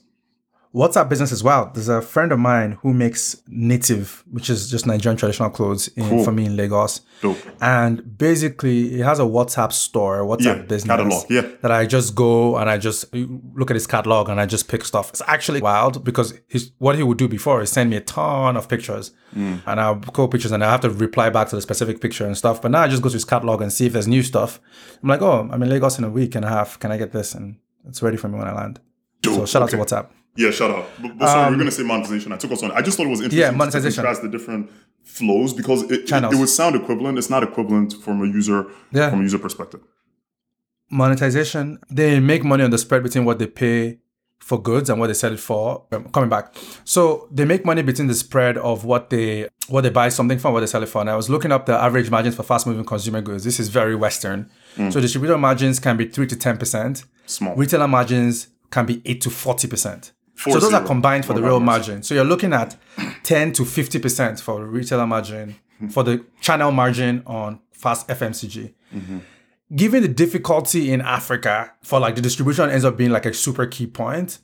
WhatsApp 0.76 1.08
business 1.08 1.32
as 1.32 1.42
well. 1.42 1.70
There's 1.72 1.88
a 1.88 2.02
friend 2.02 2.30
of 2.32 2.38
mine 2.38 2.72
who 2.82 2.92
makes 2.92 3.36
native, 3.48 4.22
which 4.30 4.50
is 4.50 4.70
just 4.70 4.86
Nigerian 4.86 5.16
traditional 5.16 5.48
clothes 5.48 5.88
in, 5.96 6.06
Cool. 6.08 6.22
for 6.24 6.32
me 6.32 6.44
in 6.44 6.54
Lagos. 6.54 7.00
Dope. 7.22 7.38
And 7.62 8.18
basically, 8.18 8.90
he 8.90 8.98
has 9.00 9.18
a 9.18 9.22
WhatsApp 9.22 9.72
store, 9.72 10.18
WhatsApp 10.30 10.44
Yeah, 10.44 10.62
business. 10.74 10.96
catalog, 10.98 11.30
yeah. 11.30 11.46
That 11.62 11.72
I 11.72 11.86
just 11.86 12.14
go 12.14 12.58
and 12.58 12.68
I 12.68 12.76
just 12.76 13.06
look 13.14 13.70
at 13.70 13.74
his 13.74 13.86
catalog 13.86 14.28
and 14.28 14.38
I 14.38 14.44
just 14.44 14.68
pick 14.68 14.84
stuff. 14.84 15.08
It's 15.10 15.22
actually 15.26 15.62
wild 15.62 16.04
because 16.04 16.34
what 16.76 16.94
he 16.96 17.02
would 17.02 17.16
do 17.16 17.26
before 17.26 17.62
is 17.62 17.70
send 17.70 17.88
me 17.88 17.96
a 17.96 18.00
ton 18.02 18.56
of 18.56 18.68
pictures 18.68 19.12
Mm. 19.34 19.60
and 19.66 19.80
I'll 19.80 19.96
call 20.16 20.28
pictures 20.28 20.52
and 20.52 20.62
I 20.64 20.70
have 20.70 20.80
to 20.82 20.90
reply 20.90 21.28
back 21.30 21.48
to 21.48 21.56
the 21.56 21.62
specific 21.62 22.00
picture 22.00 22.24
and 22.26 22.36
stuff. 22.36 22.60
But 22.62 22.70
now 22.70 22.82
I 22.82 22.88
just 22.88 23.02
go 23.02 23.08
to 23.08 23.14
his 23.14 23.24
catalog 23.24 23.60
and 23.62 23.72
see 23.72 23.86
if 23.86 23.92
there's 23.94 24.06
new 24.08 24.22
stuff. 24.22 24.60
I'm 25.02 25.08
like, 25.08 25.20
oh, 25.22 25.48
I'm 25.50 25.62
in 25.62 25.68
Lagos 25.68 25.98
in 25.98 26.04
a 26.04 26.10
week 26.10 26.34
and 26.34 26.44
a 26.44 26.48
half. 26.48 26.78
Can 26.78 26.90
I 26.92 26.96
get 26.96 27.12
this? 27.12 27.34
And 27.34 27.56
it's 27.88 28.02
ready 28.02 28.16
for 28.18 28.28
me 28.28 28.38
when 28.38 28.46
I 28.48 28.52
land. 28.54 28.78
So 29.24 29.36
Dope. 29.38 29.48
shout 29.48 29.62
out 29.62 29.70
to 29.70 29.76
WhatsApp. 29.78 30.06
Yeah, 30.36 30.50
shut 30.50 30.70
up. 30.70 30.88
But, 31.00 31.18
but 31.18 31.26
sorry, 31.28 31.50
we're 31.52 31.58
gonna 31.58 31.70
say 31.70 31.82
monetization. 31.82 32.32
I 32.32 32.36
took 32.36 32.52
us 32.52 32.62
on. 32.62 32.70
I 32.72 32.82
just 32.82 32.96
thought 32.96 33.06
it 33.06 33.10
was 33.10 33.20
interesting 33.20 33.40
Yeah, 33.40 33.50
to 33.50 33.56
monetization. 33.56 33.96
contrast 34.02 34.22
the 34.22 34.28
different 34.28 34.70
flows 35.04 35.52
because 35.54 35.82
it, 35.84 36.10
it, 36.10 36.12
it 36.12 36.34
would 36.36 36.48
sound 36.48 36.76
equivalent. 36.76 37.16
It's 37.18 37.30
not 37.30 37.42
equivalent 37.42 37.94
from 37.94 38.22
a 38.22 38.26
user 38.26 38.66
Yeah. 38.92 39.10
from 39.10 39.20
a 39.20 39.22
user 39.22 39.38
perspective. 39.38 39.80
monetization, 40.90 41.78
they 41.90 42.20
make 42.20 42.44
money 42.44 42.64
on 42.64 42.70
the 42.70 42.78
spread 42.78 43.02
between 43.02 43.24
what 43.24 43.38
they 43.38 43.46
pay 43.46 43.98
for 44.38 44.60
goods 44.60 44.90
and 44.90 45.00
what 45.00 45.08
they 45.08 45.14
sell 45.14 45.32
it 45.32 45.40
for. 45.40 45.84
Um, 45.92 46.04
coming 46.10 46.28
back, 46.30 46.54
so 46.84 47.28
they 47.32 47.44
make 47.44 47.64
money 47.64 47.82
between 47.82 48.06
the 48.06 48.14
spread 48.14 48.56
of 48.58 48.84
what 48.84 49.10
they 49.10 49.48
what 49.68 49.80
they 49.80 49.90
buy 49.90 50.08
something 50.10 50.38
for, 50.38 50.48
and 50.48 50.54
what 50.54 50.60
they 50.60 50.66
sell 50.66 50.82
it 50.82 50.88
for. 50.88 51.00
And 51.00 51.10
I 51.10 51.16
was 51.16 51.28
looking 51.28 51.50
up 51.50 51.66
the 51.66 51.72
average 51.74 52.10
margins 52.10 52.36
for 52.36 52.42
fast 52.44 52.66
moving 52.66 52.84
consumer 52.84 53.20
goods. 53.20 53.42
This 53.44 53.58
is 53.58 53.68
very 53.68 53.96
Western. 53.96 54.50
So 54.90 55.00
distributor 55.00 55.38
margins 55.38 55.80
can 55.80 55.96
be 55.96 56.06
three 56.06 56.26
to 56.26 56.36
ten 56.36 56.58
percent. 56.58 57.04
Small. 57.26 57.56
Retailer 57.56 57.88
margins 57.88 58.48
can 58.70 58.84
be 58.86 59.00
eight 59.06 59.20
to 59.22 59.30
forty 59.30 59.66
percent. 59.66 60.12
So 60.36 60.50
Four 60.52 60.60
those 60.60 60.74
are 60.74 60.84
combined 60.84 61.24
for 61.24 61.32
the 61.32 61.42
real 61.42 61.60
margins. 61.60 61.88
margin. 61.88 62.02
So 62.02 62.14
you're 62.14 62.24
looking 62.24 62.52
at 62.52 62.76
ten 63.22 63.52
to 63.52 63.64
fifty 63.64 63.98
percent 63.98 64.40
for 64.40 64.64
retailer 64.64 65.06
margin 65.06 65.56
for 65.90 66.02
the 66.02 66.24
channel 66.40 66.70
margin 66.70 67.22
on 67.26 67.60
fast 67.72 68.08
FMCG 68.08 68.72
given 69.74 70.02
the 70.02 70.08
difficulty 70.08 70.92
in 70.92 71.00
Africa 71.00 71.72
for 71.82 71.98
like 71.98 72.14
the 72.14 72.20
distribution 72.20 72.70
ends 72.70 72.84
up 72.84 72.96
being 72.96 73.10
like 73.10 73.26
a 73.26 73.34
super 73.34 73.66
key 73.66 73.86
point, 73.86 74.38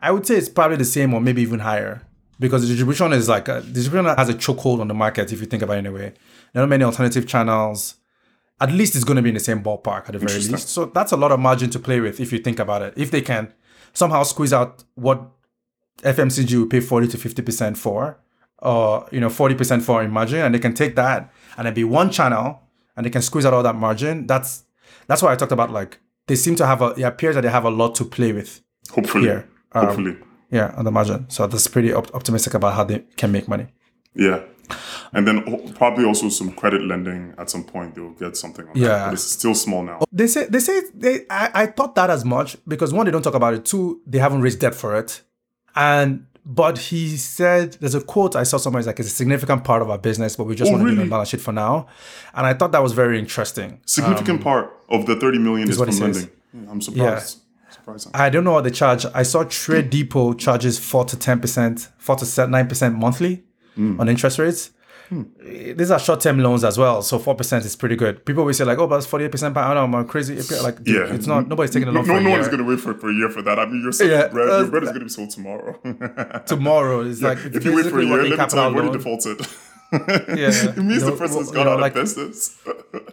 I 0.00 0.10
would 0.10 0.26
say 0.26 0.36
it's 0.36 0.48
probably 0.48 0.76
the 0.76 0.84
same 0.84 1.12
or 1.14 1.20
maybe 1.20 1.42
even 1.42 1.60
higher 1.60 2.02
because 2.38 2.62
the 2.62 2.68
distribution 2.68 3.12
is 3.12 3.28
like 3.28 3.48
a, 3.48 3.60
distribution 3.60 4.06
has 4.16 4.28
a 4.28 4.34
chokehold 4.34 4.80
on 4.80 4.88
the 4.88 4.94
market 4.94 5.32
if 5.32 5.40
you 5.40 5.46
think 5.46 5.62
about 5.62 5.74
it 5.74 5.80
in 5.80 5.86
a 5.86 5.92
way. 5.92 6.12
There 6.52 6.62
are 6.62 6.66
not 6.66 6.68
many 6.68 6.84
alternative 6.84 7.26
channels. 7.26 7.96
At 8.60 8.70
least 8.72 8.94
it's 8.94 9.04
going 9.04 9.16
to 9.16 9.22
be 9.22 9.30
in 9.30 9.34
the 9.34 9.40
same 9.40 9.62
ballpark 9.62 10.06
at 10.06 10.12
the 10.12 10.18
very 10.18 10.34
least. 10.34 10.68
So 10.68 10.84
that's 10.86 11.12
a 11.12 11.16
lot 11.16 11.32
of 11.32 11.40
margin 11.40 11.70
to 11.70 11.78
play 11.78 12.00
with 12.00 12.20
if 12.20 12.32
you 12.32 12.38
think 12.38 12.58
about 12.58 12.82
it. 12.82 12.94
If 12.96 13.10
they 13.10 13.22
can 13.22 13.52
somehow 13.92 14.22
squeeze 14.22 14.52
out 14.52 14.84
what 14.94 15.30
FMCG 16.02 16.58
will 16.58 16.66
pay 16.66 16.80
40 16.80 17.08
to 17.08 17.16
50% 17.18 17.76
for, 17.76 18.18
or 18.58 19.06
you 19.10 19.20
know, 19.20 19.28
40% 19.28 19.82
for 19.82 20.02
in 20.02 20.10
margin, 20.10 20.40
and 20.40 20.54
they 20.54 20.58
can 20.58 20.74
take 20.74 20.96
that 20.96 21.32
and 21.56 21.66
then 21.66 21.74
be 21.74 21.84
one 21.84 22.10
channel 22.10 22.60
and 22.96 23.04
they 23.06 23.10
can 23.10 23.22
squeeze 23.22 23.46
out 23.46 23.54
all 23.54 23.62
that 23.62 23.76
margin. 23.76 24.26
That's 24.26 24.64
that's 25.06 25.22
why 25.22 25.32
I 25.32 25.36
talked 25.36 25.52
about 25.52 25.70
like 25.70 25.98
they 26.26 26.36
seem 26.36 26.54
to 26.56 26.66
have 26.66 26.82
a 26.82 26.88
it 26.96 27.02
appears 27.02 27.34
that 27.34 27.42
they 27.42 27.50
have 27.50 27.64
a 27.64 27.70
lot 27.70 27.94
to 27.96 28.04
play 28.04 28.32
with 28.32 28.60
Hopefully. 28.90 29.24
here. 29.24 29.48
Um, 29.72 29.86
Hopefully. 29.86 30.16
yeah, 30.50 30.74
on 30.76 30.84
the 30.84 30.90
margin. 30.90 31.28
So 31.30 31.46
that's 31.46 31.66
pretty 31.68 31.92
op- 31.92 32.14
optimistic 32.14 32.54
about 32.54 32.74
how 32.74 32.84
they 32.84 33.00
can 33.16 33.30
make 33.32 33.48
money. 33.48 33.68
Yeah. 34.14 34.40
And 35.12 35.26
then 35.26 35.72
probably 35.74 36.04
also 36.04 36.28
some 36.28 36.52
credit 36.52 36.82
lending 36.82 37.34
at 37.38 37.50
some 37.50 37.64
point 37.64 37.94
they'll 37.94 38.10
get 38.10 38.36
something 38.36 38.66
on 38.68 38.74
that. 38.74 38.80
Yeah. 38.80 39.04
But 39.06 39.14
it's 39.14 39.24
still 39.24 39.54
small 39.54 39.82
now. 39.82 40.00
They 40.12 40.26
say 40.26 40.46
they 40.46 40.60
say 40.60 40.82
they 40.94 41.26
I, 41.30 41.50
I 41.62 41.66
thought 41.66 41.94
that 41.96 42.10
as 42.10 42.24
much 42.24 42.56
because 42.66 42.92
one 42.92 43.06
they 43.06 43.12
don't 43.12 43.22
talk 43.22 43.34
about 43.34 43.54
it. 43.54 43.64
Two 43.64 44.00
they 44.06 44.18
haven't 44.18 44.42
raised 44.42 44.60
debt 44.60 44.74
for 44.74 44.96
it, 44.96 45.22
and 45.74 46.26
but 46.44 46.78
he 46.78 47.16
said 47.16 47.74
there's 47.80 47.94
a 47.94 48.00
quote 48.00 48.34
I 48.34 48.44
saw 48.44 48.56
somewhere 48.56 48.82
like 48.82 48.98
it's 48.98 49.08
a 49.08 49.12
significant 49.14 49.62
part 49.64 49.82
of 49.82 49.90
our 49.90 49.98
business, 49.98 50.36
but 50.36 50.44
we 50.44 50.54
just 50.54 50.70
Oh, 50.70 50.72
want 50.74 50.84
to 50.86 50.90
do 50.90 50.96
really? 50.96 51.08
balance 51.10 51.28
sheet 51.28 51.40
for 51.40 51.52
now, 51.52 51.86
and 52.34 52.46
I 52.46 52.54
thought 52.54 52.72
that 52.72 52.82
was 52.82 52.92
very 52.92 53.18
interesting. 53.18 53.80
Significant 53.86 54.40
part 54.42 54.72
of 54.88 55.06
the 55.06 55.16
30 55.16 55.38
million 55.38 55.68
is, 55.68 55.76
Um, 55.80 55.86
what 55.86 55.94
from 55.94 56.02
lending. 56.04 56.30
Yeah, 56.54 56.70
I'm 56.70 56.80
surprised. 56.80 57.38
Surprising. 57.70 58.10
I 58.14 58.30
don't 58.30 58.42
know 58.44 58.52
what 58.52 58.64
they 58.64 58.70
charge. 58.70 59.06
I 59.14 59.22
saw 59.22 59.44
TradeDepot 59.44 60.38
charges 60.38 60.78
four 60.78 61.04
to 61.04 61.16
ten 61.16 61.40
percent, 61.40 61.88
four 61.98 62.16
to 62.16 62.46
nine 62.48 62.66
percent 62.66 62.96
monthly 62.98 63.44
Hmm. 63.80 64.00
on 64.00 64.08
interest 64.08 64.38
rates. 64.38 64.70
Eh, 65.12 65.72
These 65.78 65.90
are 65.90 65.98
short-term 65.98 66.38
loans 66.38 66.62
as 66.70 66.76
well, 66.78 67.02
so 67.02 67.18
four 67.18 67.34
percent 67.34 67.64
is 67.64 67.74
pretty 67.74 67.96
good. 67.96 68.24
People 68.24 68.42
always 68.42 68.58
say 68.58 68.64
like, 68.64 68.78
"Oh, 68.78 68.86
but 68.86 68.96
it's 69.00 69.06
forty-eight 69.06 69.32
percent 69.32 69.52
per 69.56 69.60
annum." 69.70 69.92
I'm 69.96 70.06
crazy. 70.06 70.34
Like, 70.62 70.76
dude, 70.84 70.94
Yeah. 71.08 71.14
it's 71.16 71.26
not. 71.26 71.48
Nobody's 71.48 71.72
taking 71.72 71.88
a 71.88 71.92
No, 71.92 71.98
loan 72.00 72.06
for 72.06 72.12
no, 72.12 72.20
no 72.28 72.30
one's 72.36 72.46
going 72.52 72.58
to 72.64 72.68
wait 72.72 72.78
for, 72.78 72.92
for 72.94 73.08
a 73.10 73.14
year 73.20 73.28
for 73.36 73.42
that. 73.42 73.58
I 73.58 73.66
mean, 73.66 73.80
you're 73.82 73.90
selling 73.92 74.12
Yeah, 74.12 74.28
bread. 74.28 74.48
uh, 74.48 74.58
Your 74.58 74.68
bread 74.74 74.82
is 74.84 74.90
going 74.90 75.00
to 75.00 75.06
be 75.06 75.16
sold 75.18 75.30
tomorrow. 75.30 75.72
Tomorrow 76.46 77.00
is 77.10 77.22
like 77.22 77.38
if 77.44 77.64
you 77.64 77.74
wait 77.74 77.86
for 77.86 77.98
a 77.98 78.04
year, 78.04 78.22
let 78.22 78.38
me 78.38 78.46
tell 78.46 78.70
you, 78.70 78.76
already 78.78 78.92
defaulted. 78.98 79.38
Yeah. 79.92 79.98
it 80.28 80.76
means 80.78 81.04
the 81.04 81.16
person's 81.16 81.50
gone 81.50 81.66
know, 81.66 81.72
out 81.72 81.80
like- 81.80 81.96
of 81.96 82.02
business. 82.02 82.58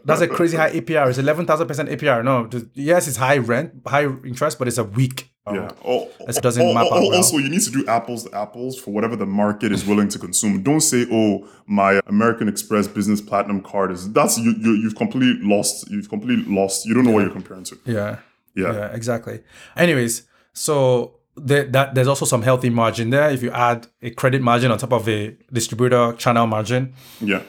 That's 0.05 0.21
a 0.21 0.27
crazy 0.27 0.57
high 0.57 0.71
APR. 0.71 1.09
It's 1.09 1.17
eleven 1.17 1.45
thousand 1.45 1.67
percent 1.67 1.89
APR. 1.89 2.23
No, 2.23 2.47
just- 2.47 2.67
yes, 2.73 3.07
it's 3.07 3.17
high 3.17 3.37
rent, 3.37 3.81
high 3.85 4.05
interest, 4.05 4.59
but 4.59 4.67
it's 4.67 4.77
a 4.77 4.83
weak. 4.83 5.31
Yeah. 5.51 5.67
Um, 5.67 5.75
oh, 5.85 6.09
It 6.27 6.35
doesn't 6.41 6.61
oh, 6.61 6.73
map 6.73 6.87
oh, 6.89 6.95
out 6.95 7.03
oh, 7.03 7.07
well. 7.09 7.17
Also, 7.17 7.37
you 7.37 7.49
need 7.49 7.61
to 7.61 7.71
do 7.71 7.85
apples 7.87 8.25
to 8.25 8.35
apples 8.35 8.77
for 8.77 8.91
whatever 8.91 9.15
the 9.15 9.25
market 9.25 9.71
is 9.71 9.85
willing 9.85 10.09
to 10.09 10.19
consume. 10.19 10.61
Don't 10.61 10.81
say, 10.81 11.05
"Oh, 11.09 11.47
my 11.65 12.01
American 12.07 12.49
Express 12.49 12.87
Business 12.87 13.21
Platinum 13.21 13.61
card 13.61 13.91
is." 13.91 14.11
That's 14.11 14.37
you. 14.37 14.53
you 14.59 14.71
you've 14.73 14.95
completely 14.95 15.39
lost. 15.41 15.89
You've 15.89 16.09
completely 16.09 16.53
lost. 16.53 16.85
You 16.85 16.93
don't 16.93 17.05
know 17.05 17.11
what 17.11 17.23
you're 17.23 17.31
comparing 17.31 17.63
to. 17.65 17.79
Yeah. 17.85 18.19
Yeah. 18.55 18.73
Yeah, 18.73 18.87
exactly. 18.93 19.41
Anyways, 19.75 20.23
so 20.53 21.16
the, 21.37 21.63
that 21.71 21.93
there's 21.95 22.07
also 22.07 22.25
some 22.25 22.41
healthy 22.41 22.69
margin 22.69 23.09
there. 23.11 23.29
If 23.29 23.41
you 23.43 23.51
add 23.51 23.87
a 24.01 24.09
credit 24.11 24.41
margin 24.41 24.71
on 24.71 24.77
top 24.77 24.93
of 24.93 25.07
a 25.07 25.37
distributor 25.53 26.13
channel 26.17 26.47
margin, 26.47 26.93
Yeah. 27.21 27.41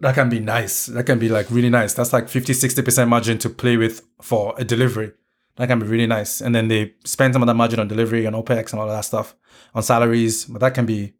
that 0.00 0.14
can 0.14 0.28
be 0.28 0.40
nice. 0.40 0.86
That 0.86 1.04
can 1.04 1.18
be 1.18 1.28
like 1.28 1.50
really 1.50 1.70
nice. 1.70 1.94
That's 1.94 2.12
like 2.12 2.28
50, 2.28 2.52
60% 2.54 3.08
margin 3.08 3.38
to 3.38 3.50
play 3.50 3.76
with 3.76 4.02
for 4.22 4.54
a 4.58 4.64
delivery. 4.64 5.12
That 5.56 5.66
can 5.68 5.78
be 5.78 5.86
really 5.86 6.06
nice. 6.06 6.40
And 6.40 6.54
then 6.54 6.68
they 6.68 6.94
spend 7.04 7.34
some 7.34 7.42
of 7.42 7.46
that 7.46 7.54
margin 7.54 7.80
on 7.80 7.88
delivery 7.88 8.24
and 8.24 8.34
OPEX 8.34 8.72
and 8.72 8.80
all 8.80 8.88
of 8.88 8.96
that 8.96 9.04
stuff 9.04 9.34
on 9.74 9.82
salaries. 9.82 10.46
But 10.46 10.60
that 10.60 10.74
can 10.74 10.86
be 10.86 11.14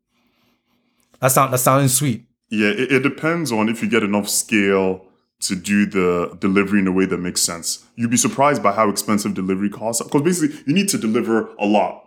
that 1.21 1.29
sound 1.33 1.53
that 1.53 1.59
sounds 1.59 1.95
sweet. 1.95 2.27
Yeah, 2.49 2.69
it, 2.71 2.91
it 2.93 3.01
depends 3.03 3.53
on 3.53 3.69
if 3.69 3.83
you 3.83 3.89
get 3.91 4.03
enough 4.03 4.29
scale 4.29 5.07
to 5.41 5.55
do 5.57 5.86
the 5.86 6.36
delivery 6.38 6.78
in 6.80 6.86
a 6.86 6.93
way 6.93 7.07
that 7.07 7.18
makes 7.18 7.41
sense. 7.43 7.84
You'd 7.97 8.11
be 8.11 8.16
surprised 8.16 8.62
by 8.62 8.72
how 8.72 8.88
expensive 8.91 9.34
delivery 9.34 9.70
costs. 9.70 10.03
Because 10.03 10.22
basically, 10.22 10.57
you 10.66 10.74
need 10.74 10.88
to 10.91 10.99
deliver 10.99 11.49
a 11.59 11.66
lot 11.66 12.07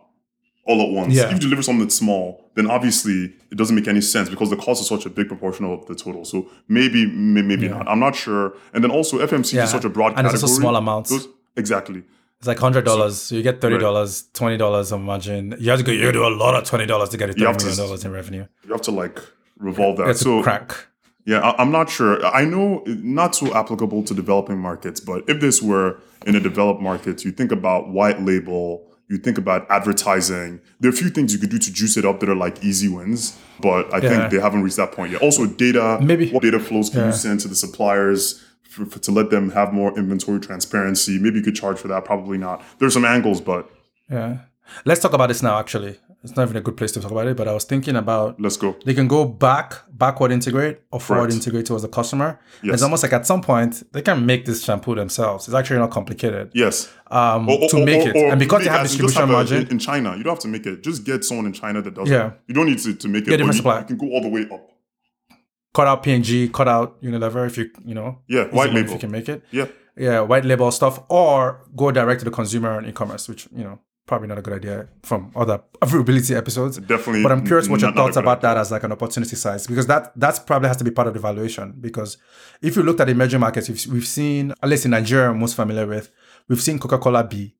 all 0.65 0.81
at 0.81 0.89
once. 0.89 1.13
Yeah. 1.13 1.25
If 1.25 1.34
you 1.34 1.39
deliver 1.39 1.61
something 1.61 1.81
that's 1.81 1.95
small, 1.95 2.51
then 2.55 2.69
obviously 2.69 3.34
it 3.51 3.57
doesn't 3.57 3.75
make 3.75 3.88
any 3.88 4.01
sense 4.01 4.29
because 4.29 4.49
the 4.49 4.55
cost 4.55 4.81
is 4.81 4.88
such 4.88 5.05
a 5.05 5.09
big 5.09 5.27
proportion 5.27 5.65
of 5.65 5.86
the 5.88 5.95
total. 5.95 6.23
So 6.25 6.47
maybe, 6.67 7.05
may- 7.07 7.41
maybe 7.41 7.67
not. 7.67 7.88
I'm 7.88 7.99
not 7.99 8.15
sure. 8.15 8.53
And 8.73 8.84
then 8.84 8.91
also, 8.91 9.17
FMCG 9.19 9.55
Yeah. 9.57 9.63
is 9.65 9.71
such 9.71 9.84
a 9.84 9.89
broad 9.89 10.13
And 10.15 10.25
it's 10.27 10.34
category. 10.36 10.49
also 10.51 10.59
small 10.61 10.75
amounts. 10.75 11.09
Those- 11.09 11.27
exactly. 11.57 12.03
It's 12.39 12.47
like 12.47 12.59
hundred 12.59 12.84
dollars. 12.86 13.17
So, 13.19 13.36
you 13.36 13.41
get 13.41 13.61
thirty 13.61 13.77
dollars, 13.77 14.25
twenty 14.34 14.57
dollars 14.57 14.91
on 14.91 15.01
margin. 15.03 15.55
You 15.59 15.69
have 15.71 15.79
to 15.79 15.86
go. 15.86 15.91
You 15.93 16.11
do 16.11 16.25
a 16.25 16.29
lot 16.29 16.55
of 16.55 16.65
twenty 16.65 16.86
dollars 16.86 17.09
to 17.09 17.17
get 17.17 17.29
a 17.29 17.34
thirty 17.34 17.45
million 17.45 17.77
dollars 17.77 18.03
in 18.05 18.11
revenue. 18.11 18.45
You 18.65 18.71
have 18.73 18.81
to 18.81 18.91
like 18.91 19.19
revolve 19.57 19.95
that. 19.97 20.09
It's 20.09 20.19
so 20.21 20.39
a 20.39 20.43
crack. 20.43 20.75
Yeah, 21.26 21.39
I, 21.39 21.61
I'm 21.61 21.71
not 21.71 21.89
sure. 21.89 22.24
I 22.26 22.43
know 22.45 22.84
not 22.88 23.36
so 23.36 23.53
applicable 23.55 24.03
to 24.03 24.13
developing 24.13 24.57
markets, 24.59 24.99
but 24.99 25.24
if 25.30 25.39
this 25.39 25.61
were 25.61 25.99
in 26.26 26.36
a 26.36 26.39
developed 26.39 26.82
market, 26.82 27.24
you 27.24 27.32
think 27.32 27.51
about 27.51 27.89
white 27.89 28.21
label, 28.21 28.86
you 29.09 29.17
think 29.17 29.38
about 29.38 29.65
advertising. 29.69 30.59
There 30.80 30.89
are 30.89 30.93
a 30.93 30.97
few 30.97 31.09
things 31.09 31.34
you 31.34 31.39
could 31.39 31.49
do 31.49 31.59
to 31.59 31.71
juice 31.74 31.95
it 31.97 32.05
up 32.05 32.19
that 32.19 32.30
are 32.30 32.36
like 32.36 32.63
easy 32.63 32.88
wins, 32.89 33.38
but 33.61 33.93
I 33.93 33.97
Yeah. 33.99 34.09
think 34.09 34.32
they 34.32 34.39
haven't 34.39 34.63
reached 34.63 34.78
that 34.78 34.91
point 34.91 35.11
yet. 35.13 35.21
Also, 35.21 35.45
data. 35.45 35.99
Maybe- 36.01 36.30
what 36.32 36.43
data 36.43 36.59
flows 36.59 36.89
can 36.89 36.99
Yeah. 37.01 37.05
you 37.07 37.13
send 37.13 37.39
to 37.41 37.47
the 37.47 37.55
suppliers 37.55 38.43
for, 38.69 38.86
for- 38.86 38.99
to 38.99 39.11
let 39.11 39.30
them 39.30 39.51
have 39.51 39.71
more 39.74 39.97
inventory 39.97 40.39
transparency? 40.39 41.19
Maybe 41.19 41.38
you 41.39 41.43
could 41.43 41.55
charge 41.55 41.78
for 41.78 41.88
that. 41.89 42.03
Probably 42.05 42.38
not. 42.38 42.61
There's 42.80 42.93
some 42.93 43.05
angles, 43.05 43.39
but 43.41 43.69
Yeah. 44.09 44.38
Let's 44.86 45.01
talk 45.01 45.13
about 45.13 45.28
this 45.28 45.43
now. 45.43 45.59
Actually, 45.59 45.99
it's 46.24 46.36
not 46.36 46.43
even 46.43 46.55
a 46.57 46.61
good 46.61 46.78
place 46.78 46.91
to 46.93 47.01
talk 47.01 47.11
about 47.11 47.28
it. 47.28 47.36
But 47.36 47.47
I 47.47 47.53
was 47.53 47.65
thinking 47.65 47.95
about 47.95 48.39
let's 48.39 48.55
go. 48.57 48.76
they 48.86 48.93
can 48.93 49.07
go 49.07 49.26
back, 49.26 49.74
backward 49.91 50.32
integrate, 50.32 50.80
or 50.91 50.99
forward 50.99 51.24
Correct. 51.24 51.36
integrate 51.36 51.65
towards 51.65 51.84
the 51.84 51.89
customer. 51.89 52.39
Yes. 52.63 52.76
It's 52.76 52.84
almost 52.84 53.03
like 53.03 53.13
at 53.13 53.26
some 53.28 53.41
point 53.41 53.84
they 53.91 54.01
can 54.01 54.26
make 54.26 54.45
this 54.45 54.63
shampoo 54.63 54.95
themselves. 54.95 55.47
It's 55.47 55.55
actually 55.55 55.80
not 55.80 55.91
complicated. 55.91 56.51
Yes. 56.53 56.89
Um, 57.11 57.49
Or- 57.49 57.67
to 57.69 57.78
or- 57.82 57.86
make 57.86 58.07
or- 58.07 58.09
it, 58.15 58.32
and 58.32 58.39
because 58.39 58.63
they 58.63 58.69
have 58.69 58.84
distribution 58.84 59.24
a- 59.24 59.28
margin, 59.28 59.61
in, 59.63 59.71
in 59.74 59.80
China, 59.80 60.15
you 60.17 60.24
don't 60.24 60.34
have 60.34 60.39
to 60.39 60.47
make 60.47 60.65
it. 60.65 60.82
Just 60.84 61.03
get 61.03 61.24
someone 61.26 61.45
in 61.45 61.53
China 61.53 61.82
that 61.82 61.93
does 61.93 62.09
Yeah. 62.09 62.28
it. 62.28 62.34
You 62.47 62.53
don't 62.55 62.67
need 62.67 62.80
to, 62.80 62.93
to 62.95 63.07
make 63.07 63.24
it. 63.24 63.30
Get 63.32 63.38
different 63.38 63.55
you, 63.55 63.57
supply. 63.57 63.80
you 63.80 63.86
can 63.86 63.97
go 63.97 64.07
all 64.11 64.21
the 64.21 64.30
way 64.30 64.47
up. 64.51 64.69
cut 65.74 65.88
out 65.88 66.03
P&G, 66.03 66.49
cut 66.49 66.67
out 66.67 67.01
Unilever 67.01 67.47
if 67.47 67.57
you 67.57 67.69
you 67.84 67.95
know. 67.95 68.19
Yeah, 68.28 68.45
white 68.45 68.71
money 68.71 68.86
if 68.86 68.91
you 68.91 68.99
can 68.99 69.11
make 69.11 69.28
it. 69.28 69.43
Yeah. 69.51 69.65
Yeah, 69.97 70.21
white 70.21 70.45
label 70.45 70.71
stuff, 70.71 70.99
or 71.09 71.61
go 71.76 71.91
direct 71.91 72.19
to 72.21 72.26
the 72.26 72.32
consumer 72.32 72.69
on 72.78 72.86
e-commerce, 72.86 73.28
which 73.30 73.47
you 73.55 73.63
know 73.63 73.80
probably 74.06 74.28
not 74.28 74.38
a 74.38 74.41
good 74.41 74.54
idea 74.54 74.88
from 75.04 75.32
other 75.36 75.62
Afrobility 75.82 76.36
episodes. 76.36 76.78
Definitely 76.78 77.24
But 77.24 77.32
I'm 77.32 77.45
curious 77.45 77.70
what 77.70 77.80
your 77.82 77.91
not- 77.91 77.95
not 77.95 78.01
a 78.01 78.06
thoughts 78.06 78.18
about 78.18 78.41
that 78.41 78.58
as 78.58 78.72
like 78.72 78.84
an 78.84 78.91
opportunity 78.91 79.36
size 79.36 79.66
because 79.66 79.88
that 79.88 80.12
that's 80.18 80.39
probably 80.39 80.68
has 80.68 80.78
to 80.78 80.84
be 80.84 80.91
part 80.91 81.08
of 81.08 81.14
the 81.14 81.20
valuation 81.20 81.74
because 81.80 82.18
if 82.62 82.76
you 82.76 82.84
looked 82.84 82.99
at 82.99 83.10
emerging 83.10 83.39
markets, 83.39 83.70
we've, 83.70 83.86
we've 83.88 84.08
seen 84.08 84.51
at 84.62 84.68
least 84.70 84.86
in 84.86 84.91
Nigeria, 84.91 85.30
I'm 85.30 85.39
most 85.39 85.56
familiar 85.56 85.88
with, 85.88 86.12
we've 86.49 86.62
seen 86.62 86.80
Coca-Cola 86.80 87.24
be 87.24 87.56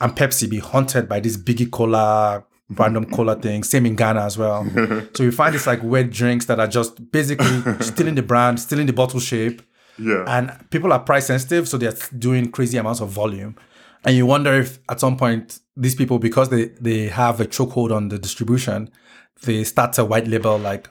and 0.00 0.12
Pepsi 0.14 0.48
be 0.50 0.58
haunted 0.58 1.08
by 1.08 1.20
this 1.20 1.36
biggie 1.36 1.70
cola, 1.70 2.44
random 2.70 3.04
cola 3.06 3.36
thing. 3.36 3.62
Same 3.62 3.86
in 3.86 3.94
Ghana 3.96 4.20
as 4.22 4.36
well. 4.36 4.66
so 5.14 5.22
you 5.22 5.32
find 5.32 5.54
these 5.54 5.66
like 5.66 5.82
weird 5.82 6.10
drinks 6.10 6.46
that 6.46 6.58
are 6.60 6.66
just 6.66 7.10
basically 7.12 7.46
stealing 7.80 8.14
the 8.16 8.22
brand, 8.22 8.60
stealing 8.60 8.86
the 8.86 8.92
bottle 8.92 9.20
shape 9.20 9.62
Yeah. 9.98 10.24
and 10.26 10.68
people 10.70 10.92
are 10.92 10.98
price 11.00 11.26
sensitive, 11.26 11.66
so 11.68 11.78
they're 11.78 11.94
doing 12.18 12.50
crazy 12.50 12.76
amounts 12.78 13.00
of 13.00 13.08
volume. 13.10 13.56
And 14.04 14.16
you 14.16 14.26
wonder 14.26 14.52
if 14.54 14.78
at 14.88 15.00
some 15.00 15.16
point 15.16 15.60
these 15.76 15.94
people, 15.94 16.18
because 16.18 16.48
they 16.48 16.66
they 16.80 17.08
have 17.08 17.40
a 17.40 17.46
chokehold 17.46 17.94
on 17.94 18.08
the 18.08 18.18
distribution, 18.18 18.90
they 19.44 19.64
start 19.64 19.92
to 19.94 20.04
white 20.04 20.26
label 20.26 20.58
like 20.58 20.88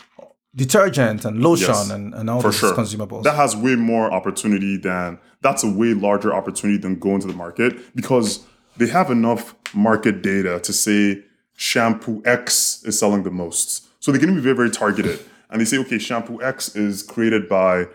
detergent 0.56 1.24
and 1.24 1.42
lotion 1.42 1.70
Yes, 1.70 1.90
and, 1.90 2.14
and 2.14 2.30
all 2.30 2.42
for 2.42 2.50
these 2.50 2.60
sure. 2.60 2.74
consumables. 2.74 3.24
That 3.24 3.36
has 3.36 3.56
way 3.56 3.76
more 3.76 4.12
opportunity 4.12 4.78
than 4.78 5.20
that's 5.42 5.64
a 5.64 5.72
way 5.72 5.94
larger 5.94 6.34
opportunity 6.34 6.78
than 6.78 7.00
going 7.00 7.22
to 7.22 7.28
the 7.28 7.34
market 7.34 7.96
because 7.96 8.46
they 8.78 8.88
have 8.88 9.10
enough 9.12 9.56
market 9.74 10.22
data 10.22 10.60
to 10.62 10.74
say 10.74 11.24
shampoo 11.56 12.22
X 12.26 12.84
is 12.86 12.98
selling 13.00 13.24
the 13.24 13.32
most. 13.32 13.88
So 14.04 14.12
they're 14.12 14.20
going 14.22 14.34
to 14.34 14.40
be 14.40 14.44
very, 14.44 14.56
very 14.56 14.72
targeted. 14.72 15.20
And 15.50 15.62
they 15.62 15.66
say, 15.66 15.78
okay, 15.80 16.00
shampoo 16.00 16.42
X 16.42 16.76
is 16.76 17.04
created 17.04 17.48
by 17.48 17.88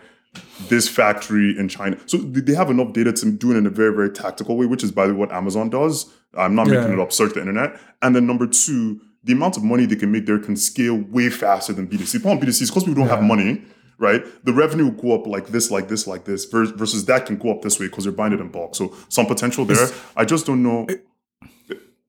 this 0.69 0.87
factory 0.89 1.57
in 1.57 1.67
China. 1.69 1.97
So 2.05 2.17
they 2.17 2.53
have 2.53 2.69
enough 2.69 2.93
data 2.93 3.11
to 3.13 3.31
do 3.31 3.51
it 3.51 3.57
in 3.57 3.65
a 3.65 3.69
very, 3.69 3.93
very 3.95 4.09
tactical 4.09 4.57
way, 4.57 4.65
which 4.65 4.83
is 4.83 4.91
by 4.91 5.07
the 5.07 5.13
way 5.13 5.19
what 5.19 5.31
Amazon 5.31 5.69
does. 5.69 6.11
I'm 6.35 6.55
not 6.55 6.67
making 6.67 6.83
Yeah. 6.89 6.93
it 6.93 6.99
up, 6.99 7.11
search 7.11 7.33
the 7.33 7.39
internet. 7.39 7.79
And 8.01 8.15
then 8.15 8.27
number 8.27 8.47
two, 8.47 8.99
the 9.23 9.33
amount 9.33 9.57
of 9.57 9.63
money 9.63 9.85
they 9.85 9.95
can 9.95 10.11
make 10.11 10.25
there 10.25 10.39
can 10.39 10.55
scale 10.55 10.95
way 11.09 11.29
faster 11.29 11.73
than 11.73 11.87
B2C. 11.87 12.13
The 12.13 12.19
problem 12.19 12.39
with 12.39 12.49
B2C 12.49 12.61
is 12.63 12.69
because 12.69 12.83
people 12.83 13.03
don't 13.03 13.09
have 13.09 13.23
money, 13.23 13.61
right? 13.97 14.23
The 14.45 14.53
revenue 14.53 14.85
will 14.85 15.01
go 15.01 15.13
up 15.19 15.25
like 15.27 15.47
this, 15.47 15.71
like 15.71 15.87
this, 15.87 16.05
like 16.07 16.25
this, 16.25 16.45
versus 16.45 17.05
that 17.05 17.25
can 17.25 17.37
go 17.37 17.51
up 17.51 17.61
this 17.61 17.79
way 17.79 17.87
because 17.87 18.03
they're 18.03 18.13
buying 18.13 18.33
it 18.33 18.39
in 18.39 18.49
bulk. 18.49 18.75
So 18.75 18.93
some 19.09 19.25
potential 19.25 19.65
there. 19.65 19.87
I 20.15 20.23
just 20.25 20.45
don't 20.45 20.61
know. 20.63 20.87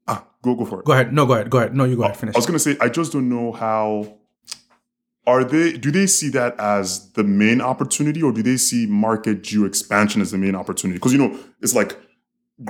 ah, 0.06 0.24
go 0.42 0.54
go 0.54 0.64
for 0.64 0.80
it. 0.80 0.84
go 0.84 0.92
ahead. 0.92 1.12
No, 1.12 1.26
go 1.26 1.34
ahead. 1.34 1.50
Go 1.50 1.58
ahead. 1.58 1.74
No, 1.74 1.84
you 1.84 1.96
go 1.96 2.02
ahead. 2.04 2.16
Finish. 2.16 2.34
I 2.34 2.38
was 2.38 2.46
gonna 2.46 2.58
say 2.58 2.76
I 2.80 2.88
just 2.88 3.12
don't 3.12 3.28
know 3.28 3.52
how 3.52 4.18
are 5.32 5.42
they 5.52 5.66
do 5.84 5.90
they 5.98 6.06
see 6.18 6.28
that 6.38 6.52
as 6.74 7.12
the 7.18 7.24
main 7.42 7.60
opportunity 7.72 8.20
or 8.26 8.32
do 8.38 8.42
they 8.50 8.56
see 8.68 8.82
market 8.86 9.36
geo 9.46 9.64
expansion 9.72 10.18
as 10.24 10.30
the 10.34 10.38
main 10.46 10.54
opportunity? 10.62 10.96
Because 10.98 11.12
you 11.14 11.18
know, 11.24 11.32
it's 11.64 11.74
like 11.80 11.90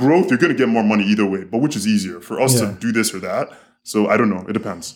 growth, 0.00 0.26
you're 0.30 0.42
gonna 0.44 0.60
get 0.62 0.68
more 0.76 0.86
money 0.92 1.04
either 1.12 1.26
way, 1.34 1.42
but 1.52 1.58
which 1.64 1.76
is 1.80 1.84
easier 1.94 2.18
for 2.28 2.36
us 2.44 2.52
Yeah. 2.54 2.66
to 2.66 2.72
do 2.84 2.90
this 2.98 3.08
or 3.14 3.20
that? 3.20 3.46
So 3.92 3.98
I 4.12 4.14
don't 4.18 4.30
know. 4.34 4.44
It 4.50 4.54
depends. 4.60 4.86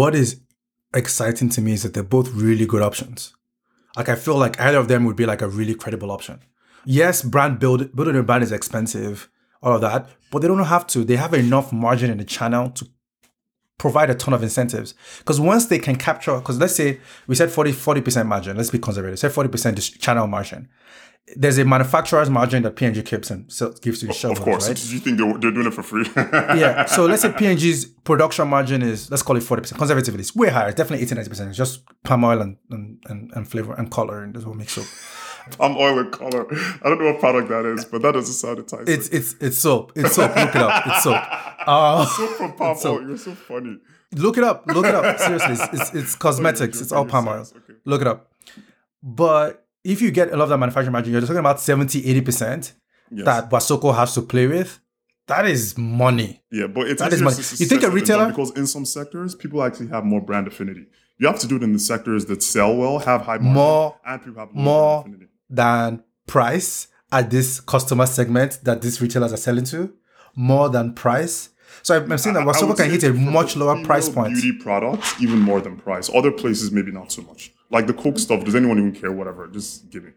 what 0.00 0.14
is 0.22 0.28
exciting 1.02 1.48
to 1.54 1.60
me 1.66 1.72
is 1.76 1.82
that 1.82 1.92
they're 1.94 2.02
both 2.18 2.28
really 2.46 2.66
good 2.72 2.82
options. 2.90 3.18
Like 3.98 4.08
I 4.14 4.16
feel 4.24 4.36
like 4.44 4.54
either 4.66 4.78
of 4.78 4.88
them 4.88 5.04
would 5.06 5.16
be 5.22 5.26
like 5.32 5.42
a 5.42 5.48
really 5.48 5.74
credible 5.82 6.10
option. 6.16 6.36
Yes, 6.84 7.22
brand 7.34 7.58
build 7.62 7.80
building 7.96 8.16
a 8.16 8.22
brand 8.28 8.42
is 8.44 8.52
expensive, 8.52 9.28
all 9.62 9.74
of 9.76 9.80
that, 9.88 10.00
but 10.30 10.38
they 10.40 10.48
don't 10.48 10.64
have 10.76 10.86
to. 10.92 10.98
They 11.04 11.16
have 11.24 11.34
enough 11.44 11.72
margin 11.72 12.10
in 12.14 12.18
the 12.18 12.24
channel 12.36 12.64
to 12.78 12.82
provide 13.78 14.10
a 14.10 14.14
ton 14.14 14.34
of 14.34 14.42
incentives. 14.42 14.94
Because 15.18 15.40
once 15.40 15.66
they 15.66 15.78
can 15.78 15.96
capture, 15.96 16.36
because 16.36 16.58
let's 16.58 16.74
say 16.74 17.00
we 17.26 17.34
said 17.34 17.50
40 17.50 17.72
40% 17.72 18.26
margin, 18.26 18.56
let's 18.56 18.70
be 18.70 18.78
conservative, 18.78 19.18
say 19.18 19.28
40% 19.28 19.98
channel 20.00 20.26
margin. 20.26 20.68
There's 21.36 21.56
a 21.58 21.64
manufacturer's 21.64 22.28
margin 22.28 22.64
that 22.64 22.74
P&G 22.74 23.00
keeps 23.02 23.30
and 23.30 23.44
gives 23.80 24.00
to 24.00 24.06
the 24.06 24.28
Of 24.30 24.40
course. 24.40 24.68
right? 24.68 24.84
You 24.92 24.98
think 24.98 25.18
they're, 25.18 25.38
they're 25.38 25.52
doing 25.52 25.68
it 25.68 25.72
for 25.74 25.84
free? 25.84 26.04
yeah. 26.16 26.84
So 26.86 27.06
let's 27.06 27.22
say 27.22 27.32
P&G's 27.32 27.84
production 27.84 28.48
margin 28.48 28.82
is 28.82 29.08
let's 29.08 29.22
call 29.22 29.36
it 29.36 29.42
forty 29.44 29.62
percent. 29.62 29.78
Conservatively, 29.78 30.20
it's 30.20 30.34
way 30.34 30.48
higher. 30.48 30.68
It's 30.68 30.76
definitely 30.76 31.04
80 31.04 31.14
90 31.14 31.30
percent. 31.30 31.48
It's 31.50 31.58
just 31.58 31.82
palm 32.02 32.24
oil 32.24 32.40
and, 32.42 32.56
and, 32.70 33.00
and, 33.06 33.30
and 33.36 33.48
flavor 33.48 33.72
and 33.74 33.88
color, 33.88 34.24
and 34.24 34.34
that's 34.34 34.44
what 34.44 34.56
makes 34.56 34.72
soap. 34.72 34.86
I'm 35.60 35.76
oil 35.76 35.98
and 35.98 36.12
color. 36.12 36.46
I 36.82 36.88
don't 36.88 36.98
know 36.98 37.12
what 37.12 37.20
product 37.20 37.48
that 37.48 37.64
is, 37.66 37.84
but 37.84 38.02
that 38.02 38.12
doesn't 38.12 38.34
sound 38.34 38.58
enticing. 38.58 38.86
It's 38.94 39.08
it's 39.08 39.34
it's 39.40 39.58
soap. 39.58 39.92
It's 39.96 40.14
soap. 40.14 40.34
Look 40.36 40.54
it 40.54 40.62
up. 40.62 40.86
It's 40.86 41.02
soap. 41.04 41.22
Uh, 41.64 42.04
so 42.06 42.26
from 42.26 42.52
palm 42.54 42.76
oil. 42.84 43.06
You're 43.06 43.16
so 43.16 43.34
funny. 43.36 43.78
look 44.16 44.36
it 44.36 44.42
up. 44.42 44.64
Look 44.66 44.84
it 44.84 44.94
up. 44.96 45.16
Seriously, 45.26 45.52
it's 45.52 45.62
it's, 45.72 45.94
it's 45.94 46.14
cosmetics. 46.16 46.80
It's 46.80 46.90
all 46.90 47.04
palm 47.04 47.28
oil. 47.28 47.42
Okay. 47.56 47.74
Look 47.84 48.00
it 48.00 48.08
up. 48.08 48.32
But 49.00 49.64
if 49.84 50.02
you 50.02 50.10
get 50.10 50.32
a 50.32 50.36
lot 50.36 50.44
of 50.44 50.48
that 50.50 50.58
manufacturing 50.58 50.92
margin, 50.92 51.12
you're 51.12 51.20
talking 51.20 51.36
about 51.36 51.60
70 51.60 52.04
80 52.06 52.20
percent 52.20 52.72
Yes. 53.14 53.26
that 53.26 53.50
Wasoko 53.50 53.94
has 53.94 54.14
to 54.14 54.22
play 54.22 54.46
with. 54.46 54.80
That 55.28 55.46
is 55.46 55.76
money. 55.78 56.42
Yeah, 56.50 56.66
but 56.66 56.88
it's 56.88 57.00
That 57.00 57.12
is 57.12 57.22
money. 57.22 57.36
You 57.36 57.66
think 57.66 57.82
a 57.84 57.90
retailer- 57.90 58.28
because 58.28 58.50
in 58.56 58.66
some 58.66 58.84
sectors 58.84 59.34
people 59.36 59.62
actually 59.62 59.88
have 59.88 60.04
more 60.04 60.20
brand 60.20 60.46
affinity. 60.48 60.86
You 61.18 61.26
have 61.28 61.38
to 61.40 61.46
do 61.46 61.56
it 61.56 61.62
in 61.62 61.72
the 61.72 61.78
sectors 61.78 62.24
that 62.26 62.42
sell 62.42 62.74
well, 62.74 62.98
have 62.98 63.20
high 63.22 63.36
margin, 63.38 63.52
More- 63.52 63.96
and 64.04 64.20
people 64.24 64.40
have 64.40 64.48
low 64.54 64.62
more 64.62 65.00
affinity. 65.02 65.26
Than 65.52 66.02
price 66.26 66.88
at 67.12 67.30
this 67.30 67.60
customer 67.60 68.06
segment 68.06 68.58
that 68.64 68.82
these 68.82 69.00
retailers 69.00 69.32
are 69.32 69.36
selling 69.36 69.64
to, 69.64 69.92
more 70.34 70.68
than 70.68 70.94
price. 70.94 71.50
So 71.82 71.96
I'm 71.96 72.10
I'm 72.10 72.18
saying 72.18 72.34
that 72.34 72.42
I 72.42 72.46
Wasoko 72.46 72.76
can 72.76 72.90
hit 72.90 73.04
a 73.04 73.12
much 73.12 73.56
lower 73.56 73.82
price 73.84 74.08
point. 74.08 74.34
Beauty 74.34 74.58
products, 74.58 75.20
even 75.20 75.38
more 75.38 75.60
than 75.60 75.76
price. 75.76 76.10
Other 76.14 76.30
places, 76.30 76.70
maybe 76.70 76.90
not 76.90 77.12
so 77.12 77.22
much. 77.22 77.52
Like 77.70 77.86
the 77.86 77.94
Coke 77.94 78.18
stuff, 78.18 78.44
does 78.44 78.54
anyone 78.54 78.78
even 78.78 78.92
care? 78.92 79.12
Whatever, 79.12 79.46
just 79.48 79.90
give 79.90 80.04
me. 80.04 80.10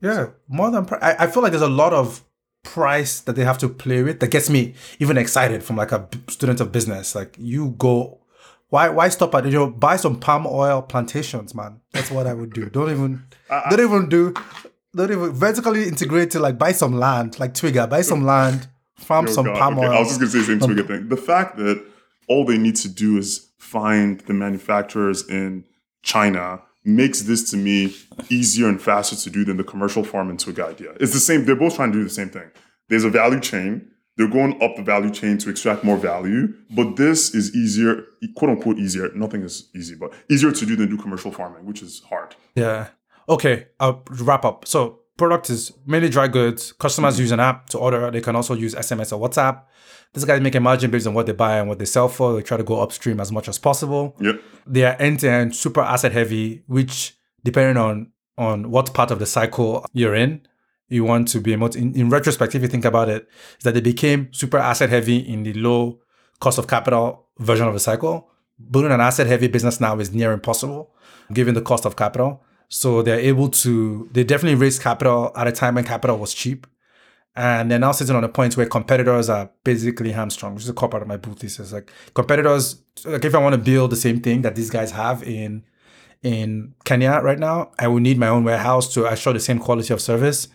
Yeah, 0.00 0.30
more 0.48 0.70
than 0.70 0.84
price. 0.86 1.02
I, 1.02 1.24
I 1.24 1.26
feel 1.26 1.42
like 1.42 1.52
there's 1.52 1.62
a 1.62 1.68
lot 1.68 1.92
of 1.92 2.24
price 2.62 3.20
that 3.20 3.36
they 3.36 3.44
have 3.44 3.58
to 3.58 3.68
play 3.68 4.02
with 4.02 4.20
that 4.20 4.30
gets 4.30 4.50
me 4.50 4.74
even 4.98 5.16
excited 5.16 5.62
from 5.62 5.76
like 5.76 5.92
a 5.92 6.00
b- 6.00 6.18
student 6.28 6.60
of 6.60 6.72
business. 6.72 7.14
Like 7.14 7.36
you 7.38 7.70
go, 7.78 8.20
why 8.68 8.88
why 8.88 9.08
stop 9.08 9.34
at 9.34 9.44
you 9.44 9.52
know 9.52 9.68
buy 9.68 9.96
some 9.96 10.18
palm 10.18 10.46
oil 10.46 10.82
plantations, 10.82 11.54
man. 11.54 11.80
That's 11.92 12.10
what 12.10 12.26
I 12.26 12.34
would 12.34 12.52
do. 12.52 12.70
Don't 12.70 12.90
even 12.90 13.24
don't 13.48 13.80
even 13.80 14.08
do 14.08 14.34
don't 14.94 15.10
even 15.12 15.32
vertically 15.32 15.84
integrated. 15.88 16.40
like 16.40 16.58
buy 16.58 16.72
some 16.72 16.98
land 16.98 17.38
like 17.38 17.54
Twiga, 17.54 17.88
buy 17.88 18.02
some 18.02 18.24
land, 18.24 18.68
farm 18.96 19.26
Oh, 19.28 19.32
some 19.32 19.46
God, 19.46 19.58
palm 19.58 19.78
okay, 19.78 19.86
oil. 19.88 19.92
I 19.94 19.98
was 20.00 20.08
just 20.08 20.20
gonna 20.20 20.30
say 20.32 20.38
the 20.40 20.44
same 20.44 20.60
Twiga 20.60 20.80
um, 20.80 20.86
thing. 20.86 21.08
The 21.08 21.16
fact 21.16 21.56
that 21.58 21.84
all 22.28 22.44
they 22.44 22.58
need 22.58 22.76
to 22.76 22.88
do 22.88 23.18
is 23.18 23.50
find 23.58 24.20
the 24.20 24.34
manufacturers 24.34 25.28
in 25.28 25.64
China 26.02 26.62
makes 26.84 27.22
this 27.22 27.50
to 27.50 27.56
me 27.56 27.94
easier 28.30 28.68
and 28.68 28.80
faster 28.80 29.14
to 29.16 29.30
do 29.30 29.44
than 29.44 29.56
the 29.56 29.64
commercial 29.64 30.02
farm 30.02 30.30
and 30.30 30.38
Twig 30.40 30.58
idea. 30.60 30.92
It's 30.98 31.12
the 31.12 31.20
same. 31.20 31.44
They're 31.44 31.56
both 31.56 31.76
trying 31.76 31.92
to 31.92 31.98
do 31.98 32.04
the 32.04 32.10
same 32.10 32.30
thing. 32.30 32.50
There's 32.88 33.04
a 33.04 33.10
value 33.10 33.40
chain. 33.40 33.86
They're 34.16 34.28
going 34.28 34.62
up 34.62 34.76
the 34.76 34.82
value 34.82 35.10
chain 35.10 35.38
to 35.38 35.50
extract 35.50 35.82
more 35.84 35.96
value, 35.96 36.52
but 36.70 36.96
this 36.96 37.34
is 37.34 37.54
easier, 37.54 38.04
quote 38.36 38.50
unquote, 38.50 38.76
easier. 38.78 39.10
Nothing 39.14 39.42
is 39.42 39.68
easy, 39.74 39.94
but 39.94 40.12
easier 40.28 40.52
to 40.52 40.66
do 40.66 40.76
than 40.76 40.90
do 40.90 40.98
commercial 40.98 41.30
farming, 41.30 41.64
which 41.64 41.80
is 41.80 42.02
hard. 42.08 42.34
Yeah. 42.54 42.88
Okay, 43.30 43.68
I'll 43.78 44.02
wrap 44.10 44.44
up. 44.44 44.66
So 44.66 45.00
product 45.16 45.48
is 45.50 45.72
mainly 45.86 46.08
dry 46.08 46.26
goods. 46.26 46.72
Customers 46.72 47.14
mm-hmm. 47.14 47.22
use 47.22 47.32
an 47.32 47.40
app 47.40 47.68
to 47.70 47.78
order. 47.78 48.10
They 48.10 48.20
can 48.20 48.34
also 48.34 48.54
use 48.54 48.74
SMS 48.74 49.16
or 49.16 49.28
WhatsApp. 49.28 49.62
This 50.12 50.24
guys 50.24 50.40
make 50.40 50.56
a 50.56 50.60
margin 50.60 50.90
based 50.90 51.06
on 51.06 51.14
what 51.14 51.26
they 51.26 51.32
buy 51.32 51.58
and 51.58 51.68
what 51.68 51.78
they 51.78 51.84
sell 51.84 52.08
for. 52.08 52.34
They 52.34 52.42
try 52.42 52.56
to 52.56 52.64
go 52.64 52.80
upstream 52.80 53.20
as 53.20 53.30
much 53.30 53.48
as 53.48 53.58
possible. 53.58 54.16
Yep. 54.20 54.42
They 54.66 54.84
are 54.84 54.96
end 54.98 55.20
to 55.20 55.30
end, 55.30 55.54
super 55.54 55.80
asset 55.80 56.10
heavy, 56.10 56.64
which 56.66 57.16
depending 57.44 57.76
on 57.76 58.10
on 58.36 58.70
what 58.70 58.92
part 58.94 59.10
of 59.10 59.18
the 59.18 59.26
cycle 59.26 59.84
you're 59.92 60.14
in, 60.14 60.40
you 60.88 61.04
want 61.04 61.28
to 61.28 61.40
be 61.40 61.52
able 61.52 61.68
to. 61.68 61.78
In, 61.78 61.94
in 61.94 62.10
retrospect, 62.10 62.54
if 62.54 62.62
you 62.62 62.68
think 62.68 62.84
about 62.84 63.08
it, 63.08 63.28
is 63.58 63.64
that 63.64 63.74
they 63.74 63.80
became 63.80 64.32
super 64.32 64.58
asset 64.58 64.90
heavy 64.90 65.18
in 65.18 65.44
the 65.44 65.52
low 65.52 66.00
cost 66.40 66.58
of 66.58 66.66
capital 66.66 67.26
version 67.38 67.68
of 67.68 67.74
the 67.74 67.80
cycle. 67.80 68.30
Building 68.70 68.90
an 68.90 69.00
asset 69.00 69.28
heavy 69.28 69.46
business 69.46 69.80
now 69.80 69.98
is 70.00 70.12
near 70.12 70.32
impossible, 70.32 70.92
given 71.32 71.54
the 71.54 71.62
cost 71.62 71.84
of 71.84 71.94
capital. 71.96 72.42
So 72.70 73.02
they're 73.02 73.20
able 73.20 73.50
to. 73.50 74.08
They 74.12 74.24
definitely 74.24 74.54
raised 74.54 74.80
capital 74.80 75.32
at 75.36 75.46
a 75.46 75.52
time 75.52 75.74
when 75.74 75.84
capital 75.84 76.16
was 76.16 76.32
cheap. 76.32 76.66
And 77.36 77.70
they're 77.70 77.78
now 77.78 77.92
sitting 77.92 78.16
on 78.16 78.24
a 78.24 78.28
point 78.28 78.56
where 78.56 78.66
competitors 78.66 79.28
are 79.28 79.50
basically 79.64 80.12
hamstrung, 80.12 80.54
which 80.54 80.64
is 80.64 80.68
a 80.68 80.72
core 80.72 80.88
part 80.88 81.02
of 81.02 81.08
my 81.08 81.16
book 81.16 81.38
thesis. 81.38 81.72
Like 81.72 81.90
competitors, 82.14 82.82
like 83.04 83.24
if 83.24 83.34
I 83.34 83.38
want 83.38 83.54
to 83.54 83.58
build 83.58 83.90
the 83.90 83.96
same 83.96 84.20
thing 84.20 84.42
that 84.42 84.54
these 84.54 84.70
guys 84.70 84.92
have 84.92 85.22
in 85.22 85.64
in 86.22 86.74
Kenya 86.84 87.20
right 87.22 87.38
now, 87.38 87.72
I 87.78 87.88
will 87.88 88.00
need 88.00 88.18
my 88.18 88.28
own 88.28 88.44
warehouse 88.44 88.92
to 88.94 89.06
assure 89.06 89.32
the 89.32 89.40
same 89.40 89.58
quality 89.58 89.92
of 89.92 90.00
service. 90.00 90.48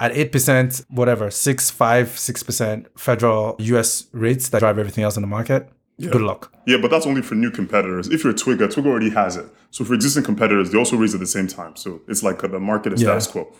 At 0.00 0.12
eight 0.12 0.32
percent, 0.32 0.84
whatever, 0.88 1.30
six, 1.30 1.70
five, 1.70 2.18
six 2.18 2.42
percent 2.42 2.88
federal 2.98 3.56
US 3.58 4.08
rates 4.12 4.48
that 4.48 4.58
drive 4.58 4.78
everything 4.78 5.04
else 5.04 5.16
in 5.16 5.22
the 5.22 5.28
market. 5.28 5.68
Good 6.00 6.20
luck. 6.22 6.52
Yeah, 6.66 6.78
but 6.82 6.90
that's 6.90 7.06
only 7.06 7.22
for 7.22 7.34
new 7.36 7.50
competitors. 7.50 8.08
If 8.08 8.24
you're 8.24 8.32
a 8.32 8.36
Twiga, 8.36 8.66
Twiga 8.68 8.86
already 8.86 9.10
has 9.10 9.36
it. 9.36 9.46
So 9.70 9.84
for 9.84 9.94
existing 9.94 10.24
competitors, 10.24 10.70
they 10.72 10.78
also 10.78 10.96
raise 10.96 11.14
at 11.14 11.20
the 11.20 11.26
same 11.26 11.46
time. 11.46 11.76
So 11.76 12.00
it's 12.08 12.22
like 12.22 12.40
the 12.40 12.58
market 12.60 12.92
is 12.94 13.00
Yeah. 13.02 13.08
status 13.18 13.26
quo. 13.28 13.52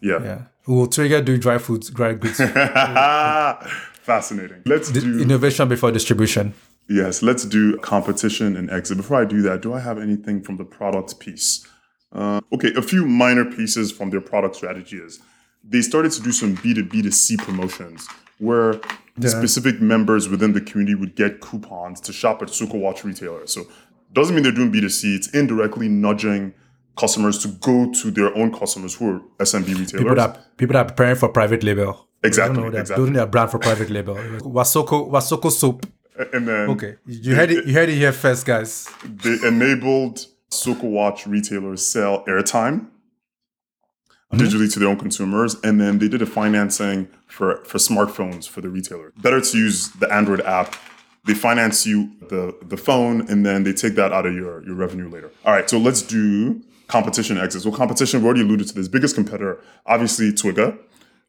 Yeah. 0.00 0.22
Yeah. 0.22 0.40
Will 0.68 0.86
Twiga 0.86 1.24
do 1.24 1.36
dry 1.36 1.58
foods, 1.58 1.90
dry 1.90 2.12
goods? 2.14 2.36
Fascinating. 4.02 4.62
Let's 4.64 4.90
do 4.90 5.20
Innovation 5.20 5.68
before 5.68 5.90
distribution. 5.92 6.54
yes. 6.88 7.22
Let's 7.22 7.44
do 7.44 7.76
competition 7.78 8.56
and 8.56 8.70
exit. 8.70 8.96
Before 8.96 9.20
I 9.20 9.24
do 9.24 9.42
that, 9.42 9.60
do 9.62 9.74
I 9.74 9.80
have 9.80 9.98
anything 9.98 10.42
from 10.42 10.56
the 10.56 10.64
product 10.64 11.18
piece? 11.20 11.66
Uh, 12.12 12.40
okay, 12.54 12.72
a 12.74 12.80
few 12.82 13.04
minor 13.04 13.44
pieces 13.44 13.92
from 13.92 14.10
their 14.10 14.20
product 14.22 14.56
strategy 14.56 14.96
is 14.96 15.20
they 15.62 15.82
started 15.82 16.12
to 16.12 16.22
do 16.22 16.32
some 16.32 16.56
B2B 16.56 17.02
to 17.02 17.12
C 17.12 17.36
promotions 17.36 18.08
where 18.38 18.80
Yeah. 19.20 19.30
specific 19.30 19.80
members 19.80 20.28
within 20.28 20.52
the 20.52 20.60
community 20.60 20.94
would 20.94 21.14
get 21.16 21.40
coupons 21.40 22.00
to 22.02 22.12
shop 22.12 22.40
at 22.42 22.50
Soko 22.50 22.78
Watch 22.78 23.04
retailers. 23.04 23.52
So 23.52 23.66
doesn't 24.12 24.34
mean 24.34 24.42
they're 24.44 24.52
doing 24.52 24.70
B2C, 24.72 25.16
it's 25.16 25.28
indirectly 25.34 25.88
nudging 25.88 26.54
customers 26.96 27.38
to 27.42 27.48
go 27.48 27.90
to 28.02 28.10
their 28.10 28.36
own 28.36 28.52
customers 28.52 28.94
who 28.94 29.10
are 29.10 29.20
SMB 29.40 29.68
retailers. 29.74 30.02
People 30.04 30.14
that 30.16 30.56
people 30.56 30.72
that 30.74 30.80
are 30.86 30.88
preparing 30.88 31.16
for 31.16 31.28
private 31.28 31.62
label. 31.64 32.06
Exactly, 32.24 32.56
They 32.56 32.62
don't 32.62 32.74
exactly. 32.74 32.96
Building 32.96 33.14
their 33.14 33.26
brand 33.26 33.50
for 33.50 33.58
private 33.58 33.90
label. 33.90 34.14
Wasoko 34.42 35.10
Wasoko 35.10 35.50
soap. 35.50 35.86
and 36.32 36.48
then 36.48 36.68
Okay, 36.70 36.96
you 37.06 37.34
heard 37.34 37.50
it. 37.50 37.66
You 37.66 37.74
heard 37.74 37.88
it 37.88 37.96
here 37.96 38.12
first, 38.12 38.44
guys. 38.46 38.88
they 39.22 39.36
enabled 39.46 40.26
Soko 40.50 40.86
Watch 40.88 41.26
retailers 41.26 41.84
sell 41.84 42.24
airtime 42.26 42.86
Mm-hmm. 44.30 44.44
digitally 44.44 44.70
to 44.70 44.78
their 44.78 44.90
own 44.90 44.98
consumers, 44.98 45.56
and 45.64 45.80
then 45.80 46.00
they 46.00 46.06
did 46.06 46.20
a 46.20 46.26
financing 46.26 47.08
for 47.26 47.64
for 47.64 47.78
smartphones 47.78 48.46
for 48.46 48.60
the 48.60 48.68
retailer. 48.68 49.10
Better 49.16 49.40
to 49.40 49.56
use 49.56 49.88
the 49.88 50.12
Android 50.12 50.42
app. 50.42 50.76
They 51.24 51.32
finance 51.32 51.86
you 51.86 52.10
the 52.28 52.54
the 52.62 52.76
phone, 52.76 53.22
and 53.30 53.46
then 53.46 53.62
they 53.62 53.72
take 53.72 53.94
that 53.94 54.12
out 54.12 54.26
of 54.26 54.34
your 54.34 54.62
your 54.66 54.74
revenue 54.74 55.08
later. 55.08 55.30
All 55.46 55.54
right, 55.54 55.68
so 55.70 55.78
let's 55.78 56.02
do 56.02 56.62
competition 56.88 57.38
exits. 57.38 57.64
Well, 57.64 57.74
competition 57.74 58.20
we 58.20 58.26
already 58.26 58.42
alluded 58.42 58.68
to 58.68 58.74
this. 58.74 58.86
Biggest 58.86 59.14
competitor, 59.14 59.62
obviously, 59.86 60.30
Twiga. 60.32 60.78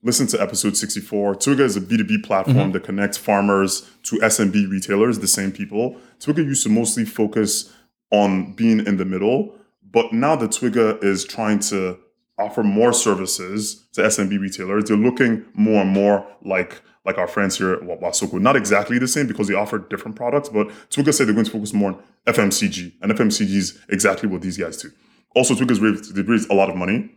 Listen 0.03 0.27
to 0.27 0.41
episode 0.41 0.75
64. 0.75 1.35
Twiga 1.35 1.61
is 1.61 1.77
a 1.77 1.81
B2B 1.81 2.23
platform 2.23 2.57
mm-hmm. 2.57 2.71
that 2.71 2.83
connects 2.83 3.17
farmers 3.17 3.89
to 4.03 4.17
SMB 4.17 4.69
retailers, 4.69 5.19
the 5.19 5.27
same 5.27 5.53
people. 5.53 5.97
Twiga 6.19 6.43
used 6.43 6.63
to 6.63 6.69
mostly 6.69 7.05
focus 7.05 7.73
on 8.11 8.53
being 8.53 8.85
in 8.85 8.97
the 8.97 9.05
middle, 9.05 9.55
but 9.89 10.11
now 10.11 10.35
that 10.35 10.51
Twiga 10.51 11.01
is 11.01 11.23
trying 11.23 11.59
to 11.59 11.97
offer 12.39 12.63
more 12.63 12.93
services 12.93 13.87
to 13.93 14.01
SMB 14.01 14.39
retailers, 14.39 14.85
they're 14.85 14.97
looking 14.97 15.45
more 15.53 15.81
and 15.81 15.89
more 15.91 16.25
like 16.43 16.81
like 17.05 17.17
our 17.17 17.27
friends 17.27 17.57
here 17.57 17.73
at 17.73 17.83
Wa- 17.83 17.95
Wasoko. 17.97 18.39
Not 18.39 18.55
exactly 18.55 18.99
the 18.99 19.07
same 19.07 19.25
because 19.27 19.47
they 19.47 19.53
offer 19.55 19.79
different 19.79 20.15
products, 20.15 20.49
but 20.49 20.67
Twiga 20.89 21.13
said 21.13 21.27
they're 21.27 21.33
going 21.33 21.45
to 21.45 21.51
focus 21.51 21.73
more 21.73 21.91
on 21.93 22.03
FMCG, 22.27 22.93
and 23.01 23.11
FMCG 23.11 23.49
is 23.55 23.79
exactly 23.89 24.27
what 24.29 24.41
these 24.41 24.57
guys 24.57 24.77
do. 24.77 24.91
Also, 25.35 25.53
Twiga's 25.55 25.79
raised, 25.79 26.13
they've 26.15 26.27
raised 26.27 26.49
a 26.51 26.53
lot 26.53 26.69
of 26.69 26.75
money. 26.75 27.09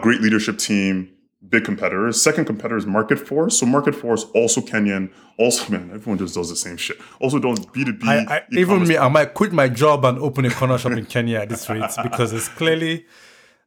Great 0.00 0.20
leadership 0.20 0.58
team, 0.58 1.10
big 1.48 1.64
competitors. 1.64 2.20
Second 2.22 2.44
competitor 2.44 2.76
is 2.76 2.84
Marketforce. 2.84 3.52
So 3.52 3.66
Marketforce, 3.66 4.24
also 4.34 4.60
Kenyan, 4.60 5.10
also 5.38 5.70
man, 5.72 5.90
everyone 5.92 6.18
just 6.18 6.34
does 6.34 6.48
the 6.48 6.56
same 6.56 6.76
shit. 6.76 6.98
Also 7.20 7.38
does 7.38 7.58
B 7.66 7.84
two 7.84 7.94
B. 7.94 8.06
Even 8.52 8.86
me, 8.86 8.96
I 8.98 9.08
might 9.08 9.34
quit 9.34 9.52
my 9.52 9.68
job 9.68 10.04
and 10.04 10.18
open 10.18 10.44
a 10.44 10.50
corner 10.50 10.78
shop 10.78 10.92
in 10.92 11.04
Kenya 11.06 11.40
at 11.40 11.48
this 11.48 11.68
rate 11.68 11.82
because 12.02 12.32
it's 12.32 12.48
clearly, 12.48 13.06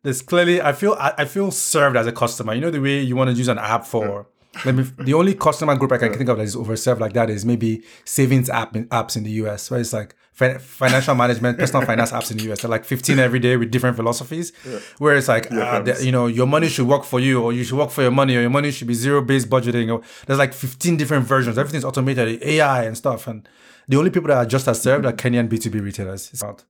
there's 0.03 0.21
clearly. 0.21 0.61
I 0.61 0.73
feel 0.73 0.93
I, 0.93 1.13
I 1.19 1.25
feel 1.25 1.51
served 1.51 1.97
as 1.97 2.07
a 2.07 2.11
customer. 2.11 2.53
You 2.53 2.61
know 2.61 2.71
the 2.71 2.81
way 2.81 3.01
you 3.01 3.15
want 3.15 3.29
to 3.29 3.35
use 3.35 3.47
an 3.47 3.57
app 3.57 3.85
for. 3.85 4.27
Let 4.65 4.75
me. 4.75 4.83
The 4.99 5.13
only 5.13 5.35
customer 5.35 5.75
group 5.75 5.91
I 5.91 5.97
can 5.97 6.13
think 6.13 6.29
of 6.29 6.37
that 6.37 6.43
is 6.43 6.55
overserved 6.55 6.99
like 6.99 7.13
that 7.13 7.29
is 7.29 7.45
maybe 7.45 7.83
savings 8.05 8.49
app 8.49 8.75
in, 8.75 8.87
apps 8.87 9.15
in 9.15 9.23
the 9.23 9.31
US, 9.31 9.69
where 9.69 9.79
it's 9.79 9.93
like 9.93 10.15
financial 10.31 11.15
management, 11.15 11.59
personal 11.59 11.85
finance 11.85 12.11
apps 12.11 12.31
in 12.31 12.37
the 12.37 12.51
US. 12.51 12.61
They're 12.61 12.71
like 12.71 12.85
15 12.85 13.19
every 13.19 13.39
day 13.39 13.57
with 13.57 13.71
different 13.71 13.97
philosophies. 13.97 14.53
yeah. 14.65 14.79
Where 14.97 15.15
it's 15.15 15.27
like, 15.27 15.51
uh, 15.51 15.83
you 15.99 16.11
know, 16.13 16.27
your 16.27 16.47
money 16.47 16.69
should 16.69 16.87
work 16.87 17.03
for 17.03 17.19
you, 17.19 17.43
or 17.43 17.51
you 17.51 17.63
should 17.65 17.77
work 17.77 17.91
for 17.91 18.01
your 18.01 18.11
money, 18.11 18.37
or 18.37 18.41
your 18.41 18.49
money 18.49 18.71
should 18.71 18.87
be 18.87 18.93
zero 18.93 19.21
based 19.21 19.49
budgeting. 19.49 19.93
Or 19.93 20.01
there's 20.25 20.39
like 20.39 20.53
15 20.53 20.95
different 20.97 21.25
versions. 21.25 21.57
Everything's 21.57 21.83
automated, 21.83 22.41
AI 22.41 22.85
and 22.85 22.97
stuff. 22.97 23.27
And 23.27 23.47
the 23.87 23.97
only 23.97 24.11
people 24.11 24.29
that 24.29 24.37
are 24.37 24.45
just 24.45 24.67
as 24.67 24.81
served 24.81 25.05
are 25.05 25.13
Kenyan 25.13 25.49
B2B 25.49 25.83
retailers. 25.83 26.29
It's 26.31 26.41
not. 26.41 26.63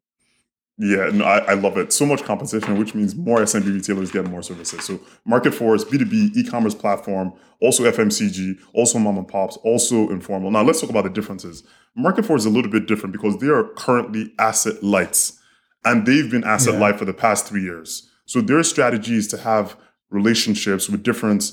Yeah, 0.81 1.09
no, 1.13 1.25
I, 1.25 1.39
I 1.39 1.53
love 1.55 1.77
it. 1.77 1.91
So 1.91 2.05
much 2.05 2.23
competition, 2.23 2.77
which 2.79 2.95
means 2.95 3.13
more 3.13 3.39
SMB 3.39 3.65
retailers 3.73 4.11
get 4.11 4.25
more 4.25 4.41
services. 4.41 4.85
So 4.85 4.97
Marketforce, 5.27 5.83
B2B, 5.83 6.37
e-commerce 6.37 6.73
platform, 6.73 7.33
also 7.61 7.83
FMCG, 7.83 8.57
also 8.73 8.97
mom 8.97 9.17
and 9.17 9.27
pops, 9.27 9.57
also 9.57 10.09
informal. 10.09 10.51
Now 10.51 10.63
let's 10.63 10.79
talk 10.79 10.89
about 10.89 11.03
the 11.03 11.09
differences. 11.09 11.63
Marketforce 11.97 12.37
is 12.39 12.45
a 12.45 12.49
little 12.49 12.71
bit 12.71 12.87
different 12.87 13.11
because 13.11 13.37
they 13.39 13.47
are 13.47 13.65
currently 13.75 14.31
asset 14.39 14.81
lights 14.81 15.37
and 15.83 16.05
they've 16.05 16.31
been 16.31 16.45
asset 16.45 16.75
Yeah. 16.75 16.79
light 16.79 16.97
for 16.97 17.03
the 17.03 17.13
past 17.13 17.45
three 17.45 17.61
years. 17.63 18.09
So 18.25 18.39
their 18.39 18.63
strategy 18.63 19.15
is 19.17 19.27
to 19.29 19.37
have 19.37 19.75
relationships 20.09 20.87
with 20.89 21.03
different 21.03 21.51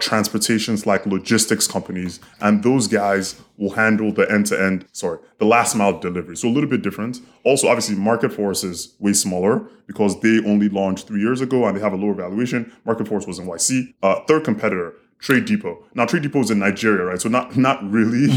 transportations 0.00 0.86
like 0.86 1.06
logistics 1.06 1.66
companies, 1.66 2.20
and 2.40 2.62
those 2.62 2.86
guys 2.88 3.40
will 3.56 3.70
handle 3.70 4.12
the 4.12 4.30
end 4.30 4.46
to 4.46 4.60
end, 4.60 4.86
sorry, 4.92 5.18
the 5.38 5.44
last 5.44 5.74
mile 5.74 5.98
delivery. 5.98 6.36
So 6.36 6.48
a 6.48 6.50
little 6.50 6.68
bit 6.68 6.82
different. 6.82 7.20
Also, 7.44 7.68
obviously, 7.68 7.96
Marketforce 7.96 8.64
is 8.64 8.94
way 8.98 9.12
smaller 9.12 9.68
because 9.86 10.20
they 10.20 10.40
only 10.44 10.68
launched 10.68 11.08
three 11.08 11.20
years 11.20 11.40
ago 11.40 11.66
and 11.66 11.76
they 11.76 11.80
have 11.80 11.92
a 11.92 11.96
lower 11.96 12.14
valuation. 12.14 12.72
Marketforce 12.86 13.26
was 13.26 13.38
in 13.38 13.46
YC. 13.46 13.94
Uh, 14.02 14.20
third 14.26 14.44
competitor, 14.44 14.94
TradeDepot. 15.20 15.76
Now, 15.94 16.06
TradeDepot 16.06 16.44
is 16.44 16.50
in 16.50 16.58
Nigeria, 16.58 17.04
right? 17.04 17.20
So 17.20 17.28
not 17.28 17.56
not 17.56 17.82
really, 17.90 18.28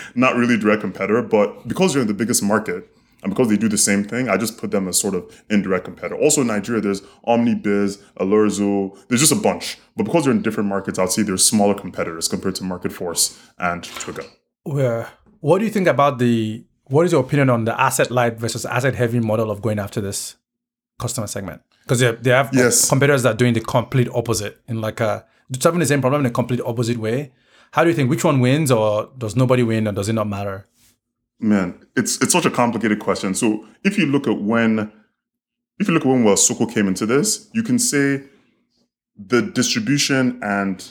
not 0.14 0.36
really 0.36 0.56
direct 0.56 0.80
competitor, 0.80 1.22
but 1.22 1.68
because 1.68 1.94
you're 1.94 2.02
in 2.02 2.08
the 2.08 2.14
biggest 2.14 2.42
market, 2.42 2.88
and 3.22 3.30
because 3.30 3.48
they 3.48 3.56
do 3.56 3.68
the 3.68 3.78
same 3.78 4.04
thing, 4.04 4.28
I 4.28 4.36
just 4.36 4.58
put 4.58 4.70
them 4.70 4.88
as 4.88 4.98
sort 5.00 5.14
of 5.14 5.42
indirect 5.50 5.84
competitor. 5.84 6.16
Also 6.16 6.40
in 6.40 6.48
Nigeria, 6.48 6.80
there's 6.80 7.02
OmniBiz, 7.26 8.02
Alerzo, 8.20 8.96
there's 9.08 9.20
just 9.20 9.32
a 9.32 9.36
bunch. 9.36 9.78
But 9.96 10.04
because 10.04 10.24
they're 10.24 10.32
in 10.32 10.42
different 10.42 10.68
markets, 10.68 10.98
I'd 10.98 11.12
say 11.12 11.22
they're 11.22 11.36
smaller 11.36 11.74
competitors 11.74 12.28
compared 12.28 12.54
to 12.56 12.64
Marketforce 12.64 13.38
and 13.58 13.82
Twiga. 13.82 14.26
Where, 14.64 15.08
what 15.40 15.58
do 15.58 15.64
you 15.64 15.70
think 15.70 15.86
about 15.88 16.18
the? 16.18 16.64
What 16.86 17.06
is 17.06 17.12
your 17.12 17.22
opinion 17.22 17.48
on 17.48 17.64
the 17.64 17.80
asset 17.80 18.10
light 18.10 18.38
versus 18.38 18.66
asset 18.66 18.94
heavy 18.94 19.20
model 19.20 19.50
of 19.50 19.62
going 19.62 19.78
after 19.78 20.00
this 20.00 20.36
customer 20.98 21.26
segment? 21.26 21.62
Because 21.84 22.00
they, 22.00 22.12
they 22.12 22.30
have 22.30 22.50
Yes. 22.52 22.88
competitors 22.88 23.22
that 23.22 23.34
are 23.34 23.36
doing 23.36 23.54
the 23.54 23.60
complete 23.60 24.08
opposite 24.14 24.60
in 24.68 24.80
like 24.80 25.00
a 25.00 25.24
solving 25.58 25.80
the 25.80 25.86
same 25.86 26.00
problem 26.00 26.20
in 26.22 26.26
a 26.26 26.30
complete 26.30 26.60
opposite 26.64 26.98
way. 26.98 27.32
How 27.72 27.82
do 27.84 27.90
you 27.90 27.96
think 27.96 28.10
which 28.10 28.24
one 28.24 28.40
wins, 28.40 28.70
or 28.70 29.10
does 29.16 29.34
nobody 29.36 29.62
win, 29.62 29.88
or 29.88 29.92
does 29.92 30.08
it 30.08 30.12
not 30.12 30.28
matter? 30.28 30.66
Man, 31.42 31.84
it's 31.96 32.22
it's 32.22 32.32
such 32.32 32.46
a 32.46 32.50
complicated 32.50 33.00
question. 33.00 33.34
So 33.34 33.66
if 33.82 33.98
you 33.98 34.06
look 34.06 34.28
at 34.28 34.40
when 34.40 34.92
if 35.80 35.88
you 35.88 35.94
look 35.94 36.04
at 36.04 36.08
when 36.08 36.24
Wasoko 36.24 36.72
came 36.72 36.86
into 36.86 37.04
this, 37.04 37.50
you 37.52 37.64
can 37.64 37.78
say 37.78 38.22
the 39.16 39.42
distribution 39.42 40.38
and 40.42 40.88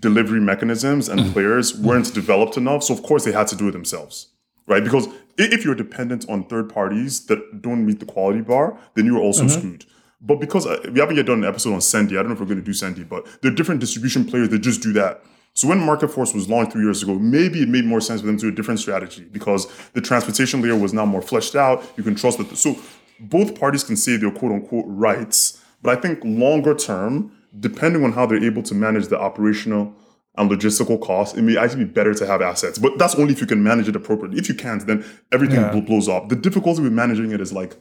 delivery 0.00 0.40
mechanisms 0.40 1.08
and 1.08 1.20
mm-hmm. 1.20 1.32
players 1.32 1.72
mm-hmm. 1.72 1.86
weren't 1.86 2.12
developed 2.12 2.56
enough. 2.56 2.82
So 2.82 2.94
of 2.94 3.02
course 3.04 3.24
they 3.24 3.32
had 3.32 3.46
to 3.48 3.56
do 3.56 3.68
it 3.68 3.72
themselves. 3.72 4.28
Right? 4.66 4.82
Because 4.82 5.08
if 5.38 5.64
you're 5.64 5.74
dependent 5.74 6.28
on 6.28 6.44
third 6.44 6.68
parties 6.68 7.26
that 7.26 7.62
don't 7.62 7.86
meet 7.86 8.00
the 8.00 8.06
quality 8.06 8.40
bar, 8.40 8.78
then 8.94 9.06
you're 9.06 9.20
also 9.20 9.44
mm-hmm. 9.44 9.58
screwed. 9.58 9.84
But 10.20 10.40
because 10.40 10.66
uh, 10.66 10.78
we 10.92 11.00
haven't 11.00 11.16
yet 11.16 11.26
done 11.26 11.38
an 11.38 11.48
episode 11.48 11.74
on 11.74 11.80
Sendy, 11.80 12.12
I 12.12 12.22
don't 12.22 12.28
know 12.28 12.34
if 12.34 12.40
we're 12.40 12.46
going 12.46 12.58
to 12.58 12.64
do 12.64 12.72
Sendy, 12.72 13.08
but 13.08 13.26
there 13.40 13.50
are 13.50 13.54
different 13.54 13.80
distribution 13.80 14.24
players 14.24 14.48
that 14.50 14.60
just 14.60 14.82
do 14.82 14.92
that. 14.94 15.22
So 15.54 15.68
when 15.68 15.80
Marketforce 15.80 16.34
was 16.34 16.48
launched 16.48 16.72
three 16.72 16.82
years 16.84 17.02
ago, 17.02 17.14
maybe 17.14 17.60
it 17.62 17.68
made 17.68 17.84
more 17.84 18.00
sense 18.00 18.20
for 18.22 18.26
them 18.26 18.36
to 18.38 18.42
do 18.42 18.48
a 18.48 18.52
different 18.52 18.80
strategy 18.80 19.24
because 19.30 19.66
the 19.92 20.00
transportation 20.00 20.62
layer 20.62 20.76
was 20.76 20.94
now 20.94 21.04
more 21.04 21.20
fleshed 21.22 21.54
out. 21.54 21.84
You 21.96 22.02
can 22.02 22.14
trust 22.14 22.38
that. 22.38 22.56
So 22.56 22.76
both 23.20 23.58
parties 23.58 23.84
can 23.84 23.96
say 23.96 24.16
their 24.16 24.30
quote 24.30 24.52
unquote 24.52 24.84
rights, 24.88 25.60
but 25.82 25.96
I 25.96 26.00
think 26.00 26.20
longer 26.24 26.74
term, 26.74 27.32
depending 27.60 28.02
on 28.02 28.12
how 28.12 28.24
they're 28.24 28.42
able 28.42 28.62
to 28.62 28.74
manage 28.74 29.08
the 29.08 29.20
operational 29.20 29.94
and 30.38 30.50
logistical 30.50 30.98
costs, 30.98 31.36
it 31.36 31.42
may 31.42 31.58
actually 31.58 31.84
be 31.84 31.90
better 31.90 32.14
to 32.14 32.26
have 32.26 32.40
assets. 32.40 32.78
But 32.78 32.96
that's 32.98 33.14
only 33.16 33.34
if 33.34 33.40
you 33.42 33.46
can 33.46 33.62
manage 33.62 33.86
it 33.88 33.94
appropriately. 33.94 34.38
If 34.38 34.48
you 34.48 34.54
can't, 34.54 34.86
then 34.86 35.04
everything 35.30 35.60
Yeah. 35.60 35.78
blows 35.80 36.08
up. 36.08 36.30
The 36.30 36.36
difficulty 36.36 36.80
with 36.80 36.92
managing 36.94 37.30
it 37.32 37.40
is 37.42 37.52
like 37.52 37.76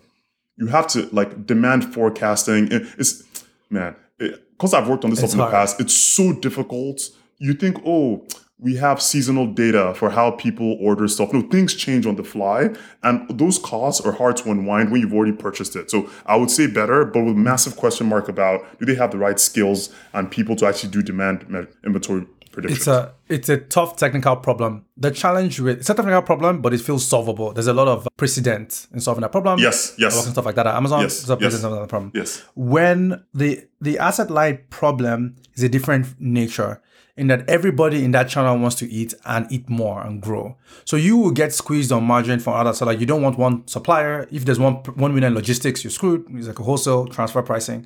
you 0.57 0.68
have 0.68 0.88
to 0.88 1.07
like 1.14 1.48
demand 1.48 1.93
forecasting. 1.93 2.68
It's 2.98 3.23
man, 3.69 3.95
because 4.18 4.73
I've 4.73 4.89
worked 4.89 5.06
on 5.06 5.10
this 5.11 5.19
stuff 5.19 5.31
in 5.31 5.38
the 5.38 5.43
hard. 5.43 5.53
past. 5.53 5.80
It's 5.80 5.93
so 5.93 6.34
difficult. 6.34 7.02
You 7.47 7.53
think, 7.53 7.76
oh, 7.85 8.26
we 8.59 8.76
have 8.76 9.01
seasonal 9.01 9.47
data 9.47 9.93
for 9.95 10.11
how 10.11 10.30
people 10.45 10.77
order 10.80 11.07
stuff. 11.07 11.34
No, 11.34 11.41
things 11.41 11.73
change 11.73 12.05
on 12.05 12.15
the 12.15 12.23
fly, 12.23 12.69
and 13.01 13.15
those 13.43 13.57
costs 13.57 13.99
are 14.05 14.11
hard 14.22 14.35
to 14.38 14.51
unwind 14.51 14.91
when 14.91 15.01
you've 15.01 15.15
already 15.18 15.31
purchased 15.45 15.76
it. 15.76 15.89
So 15.89 15.97
I 16.27 16.35
would 16.35 16.51
say 16.51 16.68
better, 16.68 17.03
but 17.03 17.23
with 17.26 17.35
massive 17.35 17.76
question 17.76 18.05
mark 18.07 18.30
about 18.30 18.57
do 18.80 18.85
they 18.85 18.93
have 18.95 19.09
the 19.11 19.18
right 19.18 19.39
skills 19.39 19.89
and 20.13 20.30
people 20.30 20.55
to 20.57 20.68
actually 20.68 20.91
do 20.91 21.01
demand 21.01 21.38
inventory 21.84 22.27
predictions? 22.51 22.81
It's 22.81 22.88
a 22.88 23.13
it's 23.35 23.49
a 23.49 23.57
tough 23.57 23.97
technical 23.97 24.35
problem. 24.35 24.85
The 24.95 25.09
challenge 25.09 25.59
with 25.59 25.80
it's 25.80 25.89
a 25.89 25.95
technical 25.95 26.22
problem, 26.22 26.61
but 26.61 26.72
it 26.72 26.81
feels 26.81 27.03
solvable. 27.03 27.53
There's 27.53 27.65
a 27.65 27.73
lot 27.73 27.88
of 27.88 28.07
precedent 28.15 28.85
in 28.93 28.99
solving 28.99 29.23
that 29.23 29.31
problem. 29.31 29.57
yes, 29.57 29.95
yes, 29.97 30.23
and 30.23 30.34
stuff 30.34 30.45
like 30.45 30.53
that. 30.55 30.68
Amazon 30.68 31.01
Yes, 31.01 31.23
is 31.23 31.30
a 31.31 31.34
yes. 31.34 31.39
precedent 31.41 31.73
of 31.73 31.80
that 31.80 31.89
problem. 31.89 32.11
yes. 32.13 32.43
when 32.55 33.23
the 33.34 33.65
the 33.88 33.97
asset 33.97 34.30
light 34.30 34.69
problem 34.69 35.35
is 35.55 35.63
a 35.63 35.69
different 35.69 36.05
nature 36.19 36.80
in 37.17 37.27
that 37.27 37.47
everybody 37.49 38.03
in 38.03 38.11
that 38.11 38.29
channel 38.29 38.57
wants 38.57 38.75
to 38.77 38.89
eat 38.91 39.13
and 39.25 39.51
eat 39.51 39.69
more 39.69 40.01
and 40.01 40.21
grow. 40.21 40.57
So 40.85 40.95
you 40.95 41.17
will 41.17 41.31
get 41.31 41.53
squeezed 41.53 41.91
on 41.91 42.03
margin 42.03 42.39
from 42.39 42.53
others. 42.53 42.77
So 42.77 42.85
like 42.85 42.99
you 42.99 43.05
don't 43.05 43.21
want 43.21 43.38
one 43.38 43.67
supplier. 43.67 44.27
If 44.31 44.45
there's 44.45 44.59
one 44.59 44.75
one 44.95 45.13
winner 45.13 45.27
in 45.27 45.35
logistics, 45.35 45.83
you're 45.83 45.91
screwed. 45.91 46.25
It's 46.31 46.47
like 46.47 46.59
a 46.59 46.63
wholesale 46.63 47.07
transfer 47.07 47.41
pricing. 47.41 47.85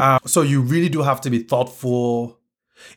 Uh, 0.00 0.18
so 0.26 0.42
you 0.42 0.60
really 0.60 0.88
do 0.88 1.02
have 1.02 1.20
to 1.22 1.30
be 1.30 1.40
thoughtful. 1.40 2.38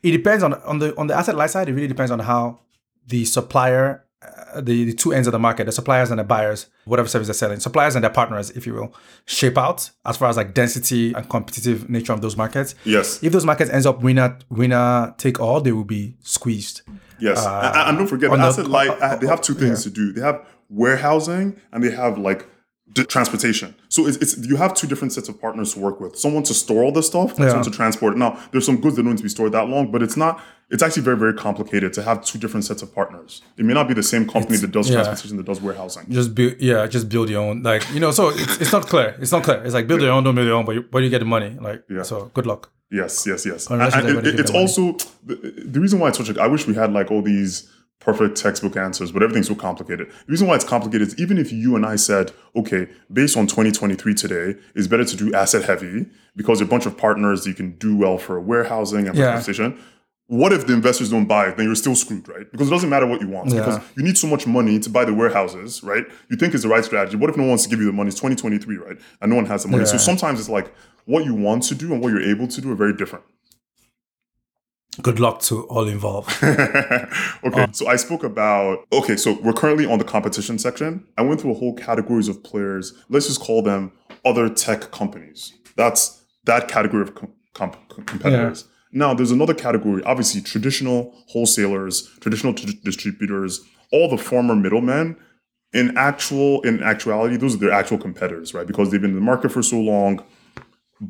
It 0.03 0.11
depends 0.11 0.43
on 0.43 0.53
on 0.53 0.80
the 0.80 0.95
on 0.98 1.07
the 1.07 1.15
asset 1.15 1.35
light 1.35 1.49
side. 1.49 1.69
It 1.69 1.73
really 1.73 1.88
depends 1.88 2.11
on 2.11 2.19
how 2.19 2.60
the 3.07 3.26
supplier 3.26 4.06
uh, 4.23 4.61
the, 4.61 4.85
the 4.85 4.93
two 4.93 5.11
ends 5.14 5.27
of 5.27 5.31
the 5.31 5.39
market, 5.39 5.65
the 5.65 5.72
suppliers 5.72 6.11
and 6.11 6.19
the 6.19 6.23
buyers, 6.23 6.68
whatever 6.85 7.07
service 7.07 7.27
they're 7.27 7.34
selling, 7.34 7.60
suppliers 7.60 7.95
and 7.95 8.03
their 8.03 8.11
partners, 8.11 8.52
if 8.52 8.68
you 8.68 8.73
will, 8.73 8.93
shape 9.26 9.57
out 9.57 9.89
as 10.06 10.15
far 10.18 10.30
as 10.30 10.38
like 10.38 10.53
density 10.53 11.11
and 11.14 11.27
competitive 11.30 11.89
nature 11.89 12.14
of 12.14 12.22
those 12.22 12.38
markets. 12.38 12.76
Yes. 12.85 13.23
If 13.23 13.34
those 13.34 13.45
markets 13.45 13.72
ends 13.72 13.85
up 13.85 14.03
winner 14.03 14.38
winner 14.49 15.15
take 15.18 15.39
all, 15.39 15.60
they 15.61 15.72
will 15.72 15.84
be 15.85 16.15
squeezed. 16.22 16.81
Yes, 17.19 17.45
and, 17.45 17.76
and 17.89 17.98
don't 17.98 18.07
forget, 18.07 18.30
the 18.31 18.38
the- 18.38 18.43
asset 18.43 18.68
light. 18.68 18.89
uh, 18.89 18.93
uh, 19.06 19.15
they 19.15 19.27
have 19.27 19.41
two 19.41 19.53
things 19.53 19.84
to 19.84 19.89
do. 19.89 20.11
They 20.11 20.22
have 20.22 20.45
warehousing 20.69 21.60
and 21.72 21.84
they 21.84 21.91
have 21.91 22.18
like 22.18 22.48
d- 22.93 23.03
transportation. 23.03 23.76
So 23.89 24.07
it's, 24.07 24.18
it's 24.18 24.38
you 24.38 24.56
have 24.57 24.73
two 24.73 24.88
different 24.88 25.14
sets 25.14 25.30
of 25.30 25.39
partners 25.39 25.73
to 25.73 25.80
work 25.80 25.99
with. 25.99 26.18
Someone 26.18 26.43
to 26.43 26.53
store 26.53 26.84
all 26.84 26.91
this 26.91 27.07
stuff, 27.07 27.34
Yeah. 27.38 27.48
someone 27.49 27.64
to 27.65 27.72
transport 27.72 28.15
it. 28.15 28.18
Now, 28.18 28.39
there's 28.52 28.65
some 28.65 28.81
goods 28.81 28.95
that 28.95 29.03
don't 29.03 29.11
need 29.11 29.18
to 29.18 29.23
be 29.23 29.30
stored 29.30 29.52
that 29.53 29.68
long, 29.68 29.91
but 29.91 30.02
it's 30.03 30.18
not. 30.18 30.41
It's 30.73 30.81
actually 30.81 31.03
very 31.03 31.18
very 31.18 31.34
complicated 31.34 31.91
to 31.93 32.02
have 32.03 32.23
two 32.23 32.39
different 32.39 32.64
sets 32.65 32.81
of 32.81 32.93
partners. 32.95 33.41
It 33.57 33.65
may 33.65 33.73
not 33.73 33.88
be 33.88 33.93
the 33.93 34.03
same 34.14 34.27
company 34.27 34.57
that 34.57 34.72
does 34.72 34.89
yeah. 34.89 34.95
transportation 35.03 35.38
that 35.38 35.45
does 35.45 35.61
warehousing. 35.61 36.06
Just 36.10 36.34
build, 36.34 36.56
yeah, 36.60 36.88
just 36.88 37.10
build 37.10 37.30
your 37.30 37.41
own. 37.41 37.61
Like 37.64 37.84
you 37.93 37.99
know, 37.99 38.11
so 38.11 38.30
it's, 38.30 38.61
it's 38.61 38.72
not 38.72 38.88
clear. 38.88 39.15
It's 39.19 39.31
not 39.31 39.43
clear. 39.43 39.64
It's 39.65 39.73
like 39.73 39.88
build 39.88 40.02
your 40.02 40.11
own, 40.11 40.23
don't 40.23 40.35
build 40.35 40.48
your 40.48 40.56
own, 40.56 40.65
but 40.65 40.76
you, 40.76 40.81
but 40.84 40.99
you 41.03 41.10
get 41.10 41.19
the 41.19 41.26
money. 41.26 41.57
Like 41.60 41.84
Yeah. 41.89 42.03
so, 42.03 42.31
good 42.34 42.48
luck. 42.48 42.72
Yes, 42.89 43.26
yes, 43.27 43.45
yes. 43.45 43.68
And- 43.69 43.81
and 43.81 44.27
it- 44.27 44.39
it's 44.39 44.52
also 44.52 44.98
the, 45.26 45.35
the 45.65 45.80
reason 45.80 45.99
why 45.99 46.10
it's 46.10 46.18
such 46.18 46.30
a. 46.30 46.41
I 46.41 46.48
wish 46.48 46.68
we 46.68 46.73
had 46.73 46.91
like 46.93 47.11
all 47.11 47.22
these 47.22 47.69
perfect 47.99 48.35
textbook 48.35 48.76
answers, 48.77 49.11
but 49.11 49.22
everything's 49.23 49.48
so 49.48 49.56
complicated. 49.56 50.07
The 50.10 50.31
reason 50.31 50.48
why 50.48 50.56
it's 50.56 50.65
complicated 50.65 51.07
is 51.10 51.19
even 51.19 51.38
if 51.38 51.52
you 51.52 51.76
and 51.76 51.85
I 51.85 51.98
said, 51.98 52.31
okay, 52.56 52.88
based 53.14 53.38
on 53.38 53.45
2023 53.45 54.14
today, 54.15 54.56
it's 54.73 54.88
better 54.88 55.06
to 55.06 55.15
do 55.15 55.31
asset 55.35 55.64
heavy 55.65 56.07
because 56.35 56.61
a 56.61 56.65
bunch 56.65 56.85
of 56.88 56.98
partners 56.98 57.45
you 57.45 57.53
can 57.53 57.73
do 57.77 57.95
well 57.95 58.18
for 58.18 58.39
warehousing 58.41 59.07
and 59.07 59.15
Yeah. 59.15 59.31
transportation. 59.34 59.77
What 60.32 60.53
if 60.53 60.66
the 60.66 60.72
investors 60.72 61.10
don't 61.10 61.26
buy 61.26 61.49
it? 61.49 61.58
Then 61.58 61.66
you're 61.66 61.76
still 61.76 61.94
screwed, 61.94 62.26
right? 62.30 62.49
Because 62.49 62.70
it 62.70 62.72
doesn't 62.72 62.90
matter 62.90 63.06
what 63.06 63.20
you 63.20 63.28
want. 63.28 63.49
Because 63.49 63.82
you 63.98 64.03
need 64.03 64.18
so 64.18 64.28
much 64.28 64.48
money 64.48 64.80
to 64.80 64.90
buy 64.90 65.03
the 65.03 65.14
warehouses, 65.14 65.84
right? 65.84 66.06
You 66.30 66.38
think 66.38 66.53
it's 66.53 66.64
the 66.64 66.70
right 66.70 66.86
strategy. 66.86 67.18
What 67.18 67.30
if 67.30 67.36
no 67.36 67.44
one 67.44 67.49
wants 67.49 67.66
to 67.66 67.70
give 67.70 67.80
you 67.80 67.88
the 67.88 67.91
money? 67.91 68.08
It's 68.08 68.18
2023, 68.18 68.78
right? 68.78 68.98
And 69.20 69.30
no 69.30 69.36
one 69.36 69.45
has 69.48 69.64
the 69.64 69.68
money. 69.70 69.84
So 69.84 69.98
sometimes 69.98 70.40
it's 70.40 70.48
like 70.48 70.74
what 71.03 71.26
you 71.26 71.36
want 71.36 71.64
to 71.64 71.76
do 71.76 71.91
and 71.91 72.02
what 72.02 72.14
you're 72.14 72.22
able 72.22 72.48
to 72.48 72.62
do 72.62 72.72
are 72.72 72.76
very 72.76 72.94
different. 72.94 73.26
Good 75.02 75.20
luck 75.20 75.41
to 75.41 75.64
all 75.68 75.88
involved. 75.90 76.32
okay, 76.44 77.64
um, 77.64 77.74
so 77.74 77.88
I 77.88 77.98
spoke 77.98 78.24
about 78.24 78.86
okay, 78.94 79.18
so 79.18 79.38
we're 79.41 79.52
currently 79.52 79.86
on 79.86 79.99
the 79.99 80.06
competition 80.06 80.58
section. 80.60 81.06
I 81.18 81.24
went 81.24 81.41
through 81.41 81.52
a 81.52 81.56
whole 81.56 81.74
categories 81.76 82.30
of 82.30 82.41
players. 82.41 82.94
Let's 83.10 83.28
just 83.28 83.41
call 83.41 83.62
them 83.64 83.91
other 84.24 84.48
tech 84.48 84.91
companies. 84.91 85.53
That's 85.76 86.22
that 86.45 86.70
category 86.70 87.02
of 87.03 87.16
com- 87.16 87.34
comp- 87.53 87.90
competitors. 87.90 88.66
Now, 88.91 89.13
there's 89.13 89.31
another 89.31 89.53
category, 89.53 90.03
obviously 90.03 90.41
traditional 90.41 91.13
wholesalers, 91.27 92.09
traditional 92.19 92.53
t- 92.53 92.80
distributors, 92.84 93.61
all 93.91 94.09
the 94.09 94.18
former 94.18 94.55
middlemen. 94.55 95.18
In 95.73 95.97
actual, 95.97 96.61
in 96.63 96.84
actuality, 96.84 97.38
those 97.38 97.55
are 97.55 97.59
their 97.59 97.72
actual 97.72 97.97
competitors, 97.97 98.53
right? 98.53 98.68
Because 98.68 98.91
they've 98.91 99.01
been 99.01 99.11
in 99.11 99.15
the 99.15 99.22
market 99.22 99.53
for 99.53 99.63
so 99.63 99.80
long. 99.80 100.22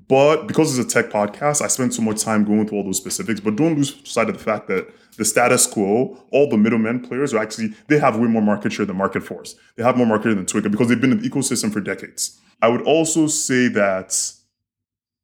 But 0.08 0.48
because 0.48 0.78
it's 0.78 0.94
a 0.94 1.02
tech 1.02 1.12
podcast, 1.12 1.62
I 1.62 1.68
spent 1.68 1.94
so 1.94 2.02
much 2.02 2.22
time 2.22 2.46
going 2.46 2.68
through 2.68 2.78
all 2.78 2.84
those 2.84 2.98
specifics. 2.98 3.40
But 3.40 3.58
don't 3.58 3.76
lose 3.76 4.00
sight 4.10 4.30
of 4.30 4.38
the 4.38 4.44
fact 4.44 4.68
that 4.68 4.88
the 5.18 5.26
status 5.26 5.68
quo, 5.68 6.18
all 6.32 6.48
the 6.48 6.58
middlemen 6.58 7.02
players 7.02 7.34
are 7.34 7.40
actually 7.40 7.74
they 7.88 8.00
have 8.00 8.18
way 8.18 8.28
more 8.28 8.42
market 8.42 8.72
share 8.72 8.86
than 8.86 8.98
Marketforce. 8.98 9.56
They 9.76 9.84
have 9.84 9.98
more 9.98 10.06
market 10.06 10.30
share 10.30 10.36
than 10.36 10.46
Twiga 10.46 10.72
because 10.72 10.88
they've 10.88 11.02
been 11.02 11.12
in 11.12 11.20
the 11.20 11.30
ecosystem 11.30 11.74
for 11.74 11.82
decades. 11.82 12.40
I 12.62 12.70
would 12.70 12.84
also 12.84 13.28
say 13.28 13.68
that 13.70 14.10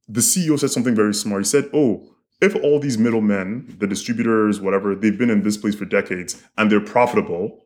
the 0.09 0.19
CEO 0.19 0.59
said 0.59 0.71
something 0.71 0.95
very 0.95 1.13
smart. 1.13 1.43
He 1.43 1.45
said, 1.45 1.69
"Oh, 1.73 2.09
if 2.41 2.55
all 2.55 2.79
these 2.79 2.97
middlemen, 2.97 3.75
the 3.79 3.87
distributors, 3.87 4.61
whatever, 4.61 4.95
they've 4.95 5.17
been 5.17 5.29
in 5.29 5.41
this 5.43 5.57
place 5.57 5.75
for 5.75 5.85
decades 5.85 6.41
and 6.57 6.71
they're 6.71 6.79
profitable, 6.79 7.63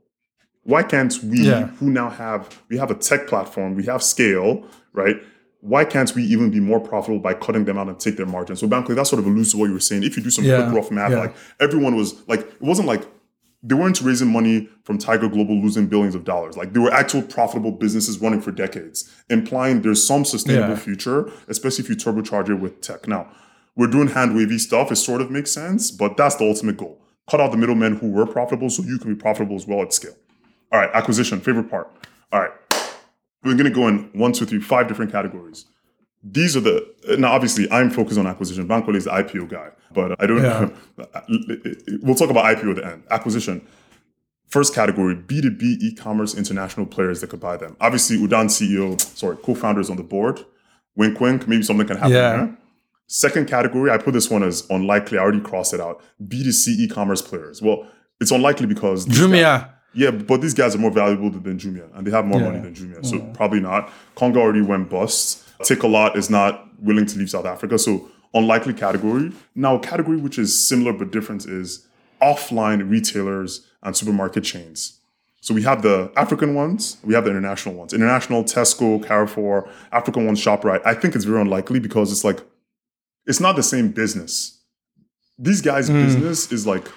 why 0.64 0.84
can't 0.84 1.18
we 1.24 1.40
Yeah. 1.48 1.68
who 1.80 1.90
now 1.90 2.10
have 2.10 2.62
we 2.70 2.78
have 2.78 2.92
a 2.92 2.96
tech 2.96 3.28
platform, 3.28 3.76
we 3.76 3.84
have 3.86 4.02
scale, 4.04 4.64
right? 4.94 5.18
Why 5.60 5.86
can't 5.86 6.14
we 6.16 6.24
even 6.24 6.50
be 6.50 6.60
more 6.60 6.80
profitable 6.80 7.20
by 7.20 7.34
cutting 7.36 7.66
them 7.66 7.78
out 7.78 7.88
and 7.88 8.00
take 8.00 8.18
their 8.18 8.26
margin? 8.26 8.56
So 8.56 8.68
Bankole, 8.68 8.96
that 8.96 9.08
sort 9.08 9.20
of 9.20 9.28
alludes 9.28 9.52
to 9.52 9.58
what 9.58 9.66
you 9.68 9.74
were 9.74 9.80
saying. 9.80 10.04
If 10.04 10.18
you 10.18 10.24
do 10.24 10.30
some 10.32 10.46
Yeah, 10.46 10.64
quick 10.64 10.76
rough 10.76 10.92
math, 10.92 11.12
yeah. 11.12 11.20
like 11.20 11.36
everyone 11.60 11.96
was 11.96 12.16
like, 12.28 12.40
it 12.42 12.62
wasn't 12.62 12.88
like 12.88 13.04
they 13.64 13.76
weren't 13.76 14.02
raising 14.02 14.28
money 14.32 14.68
from 14.84 14.98
Tiger 14.98 15.28
Global 15.28 15.56
losing 15.62 15.86
billions 15.86 16.16
of 16.16 16.24
dollars. 16.24 16.58
Like 16.58 16.74
they 16.74 16.80
were 16.80 16.92
actual 16.92 17.22
profitable 17.22 17.72
businesses 17.72 18.20
running 18.20 18.42
for 18.42 18.52
decades, 18.52 19.08
implying 19.30 19.82
there's 19.84 20.04
some 20.04 20.26
sustainable 20.26 20.70
Yeah. 20.70 20.76
future, 20.78 21.30
especially 21.48 21.84
if 21.84 21.90
you 21.90 21.96
turbocharge 21.96 22.50
it 22.50 22.56
with 22.56 22.82
tech. 22.82 23.08
Now, 23.08 23.28
we're 23.76 23.88
doing 23.88 24.08
hand 24.08 24.36
wavy 24.36 24.58
stuff. 24.58 24.92
It 24.92 24.98
sort 24.98 25.22
of 25.22 25.32
makes 25.32 25.52
sense, 25.52 25.92
but 25.92 26.18
that's 26.18 26.36
the 26.36 26.46
ultimate 26.46 26.78
goal. 26.78 27.02
Cut 27.30 27.40
out 27.40 27.52
the 27.52 27.58
middlemen 27.58 27.98
who 27.98 28.12
were 28.12 28.26
profitable 28.26 28.70
so 28.70 28.84
you 28.84 28.98
can 28.98 29.14
be 29.14 29.20
profitable 29.20 29.56
as 29.56 29.68
well 29.68 29.82
at 29.82 29.94
scale. 29.94 30.16
All 30.72 30.80
right, 30.80 30.90
acquisition, 30.94 31.40
favorite 31.40 31.70
part. 31.70 31.90
All 32.32 32.42
right, 32.42 32.52
we're 33.44 33.54
going 33.54 33.66
to 33.66 33.70
go 33.70 33.88
in 33.88 34.10
one, 34.14 34.34
two, 34.34 34.46
three, 34.46 34.60
five 34.60 34.88
different 34.88 35.12
categories. 35.12 35.66
These 36.24 36.56
are 36.56 36.60
the 36.60 36.94
now. 37.18 37.32
Obviously, 37.32 37.70
I'm 37.72 37.90
focused 37.90 38.20
on 38.20 38.28
acquisition. 38.28 38.68
Bankole 38.68 38.96
is 38.96 39.06
the 39.06 39.12
IPO 39.12 39.50
guy, 39.50 39.70
but 39.92 40.22
I 40.22 40.28
don't. 40.28 40.44
Yeah. 40.44 40.70
we'll 42.04 42.16
talk 42.16 42.30
about 42.30 42.46
IPO 42.46 42.72
at 42.72 42.76
the 42.76 42.86
end. 42.86 43.04
Acquisition. 43.10 43.66
First 44.48 44.76
category: 44.76 45.16
B2B 45.16 45.64
e-commerce 45.82 46.36
international 46.36 46.86
players 46.86 47.22
that 47.22 47.32
could 47.32 47.40
buy 47.40 47.58
them. 47.58 47.76
Obviously, 47.82 48.18
Udaan 48.18 48.48
CEO, 48.48 49.02
sorry, 49.02 49.38
co-founders 49.38 49.90
on 49.90 49.98
the 49.98 50.04
board. 50.04 50.46
Wink, 50.96 51.20
wink. 51.20 51.48
Maybe 51.48 51.64
something 51.64 51.88
can 51.88 51.98
happen. 51.98 52.12
Yeah. 52.12 52.38
there. 52.38 52.58
Second 53.14 53.46
category, 53.50 53.92
I 53.92 53.98
put 53.98 54.14
this 54.14 54.30
one 54.30 54.42
as 54.42 54.66
unlikely. 54.70 55.18
I 55.18 55.22
already 55.22 55.42
crossed 55.42 55.74
it 55.74 55.82
out. 55.82 56.02
B2C 56.26 56.80
e-commerce 56.80 57.22
players. 57.22 57.62
Well, 57.62 57.86
it's 58.22 58.32
unlikely 58.32 58.68
because 58.68 59.06
these 59.06 59.20
guys- 59.20 59.28
Jumia. 59.28 59.70
yeah, 59.94 60.12
but 60.12 60.40
these 60.42 60.54
guys 60.54 60.76
are 60.76 60.78
more 60.78 60.92
valuable 60.92 61.30
than 61.30 61.58
Jumia, 61.58 61.90
and 61.94 62.08
they 62.08 62.12
have 62.12 62.26
more 62.26 62.40
Yeah. 62.40 62.48
money 62.52 62.60
than 62.62 62.74
Jumia, 62.74 63.06
so 63.06 63.20
probably 63.34 63.60
not. 63.60 63.92
Konga 64.16 64.38
already 64.38 64.62
went 64.62 64.90
bust. 64.90 65.44
Takealot 65.62 66.16
is 66.16 66.30
not 66.30 66.70
willing 66.82 67.06
to 67.06 67.20
leave 67.20 67.30
South 67.30 67.46
Africa, 67.46 67.78
so 67.78 68.08
unlikely 68.34 68.74
category. 68.74 69.34
Now, 69.56 69.76
a 69.76 69.80
category 69.80 70.16
which 70.16 70.40
is 70.40 70.58
similar 70.68 70.94
but 70.94 71.12
different 71.12 71.46
is 71.46 71.86
offline 72.22 72.90
retailers 72.90 73.68
and 73.84 73.94
supermarket 73.94 74.46
chains. 74.46 75.00
So 75.42 75.54
we 75.54 75.64
have 75.64 75.82
the 75.82 76.12
African 76.16 76.54
ones, 76.56 76.96
we 77.04 77.14
have 77.16 77.26
the 77.26 77.32
international 77.32 77.76
ones. 77.76 77.94
International, 77.94 78.44
Tesco, 78.46 79.06
Carrefour, 79.06 79.68
African 79.92 80.26
ones, 80.28 80.40
ShopRite. 80.40 80.82
I 80.86 80.94
think 80.94 81.14
it's 81.16 81.26
very 81.26 81.42
unlikely 81.42 81.80
because 81.80 82.12
it's 82.14 82.24
like 82.24 82.40
it's 83.32 83.40
not 83.40 83.56
the 83.56 83.64
same 83.64 83.90
business. 83.90 84.60
These 85.40 85.62
guys' 85.62 85.88
hmm. 85.88 86.04
business 86.04 86.52
is 86.52 86.68
like 86.68 86.88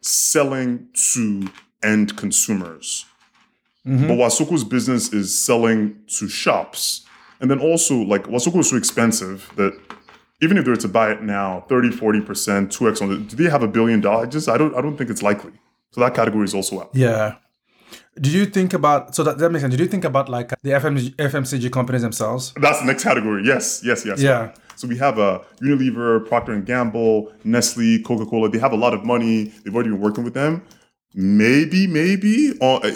selling 0.00 0.88
to 1.14 1.48
end 1.82 2.16
consumers. 2.16 3.06
Mm-hmm. 3.86 4.08
But 4.08 4.18
Wasoko's 4.18 4.62
business 4.62 5.12
is 5.12 5.36
selling 5.36 5.96
to 6.18 6.28
shops. 6.28 7.06
And 7.40 7.50
then 7.50 7.58
also, 7.58 7.96
like, 7.96 8.24
Wasoko 8.24 8.58
is 8.58 8.68
so 8.68 8.76
expensive 8.76 9.50
that 9.56 9.72
even 10.42 10.58
if 10.58 10.64
they 10.64 10.70
were 10.70 10.76
to 10.76 10.88
buy 10.88 11.10
it 11.12 11.22
now, 11.22 11.64
30, 11.68 11.88
40%, 11.88 12.22
2x 12.68 13.02
on 13.02 13.12
it, 13.12 13.28
do 13.28 13.36
they 13.36 13.48
have 13.48 13.62
a 13.62 13.68
billion 13.68 14.00
dollars? 14.00 14.28
Just, 14.28 14.48
I 14.48 14.58
don't, 14.58 14.74
I 14.74 14.82
don't 14.82 14.98
think 14.98 15.08
it's 15.08 15.22
likely. 15.22 15.52
So 15.92 16.02
that 16.02 16.14
category 16.14 16.44
is 16.44 16.54
also 16.54 16.82
out. 16.82 16.90
Yeah. 16.92 17.36
Did 18.20 18.32
you 18.34 18.44
think 18.44 18.74
about 18.74 19.14
so 19.14 19.24
that, 19.24 19.38
that 19.38 19.50
makes 19.50 19.62
sense? 19.62 19.72
Did 19.72 19.80
you 19.80 19.86
think 19.86 20.04
about 20.04 20.28
like 20.28 20.50
the 20.62 20.70
FMG, 20.70 21.16
FMCG 21.16 21.72
companies 21.72 22.02
themselves? 22.02 22.52
That's 22.56 22.80
the 22.80 22.86
next 22.86 23.02
category. 23.02 23.42
Yes, 23.44 23.82
yes, 23.84 24.04
yes. 24.04 24.20
Yeah. 24.20 24.52
So 24.80 24.88
we 24.88 24.96
have 24.96 25.18
uh, 25.18 25.40
Unilever, 25.60 26.26
Procter 26.26 26.52
and 26.52 26.64
Gamble, 26.64 27.30
Nestle, 27.44 27.98
Coca 28.02 28.24
Cola. 28.24 28.48
They 28.48 28.58
have 28.58 28.72
a 28.72 28.78
lot 28.78 28.94
of 28.94 29.04
money. 29.04 29.52
They've 29.62 29.74
already 29.74 29.90
been 29.90 30.00
working 30.00 30.24
with 30.24 30.32
them. 30.32 30.62
Maybe, 31.12 31.86
maybe 31.86 32.54
uh, 32.62 32.90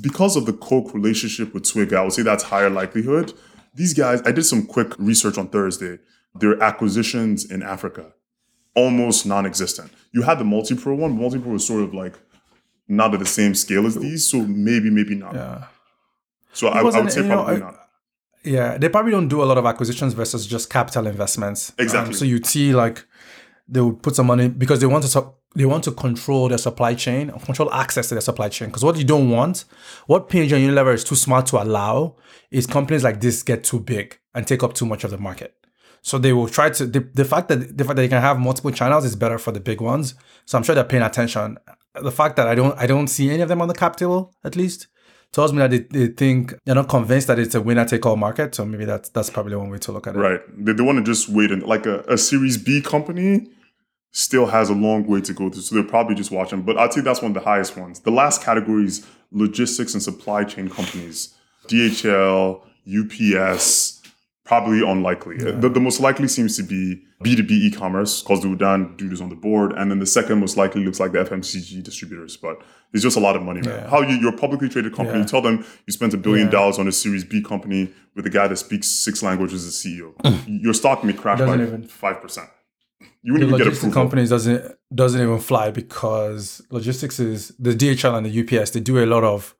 because 0.00 0.36
of 0.36 0.46
the 0.46 0.54
Coke 0.54 0.94
relationship 0.94 1.52
with 1.52 1.70
Twig, 1.70 1.92
I 1.92 2.02
would 2.02 2.14
say 2.14 2.22
that's 2.22 2.44
higher 2.44 2.70
likelihood. 2.70 3.34
These 3.74 3.92
guys, 3.92 4.22
I 4.24 4.32
did 4.32 4.44
some 4.44 4.64
quick 4.64 4.98
research 4.98 5.36
on 5.36 5.48
Thursday. 5.48 5.98
Their 6.34 6.62
acquisitions 6.62 7.50
in 7.50 7.62
Africa, 7.62 8.06
almost 8.74 9.26
non-existent. 9.26 9.92
You 10.12 10.22
had 10.22 10.38
the 10.38 10.44
Multipro 10.44 10.96
one. 10.96 11.18
Multipro 11.18 11.52
was 11.52 11.66
sort 11.66 11.82
of 11.82 11.92
like 11.92 12.14
not 12.88 13.12
at 13.12 13.20
the 13.20 13.26
same 13.26 13.54
scale 13.54 13.86
as 13.86 13.96
these, 13.96 14.26
so 14.26 14.46
maybe, 14.46 14.88
maybe 14.88 15.14
not. 15.14 15.34
Yeah. 15.34 15.64
So 16.54 16.68
I, 16.68 16.78
I 16.78 16.82
would 16.82 17.12
say 17.12 17.20
you 17.20 17.26
know, 17.26 17.34
probably 17.34 17.56
I- 17.56 17.58
not. 17.58 17.87
Yeah, 18.44 18.78
they 18.78 18.88
probably 18.88 19.12
don't 19.12 19.28
do 19.28 19.42
a 19.42 19.46
lot 19.46 19.58
of 19.58 19.66
acquisitions 19.66 20.14
versus 20.14 20.46
just 20.46 20.70
capital 20.70 21.06
investments. 21.06 21.72
Exactly. 21.78 22.08
Um, 22.08 22.14
so 22.14 22.24
you 22.24 22.42
see, 22.42 22.72
like 22.74 23.04
they 23.68 23.80
would 23.80 24.02
put 24.02 24.16
some 24.16 24.26
money 24.26 24.48
because 24.48 24.80
they 24.80 24.86
want 24.86 25.04
to 25.04 25.32
they 25.54 25.64
want 25.64 25.84
to 25.84 25.92
control 25.92 26.48
their 26.48 26.58
supply 26.58 26.94
chain, 26.94 27.30
or 27.30 27.40
control 27.40 27.72
access 27.72 28.08
to 28.08 28.14
their 28.14 28.22
supply 28.22 28.48
chain. 28.48 28.68
Because 28.68 28.84
what 28.84 28.96
you 28.96 29.04
don't 29.04 29.30
want, 29.30 29.64
what 30.06 30.28
P&G 30.28 30.54
and 30.54 30.70
Unilever 30.70 30.94
is 30.94 31.04
too 31.04 31.16
smart 31.16 31.46
to 31.46 31.62
allow, 31.62 32.16
is 32.50 32.66
companies 32.66 33.02
like 33.02 33.20
this 33.20 33.42
get 33.42 33.64
too 33.64 33.80
big 33.80 34.18
and 34.34 34.46
take 34.46 34.62
up 34.62 34.74
too 34.74 34.86
much 34.86 35.04
of 35.04 35.10
the 35.10 35.18
market. 35.18 35.54
So 36.02 36.18
they 36.18 36.32
will 36.32 36.48
try 36.48 36.70
to 36.70 36.86
the, 36.86 37.00
the 37.14 37.24
fact 37.24 37.48
that 37.48 37.76
the 37.76 37.84
fact 37.84 37.96
that 37.96 38.02
they 38.02 38.08
can 38.08 38.22
have 38.22 38.38
multiple 38.38 38.70
channels 38.70 39.04
is 39.04 39.16
better 39.16 39.38
for 39.38 39.52
the 39.52 39.60
big 39.60 39.80
ones. 39.80 40.14
So 40.44 40.56
I'm 40.56 40.64
sure 40.64 40.74
they're 40.74 40.84
paying 40.84 41.02
attention. 41.02 41.58
The 42.00 42.12
fact 42.12 42.36
that 42.36 42.46
I 42.46 42.54
don't 42.54 42.78
I 42.78 42.86
don't 42.86 43.08
see 43.08 43.30
any 43.30 43.42
of 43.42 43.48
them 43.48 43.60
on 43.60 43.68
the 43.68 43.74
cap 43.74 43.96
table 43.96 44.34
at 44.44 44.54
least 44.54 44.86
tells 45.32 45.52
me 45.52 45.58
that 45.58 45.70
they, 45.70 45.78
they 45.78 46.06
think 46.08 46.54
they're 46.64 46.74
not 46.74 46.88
convinced 46.88 47.26
that 47.26 47.38
it's 47.38 47.54
a 47.54 47.60
winner 47.60 47.84
take 47.84 48.04
all 48.06 48.16
market. 48.16 48.54
So 48.54 48.64
maybe 48.64 48.84
that's 48.84 49.08
that's 49.10 49.30
probably 49.30 49.56
one 49.56 49.70
way 49.70 49.78
to 49.78 49.92
look 49.92 50.06
at 50.06 50.16
it. 50.16 50.18
Right. 50.18 50.40
They, 50.56 50.72
they 50.72 50.82
want 50.82 50.98
to 50.98 51.04
just 51.04 51.28
wait 51.28 51.50
and 51.50 51.62
like 51.62 51.86
a, 51.86 52.00
a 52.08 52.18
Series 52.18 52.56
B 52.58 52.80
company. 52.80 53.48
still 54.10 54.46
has 54.46 54.70
a 54.70 54.74
long 54.74 55.06
way 55.06 55.20
to 55.20 55.32
go 55.32 55.50
through. 55.50 55.62
So 55.62 55.74
they're 55.74 55.84
probably 55.84 56.14
just 56.14 56.30
watching. 56.30 56.62
But 56.62 56.78
I'd 56.78 56.92
say 56.92 57.00
that's 57.00 57.22
one 57.22 57.32
of 57.32 57.34
the 57.34 57.48
highest 57.48 57.76
ones. 57.76 58.00
The 58.00 58.10
last 58.10 58.42
category 58.42 58.84
is 58.84 59.06
logistics 59.30 59.94
and 59.94 60.02
supply 60.02 60.44
chain 60.44 60.68
companies. 60.68 61.34
DHL, 61.66 62.62
UPS, 62.88 64.02
probably 64.44 64.88
unlikely. 64.88 65.36
Yeah. 65.38 65.52
The, 65.52 65.68
the, 65.68 65.80
most 65.80 66.00
likely 66.00 66.28
seems 66.28 66.56
to 66.56 66.62
be 66.62 67.02
B2B 67.24 67.50
e-commerce, 67.50 68.22
because 68.22 68.40
Dudan 68.40 68.96
do 68.96 69.08
this 69.08 69.20
on 69.20 69.28
the 69.28 69.34
board. 69.34 69.72
And 69.72 69.90
then 69.90 69.98
the 69.98 70.06
second 70.06 70.38
most 70.38 70.56
likely 70.56 70.84
looks 70.84 71.00
like 71.00 71.12
the 71.12 71.18
FMCG 71.18 71.82
distributors. 71.82 72.36
But 72.36 72.62
it's 72.92 73.02
just 73.02 73.16
a 73.16 73.20
lot 73.20 73.34
of 73.34 73.42
money, 73.42 73.60
man. 73.60 73.74
Yeah. 73.74 73.90
How 73.90 74.02
you, 74.02 74.16
you're 74.16 74.34
a 74.34 74.36
publicly 74.36 74.68
traded 74.68 74.94
company, 74.94 75.18
yeah. 75.18 75.24
you 75.24 75.28
tell 75.28 75.42
them 75.42 75.64
you 75.86 75.92
spent 75.92 76.14
a 76.14 76.16
billion 76.16 76.48
dollars 76.48 76.78
on 76.78 76.86
a 76.86 76.92
Series 76.92 77.24
B 77.24 77.42
company 77.42 77.92
with 78.14 78.24
a 78.26 78.30
guy 78.30 78.46
that 78.46 78.56
speaks 78.56 78.88
six 78.88 79.22
languages 79.22 79.66
as 79.66 79.84
a 79.84 79.88
CEO. 79.88 80.14
Mm. 80.18 80.62
Your 80.62 80.74
stock 80.74 81.02
may 81.02 81.12
crash 81.12 81.40
by 81.40 81.54
even, 81.54 81.84
5%. 81.84 82.48
You 83.22 83.32
wouldn't 83.32 83.48
even 83.48 83.58
get 83.58 83.66
approval. 83.66 83.92
companies 83.92 84.30
doesn't 84.30 84.76
doesn't 84.94 85.20
even 85.20 85.38
fly 85.38 85.70
because 85.70 86.62
logistics 86.70 87.18
is 87.18 87.48
the 87.58 87.74
DHL 87.74 88.16
and 88.16 88.26
the 88.26 88.60
UPS. 88.60 88.70
They 88.70 88.80
do 88.80 89.02
a 89.02 89.06
lot 89.06 89.24
of 89.24 89.54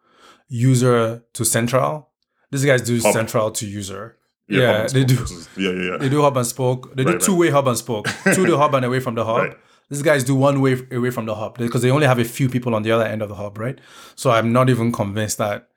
user 0.48 1.24
to 1.35 1.44
central. 1.44 2.10
These 2.51 2.64
guys 2.64 2.82
do 2.82 3.01
hub. 3.01 3.12
central 3.12 3.51
to 3.51 3.66
user. 3.66 4.18
Yeah, 4.49 4.61
yeah 4.61 4.87
they 4.89 5.05
do. 5.05 5.15
Yeah, 5.57 5.70
yeah, 5.70 5.91
yeah. 5.91 5.97
They 5.99 6.09
do 6.09 6.23
hub 6.23 6.37
and 6.37 6.47
spoke. 6.47 6.95
They 6.95 7.05
right, 7.05 7.19
do 7.19 7.27
two 7.27 7.37
way 7.37 7.47
right. 7.47 7.55
hub 7.55 7.69
and 7.69 7.77
spoke. 7.77 8.07
to 8.25 8.47
the 8.47 8.57
hub 8.57 8.75
and 8.75 8.85
away 8.85 9.01
from 9.01 9.15
the 9.15 9.25
hub. 9.25 9.39
Right. 9.39 9.59
These 9.91 10.03
guys 10.03 10.25
do 10.25 10.35
one 10.35 10.61
way 10.61 10.77
away 10.93 11.11
from 11.11 11.27
the 11.27 11.35
hub 11.35 11.57
because 11.59 11.83
they 11.83 11.91
only 11.91 12.07
have 12.07 12.19
a 12.19 12.25
few 12.25 12.49
people 12.49 12.75
on 12.75 12.83
the 12.83 12.93
other 12.93 13.05
end 13.05 13.23
of 13.23 13.29
the 13.29 13.35
hub, 13.35 13.59
right? 13.59 13.79
So 14.16 14.31
I'm 14.31 14.53
not 14.53 14.69
even 14.69 14.93
convinced 14.93 15.39
that. 15.39 15.69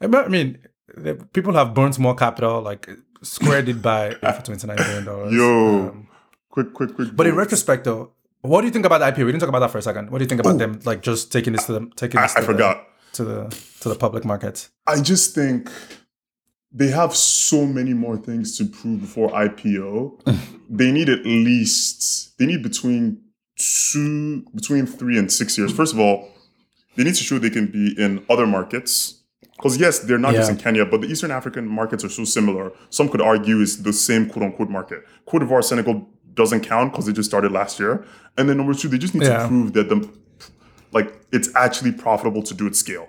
I 0.00 0.06
mean, 0.28 0.58
people 1.32 1.54
have 1.54 1.74
burnt 1.74 1.98
more 1.98 2.14
capital, 2.14 2.60
like 2.60 2.88
squared 3.22 3.68
it 3.68 3.80
by 3.80 4.10
for 4.20 4.42
twenty 4.42 4.66
nine 4.66 4.76
billion 4.76 5.04
dollars. 5.04 5.32
Yo, 5.32 5.88
um, 5.88 6.08
quick, 6.50 6.74
quick, 6.74 6.94
quick. 6.94 7.08
But 7.14 7.26
in 7.26 7.34
retrospect, 7.34 7.84
though, 7.84 8.12
what 8.42 8.60
do 8.60 8.66
you 8.66 8.72
think 8.72 8.86
about 8.86 8.98
the 8.98 9.06
IPO? 9.06 9.24
We 9.24 9.32
didn't 9.32 9.40
talk 9.40 9.48
about 9.48 9.60
that 9.60 9.70
for 9.70 9.78
a 9.78 9.82
second. 9.82 10.10
What 10.10 10.18
do 10.18 10.24
you 10.24 10.28
think 10.28 10.40
about 10.40 10.54
Ooh. 10.54 10.58
them, 10.58 10.80
like 10.84 11.02
just 11.02 11.32
taking 11.32 11.52
this 11.54 11.64
to 11.66 11.72
them, 11.72 11.92
taking 11.96 12.20
this 12.20 12.36
I, 12.36 12.40
I 12.40 12.44
forgot 12.44 12.86
to 13.14 13.24
the 13.24 13.62
to 13.80 13.88
the 13.88 13.96
public 13.96 14.24
markets? 14.24 14.70
I 14.86 15.00
just 15.00 15.34
think 15.34 15.70
they 16.72 16.88
have 16.88 17.14
so 17.14 17.66
many 17.66 17.94
more 17.94 18.16
things 18.16 18.56
to 18.58 18.64
prove 18.64 19.00
before 19.00 19.30
IPO. 19.30 20.20
they 20.70 20.92
need 20.92 21.08
at 21.08 21.24
least 21.24 22.38
they 22.38 22.46
need 22.46 22.62
between 22.62 23.22
two 23.56 24.44
between 24.54 24.86
three 24.86 25.18
and 25.18 25.32
six 25.32 25.56
years. 25.56 25.72
First 25.72 25.94
of 25.94 26.00
all, 26.00 26.28
they 26.96 27.04
need 27.04 27.14
to 27.14 27.24
show 27.24 27.38
they 27.38 27.50
can 27.50 27.66
be 27.66 27.94
in 27.98 28.24
other 28.28 28.46
markets. 28.46 29.22
Because 29.56 29.78
yes, 29.78 30.00
they're 30.00 30.18
not 30.18 30.32
yeah. 30.32 30.40
just 30.40 30.50
in 30.50 30.58
Kenya, 30.58 30.84
but 30.84 31.00
the 31.00 31.06
Eastern 31.06 31.30
African 31.30 31.66
markets 31.66 32.04
are 32.04 32.10
so 32.10 32.24
similar. 32.24 32.72
Some 32.90 33.08
could 33.08 33.22
argue 33.22 33.62
it's 33.62 33.76
the 33.76 33.92
same 33.92 34.28
quote 34.28 34.44
unquote 34.44 34.68
market. 34.68 35.02
Cote 35.24 35.40
d'Ivoire, 35.40 35.64
Senegal 35.64 36.06
doesn't 36.34 36.60
count 36.60 36.92
because 36.92 37.06
they 37.06 37.12
just 37.12 37.28
started 37.28 37.52
last 37.52 37.80
year. 37.80 38.04
And 38.36 38.48
then 38.48 38.58
number 38.58 38.74
two, 38.74 38.88
they 38.88 38.98
just 38.98 39.14
need 39.14 39.22
yeah. 39.22 39.42
to 39.42 39.48
prove 39.48 39.72
that 39.72 39.88
the 39.88 40.08
like 40.92 41.20
it's 41.32 41.48
actually 41.54 41.92
profitable 41.92 42.42
to 42.42 42.54
do 42.54 42.66
at 42.66 42.76
scale. 42.76 43.08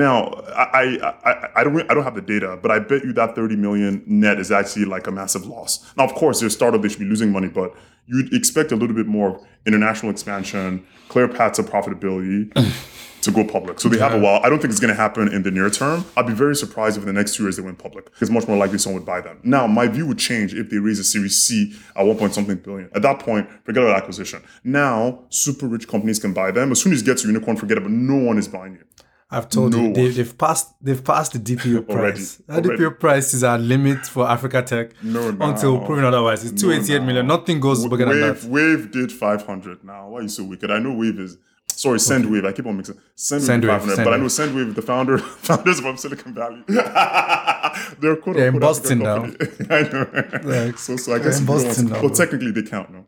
Now, 0.00 0.30
I, 0.56 0.98
I 1.02 1.48
I 1.56 1.64
don't 1.64 1.90
I 1.90 1.94
don't 1.94 2.04
have 2.04 2.14
the 2.14 2.22
data, 2.22 2.58
but 2.60 2.70
I 2.70 2.78
bet 2.78 3.04
you 3.04 3.12
that 3.12 3.34
30 3.34 3.56
million 3.56 4.02
net 4.06 4.40
is 4.40 4.50
actually 4.50 4.86
like 4.86 5.06
a 5.06 5.10
massive 5.10 5.44
loss. 5.44 5.92
Now, 5.94 6.04
of 6.04 6.14
course, 6.14 6.40
they're 6.40 6.46
a 6.46 6.50
startup; 6.50 6.80
they 6.80 6.88
should 6.88 7.00
be 7.00 7.04
losing 7.04 7.30
money, 7.30 7.48
but 7.48 7.74
you'd 8.06 8.32
expect 8.32 8.72
a 8.72 8.76
little 8.76 8.96
bit 8.96 9.06
more 9.06 9.46
international 9.66 10.10
expansion, 10.10 10.86
clear 11.08 11.28
paths 11.28 11.58
of 11.58 11.68
profitability 11.68 12.50
to 13.20 13.30
go 13.30 13.44
public. 13.44 13.78
So 13.78 13.90
they 13.90 13.98
have 13.98 14.14
a 14.14 14.18
while. 14.18 14.40
I 14.42 14.48
don't 14.48 14.58
think 14.58 14.70
it's 14.70 14.80
going 14.80 14.94
to 14.94 15.00
happen 15.00 15.28
in 15.28 15.42
the 15.42 15.50
near 15.50 15.68
term. 15.68 16.06
I'd 16.16 16.26
be 16.26 16.32
very 16.32 16.56
surprised 16.56 16.96
if 16.96 17.02
in 17.02 17.06
the 17.06 17.12
next 17.12 17.34
two 17.34 17.42
years 17.42 17.56
they 17.56 17.62
went 17.62 17.78
public. 17.78 18.10
It's 18.22 18.30
much 18.30 18.48
more 18.48 18.56
likely 18.56 18.78
someone 18.78 19.02
would 19.02 19.06
buy 19.06 19.20
them. 19.20 19.38
Now, 19.42 19.66
my 19.66 19.86
view 19.86 20.06
would 20.06 20.18
change 20.18 20.54
if 20.54 20.70
they 20.70 20.78
raise 20.78 20.98
a 20.98 21.04
Series 21.04 21.36
C 21.36 21.74
at 21.94 22.06
one 22.06 22.16
point 22.16 22.32
something 22.32 22.56
billion. 22.56 22.88
At 22.94 23.02
that 23.02 23.18
point, 23.18 23.50
forget 23.64 23.82
about 23.82 23.96
acquisition. 23.96 24.42
Now, 24.64 25.24
super 25.28 25.66
rich 25.66 25.86
companies 25.86 26.18
can 26.18 26.32
buy 26.32 26.52
them. 26.52 26.72
As 26.72 26.80
soon 26.80 26.94
as 26.94 27.00
you 27.00 27.06
get 27.06 27.18
to 27.18 27.26
unicorn, 27.26 27.58
forget 27.58 27.76
it. 27.76 27.82
But 27.82 27.92
no 27.92 28.16
one 28.16 28.38
is 28.38 28.48
buying 28.48 28.72
you. 28.72 28.84
I've 29.32 29.48
told 29.48 29.72
no. 29.72 29.82
you 29.82 29.92
they, 29.92 30.12
have 30.14 30.36
passed 30.36 30.74
they've 30.80 31.02
passed 31.02 31.32
the 31.32 31.38
DPO 31.38 31.88
price. 31.96 32.42
That 32.48 32.64
DPO 32.64 32.98
price 32.98 33.32
is 33.32 33.44
our 33.44 33.58
limit 33.58 34.04
for 34.06 34.28
Africa 34.28 34.62
Tech 34.62 34.90
no, 35.02 35.30
no. 35.30 35.50
until 35.50 35.78
proven 35.78 36.04
otherwise. 36.04 36.44
It's 36.44 36.60
two 36.60 36.72
eighty 36.72 36.94
eight 36.94 37.02
million. 37.02 37.26
Nothing 37.26 37.60
goes 37.60 37.86
bigger 37.86 38.06
Wave, 38.06 38.20
than 38.20 38.34
that. 38.34 38.44
Wave 38.44 38.90
did 38.90 39.12
five 39.12 39.46
hundred. 39.46 39.84
Now 39.84 40.08
why 40.08 40.18
are 40.18 40.22
you 40.22 40.28
so 40.28 40.44
wicked? 40.44 40.70
I 40.70 40.80
know 40.80 40.94
Wave 40.94 41.20
is 41.20 41.38
sorry 41.68 41.98
Sendwave. 41.98 42.44
I 42.44 42.52
keep 42.52 42.66
on 42.66 42.76
mixing 42.76 42.96
Sendwave, 43.16 43.62
Sendwave 43.62 43.80
500, 43.80 44.04
but 44.04 44.14
I 44.14 44.16
know 44.16 44.26
Sendwave, 44.26 44.74
the 44.74 44.82
founder 44.82 45.18
founders 45.48 45.80
from 45.80 45.96
Silicon 45.96 46.34
Valley. 46.34 46.62
They're 48.00 48.16
quote 48.16 48.36
They're 48.36 48.48
in 48.48 48.58
Boston 48.58 48.98
now. 48.98 49.24
I 49.70 49.82
know. 49.82 50.40
Like, 50.42 50.78
so 50.78 50.96
so 50.96 51.14
I 51.14 51.20
guess 51.20 51.38
in 51.38 51.46
Boston 51.46 51.86
now. 51.88 52.00
Well, 52.00 52.10
technically 52.10 52.50
they 52.50 52.62
count 52.62 52.90
now. 52.92 53.06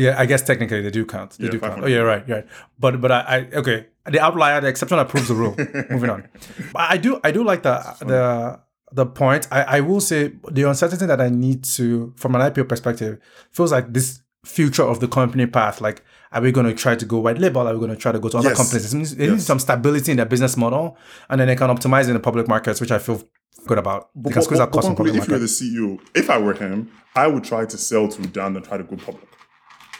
Yeah, 0.00 0.14
I 0.18 0.24
guess 0.24 0.42
technically 0.42 0.80
they 0.80 0.90
do 0.90 1.04
count. 1.04 1.32
They 1.32 1.44
yeah, 1.44 1.50
do 1.50 1.60
count. 1.60 1.84
Oh 1.84 1.86
yeah, 1.86 1.98
right, 1.98 2.26
right. 2.26 2.46
But 2.78 3.00
but 3.02 3.12
I, 3.12 3.20
I 3.20 3.56
okay. 3.58 3.86
The 4.06 4.18
outlier, 4.18 4.60
the 4.60 4.68
exception 4.68 4.96
that 4.96 5.08
proves 5.08 5.28
the 5.28 5.34
rule. 5.34 5.54
Moving 5.90 6.08
on. 6.08 6.28
I 6.74 6.96
do 6.96 7.20
I 7.22 7.30
do 7.30 7.44
like 7.44 7.62
the 7.62 7.76
the 8.00 8.60
the 8.92 9.04
point. 9.04 9.46
I, 9.52 9.62
I 9.76 9.80
will 9.80 10.00
say 10.00 10.32
the 10.50 10.62
uncertainty 10.62 11.04
that 11.04 11.20
I 11.20 11.28
need 11.28 11.64
to 11.76 12.14
from 12.16 12.34
an 12.34 12.40
IPO 12.40 12.66
perspective 12.66 13.18
feels 13.52 13.72
like 13.72 13.92
this 13.92 14.22
future 14.42 14.84
of 14.84 15.00
the 15.00 15.08
company 15.08 15.46
path. 15.46 15.82
Like, 15.82 16.02
are 16.32 16.40
we 16.40 16.50
going 16.50 16.66
to 16.66 16.74
try 16.74 16.96
to 16.96 17.04
go 17.04 17.18
white 17.18 17.38
label? 17.38 17.68
Are 17.68 17.74
we 17.74 17.78
going 17.78 17.90
to 17.90 17.96
try 17.96 18.10
to 18.10 18.18
go 18.18 18.30
to 18.30 18.38
other 18.38 18.48
yes. 18.48 18.56
companies? 18.56 19.14
They 19.14 19.26
yes. 19.26 19.32
need 19.32 19.42
some 19.42 19.58
stability 19.58 20.12
in 20.12 20.16
their 20.16 20.26
business 20.26 20.56
model, 20.56 20.96
and 21.28 21.38
then 21.38 21.48
they 21.48 21.56
can 21.56 21.68
optimize 21.68 22.08
in 22.08 22.14
the 22.14 22.20
public 22.20 22.48
markets, 22.48 22.80
which 22.80 22.90
I 22.90 22.98
feel 22.98 23.22
good 23.66 23.76
about. 23.76 24.08
But, 24.14 24.32
but, 24.34 24.48
but, 24.48 24.70
but 24.72 24.86
if 24.86 24.96
market. 24.96 25.28
you're 25.28 25.38
the 25.38 25.44
CEO, 25.44 26.00
if 26.14 26.30
I 26.30 26.38
were 26.38 26.54
him, 26.54 26.90
I 27.14 27.26
would 27.26 27.44
try 27.44 27.66
to 27.66 27.76
sell 27.76 28.08
to 28.08 28.22
Dan 28.22 28.56
and 28.56 28.64
try 28.64 28.78
to 28.78 28.84
go 28.84 28.96
public 28.96 29.30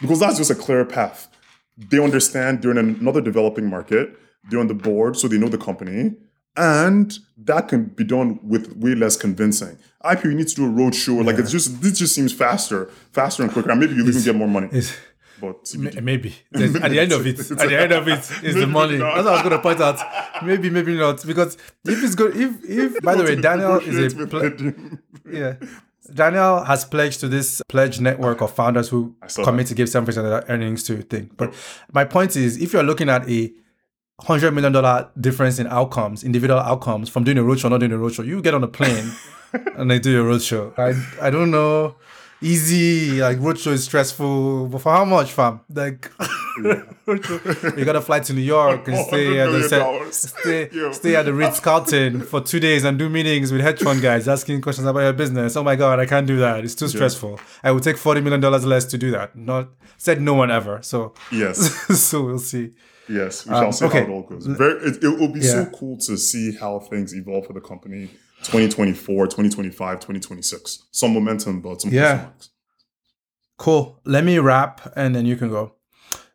because 0.01 0.20
that's 0.20 0.39
just 0.39 0.51
a 0.51 0.55
clear 0.55 0.85
path. 0.85 1.28
They 1.77 2.02
understand 2.02 2.62
they're 2.62 2.70
in 2.72 2.78
another 2.78 3.20
developing 3.20 3.68
market. 3.68 4.16
They're 4.48 4.60
on 4.60 4.68
the 4.68 4.74
board, 4.74 5.16
so 5.16 5.28
they 5.28 5.39
know 5.39 5.48
the 5.48 5.59
company. 5.59 6.14
And 6.56 7.16
that 7.39 7.68
can 7.68 7.85
be 7.85 8.05
done 8.05 8.40
with 8.43 8.77
way 8.77 8.94
less 8.94 9.16
convincing. 9.16 9.78
IPO, 10.05 10.24
you 10.24 10.35
need 10.35 10.48
to 10.48 10.55
do 10.55 10.66
a 10.66 10.68
road 10.68 10.94
show. 10.94 11.14
Yeah. 11.16 11.22
Like 11.22 11.39
it's 11.39 11.51
just 11.51 11.81
this 11.81 11.98
just 11.98 12.14
seems 12.14 12.32
faster, 12.32 12.86
faster 13.12 13.43
and 13.43 13.52
quicker. 13.52 13.70
And 13.70 13.81
maybe 13.81 13.94
you 13.94 14.06
even 14.06 14.22
get 14.22 14.35
more 14.35 14.48
money. 14.48 14.68
But 15.40 15.74
maybe 15.74 16.35
at 16.55 16.90
the 16.90 17.01
end 17.01 17.12
of 17.12 17.27
it, 17.27 17.39
at 17.39 17.68
the 17.68 17.81
end 17.81 17.93
of 17.93 18.06
it 18.09 18.44
is 18.44 18.55
the 18.56 18.66
money. 18.66 18.98
Not. 18.98 19.14
That's 19.14 19.24
what 19.24 19.32
I 19.32 19.32
was 19.32 19.43
going 19.43 19.56
to 19.56 19.62
point 19.62 19.81
out. 19.81 20.44
Maybe, 20.44 20.68
maybe 20.68 20.94
not, 20.97 21.24
because 21.27 21.56
if 21.86 22.05
it's 22.05 22.14
good, 22.14 22.36
if 22.36 22.62
if 22.64 23.02
by 23.02 23.14
the 23.14 23.24
way, 23.24 23.36
Daniel 23.36 23.78
is 23.78 24.14
a 24.14 24.27
pl- 24.27 24.72
yeah, 25.32 25.55
Daniel 26.12 26.64
has 26.64 26.85
pledged 26.85 27.20
to 27.20 27.28
this 27.28 27.62
pledge 27.68 28.01
network 28.01 28.40
of 28.40 28.52
founders 28.55 28.89
who 28.89 29.14
commit 29.44 29.66
that. 29.66 29.68
to 29.68 29.74
give 29.74 29.89
7% 29.89 30.09
of 30.09 30.14
their 30.14 30.44
earnings 30.48 30.82
to 30.85 31.02
thing. 31.02 31.31
But 31.36 31.55
my 31.93 32.05
point 32.05 32.36
is, 32.36 32.60
if 32.60 32.72
you're 32.72 32.82
looking 32.82 33.09
at 33.09 33.28
a 33.28 33.52
$100 34.22 34.52
million 34.55 35.06
difference 35.20 35.59
in 35.59 35.66
outcomes, 35.66 36.24
individual 36.24 36.60
outcomes 36.60 37.09
from 37.09 37.24
doing 37.24 37.39
a 37.39 37.43
roadshow, 37.43 37.66
or 37.66 37.70
not 37.70 37.81
doing 37.81 37.93
a 37.93 37.97
roadshow, 37.97 38.24
you 38.27 38.40
get 38.43 38.55
on 38.55 38.64
a 38.64 38.68
plane 38.68 39.12
and 39.77 39.90
they 39.90 39.98
do 39.98 40.20
a 40.20 40.24
roadshow. 40.35 40.77
I, 40.78 41.27
I 41.27 41.31
don't 41.31 41.51
know 41.51 41.97
easy. 42.43 43.21
Like 43.21 43.39
roadshow 43.39 43.73
is 43.73 43.85
stressful, 43.85 44.69
but 44.69 44.81
for 44.81 44.93
how 44.93 45.05
much, 45.05 45.33
fam? 45.33 45.61
Like 45.73 46.11
you 46.59 47.85
gotta 47.85 48.01
fly 48.01 48.21
to 48.21 48.33
New 48.33 48.41
York 48.41 48.87
and 48.89 49.07
stay 49.07 49.39
at 49.39 49.51
the 49.51 49.69
set, 49.69 50.15
stay, 50.15 50.93
stay 50.93 51.17
at 51.17 51.25
the 51.25 51.35
Ritz 51.35 51.61
Carlton 51.61 52.21
for 52.23 52.41
two 52.41 52.61
days 52.61 52.85
and 52.85 52.99
do 52.99 53.09
meetings 53.09 53.53
with 53.53 53.61
hedge 53.61 53.81
fund 53.81 54.03
guys 54.03 54.29
asking 54.29 54.61
questions 54.61 54.87
about 54.87 55.01
your 55.01 55.12
business. 55.12 55.57
Oh 55.57 55.62
my 55.62 55.77
god, 55.77 56.01
I 56.01 56.07
can't 56.07 56.27
do 56.27 56.39
that. 56.39 56.65
It's 56.65 56.75
too 56.75 56.89
stressful. 56.89 57.33
Yeah. 57.33 57.39
I 57.65 57.73
would 57.73 57.83
take 57.83 57.97
forty 57.97 58.21
million 58.21 58.41
dollars 58.41 58.65
less 58.65 58.85
to 58.87 58.99
do 58.99 59.11
that. 59.12 59.37
Not 59.37 59.69
said 59.97 60.21
no 60.21 60.35
one 60.35 60.51
ever. 60.51 60.81
So 60.83 61.15
yes, 61.31 61.59
so 62.01 62.25
we'll 62.25 62.39
see. 62.39 62.73
Yes, 63.09 63.45
we 63.45 63.51
shall 63.55 63.67
um, 63.67 63.73
see 63.73 63.85
okay. 63.87 64.01
how 64.03 64.07
it 64.07 64.11
all 64.11 64.23
goes. 64.23 64.47
Very, 64.47 64.75
it, 64.85 65.03
it 65.03 65.09
will 65.19 65.33
be 65.33 65.41
yeah. 65.41 65.51
so 65.51 65.67
cool 65.67 65.97
to 65.99 66.17
see 66.17 66.55
how 66.55 66.79
things 66.79 67.12
evolve 67.12 67.45
for 67.47 67.55
the 67.55 67.61
company 67.61 68.09
2024, 68.43 69.27
2025, 69.27 69.97
2026. 69.97 70.87
Some 70.91 71.15
momentum, 71.15 71.61
but 71.61 71.81
some 71.81 71.93
yeah. 71.93 72.29
Cool. 73.59 74.01
Let 74.05 74.25
me 74.25 74.39
wrap 74.39 74.93
and 74.97 75.15
then 75.15 75.27
you 75.27 75.37
can 75.37 75.51
go. 75.51 75.75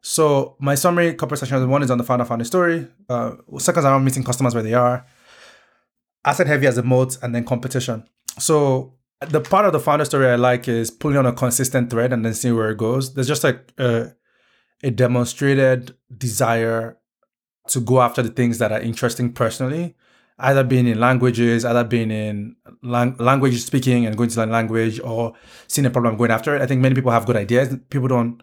So 0.01 0.55
my 0.59 0.75
summary 0.75 1.15
couple 1.15 1.35
sessions. 1.35 1.65
One 1.65 1.81
is 1.81 1.89
on 1.89 1.97
the 1.97 2.03
founder 2.03 2.25
founder 2.25 2.45
story. 2.45 2.87
Uh, 3.09 3.31
second 3.57 3.79
is 3.79 3.85
around 3.85 4.03
meeting 4.03 4.23
customers 4.23 4.53
where 4.53 4.61
they 4.61 4.75
are. 4.75 5.05
Asset 6.23 6.45
heavy 6.45 6.67
as 6.67 6.77
a 6.77 6.83
moat, 6.83 7.17
and 7.23 7.33
then 7.33 7.43
competition. 7.43 8.03
So 8.37 8.93
the 9.21 9.41
part 9.41 9.65
of 9.65 9.73
the 9.73 9.79
founder 9.79 10.05
story 10.05 10.27
I 10.27 10.35
like 10.35 10.67
is 10.67 10.91
pulling 10.91 11.17
on 11.17 11.25
a 11.25 11.33
consistent 11.33 11.89
thread 11.89 12.13
and 12.13 12.23
then 12.23 12.35
seeing 12.35 12.55
where 12.55 12.69
it 12.69 12.77
goes. 12.77 13.13
There's 13.13 13.27
just 13.27 13.43
like 13.43 13.73
a, 13.79 14.11
a 14.83 14.91
demonstrated 14.91 15.95
desire 16.15 16.97
to 17.69 17.79
go 17.79 18.01
after 18.01 18.21
the 18.21 18.29
things 18.29 18.59
that 18.59 18.71
are 18.71 18.79
interesting 18.79 19.33
personally 19.33 19.95
either 20.39 20.63
being 20.63 20.87
in 20.87 20.99
languages, 20.99 21.63
either 21.63 21.83
being 21.83 22.11
in 22.11 22.55
lang- 22.81 23.15
language 23.17 23.61
speaking 23.63 24.05
and 24.05 24.17
going 24.17 24.29
to 24.29 24.39
learn 24.39 24.51
language 24.51 24.99
or 24.99 25.33
seeing 25.67 25.85
a 25.85 25.89
problem 25.89 26.17
going 26.17 26.31
after 26.31 26.55
it. 26.55 26.61
I 26.61 26.65
think 26.65 26.81
many 26.81 26.95
people 26.95 27.11
have 27.11 27.25
good 27.25 27.37
ideas. 27.37 27.75
People 27.89 28.07
don't 28.07 28.41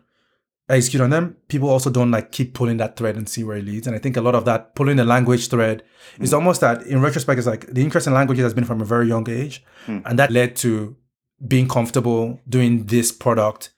execute 0.69 1.03
on 1.03 1.11
them. 1.11 1.37
People 1.49 1.69
also 1.69 1.91
don't 1.91 2.11
like 2.11 2.33
keep 2.33 2.55
pulling 2.55 2.79
that 2.79 2.97
thread 2.97 3.17
and 3.17 3.29
see 3.29 3.45
where 3.45 3.57
it 3.57 3.65
leads. 3.65 3.87
And 3.87 3.95
I 3.95 3.99
think 3.99 4.17
a 4.17 4.23
lot 4.23 4.35
of 4.35 4.45
that 4.47 4.75
pulling 4.75 4.97
the 4.97 5.05
language 5.05 5.49
thread 5.49 5.83
mm. 6.17 6.25
is 6.25 6.33
almost 6.33 6.61
that 6.63 6.83
in 6.87 7.01
retrospect, 7.03 7.39
it's 7.39 7.47
like 7.47 7.67
the 7.67 7.83
interest 7.83 8.07
in 8.07 8.15
languages 8.15 8.45
has 8.45 8.55
been 8.55 8.65
from 8.65 8.81
a 8.81 8.87
very 8.87 9.07
young 9.07 9.29
age. 9.29 9.63
Mm. 9.87 10.03
And 10.07 10.19
that 10.19 10.31
led 10.31 10.57
to 10.57 10.97
being 11.47 11.69
comfortable 11.69 12.41
doing 12.49 12.87
this 12.87 13.13
product 13.13 13.71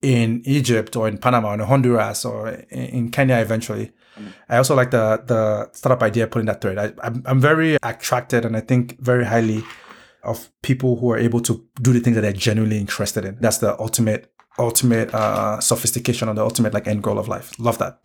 in 0.00 0.42
Egypt 0.44 0.94
or 0.94 1.08
in 1.08 1.18
Panama 1.18 1.50
or 1.50 1.54
in 1.54 1.60
Honduras 1.60 2.24
or 2.24 2.50
in 2.70 3.10
Kenya 3.10 3.38
eventually. 3.38 3.90
I 4.48 4.56
also 4.56 4.74
like 4.74 4.90
the 4.90 5.22
the 5.26 5.68
startup 5.72 6.02
idea 6.02 6.26
putting 6.26 6.46
that 6.46 6.60
thread. 6.60 6.78
I, 6.78 6.92
I'm, 7.06 7.22
I'm 7.26 7.40
very 7.40 7.76
attracted 7.82 8.44
and 8.44 8.56
I 8.56 8.60
think 8.60 8.98
very 9.00 9.24
highly 9.24 9.64
of 10.22 10.48
people 10.62 10.96
who 10.96 11.10
are 11.12 11.18
able 11.18 11.40
to 11.40 11.64
do 11.80 11.92
the 11.92 12.00
things 12.00 12.14
that 12.16 12.22
they're 12.22 12.32
genuinely 12.32 12.78
interested 12.78 13.24
in. 13.24 13.36
That's 13.40 13.58
the 13.58 13.78
ultimate 13.80 14.32
ultimate 14.58 15.14
uh, 15.14 15.60
sophistication 15.60 16.28
and 16.28 16.36
the 16.36 16.42
ultimate 16.42 16.74
like 16.74 16.86
end 16.88 17.02
goal 17.02 17.18
of 17.18 17.28
life. 17.28 17.52
Love 17.58 17.78
that. 17.78 18.00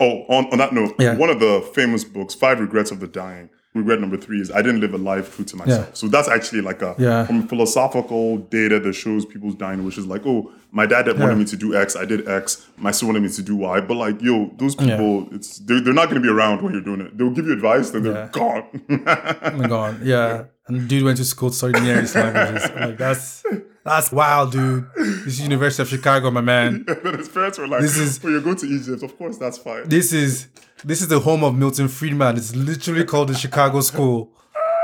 Oh, 0.00 0.24
on, 0.28 0.46
on 0.52 0.58
that 0.58 0.72
note, 0.72 0.94
Yeah. 0.98 1.14
one 1.16 1.30
of 1.30 1.38
the 1.38 1.60
famous 1.74 2.02
books, 2.02 2.34
Five 2.34 2.58
Regrets 2.58 2.90
of 2.90 2.98
the 2.98 3.06
Dying. 3.06 3.50
Regret 3.74 4.00
number 4.00 4.18
three 4.18 4.38
is 4.40 4.50
I 4.50 4.60
didn't 4.60 4.80
live 4.82 4.92
a 4.92 4.98
life 4.98 5.34
true 5.34 5.46
to 5.46 5.56
myself. 5.56 5.86
Yeah. 5.88 5.94
So 5.94 6.06
that's 6.06 6.28
actually 6.28 6.60
like 6.60 6.82
a 6.82 6.94
Yeah. 6.98 7.24
from 7.24 7.48
philosophical 7.48 8.36
data 8.38 8.78
that 8.80 8.92
shows 8.92 9.24
people's 9.24 9.54
dying 9.54 9.82
wishes. 9.84 10.04
Like, 10.06 10.26
oh, 10.26 10.52
my 10.72 10.84
dad 10.84 11.06
wanted 11.18 11.36
me 11.38 11.44
to 11.46 11.56
do 11.56 11.74
X, 11.74 11.96
I 11.96 12.04
did 12.04 12.28
X. 12.28 12.66
My 12.76 12.90
son 12.90 13.08
wanted 13.08 13.22
me 13.22 13.30
to 13.30 13.42
do 13.42 13.56
Y. 13.56 13.80
But 13.80 13.94
like, 13.96 14.20
yo, 14.20 14.50
those 14.58 14.74
people, 14.74 15.26
it's 15.32 15.58
they're, 15.60 15.80
they're 15.80 15.94
not 15.94 16.10
going 16.10 16.20
to 16.20 16.26
be 16.26 16.28
around 16.28 16.62
when 16.62 16.74
you're 16.74 16.82
doing 16.82 17.00
it. 17.00 17.16
They'll 17.16 17.30
give 17.30 17.46
you 17.46 17.52
advice, 17.54 17.90
then 17.90 18.02
they're 18.02 18.12
Yeah. 18.12 18.28
gone. 18.30 18.64
Oh 18.90 19.50
my 19.56 19.68
god, 19.68 20.02
yeah. 20.02 20.44
And 20.68 20.86
dude 20.88 21.02
went 21.02 21.16
to 21.16 21.24
school 21.24 21.50
to 21.50 21.56
study 21.56 21.72
languages. 21.80 22.14
Like 22.14 22.96
that's 22.96 23.42
that's 23.84 24.12
wild, 24.12 24.52
dude. 24.52 24.86
This 24.96 25.34
is 25.34 25.40
University 25.40 25.82
of 25.82 25.88
Chicago, 25.88 26.30
my 26.30 26.40
man. 26.40 26.84
then 27.02 27.18
his 27.18 27.28
parents 27.28 27.58
were 27.58 27.66
like, 27.66 27.80
This 27.80 27.96
is- 27.98 28.22
"Well, 28.22 28.32
you 28.34 28.40
go 28.40 28.54
to 28.54 28.66
Egypt. 28.66 29.02
Of 29.02 29.18
course, 29.18 29.38
that's 29.38 29.58
fine." 29.58 29.88
This 29.88 30.12
is 30.12 30.46
this 30.84 31.00
is 31.00 31.08
the 31.08 31.20
home 31.20 31.44
of 31.44 31.54
Milton 31.54 31.88
Friedman. 31.88 32.36
It's 32.36 32.54
literally 32.54 33.04
called 33.04 33.28
the 33.28 33.34
Chicago 33.34 33.80
School. 33.80 34.32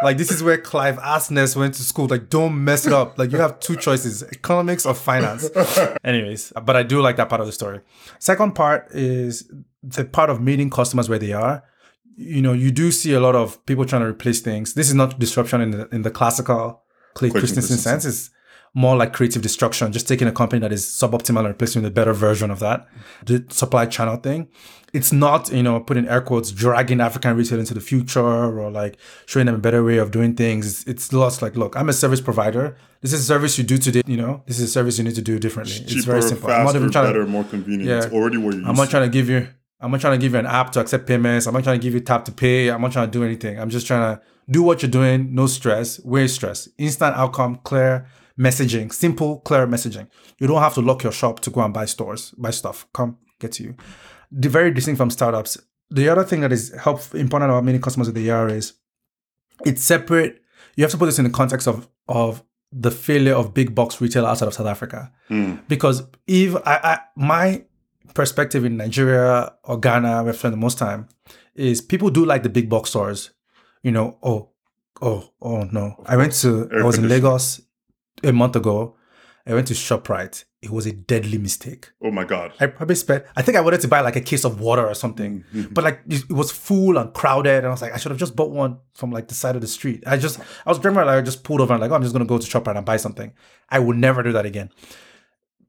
Like 0.03 0.17
this 0.17 0.31
is 0.31 0.43
where 0.43 0.59
Cliff 0.59 0.97
Asness 0.97 1.57
went 1.57 1.75
to 1.75 1.83
school. 1.83 2.07
Like 2.07 2.31
don't 2.31 2.63
mess 2.63 2.87
it 2.87 2.93
up. 2.93 3.19
Like 3.19 3.33
you 3.33 3.39
have 3.39 3.59
two 3.59 3.77
choices: 3.77 4.23
economics 4.23 4.87
or 4.87 4.95
finance. 4.95 5.51
Anyways, 6.05 6.53
but 6.63 6.77
I 6.77 6.85
do 6.85 7.01
like 7.01 7.17
that 7.17 7.29
part 7.29 7.41
of 7.41 7.47
the 7.47 7.53
story. 7.53 7.81
Second 8.19 8.55
part 8.55 8.89
is 8.93 9.51
the 9.83 10.05
part 10.05 10.31
of 10.31 10.41
meeting 10.41 10.71
customers 10.71 11.09
where 11.09 11.19
they 11.19 11.33
are. 11.33 11.65
You 12.17 12.43
know, 12.43 12.53
you 12.53 12.71
do 12.71 12.91
see 12.93 13.13
a 13.13 13.21
lot 13.21 13.35
of 13.35 13.65
people 13.67 13.85
trying 13.85 14.03
to 14.03 14.09
replace 14.09 14.41
things. 14.41 14.75
This 14.75 14.89
is 14.89 14.95
not 14.95 15.19
disruption 15.19 15.61
in 15.61 15.71
the 15.73 15.89
in 15.89 16.03
the 16.03 16.11
classical 16.11 16.83
Clay 17.15 17.31
Clayton 17.31 17.41
Christensen 17.41 17.77
Christensen. 17.77 18.01
sense. 18.01 18.05
It's 18.05 18.31
more 18.75 18.97
like 18.97 19.13
creative 19.13 19.43
destruction, 19.43 19.93
just 19.93 20.07
taking 20.07 20.29
a 20.29 20.33
company 20.33 20.61
that 20.61 20.73
is 20.73 20.85
suboptimal 20.85 21.39
and 21.39 21.49
replacing 21.49 21.83
with 21.83 21.91
a 21.91 21.95
better 21.95 22.13
version 22.13 22.51
of 22.51 22.61
that. 22.61 22.87
The 23.25 23.45
supply 23.51 23.87
channel 23.87 24.17
thing. 24.17 24.49
It's 24.93 25.13
not, 25.13 25.53
you 25.53 25.63
know, 25.63 25.81
putting 25.81 26.09
air 26.09 26.21
quotes, 26.21 26.51
dragging 26.51 27.01
African 27.01 27.37
retail 27.37 27.59
into 27.59 27.75
the 27.75 27.81
future 27.81 28.21
or 28.21 28.71
like 28.71 28.97
showing 29.27 29.47
them 29.47 29.55
a 29.55 29.59
better 29.59 29.85
way 29.85 29.99
of 29.99 30.11
doing 30.11 30.35
things. 30.35 30.67
It's, 30.67 30.85
it's 30.87 31.13
lost 31.13 31.43
like, 31.43 31.57
look, 31.57 31.77
I'm 31.77 31.89
a 31.89 31.93
service 31.93 32.21
provider. 32.21 32.77
This 33.01 33.13
is 33.13 33.21
a 33.21 33.25
service 33.25 33.59
you 33.59 33.65
do 33.65 33.79
today, 33.79 34.03
you 34.07 34.17
know, 34.17 34.43
this 34.47 34.59
is 34.59 34.71
a 34.71 34.73
service 34.73 34.99
you 34.99 35.05
need 35.05 35.15
to 35.15 35.23
do 35.23 35.39
differently. 35.39 35.77
it's 35.77 36.05
very 36.05 36.23
simple. 36.23 36.49
faster, 36.49 36.61
I'm 36.61 36.67
not 36.67 36.77
even 36.77 36.91
trying 36.91 37.07
better, 37.07 37.25
to, 37.25 37.31
more 37.31 37.45
convenient. 37.45 37.85
Yeah. 37.85 37.99
It's 37.99 38.13
already 38.13 38.39
where 38.39 38.55
you 38.55 38.65
I'm 38.67 38.77
not 38.77 38.91
trying 38.91 39.05
to 39.05 39.13
give 39.13 39.29
you, 39.29 39.47
I'm 39.81 39.91
not 39.91 40.01
trying 40.01 40.19
to 40.19 40.25
give 40.25 40.33
you 40.33 40.39
an 40.39 40.47
app 40.47 40.73
to 40.73 40.81
accept 40.81 41.07
payments. 41.07 41.47
I'm 41.47 41.55
not 41.55 41.65
trying 41.65 41.79
to 41.79 41.83
give 41.83 41.95
you 41.95 42.01
tap 42.01 42.25
to 42.25 42.33
pay. 42.33 42.69
I'm 42.71 42.81
not 42.81 42.93
trying 42.93 43.09
to 43.09 43.13
do 43.13 43.25
anything. 43.25 43.61
I'm 43.61 43.71
just 43.71 43.87
trying 43.87 44.17
to 44.17 44.23
do 44.51 44.63
what 44.63 44.83
you're 44.83 44.91
doing. 44.91 45.35
No 45.35 45.47
stress. 45.47 45.99
Where 45.99 46.27
stress? 46.27 46.69
Instant 46.79 47.15
outcome, 47.15 47.61
clear 47.63 48.09
messaging, 48.39 48.93
simple, 48.93 49.41
clear 49.41 49.67
messaging. 49.67 50.09
You 50.39 50.47
don't 50.47 50.63
have 50.63 50.75
to 50.75 50.81
lock 50.81 51.03
your 51.03 51.13
shop 51.13 51.41
to 51.41 51.51
go 51.51 51.61
and 51.61 51.75
buy 51.75 51.87
stores, 51.87 52.31
buy 52.33 52.51
stuff. 52.51 52.87
Come 52.93 53.19
get 53.41 53.53
to 53.53 53.65
you. 53.65 53.75
The 54.31 54.49
very 54.49 54.71
distinct 54.71 54.99
from 54.99 55.11
startups. 55.11 55.59
The 55.91 56.09
other 56.09 56.25
thing 56.25 56.43
that 56.43 56.53
is 56.53 56.75
help 56.75 57.15
important 57.15 57.51
about 57.51 57.65
many 57.65 57.79
customers 57.79 58.09
of 58.09 58.15
the 58.15 58.23
year 58.23 58.49
is 58.49 58.75
it's 59.65 59.83
separate. 59.83 60.43
You 60.77 60.85
have 60.85 60.91
to 60.91 60.99
put 60.99 61.07
this 61.07 61.19
in 61.19 61.25
the 61.25 61.31
context 61.31 61.67
of 61.67 61.89
of 62.09 62.43
the 62.71 62.91
failure 62.91 63.35
of 63.35 63.55
big 63.55 63.75
box 63.75 64.01
retail 64.01 64.27
outside 64.27 64.47
of 64.47 64.55
South 64.55 64.67
Africa. 64.67 65.11
Hmm. 65.29 65.57
Because 65.69 66.03
if 66.27 66.55
I, 66.67 66.81
I 66.85 66.99
my 67.17 67.65
perspective 68.15 68.65
in 68.65 68.77
Nigeria 68.77 69.53
or 69.65 69.79
Ghana, 69.79 70.23
where 70.23 70.33
I 70.33 70.37
spend 70.37 70.53
the 70.53 70.59
most 70.59 70.79
time, 70.79 71.09
is 71.55 71.81
people 71.81 72.11
do 72.11 72.25
like 72.25 72.43
the 72.43 72.49
big 72.49 72.69
box 72.69 72.91
stores. 72.91 73.31
You 73.83 73.93
know, 73.93 74.19
oh, 74.23 74.51
oh, 75.01 75.31
oh 75.41 75.63
no. 75.65 76.03
I 76.07 76.17
went 76.17 76.33
to 76.35 76.69
I 76.73 76.83
was 76.83 76.99
in. 76.99 77.09
Lagos 77.09 77.63
a 78.23 78.33
month 78.33 78.57
ago. 78.57 78.97
I 79.49 79.55
went 79.55 79.67
to 79.69 79.75
ShopRite. 79.75 80.45
It 80.61 80.71
was 80.71 80.87
a 80.87 80.93
deadly 80.93 81.39
mistake. 81.39 81.91
Oh 82.03 82.11
my 82.11 82.25
god. 82.25 82.53
I 82.61 82.67
probably 82.67 82.97
spent. 82.97 83.25
I 83.35 83.43
think 83.43 83.57
I 83.57 83.63
wanted 83.63 83.81
to 83.81 83.89
buy 83.89 84.01
like 84.01 84.17
a 84.17 84.21
case 84.21 84.45
of 84.45 84.61
water 84.61 84.87
or 84.87 84.95
something, 84.95 85.41
mm-hmm, 85.41 85.61
mm-hmm. 85.61 85.73
but 85.73 85.85
like 85.85 86.01
it 86.07 86.29
was 86.31 86.53
full 86.53 86.99
and 86.99 87.15
crowded, 87.15 87.59
and 87.59 87.67
I 87.67 87.71
was 87.71 87.81
like, 87.81 87.95
I 87.95 87.97
should 87.97 88.11
have 88.11 88.19
just 88.19 88.37
bought 88.37 88.51
one 88.51 88.79
from 88.93 89.11
like 89.11 89.29
the 89.29 89.35
side 89.35 89.55
of 89.55 89.63
the 89.63 89.69
street. 89.69 90.05
I 90.07 90.19
just, 90.19 90.39
I 90.39 90.69
was 90.69 90.79
driving, 90.79 90.99
like 90.99 91.09
I 91.09 91.23
just 91.23 91.45
pulled 91.45 91.63
over 91.63 91.73
and 91.73 91.81
like, 91.81 91.91
oh, 91.91 91.95
I'm 91.95 92.03
just 92.03 92.13
gonna 92.13 92.27
go 92.27 92.39
to 92.39 92.47
ShopRite 92.47 92.77
and 92.77 92.85
buy 92.85 92.99
something. 92.99 93.33
I 93.71 93.79
will 93.79 93.97
never 93.97 94.23
do 94.23 94.33
that 94.33 94.45
again. 94.45 94.71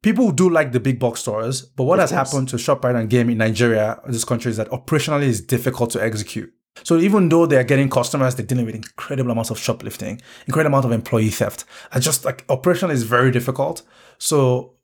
People 0.01 0.31
do 0.31 0.49
like 0.49 0.72
the 0.72 0.80
big 0.80 0.99
box 0.99 1.22
stores, 1.22 1.61
but 1.61 1.84
what 1.84 1.99
has 1.99 2.11
course. 2.11 2.31
happened 2.31 2.49
to 2.49 2.56
ShopRite 2.57 2.99
and 2.99 3.10
Game 3.10 3.30
in 3.30 3.38
Nigeria, 3.38 3.99
this 4.07 4.26
country, 4.26 4.49
is 4.49 4.57
that 4.57 4.69
operationally 4.69 5.27
it's 5.27 5.41
difficult 5.41 5.91
to 5.91 6.03
execute. 6.03 6.53
So 6.84 6.98
even 6.98 7.30
though 7.30 7.46
they're 7.46 7.64
getting 7.64 7.90
customers, 7.90 8.36
they're 8.36 8.46
dealing 8.46 8.66
with 8.66 8.76
incredible 8.76 9.32
amounts 9.32 9.50
of 9.50 9.60
shoplifting, 9.60 10.22
incredible 10.48 10.78
amount 10.78 10.86
of 10.86 10.91
employee 10.91 11.30
theft. 11.30 11.66
I 11.91 12.00
just 12.00 12.26
like 12.26 12.46
operational 12.50 12.91
is 12.91 13.04
very 13.04 13.32
difficult. 13.32 13.82
So 14.18 14.76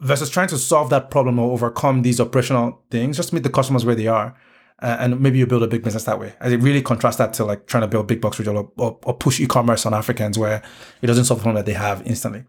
versus 0.00 0.30
trying 0.30 0.48
to 0.48 0.58
solve 0.58 0.90
that 0.90 1.10
problem 1.10 1.38
or 1.38 1.52
overcome 1.52 2.02
these 2.02 2.20
operational 2.20 2.82
things, 2.90 3.16
just 3.16 3.32
meet 3.32 3.42
the 3.42 3.50
customers 3.50 3.84
where 3.84 3.94
they 3.94 4.06
are. 4.06 4.36
uh, 4.82 4.96
and 4.98 5.20
maybe 5.20 5.38
you 5.38 5.46
build 5.46 5.62
a 5.62 5.68
big 5.68 5.82
business 5.82 6.04
that 6.04 6.18
way. 6.18 6.34
I 6.40 6.48
really 6.54 6.82
contrast 6.82 7.18
that 7.18 7.32
to 7.34 7.44
like 7.44 7.66
trying 7.66 7.82
to 7.82 7.88
build 7.88 8.08
big 8.08 8.20
box 8.20 8.38
retail 8.38 8.58
or, 8.58 8.72
or, 8.76 8.98
or 9.04 9.14
push 9.14 9.38
e-commerce 9.40 9.86
on 9.86 9.94
Africans 9.94 10.38
where 10.38 10.60
it 11.00 11.06
doesn't 11.06 11.24
solve 11.24 11.38
the 11.38 11.42
problem 11.44 11.64
that 11.64 11.66
they 11.66 11.78
have 11.78 12.04
instantly. 12.04 12.44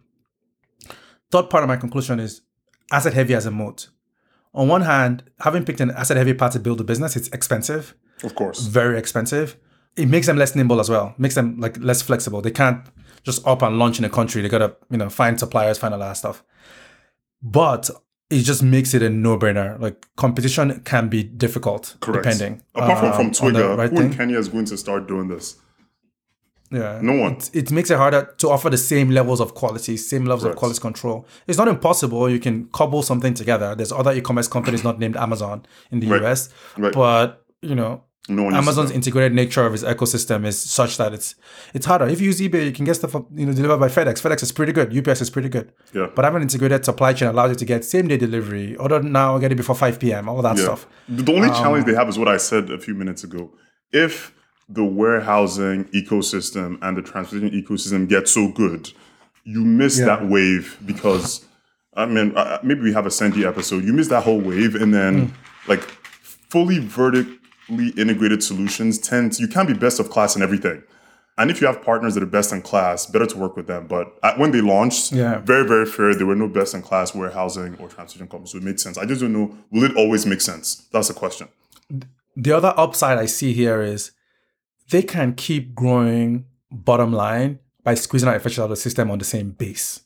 Third 1.31 1.49
part 1.49 1.63
of 1.63 1.67
my 1.67 1.77
conclusion 1.77 2.19
is 2.19 2.41
asset 2.91 3.13
heavy 3.13 3.35
as 3.35 3.45
a 3.45 3.51
moat. 3.51 3.89
On 4.55 4.67
one 4.67 4.81
hand, 4.81 5.23
having 5.41 5.63
picked 5.63 5.79
an 5.79 5.91
asset 5.91 6.17
heavy 6.17 6.33
path 6.33 6.53
to 6.53 6.59
build 6.59 6.81
a 6.81 6.83
business, 6.83 7.15
it's 7.15 7.27
expensive 7.29 7.93
Of 8.23 8.35
course. 8.35 8.61
very 8.61 8.97
expensive. 8.97 9.57
It 9.95 10.07
makes 10.07 10.25
them 10.27 10.37
less 10.37 10.55
nimble 10.55 10.79
as 10.79 10.89
well. 10.89 11.13
Makes 11.17 11.35
them 11.35 11.59
like 11.59 11.77
less 11.79 12.01
flexible. 12.01 12.41
They 12.41 12.51
can't 12.51 12.81
just 13.23 13.45
up 13.45 13.61
and 13.61 13.77
launch 13.77 13.99
in 13.99 14.05
a 14.05 14.09
country. 14.09 14.41
They 14.41 14.49
gotta 14.49 14.75
you 14.89 14.97
know 14.97 15.09
find 15.09 15.39
suppliers, 15.39 15.77
find 15.77 15.93
all 15.93 15.99
that 15.99 16.13
stuff. 16.17 16.43
But 17.41 17.89
it 18.29 18.41
just 18.43 18.63
makes 18.63 18.93
it 18.93 19.03
a 19.03 19.09
no-brainer. 19.09 19.79
Like 19.79 20.07
competition 20.15 20.79
can 20.85 21.09
be 21.09 21.23
difficult, 21.23 21.95
Correct. 21.99 22.23
depending. 22.23 22.63
Apart 22.73 22.99
from 22.99 23.07
um, 23.27 23.33
from 23.33 23.47
on 23.47 23.53
the 23.53 23.75
right 23.77 23.89
who 23.91 23.97
in 23.97 24.09
thing. 24.09 24.17
Kenya 24.17 24.37
is 24.39 24.47
going 24.49 24.65
to 24.65 24.77
start 24.77 25.07
doing 25.07 25.27
this? 25.27 25.57
Yeah. 26.71 26.99
No 27.03 27.13
one. 27.21 27.33
It, 27.33 27.55
it 27.55 27.71
makes 27.71 27.91
it 27.91 27.97
harder 27.97 28.33
to 28.39 28.49
offer 28.49 28.69
the 28.71 28.77
same 28.77 29.11
levels 29.11 29.39
of 29.39 29.53
quality, 29.53 29.95
same 29.97 30.25
levels 30.25 30.41
Correct. 30.43 30.55
of 30.55 30.59
quality 30.59 30.79
control. 30.81 31.27
It's 31.45 31.57
not 31.59 31.67
impossible. 31.67 32.27
You 32.29 32.39
can 32.39 32.65
cobble 32.69 33.03
something 33.03 33.35
together. 33.35 33.75
There's 33.75 33.91
other 33.91 34.11
e-commerce 34.13 34.47
companies 34.47 34.83
not 34.83 34.97
named 34.97 35.15
Amazon 35.15 35.65
in 35.91 35.99
the 35.99 36.07
Right. 36.07 36.23
US, 36.23 36.49
Right. 36.77 36.91
but 36.93 37.45
you 37.61 37.75
know, 37.75 38.03
No 38.29 38.43
one. 38.43 38.55
Amazon's 38.55 38.89
integrated 38.91 39.33
nature 39.33 39.65
of 39.65 39.73
its 39.73 39.83
ecosystem 39.83 40.45
is 40.45 40.57
such 40.57 40.95
that 40.97 41.13
it's 41.13 41.35
it's 41.73 41.85
harder. 41.85 42.07
If 42.07 42.21
you 42.21 42.27
use 42.27 42.39
eBay, 42.39 42.65
you 42.65 42.71
can 42.71 42.85
get 42.85 42.95
stuff 42.95 43.13
you 43.35 43.45
know 43.45 43.51
delivered 43.53 43.79
by 43.79 43.89
FedEx. 43.89 44.21
FedEx 44.21 44.43
is 44.43 44.51
pretty 44.53 44.71
good. 44.71 44.95
UPS 44.97 45.19
is 45.21 45.29
pretty 45.29 45.49
good. 45.49 45.73
Yeah. 45.93 46.07
But 46.15 46.23
having 46.23 46.37
an 46.37 46.43
integrated 46.43 46.85
supply 46.85 47.11
chain 47.13 47.27
allows 47.27 47.49
you 47.49 47.55
to 47.57 47.65
get 47.65 47.83
same 47.83 48.07
day 48.07 48.15
delivery. 48.17 48.77
Order 48.77 49.01
now, 49.03 49.37
get 49.39 49.51
it 49.51 49.55
before 49.55 49.75
five 49.75 49.99
p.m. 49.99 50.29
All 50.29 50.41
that 50.41 50.55
yeah. 50.57 50.63
stuff. 50.63 50.87
The 51.09 51.33
only 51.33 51.49
Um, 51.49 51.55
challenge 51.55 51.85
they 51.85 51.95
have 51.95 52.07
is 52.07 52.17
what 52.17 52.29
I 52.29 52.37
said 52.37 52.69
a 52.71 52.79
few 52.79 52.93
minutes 52.95 53.25
ago. 53.25 53.51
If 53.91 54.33
the 54.69 54.85
warehousing 54.85 55.85
ecosystem 55.93 56.77
and 56.81 56.95
the 56.95 57.01
transportation 57.01 57.61
ecosystem 57.61 58.07
get 58.07 58.29
so 58.29 58.47
good, 58.47 58.91
you 59.43 59.65
miss 59.65 59.99
Yeah. 59.99 60.05
that 60.05 60.29
wave 60.29 60.77
because 60.85 61.45
I 61.93 62.05
mean 62.05 62.33
maybe 62.63 62.79
we 62.81 62.93
have 62.93 63.05
a 63.05 63.09
Sendy 63.09 63.45
episode. 63.45 63.83
You 63.83 63.91
miss 63.91 64.07
that 64.07 64.23
whole 64.23 64.39
wave, 64.39 64.75
and 64.75 64.93
then 64.93 65.27
Mm. 65.27 65.31
like 65.67 65.81
fully 66.49 66.79
vertically 66.79 67.37
integrated 67.69 68.43
solutions 68.43 68.97
tend 68.99 69.39
you 69.39 69.47
can't 69.47 69.67
be 69.67 69.73
best 69.73 69.99
of 69.99 70.09
class 70.09 70.35
in 70.35 70.41
everything. 70.41 70.83
And 71.37 71.49
if 71.49 71.59
you 71.61 71.65
have 71.67 71.81
partners 71.81 72.13
that 72.13 72.21
are 72.21 72.27
best 72.27 72.53
in 72.53 72.61
class, 72.61 73.07
better 73.07 73.25
to 73.25 73.37
work 73.37 73.55
with 73.55 73.65
them. 73.65 73.87
But 73.87 74.13
at, 74.21 74.37
when 74.37 74.51
they 74.51 74.61
launched, 74.61 75.11
Yeah. 75.11 75.39
very, 75.39 75.67
very 75.67 75.87
fair. 75.87 76.13
There 76.13 76.27
were 76.27 76.35
no 76.35 76.47
best 76.47 76.75
in 76.75 76.83
class 76.83 77.15
warehousing 77.15 77.75
or 77.79 77.87
transportation 77.89 78.27
companies. 78.27 78.51
So 78.51 78.59
it 78.59 78.63
made 78.63 78.79
sense. 78.79 78.99
I 78.99 79.05
just 79.05 79.21
don't 79.21 79.33
know, 79.33 79.57
will 79.71 79.83
it 79.83 79.95
always 79.95 80.27
make 80.27 80.41
sense? 80.41 80.87
That's 80.91 81.07
the 81.07 81.15
question. 81.15 81.47
The 82.35 82.51
other 82.51 82.73
upside 82.77 83.17
I 83.17 83.25
see 83.25 83.53
here 83.53 83.81
is 83.81 84.11
they 84.91 85.01
can 85.01 85.33
keep 85.33 85.73
growing 85.73 86.45
bottom 86.71 87.11
line 87.11 87.57
by 87.83 87.95
squeezing 87.95 88.29
out 88.29 88.35
efficiency 88.35 88.61
out 88.61 88.65
of 88.65 88.69
the 88.71 88.75
system 88.75 89.09
on 89.09 89.17
the 89.17 89.25
same 89.25 89.51
base. 89.51 90.01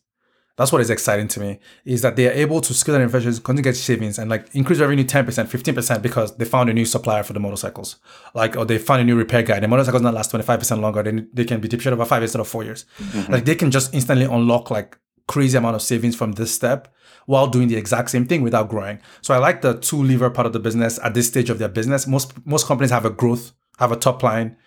That's 0.58 0.72
what 0.72 0.82
is 0.82 0.90
exciting 0.90 1.28
to 1.30 1.40
me 1.40 1.60
is 1.86 2.02
that 2.02 2.16
they 2.16 2.28
are 2.28 2.32
able 2.32 2.62
to 2.62 2.74
scale 2.74 2.96
their 2.96 3.06
efficiency, 3.06 3.40
continue 3.42 3.64
to 3.64 3.70
get 3.70 3.76
savings, 3.78 4.18
and 4.18 4.30
like 4.30 4.48
increase 4.54 4.80
revenue 4.80 5.04
10%, 5.04 5.26
15% 5.26 6.02
because 6.02 6.36
they 6.38 6.46
found 6.46 6.70
a 6.70 6.74
new 6.74 6.84
supplier 6.84 7.22
for 7.22 7.34
the 7.34 7.40
motorcycles. 7.40 7.98
Like, 8.34 8.58
or 8.58 8.66
they 8.66 8.80
found 8.80 9.02
a 9.02 9.04
new 9.04 9.16
repair 9.16 9.44
guy. 9.44 9.60
The 9.60 9.68
motorcycles 9.68 10.02
not 10.02 10.16
last 10.16 10.32
25% 10.32 10.82
longer. 10.82 11.04
They, 11.04 11.24
they 11.32 11.46
can 11.46 11.62
be 11.62 11.68
depreciated 11.68 11.94
over 12.00 12.06
five 12.06 12.24
instead 12.24 12.42
of 12.42 12.48
four 12.48 12.64
years. 12.64 12.86
Like, 13.30 13.46
they 13.46 13.54
can 13.56 13.70
just 13.70 13.94
instantly 13.94 14.26
unlock 14.26 14.72
like 14.72 14.98
crazy 15.28 15.58
amount 15.58 15.76
of 15.76 15.82
savings 15.84 16.16
from 16.16 16.32
this 16.32 16.54
step 16.54 16.94
while 17.28 17.48
doing 17.48 17.68
the 17.68 17.76
exact 17.76 18.10
same 18.10 18.26
thing 18.26 18.42
without 18.42 18.68
growing. 18.68 19.00
So 19.22 19.36
I 19.36 19.38
like 19.38 19.62
the 19.62 19.76
two 19.76 20.02
lever 20.02 20.30
part 20.32 20.48
of 20.48 20.54
the 20.54 20.60
business 20.60 21.00
at 21.04 21.14
this 21.14 21.28
stage 21.28 21.52
of 21.52 21.60
their 21.60 21.70
business. 21.70 22.08
Most 22.08 22.34
most 22.48 22.66
companies 22.66 22.90
have 22.90 23.06
a 23.06 23.10
growth, 23.12 23.52
have 23.78 23.92
a 23.92 23.96
top 23.96 24.24
line. 24.24 24.58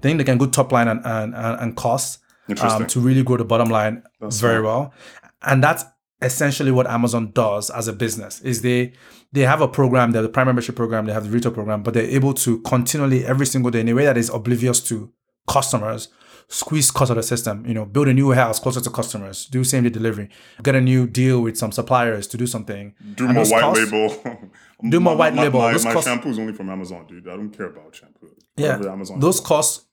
Then 0.00 0.16
they 0.16 0.24
can 0.24 0.38
go 0.38 0.46
top 0.46 0.72
line 0.72 0.88
and 0.88 1.00
and, 1.04 1.34
and, 1.34 1.60
and 1.60 1.76
costs 1.76 2.18
um, 2.48 2.86
to 2.88 3.00
really 3.00 3.22
grow 3.22 3.36
the 3.36 3.44
bottom 3.44 3.68
line 3.68 4.02
very 4.40 4.62
well. 4.62 4.92
And 5.42 5.62
that's 5.62 5.84
essentially 6.22 6.70
what 6.70 6.86
Amazon 6.86 7.30
does 7.32 7.68
as 7.70 7.88
a 7.88 7.92
business 7.92 8.40
is 8.40 8.62
they 8.62 8.92
they 9.32 9.42
have 9.42 9.60
a 9.60 9.68
program, 9.68 10.12
they 10.12 10.18
have 10.18 10.22
the 10.24 10.30
prime 10.32 10.46
membership 10.46 10.74
program, 10.76 11.04
they 11.06 11.12
have 11.12 11.24
the 11.24 11.30
retail 11.30 11.52
program, 11.52 11.82
but 11.82 11.92
they're 11.94 12.04
able 12.08 12.32
to 12.34 12.60
continually 12.62 13.24
every 13.24 13.44
single 13.46 13.70
day 13.70 13.80
in 13.80 13.88
a 13.88 13.92
way 13.94 14.04
that 14.06 14.16
is 14.16 14.30
oblivious 14.30 14.80
to 14.80 15.12
customers 15.48 16.08
squeeze 16.48 16.92
cost 16.92 17.10
of 17.10 17.16
the 17.16 17.22
system, 17.24 17.66
you 17.66 17.74
know, 17.74 17.84
build 17.84 18.06
a 18.06 18.14
new 18.14 18.30
house 18.30 18.60
closer 18.60 18.80
to 18.80 18.88
customers, 18.88 19.46
do 19.46 19.64
same 19.64 19.82
day 19.82 19.90
delivery, 19.90 20.28
get 20.62 20.76
a 20.76 20.80
new 20.80 21.04
deal 21.06 21.40
with 21.42 21.56
some 21.56 21.72
suppliers 21.72 22.26
to 22.28 22.36
do 22.36 22.46
something. 22.46 22.94
Do 23.16 23.24
And 23.26 23.34
more 23.34 23.44
white 23.46 23.60
costs- 23.62 23.92
label. 23.92 24.50
Do 24.90 25.00
more 25.00 25.14
My- 25.14 25.18
white 25.18 25.34
my- 25.34 25.42
label. 25.42 25.60
My, 25.60 25.72
Those 25.72 25.84
my 25.84 25.92
costs- 25.94 26.08
shampoo 26.08 26.28
is 26.28 26.38
only 26.38 26.52
from 26.52 26.70
Amazon, 26.70 27.04
dude. 27.08 27.26
I 27.28 27.32
don't 27.36 27.50
care 27.50 27.66
about 27.66 27.94
shampoo. 27.96 28.28
Yeah, 28.56 28.76
Amazon 28.76 29.18
those 29.18 29.40
costs, 29.40 29.86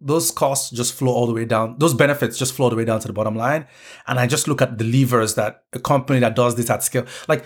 those 0.00 0.30
costs 0.30 0.70
just 0.70 0.92
flow 0.94 1.12
all 1.12 1.26
the 1.26 1.32
way 1.32 1.44
down. 1.44 1.76
Those 1.78 1.94
benefits 1.94 2.38
just 2.38 2.54
flow 2.54 2.64
all 2.64 2.70
the 2.70 2.76
way 2.76 2.84
down 2.84 3.00
to 3.00 3.06
the 3.06 3.12
bottom 3.12 3.36
line. 3.36 3.66
And 4.06 4.18
I 4.18 4.26
just 4.26 4.46
look 4.46 4.60
at 4.60 4.78
the 4.78 4.84
levers 4.84 5.34
that 5.36 5.64
a 5.72 5.78
company 5.78 6.20
that 6.20 6.36
does 6.36 6.54
this 6.54 6.70
at 6.70 6.82
scale, 6.82 7.06
like 7.28 7.44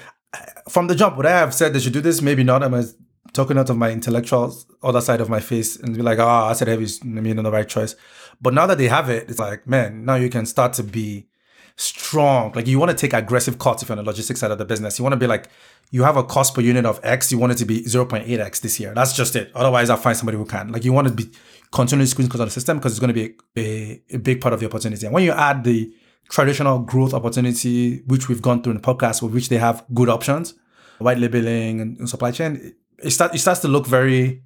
from 0.68 0.86
the 0.86 0.94
jump, 0.94 1.16
would 1.16 1.26
I 1.26 1.30
have 1.30 1.54
said 1.54 1.72
they 1.72 1.80
should 1.80 1.92
do 1.92 2.00
this? 2.00 2.22
Maybe 2.22 2.44
not. 2.44 2.62
I'm 2.62 2.84
talking 3.32 3.58
out 3.58 3.70
of 3.70 3.76
my 3.76 3.90
intellectual 3.90 4.56
other 4.82 5.00
side 5.00 5.20
of 5.20 5.28
my 5.28 5.40
face 5.40 5.76
and 5.76 5.96
be 5.96 6.02
like, 6.02 6.18
oh, 6.18 6.26
I 6.26 6.52
said 6.52 6.68
heavy 6.68 6.86
maybe 7.04 7.34
not 7.34 7.42
the 7.42 7.52
right 7.52 7.68
choice. 7.68 7.94
But 8.40 8.54
now 8.54 8.66
that 8.66 8.78
they 8.78 8.88
have 8.88 9.10
it, 9.10 9.28
it's 9.28 9.38
like, 9.38 9.66
man, 9.66 10.04
now 10.04 10.16
you 10.16 10.30
can 10.30 10.46
start 10.46 10.72
to 10.74 10.82
be 10.82 11.28
strong. 11.76 12.52
Like 12.52 12.66
you 12.66 12.78
want 12.78 12.90
to 12.90 12.96
take 12.96 13.12
aggressive 13.12 13.58
cuts 13.58 13.82
if 13.82 13.88
you're 13.88 13.98
on 13.98 14.04
the 14.04 14.10
logistics 14.10 14.40
side 14.40 14.50
of 14.50 14.58
the 14.58 14.64
business. 14.64 14.98
You 14.98 15.02
want 15.02 15.14
to 15.14 15.18
be 15.18 15.26
like, 15.26 15.48
you 15.90 16.04
have 16.04 16.16
a 16.16 16.22
cost 16.22 16.54
per 16.54 16.60
unit 16.60 16.84
of 16.84 17.00
X, 17.02 17.32
you 17.32 17.38
want 17.38 17.52
it 17.52 17.58
to 17.58 17.64
be 17.64 17.82
0.8X 17.82 18.60
this 18.60 18.78
year. 18.78 18.94
That's 18.94 19.14
just 19.14 19.34
it. 19.34 19.50
Otherwise, 19.54 19.90
I'll 19.90 19.96
find 19.96 20.16
somebody 20.16 20.38
who 20.38 20.44
can. 20.44 20.70
Like 20.70 20.84
you 20.84 20.92
want 20.92 21.08
to 21.08 21.14
be 21.14 21.30
continually 21.72 22.06
squeezing 22.06 22.30
costs 22.30 22.40
on 22.40 22.48
the 22.48 22.52
system 22.52 22.78
because 22.78 22.92
it's 22.92 23.00
going 23.00 23.14
to 23.14 23.14
be 23.14 23.34
a, 23.56 23.60
a, 23.60 24.16
a 24.16 24.18
big 24.18 24.40
part 24.40 24.52
of 24.54 24.60
the 24.60 24.66
opportunity. 24.66 25.06
And 25.06 25.14
when 25.14 25.24
you 25.24 25.32
add 25.32 25.64
the 25.64 25.92
traditional 26.28 26.78
growth 26.80 27.14
opportunity, 27.14 28.02
which 28.06 28.28
we've 28.28 28.42
gone 28.42 28.62
through 28.62 28.72
in 28.72 28.80
the 28.80 28.82
podcast, 28.82 29.22
with 29.22 29.32
which 29.32 29.48
they 29.48 29.58
have 29.58 29.84
good 29.94 30.08
options, 30.08 30.54
white 30.98 31.18
labeling 31.18 31.80
and, 31.80 31.98
and 31.98 32.08
supply 32.08 32.30
chain, 32.30 32.56
it, 32.56 32.74
it, 33.06 33.10
start, 33.10 33.34
it 33.34 33.38
starts 33.38 33.60
to 33.60 33.68
look 33.68 33.86
very 33.86 34.42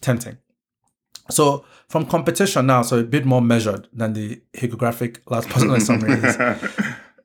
tempting. 0.00 0.38
So 1.30 1.64
from 1.88 2.06
competition 2.06 2.66
now, 2.66 2.82
so 2.82 2.98
a 2.98 3.04
bit 3.04 3.24
more 3.24 3.42
measured 3.42 3.88
than 3.92 4.12
the 4.12 4.40
hagiographic 4.54 5.18
last 5.26 5.48
personal 5.50 5.80
summaries. 5.80 6.36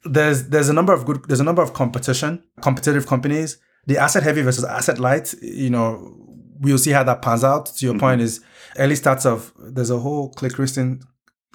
There's 0.06 0.50
there's 0.50 0.68
a 0.68 0.74
number 0.74 0.92
of 0.92 1.06
good 1.06 1.24
there's 1.30 1.40
a 1.40 1.46
number 1.46 1.62
of 1.62 1.74
competition, 1.74 2.44
competitive 2.62 3.08
companies. 3.08 3.58
The 3.86 3.98
asset 3.98 4.24
heavy 4.24 4.42
versus 4.42 4.66
asset 4.66 5.00
light, 5.00 5.34
you 5.42 5.70
know, 5.70 6.23
we'll 6.60 6.78
see 6.78 6.92
how 6.92 7.04
that 7.04 7.22
pans 7.22 7.44
out. 7.44 7.68
To 7.68 7.86
your 7.86 7.94
mm-hmm. 7.94 8.00
point 8.00 8.22
is 8.22 8.42
early 8.78 8.96
starts 8.96 9.26
of 9.26 9.54
there's 9.60 9.90
a 9.90 10.00
whole 10.00 10.30
Clay 10.30 10.50
Christian 10.50 11.02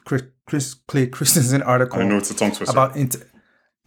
Chris, 0.05 0.75
Clay 0.75 1.07
Christensen 1.07 1.63
article 1.63 2.01
I 2.01 2.07
know 2.07 2.17
it's 2.17 2.31
a 2.31 2.35
tongue 2.35 2.53
twister. 2.53 2.73
about 2.73 2.97
inter, 2.97 3.21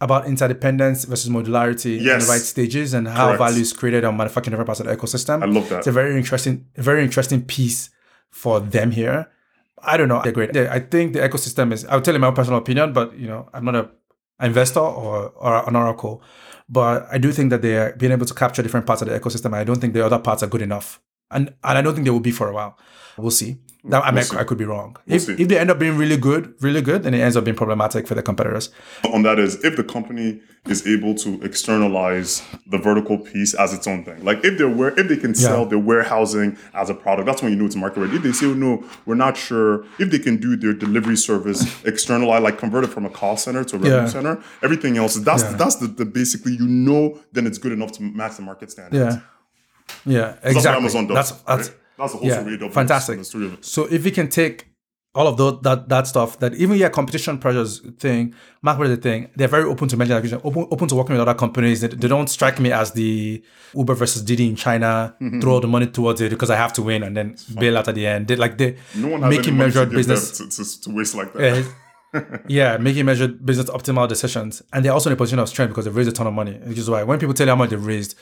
about 0.00 0.26
interdependence 0.26 1.04
versus 1.04 1.30
modularity 1.30 1.98
in 1.98 2.04
the 2.04 2.26
right 2.28 2.40
stages 2.40 2.94
and 2.94 3.08
how 3.08 3.26
Correct. 3.26 3.38
value 3.38 3.62
is 3.62 3.72
created 3.72 4.04
on 4.04 4.16
manufacturing 4.16 4.52
different 4.52 4.66
parts 4.66 4.80
of 4.80 4.86
the 4.86 4.96
ecosystem. 4.96 5.42
I 5.42 5.46
love 5.46 5.68
that. 5.68 5.78
It's 5.78 5.86
a 5.86 5.92
very 5.92 6.16
interesting, 6.16 6.66
very 6.76 7.04
interesting 7.04 7.42
piece 7.42 7.90
for 8.30 8.60
them 8.60 8.90
here. 8.90 9.30
I 9.78 9.96
don't 9.96 10.08
know. 10.08 10.20
They're 10.22 10.32
great. 10.32 10.54
Yeah, 10.54 10.68
I 10.72 10.80
think 10.80 11.12
the 11.12 11.20
ecosystem 11.20 11.72
is. 11.72 11.84
I'll 11.86 12.00
tell 12.00 12.14
you 12.14 12.20
my 12.20 12.28
own 12.28 12.34
personal 12.34 12.58
opinion, 12.58 12.92
but 12.92 13.16
you 13.18 13.26
know, 13.26 13.48
I'm 13.52 13.64
not 13.64 13.74
a 13.74 13.90
investor 14.40 14.80
or 14.80 15.30
or 15.30 15.68
an 15.68 15.76
oracle, 15.76 16.22
but 16.72 17.06
I 17.12 17.18
do 17.18 17.32
think 17.32 17.50
that 17.50 17.60
they 17.60 17.76
are 17.76 17.92
being 17.92 18.12
able 18.12 18.24
to 18.24 18.34
capture 18.34 18.62
different 18.62 18.86
parts 18.86 19.02
of 19.02 19.08
the 19.08 19.20
ecosystem. 19.20 19.52
I 19.52 19.62
don't 19.62 19.78
think 19.78 19.92
the 19.92 20.04
other 20.04 20.18
parts 20.18 20.42
are 20.42 20.46
good 20.46 20.62
enough, 20.62 21.00
and 21.30 21.54
and 21.62 21.78
I 21.78 21.82
don't 21.82 21.94
think 21.94 22.06
they 22.06 22.10
will 22.10 22.20
be 22.20 22.32
for 22.32 22.48
a 22.48 22.54
while. 22.54 22.78
We'll 23.18 23.30
see. 23.30 23.58
That, 23.84 24.04
I 24.04 24.12
mean. 24.12 24.24
I 24.36 24.44
could 24.44 24.58
be 24.58 24.64
wrong. 24.64 24.96
if, 25.08 25.22
see. 25.22 25.32
if 25.32 25.48
they 25.48 25.58
end 25.58 25.68
up 25.70 25.78
being 25.80 25.96
really 25.96 26.16
good, 26.16 26.54
really 26.60 26.80
good, 26.82 27.02
then 27.02 27.14
it 27.14 27.20
ends 27.20 27.36
up 27.36 27.42
being 27.44 27.56
problematic 27.56 28.06
for 28.06 28.14
the 28.14 28.22
competitors. 28.22 28.70
on 29.12 29.22
that 29.24 29.40
is 29.40 29.62
if 29.64 29.74
the 29.76 29.82
company 29.82 30.40
is 30.66 30.86
able 30.86 31.16
to 31.16 31.40
externalize 31.42 32.42
the 32.68 32.78
vertical 32.78 33.18
piece 33.18 33.54
as 33.54 33.74
its 33.74 33.88
own 33.88 34.04
thing. 34.04 34.24
Like 34.24 34.44
if 34.44 34.56
they're 34.56 34.68
where 34.68 34.96
if 35.00 35.08
they 35.08 35.16
can 35.16 35.34
sell 35.34 35.62
Yeah. 35.62 35.68
their 35.70 35.78
warehousing 35.80 36.56
as 36.74 36.90
a 36.90 36.94
product, 36.94 37.26
that's 37.26 37.42
when 37.42 37.50
you 37.52 37.58
know 37.58 37.66
it's 37.66 37.74
market 37.74 38.00
ready. 38.02 38.16
If 38.18 38.22
they 38.22 38.30
say, 38.30 38.46
oh, 38.46 38.54
no, 38.54 38.84
we're 39.04 39.16
not 39.16 39.36
sure 39.36 39.84
if 39.98 40.12
they 40.12 40.20
can 40.20 40.36
do 40.36 40.56
their 40.56 40.72
delivery 40.74 41.16
service 41.16 41.60
externalize, 41.84 42.40
like 42.42 42.58
convert 42.58 42.84
it 42.84 42.90
from 42.90 43.04
a 43.04 43.10
call 43.10 43.36
center 43.36 43.64
to 43.64 43.74
a 43.76 43.78
revenue 43.80 43.96
Yeah. 44.02 44.06
center, 44.06 44.42
everything 44.62 44.96
else, 44.96 45.16
that's 45.16 45.42
Yeah. 45.42 45.54
that's 45.54 45.76
the, 45.76 45.88
the 45.88 46.04
basically 46.04 46.52
you 46.54 46.68
know 46.68 47.18
then 47.32 47.48
it's 47.48 47.58
good 47.58 47.72
enough 47.72 47.90
to 47.92 48.02
match 48.04 48.36
the 48.36 48.42
market 48.42 48.70
standards. 48.70 49.16
Yeah, 49.16 49.20
yeah, 50.06 50.20
That's 50.20 50.42
what 50.44 50.50
exactly. 50.56 50.80
Amazon 50.82 51.06
does. 51.08 51.16
That's 51.16 51.30
that's 51.42 51.68
right? 51.70 51.78
That's 51.98 52.12
whole 52.14 52.24
yeah, 52.26 52.40
story 52.40 52.54
of 52.54 52.60
AWS 52.60 52.72
fantastic. 52.74 53.18
the 53.18 53.24
story 53.24 53.46
of 53.46 53.54
it. 53.54 53.64
So 53.64 53.84
if 53.90 54.04
we 54.04 54.10
can 54.10 54.28
take 54.28 54.68
all 55.14 55.26
of 55.26 55.36
those 55.36 55.60
that 55.60 55.88
that 55.90 56.06
stuff 56.06 56.38
that 56.38 56.54
even 56.54 56.76
yeah 56.78 56.88
competition 56.88 57.36
pressures 57.38 57.80
thing 57.98 58.34
market 58.62 58.88
the 58.88 58.96
thing 58.96 59.28
they're 59.36 59.46
very 59.46 59.64
open 59.64 59.86
to 59.86 59.94
acquisition 60.00 60.40
open 60.42 60.66
open 60.70 60.88
to 60.88 60.94
working 60.94 61.12
with 61.12 61.20
other 61.20 61.34
companies 61.34 61.82
they, 61.82 61.88
they 61.88 62.08
don't 62.08 62.28
strike 62.28 62.58
me 62.58 62.72
as 62.72 62.92
the 62.92 63.42
Uber 63.74 63.94
versus 63.94 64.22
Didi 64.22 64.48
in 64.48 64.56
China 64.56 65.14
Mm-hmm. 65.20 65.40
throw 65.40 65.52
all 65.54 65.60
the 65.60 65.68
money 65.68 65.86
towards 65.86 66.20
it 66.22 66.30
because 66.30 66.48
I 66.48 66.56
have 66.56 66.72
to 66.74 66.82
win 66.82 67.02
and 67.02 67.14
then 67.14 67.36
bail 67.58 67.76
out 67.76 67.88
at 67.88 67.94
the 67.94 68.06
end 68.06 68.28
they 68.28 68.36
like 68.36 68.56
they 68.56 68.78
No 68.94 69.08
one 69.08 69.22
has 69.22 69.36
making 69.36 69.56
measured 69.58 69.90
business 69.90 70.30
to, 70.38 70.48
to, 70.48 70.80
to 70.82 70.94
waste 70.94 71.14
like 71.14 71.32
that. 71.34 71.66
uh, 72.14 72.38
yeah, 72.48 72.76
making 72.80 73.06
measured 73.06 73.44
business 73.44 73.70
optimal 73.70 74.08
decisions. 74.08 74.62
And 74.72 74.84
they're 74.84 74.92
also 74.92 75.08
in 75.10 75.14
a 75.14 75.16
position 75.16 75.38
of 75.38 75.48
strength 75.48 75.70
because 75.70 75.84
they've 75.86 75.96
raised 75.96 76.10
a 76.10 76.12
ton 76.12 76.26
of 76.26 76.34
money, 76.34 76.54
which 76.64 76.78
is 76.78 76.88
why 76.90 77.02
when 77.04 77.18
people 77.18 77.34
tell 77.34 77.46
you 77.46 77.52
how 77.52 77.56
much 77.56 77.70
they've 77.70 77.86
raised, 77.86 78.14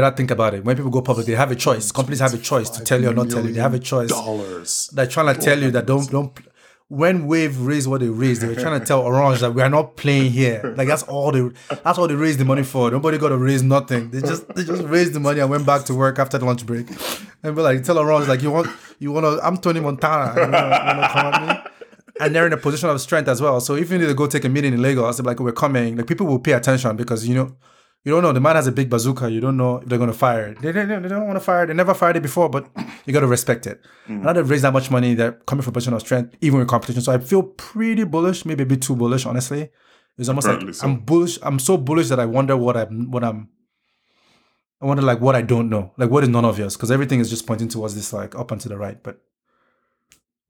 better 0.00 0.14
think 0.14 0.30
about 0.30 0.54
it. 0.54 0.64
When 0.64 0.76
people 0.76 0.90
go 0.90 1.02
public, 1.02 1.26
they 1.26 1.34
have 1.34 1.50
a 1.50 1.56
choice. 1.56 1.90
Companies 1.90 2.20
have 2.20 2.34
a 2.34 2.38
choice 2.38 2.70
to 2.70 2.84
tell 2.84 3.00
you 3.00 3.10
or 3.10 3.14
not 3.14 3.30
tell 3.30 3.44
you. 3.44 3.52
They 3.52 3.60
have 3.60 3.74
a 3.74 3.78
choice. 3.78 4.10
Dollars. 4.10 4.88
They're 4.92 5.06
trying 5.06 5.34
to 5.34 5.40
tell 5.40 5.58
you 5.58 5.70
that 5.72 5.86
don't 5.86 6.10
don't. 6.10 6.38
When 6.88 7.26
Wave 7.26 7.60
raised 7.60 7.88
what 7.88 8.00
they 8.00 8.08
raised, 8.08 8.42
they 8.42 8.46
were 8.46 8.54
trying 8.54 8.78
to 8.78 8.86
tell 8.86 9.00
Orange 9.00 9.40
that 9.40 9.52
we 9.52 9.60
are 9.60 9.68
not 9.68 9.96
playing 9.96 10.30
here. 10.30 10.74
Like 10.76 10.86
that's 10.86 11.02
all 11.02 11.32
they 11.32 11.42
that's 11.82 11.98
all 11.98 12.06
they 12.06 12.14
raised 12.14 12.38
the 12.38 12.44
money 12.44 12.62
for. 12.62 12.90
Nobody 12.92 13.18
got 13.18 13.30
to 13.30 13.36
raise 13.36 13.62
nothing. 13.64 14.10
They 14.10 14.20
just 14.20 14.46
they 14.54 14.62
just 14.62 14.84
raised 14.84 15.12
the 15.12 15.20
money 15.20 15.40
and 15.40 15.50
went 15.50 15.66
back 15.66 15.84
to 15.86 15.94
work 15.94 16.20
after 16.20 16.38
the 16.38 16.44
lunch 16.44 16.64
break. 16.64 16.86
And 17.42 17.56
be 17.56 17.62
like, 17.62 17.82
tell 17.82 17.98
Orange 17.98 18.28
like 18.28 18.42
you 18.42 18.52
want 18.52 18.68
you 19.00 19.10
want 19.10 19.24
to. 19.26 19.44
I'm 19.44 19.56
Tony 19.56 19.80
Montana. 19.80 20.34
You 20.34 20.40
wanna, 20.42 20.58
you 20.58 20.86
wanna 20.86 21.08
come 21.08 21.26
at 21.34 21.64
me? 21.64 21.70
and 22.20 22.34
they're 22.34 22.46
in 22.46 22.52
a 22.52 22.56
position 22.56 22.88
of 22.88 23.00
strength 23.00 23.28
as 23.28 23.40
well. 23.40 23.60
So 23.60 23.76
even 23.76 24.00
if 24.00 24.08
they 24.08 24.14
go 24.14 24.26
take 24.26 24.44
a 24.44 24.48
meeting 24.48 24.72
in 24.72 24.82
Lagos, 24.82 25.16
they're 25.16 25.24
like, 25.24 25.40
we're 25.40 25.52
coming, 25.52 25.96
like 25.96 26.06
people 26.06 26.26
will 26.26 26.38
pay 26.38 26.52
attention 26.52 26.96
because 26.96 27.26
you 27.26 27.34
know, 27.34 27.56
you 28.06 28.12
don't 28.12 28.22
know. 28.22 28.30
The 28.30 28.40
man 28.40 28.54
has 28.54 28.68
a 28.68 28.72
big 28.72 28.88
bazooka. 28.88 29.28
You 29.28 29.40
don't 29.40 29.56
know 29.56 29.78
if 29.78 29.88
they're 29.88 29.98
gonna 29.98 30.12
fire 30.12 30.46
it. 30.50 30.62
They, 30.62 30.70
they, 30.70 30.84
they 30.84 31.08
don't 31.08 31.26
want 31.26 31.34
to 31.34 31.40
fire 31.40 31.64
it. 31.64 31.66
They 31.66 31.74
never 31.74 31.92
fired 31.92 32.14
it 32.14 32.22
before, 32.22 32.48
but 32.48 32.70
you 33.04 33.12
got 33.12 33.20
to 33.20 33.26
respect 33.26 33.66
it. 33.66 33.84
And 34.06 34.22
now 34.22 34.32
they've 34.32 34.48
raised 34.48 34.62
that 34.62 34.72
much 34.72 34.92
money. 34.92 35.14
They're 35.14 35.32
coming 35.32 35.64
from 35.64 35.72
a 35.72 35.74
position 35.74 35.92
of 35.92 36.02
strength, 36.02 36.36
even 36.40 36.60
with 36.60 36.68
competition. 36.68 37.02
So 37.02 37.10
I 37.12 37.18
feel 37.18 37.42
pretty 37.42 38.04
bullish, 38.04 38.44
maybe 38.46 38.62
a 38.62 38.66
bit 38.66 38.80
too 38.80 38.94
bullish, 38.94 39.26
honestly. 39.26 39.70
It's 40.16 40.28
almost 40.28 40.46
Apparently 40.46 40.68
like 40.68 40.76
so. 40.76 40.86
I'm 40.86 41.00
bullish. 41.00 41.38
I'm 41.42 41.58
so 41.58 41.76
bullish 41.76 42.08
that 42.10 42.20
I 42.20 42.26
wonder 42.26 42.56
what 42.56 42.76
I'm, 42.76 43.10
what 43.10 43.24
I'm. 43.24 43.48
I 44.80 44.86
wonder 44.86 45.02
like 45.02 45.20
what 45.20 45.34
I 45.34 45.42
don't 45.42 45.68
know, 45.68 45.92
like 45.96 46.10
what 46.10 46.22
is 46.22 46.28
none 46.28 46.44
of 46.44 46.60
yours, 46.60 46.76
because 46.76 46.92
everything 46.92 47.18
is 47.18 47.28
just 47.28 47.44
pointing 47.44 47.66
towards 47.66 47.96
this 47.96 48.12
like 48.12 48.36
up 48.36 48.52
and 48.52 48.60
to 48.60 48.68
the 48.68 48.78
right, 48.78 49.02
but. 49.02 49.20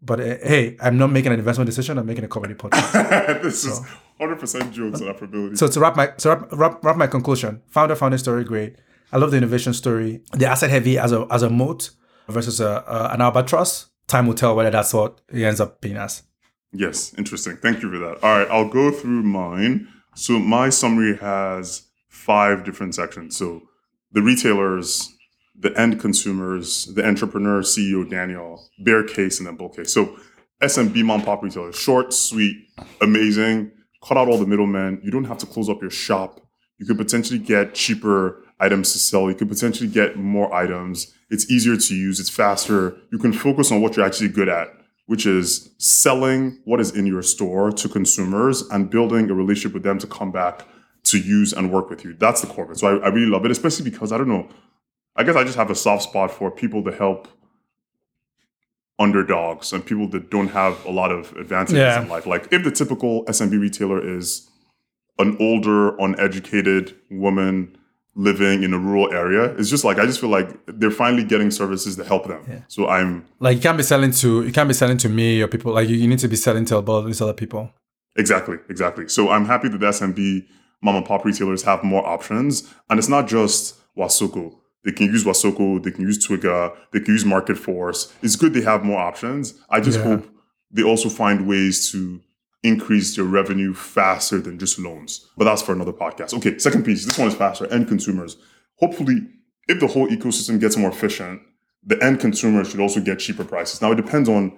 But 0.03 0.21
uh, 0.21 0.25
hey, 0.43 0.77
I'm 0.81 0.99
not 0.99 1.11
making 1.11 1.33
an 1.33 1.39
investment 1.39 1.67
decision. 1.67 1.99
I'm 1.99 2.07
making 2.07 2.25
a 2.25 2.29
comedy 2.29 2.55
podcast. 2.63 3.43
this 3.43 3.65
is 3.65 3.81
100% 4.21 4.73
jokes 4.73 5.01
and 5.01 5.11
affability. 5.11 5.57
so 5.57 5.67
to 5.69 5.81
wrap 5.81 5.97
my 5.97 6.13
so 6.19 6.31
wrap, 6.31 6.49
wrap, 6.53 6.85
wrap 6.85 6.97
my 6.97 7.07
conclusion, 7.07 7.63
founder 7.69 7.97
founder 7.97 8.19
story 8.19 8.45
great. 8.45 8.77
I 9.13 9.19
love 9.19 9.31
the 9.31 9.37
innovation 9.37 9.73
story. 9.73 10.23
The 10.33 10.47
asset 10.47 10.71
heavy 10.71 10.99
as 10.99 11.13
a 11.13 11.27
as 11.31 11.43
a 11.43 11.51
moat 11.51 11.91
versus 12.29 12.61
a, 12.61 12.85
a 12.87 13.11
an 13.15 13.21
albatross. 13.21 13.89
Time 14.07 14.27
will 14.27 14.35
tell 14.35 14.55
whether 14.55 14.71
that's 14.71 14.93
what 14.95 15.21
it 15.33 15.43
ends 15.43 15.61
up 15.61 15.81
being 15.81 15.97
as. 15.97 16.23
Yes, 16.73 17.15
interesting. 17.17 17.57
Thank 17.57 17.83
you 17.83 17.91
for 17.91 17.99
that. 17.99 18.23
All 18.23 18.39
right, 18.39 18.49
I'll 18.51 18.69
go 18.69 18.91
through 18.91 19.23
mine. 19.23 19.89
So 20.15 20.39
my 20.39 20.69
summary 20.69 21.17
has 21.19 21.89
five 22.09 22.65
different 22.65 22.95
sections. 22.95 23.37
So 23.37 23.63
the 24.13 24.23
retailers, 24.23 25.16
the 25.59 25.79
end 25.79 26.01
consumers, 26.01 26.87
the 26.95 27.07
entrepreneur, 27.07 27.63
CEO 27.63 28.09
Daniel, 28.09 28.69
bear 28.81 29.03
case, 29.03 29.39
and 29.39 29.47
then 29.47 29.57
bull 29.57 29.71
case. 29.71 29.93
So 29.93 30.17
SMB 30.63 31.05
mom 31.05 31.23
pop 31.23 31.43
retailer, 31.43 31.73
short, 31.73 32.13
sweet, 32.13 32.69
amazing. 33.01 33.73
Cut 34.03 34.17
out 34.17 34.29
all 34.29 34.39
the 34.39 34.47
middlemen. 34.47 35.01
You 35.03 35.11
don't 35.11 35.25
have 35.25 35.39
to 35.39 35.47
close 35.47 35.69
up 35.69 35.81
your 35.81 35.91
shop. 35.91 36.41
You 36.79 36.87
could 36.87 36.99
potentially 36.99 37.39
get 37.39 37.75
cheaper 37.75 38.43
items 38.61 38.93
to 38.93 38.99
sell. 38.99 39.29
You 39.29 39.35
could 39.35 39.49
potentially 39.49 39.89
get 39.89 40.17
more 40.17 40.53
items. 40.55 41.13
It's 41.31 41.51
easier 41.51 41.77
to 41.77 41.95
use. 41.95 42.21
It's 42.21 42.31
faster. 42.31 42.97
You 43.11 43.19
can 43.19 43.33
focus 43.33 43.73
on 43.73 43.81
what 43.81 43.97
you're 43.97 44.07
actually 44.07 44.29
good 44.29 44.49
at, 44.49 44.69
which 45.07 45.27
is 45.27 45.71
selling 45.79 46.61
what 46.65 46.81
is 46.81 46.95
in 46.95 47.07
your 47.07 47.23
store 47.23 47.73
to 47.73 47.89
consumers 47.89 48.63
and 48.71 48.91
building 48.91 49.31
a 49.31 49.35
relationship 49.35 49.75
with 49.75 49.83
them 49.83 49.99
to 49.99 50.07
come 50.07 50.31
back 50.31 50.67
to 51.05 51.19
use 51.19 51.53
and 51.53 51.73
work 51.73 51.89
with 51.89 52.05
you. 52.05 52.15
That's 52.15 52.41
the 52.41 52.47
core 52.49 52.65
of 52.65 52.71
it. 52.73 52.79
So 52.79 52.99
I, 52.99 53.07
I 53.07 53.09
really 53.09 53.31
love 53.31 53.45
it, 53.45 53.51
especially 53.51 53.89
because 53.89 54.13
I 54.13 54.19
don't 54.19 54.29
know. 54.29 54.49
I 55.17 55.23
guess 55.25 55.37
I 55.37 55.45
just 55.45 55.57
have 55.57 55.71
a 55.71 55.75
soft 55.75 56.03
spot 56.05 56.31
for 56.31 56.51
people 56.51 56.85
to 56.85 56.93
help 56.93 57.29
underdogs 58.99 59.73
and 59.73 59.85
people 59.85 60.09
that 60.09 60.31
don't 60.31 60.49
have 60.49 60.83
a 60.87 60.91
lot 60.91 61.11
of 61.13 61.33
advantages 61.37 61.77
Yeah. 61.79 62.03
in 62.03 62.09
life. 62.09 62.27
Like 62.27 62.49
if 62.51 62.65
the 62.65 62.71
typical 62.71 63.25
SMB 63.27 63.59
retailer 63.61 64.01
is 64.17 64.49
an 65.19 65.37
older, 65.41 65.97
uneducated 65.97 66.95
woman 67.11 67.77
living 68.15 68.63
in 68.63 68.73
a 68.73 68.79
rural 68.79 69.13
area, 69.13 69.55
it's 69.59 69.69
just 69.69 69.85
like 69.85 69.99
I 69.99 70.07
just 70.07 70.19
feel 70.21 70.31
like 70.31 70.49
they're 70.67 70.91
finally 70.91 71.25
getting 71.25 71.51
services 71.51 71.97
to 71.97 72.05
help 72.05 72.27
them. 72.27 72.65
So 72.69 72.89
I'm 72.89 73.27
Like 73.39 73.57
you 73.57 73.63
can't 73.63 73.77
be 73.77 73.83
selling 73.83 74.13
to 74.13 74.43
you 74.45 74.53
can't 74.53 74.69
be 74.69 74.75
selling 74.75 74.97
to 74.99 75.09
me 75.11 75.43
or 75.43 75.49
people 75.49 75.73
like 75.75 75.89
you, 75.89 75.97
you 75.97 76.09
need 76.09 76.19
to 76.21 76.29
be 76.29 76.37
selling 76.37 76.65
to 76.67 76.77
all 76.77 77.03
these 77.03 77.21
other 77.21 77.35
people. 77.35 77.71
Exactly, 78.17 78.57
exactly. 78.71 79.09
So 79.09 79.29
I'm 79.29 79.45
happy 79.45 79.69
that 79.69 79.79
the 79.79 79.87
SMB 79.87 80.47
mom 80.81 80.97
and 80.97 81.05
pop 81.05 81.25
retailers 81.27 81.63
have 81.65 81.85
more 81.85 82.07
options. 82.07 82.73
And 82.89 82.99
it's 82.99 83.09
not 83.11 83.29
just 83.29 83.75
Wasoko. 83.95 84.55
They 84.87 84.93
can 84.93 85.07
use 85.07 85.25
Wasoko, 85.25 85.83
they 85.83 85.91
can 85.91 86.03
use 86.03 86.25
Twiga, 86.25 86.73
they 86.93 87.01
can 87.01 87.13
use 87.13 87.25
Marketforce. 87.25 88.13
It's 88.23 88.37
good 88.37 88.55
they 88.55 88.63
have 88.63 88.85
more 88.85 89.01
options. 89.01 89.55
I 89.69 89.81
just 89.81 89.99
Yeah. 89.99 90.05
hope 90.05 90.31
they 90.71 90.85
also 90.85 91.09
find 91.09 91.49
ways 91.49 91.91
to 91.91 92.21
increase 92.63 93.17
their 93.17 93.25
revenue 93.25 93.75
faster 93.75 94.39
than 94.41 94.59
just 94.61 94.79
loans. 94.79 95.27
But 95.37 95.45
that's 95.45 95.61
for 95.61 95.73
another 95.73 95.93
podcast. 95.93 96.35
Okay, 96.35 96.57
second 96.59 96.85
piece. 96.85 97.05
This 97.05 97.19
one 97.19 97.27
is 97.27 97.35
faster. 97.35 97.67
End 97.67 97.89
consumers. 97.89 98.37
Hopefully, 98.77 99.27
if 99.67 99.81
the 99.81 99.89
whole 99.89 100.07
ecosystem 100.07 100.61
gets 100.61 100.77
more 100.77 100.91
efficient, 100.91 101.41
the 101.85 102.01
end 102.03 102.21
consumer 102.21 102.65
should 102.65 102.81
also 102.81 103.01
get 103.01 103.19
cheaper 103.19 103.45
prices. 103.45 103.83
Now 103.83 103.91
it 103.91 103.97
depends 103.97 104.29
on 104.29 104.53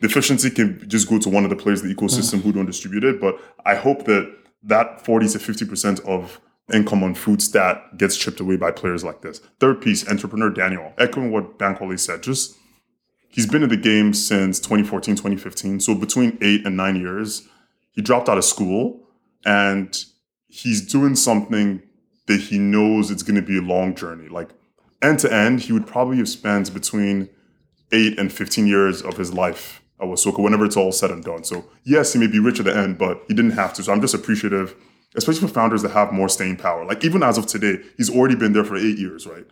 the 0.00 0.08
efficiency 0.08 0.50
can 0.50 0.88
just 0.88 1.08
go 1.08 1.20
to 1.20 1.28
one 1.28 1.44
of 1.44 1.50
the 1.50 1.56
players 1.56 1.82
in 1.82 1.88
the 1.88 1.94
ecosystem 1.94 2.38
mm. 2.38 2.42
who 2.42 2.52
don't 2.52 2.66
distribute 2.66 3.04
it. 3.04 3.20
But 3.20 3.40
I 3.64 3.76
hope 3.76 4.06
that 4.06 4.32
that 4.64 5.04
40 5.04 5.28
to 5.28 5.38
50% 5.38 6.00
of 6.04 6.40
income 6.72 7.02
on 7.02 7.14
food 7.14 7.40
stat 7.40 7.96
gets 7.96 8.16
chipped 8.16 8.40
away 8.40 8.56
by 8.56 8.70
players 8.70 9.04
like 9.04 9.22
this. 9.22 9.40
Third 9.60 9.80
piece, 9.80 10.08
entrepreneur 10.08 10.50
Daniel. 10.50 10.92
Echoing 10.98 11.30
what 11.30 11.58
Bankole 11.58 11.98
said, 11.98 12.22
just 12.22 12.56
he's 13.28 13.46
been 13.46 13.62
in 13.62 13.68
the 13.68 13.76
game 13.76 14.12
since 14.12 14.58
2014, 14.58 15.16
2015. 15.16 15.80
So 15.80 15.94
between 15.94 16.38
eight 16.40 16.66
and 16.66 16.76
nine 16.76 16.96
years, 16.96 17.48
he 17.92 18.02
dropped 18.02 18.28
out 18.28 18.38
of 18.38 18.44
school 18.44 19.08
and 19.44 20.04
he's 20.46 20.86
doing 20.86 21.14
something 21.14 21.82
that 22.26 22.40
he 22.40 22.58
knows 22.58 23.10
it's 23.10 23.22
going 23.22 23.40
to 23.40 23.42
be 23.42 23.58
a 23.58 23.62
long 23.62 23.94
journey. 23.94 24.28
Like 24.28 24.50
end 25.02 25.18
to 25.20 25.32
end, 25.32 25.60
he 25.60 25.72
would 25.72 25.86
probably 25.86 26.18
have 26.18 26.28
spent 26.28 26.72
between 26.72 27.30
eight 27.92 28.18
and 28.18 28.32
15 28.32 28.66
years 28.66 29.02
of 29.02 29.16
his 29.16 29.32
life 29.32 29.82
at 30.00 30.06
Wasoko 30.06 30.40
whenever 30.40 30.64
it's 30.64 30.76
all 30.76 30.92
said 30.92 31.10
and 31.10 31.24
done. 31.24 31.44
So 31.44 31.64
yes, 31.84 32.12
he 32.12 32.18
may 32.18 32.26
be 32.26 32.38
rich 32.38 32.58
at 32.58 32.66
the 32.66 32.76
end, 32.76 32.98
but 32.98 33.22
he 33.28 33.34
didn't 33.34 33.52
have 33.52 33.72
to. 33.74 33.82
So 33.82 33.92
I'm 33.92 34.00
just 34.00 34.14
appreciative, 34.14 34.74
especially 35.18 35.46
for 35.46 35.52
founders 35.52 35.82
that 35.82 35.90
have 35.90 36.12
more 36.12 36.28
staying 36.28 36.56
power. 36.56 36.84
Like 36.84 37.04
even 37.04 37.22
as 37.22 37.36
of 37.36 37.46
today, 37.46 37.82
he's 37.98 38.08
already 38.08 38.36
been 38.36 38.52
there 38.54 38.64
for 38.64 38.76
eight 38.76 38.98
years, 38.98 39.26
right? 39.26 39.46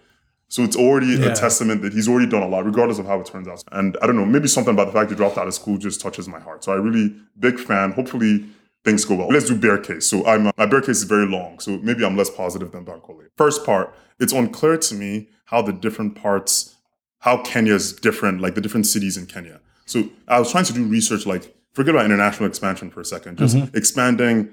So 0.49 0.63
it's 0.63 0.77
already 0.77 1.09
Yeah. 1.09 1.33
a 1.33 1.35
testament 1.35 1.83
that 1.83 1.93
he's 1.93 2.09
already 2.09 2.27
done 2.27 2.43
a 2.43 2.49
lot, 2.49 2.65
regardless 2.65 2.99
of 2.99 3.07
how 3.07 3.21
it 3.21 3.27
turns 3.27 3.49
out. 3.49 3.63
And 3.73 3.99
I 4.01 4.07
don't 4.07 4.17
know, 4.17 4.25
maybe 4.25 4.49
something 4.49 4.73
about 4.73 4.87
the 4.87 4.93
fact 4.93 5.11
he 5.11 5.17
dropped 5.17 5.37
out 5.37 5.49
of 5.49 5.55
school 5.55 5.77
just 5.77 6.01
touches 6.01 6.29
my 6.29 6.41
heart. 6.41 6.65
So 6.65 6.73
I 6.73 6.77
really 6.77 7.15
big 7.39 7.59
fan. 7.59 7.93
Hopefully 7.93 8.47
things 8.85 9.05
go 9.05 9.17
well. 9.17 9.29
Let's 9.29 9.47
do 9.47 9.57
bear 9.57 9.77
case. 9.77 10.07
So 10.07 10.25
I'm 10.25 10.45
my 10.57 10.67
bear 10.67 10.81
case 10.81 10.99
is 10.99 11.03
very 11.05 11.27
long, 11.27 11.59
so 11.59 11.79
maybe 11.79 12.05
I'm 12.05 12.17
less 12.17 12.31
positive 12.31 12.71
than 12.71 12.85
Bankole. 12.85 13.27
First 13.37 13.67
part, 13.67 13.93
it's 14.21 14.33
unclear 14.33 14.77
to 14.79 14.95
me 14.95 15.29
how 15.47 15.63
the 15.63 15.73
different 15.73 16.15
parts, 16.15 16.77
how 17.21 17.39
Kenya 17.39 17.75
is 17.75 17.93
different, 17.93 18.41
like 18.41 18.55
the 18.55 18.61
different 18.61 18.87
cities 18.87 19.17
in 19.17 19.27
Kenya. 19.27 19.61
So 19.85 20.09
I 20.29 20.39
was 20.39 20.51
trying 20.53 20.65
to 20.65 20.73
do 20.73 20.85
research, 20.85 21.27
like 21.27 21.55
forget 21.73 21.95
about 21.95 22.05
international 22.05 22.49
expansion 22.49 22.91
for 22.91 23.01
a 23.01 23.05
second, 23.05 23.39
just 23.39 23.57
mm-hmm. 23.57 23.77
expanding 23.77 24.49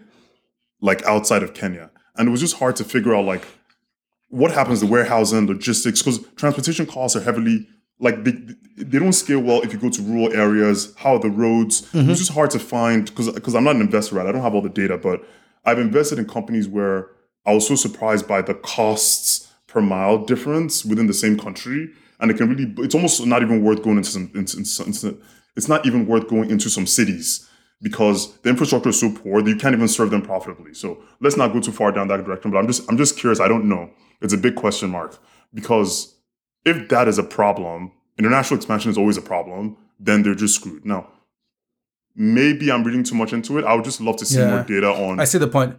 like 0.83 1.01
outside 1.03 1.41
of 1.41 1.53
Kenya, 1.53 1.89
and 2.17 2.27
it 2.27 2.31
was 2.31 2.41
just 2.41 2.57
hard 2.57 2.75
to 2.75 2.83
figure 2.83 3.15
out 3.15 3.23
like 3.25 3.47
what 4.27 4.51
happens 4.51 4.81
to 4.81 4.85
warehousing, 4.85 5.47
logistics, 5.47 6.01
because 6.01 6.19
transportation 6.35 6.85
costs 6.85 7.15
are 7.15 7.21
heavily 7.21 7.67
like 7.99 8.23
they, 8.25 8.31
they 8.75 8.99
don't 8.99 9.13
scale 9.13 9.39
well 9.39 9.61
if 9.61 9.71
you 9.71 9.79
go 9.79 9.89
to 9.89 10.01
rural 10.01 10.33
areas. 10.33 10.93
How 10.97 11.13
are 11.13 11.19
the 11.19 11.29
roads? 11.29 11.81
It's 11.81 11.91
mm-hmm. 11.91 12.09
just 12.09 12.33
hard 12.33 12.51
to 12.51 12.59
find 12.59 13.05
because 13.05 13.31
because 13.31 13.55
I'm 13.55 13.63
not 13.63 13.75
an 13.77 13.81
investor, 13.81 14.15
right? 14.15 14.27
I 14.27 14.31
don't 14.33 14.41
have 14.41 14.53
all 14.53 14.61
the 14.61 14.69
data, 14.69 14.97
but 14.97 15.25
I've 15.65 15.79
invested 15.79 16.19
in 16.19 16.25
companies 16.27 16.67
where 16.67 17.07
I 17.45 17.53
was 17.53 17.65
so 17.65 17.75
surprised 17.75 18.27
by 18.27 18.41
the 18.41 18.53
costs 18.53 19.51
per 19.67 19.81
mile 19.81 20.25
difference 20.25 20.83
within 20.83 21.07
the 21.07 21.13
same 21.13 21.39
country, 21.39 21.89
and 22.19 22.29
it 22.29 22.35
can 22.35 22.49
really 22.49 22.73
it's 22.79 22.93
almost 22.93 23.25
not 23.25 23.41
even 23.41 23.63
worth 23.63 23.81
going 23.83 23.97
into 23.97 24.09
some. 24.09 24.31
Into, 24.35 24.57
into, 24.57 24.83
into- 24.83 25.21
it's 25.55 25.69
not 25.69 25.85
even 25.85 26.07
worth 26.07 26.27
going 26.27 26.49
into 26.49 26.67
some 26.67 26.87
cities 26.87 27.47
because 27.83 28.35
the 28.39 28.49
infrastructure 28.49 28.89
is 28.89 28.99
so 28.99 29.11
poor 29.11 29.41
that 29.43 29.49
you 29.49 29.57
can't 29.57 29.75
even 29.75 29.87
serve 29.87 30.09
them 30.09 30.21
profitably. 30.23 30.73
So 30.73 31.03
let's 31.19 31.37
not 31.37 31.53
go 31.53 31.59
too 31.59 31.71
far 31.73 31.91
down 31.91 32.07
that 32.07 32.25
direction. 32.25 32.49
But 32.49 32.57
I'm 32.57 32.65
just 32.67 32.89
I'm 32.89 32.97
just 32.97 33.19
curious. 33.19 33.39
I 33.39 33.47
don't 33.47 33.69
know. 33.69 33.91
It's 34.21 34.33
a 34.33 34.37
big 34.37 34.55
question 34.55 34.89
mark 34.89 35.19
because 35.53 36.15
if 36.65 36.89
that 36.89 37.07
is 37.07 37.19
a 37.19 37.23
problem, 37.23 37.91
international 38.17 38.57
expansion 38.57 38.89
is 38.89 38.97
always 38.97 39.17
a 39.17 39.21
problem. 39.21 39.77
Then 39.99 40.23
they're 40.23 40.33
just 40.33 40.55
screwed. 40.55 40.85
Now, 40.85 41.09
maybe 42.15 42.71
I'm 42.71 42.83
reading 42.83 43.03
too 43.03 43.15
much 43.15 43.33
into 43.33 43.57
it. 43.59 43.65
I 43.65 43.75
would 43.75 43.83
just 43.85 44.01
love 44.01 44.15
to 44.17 44.25
see 44.25 44.39
Yeah. 44.39 44.49
more 44.55 44.63
data 44.63 44.87
on. 44.89 45.19
I 45.19 45.25
see 45.25 45.37
the 45.37 45.47
point. 45.47 45.77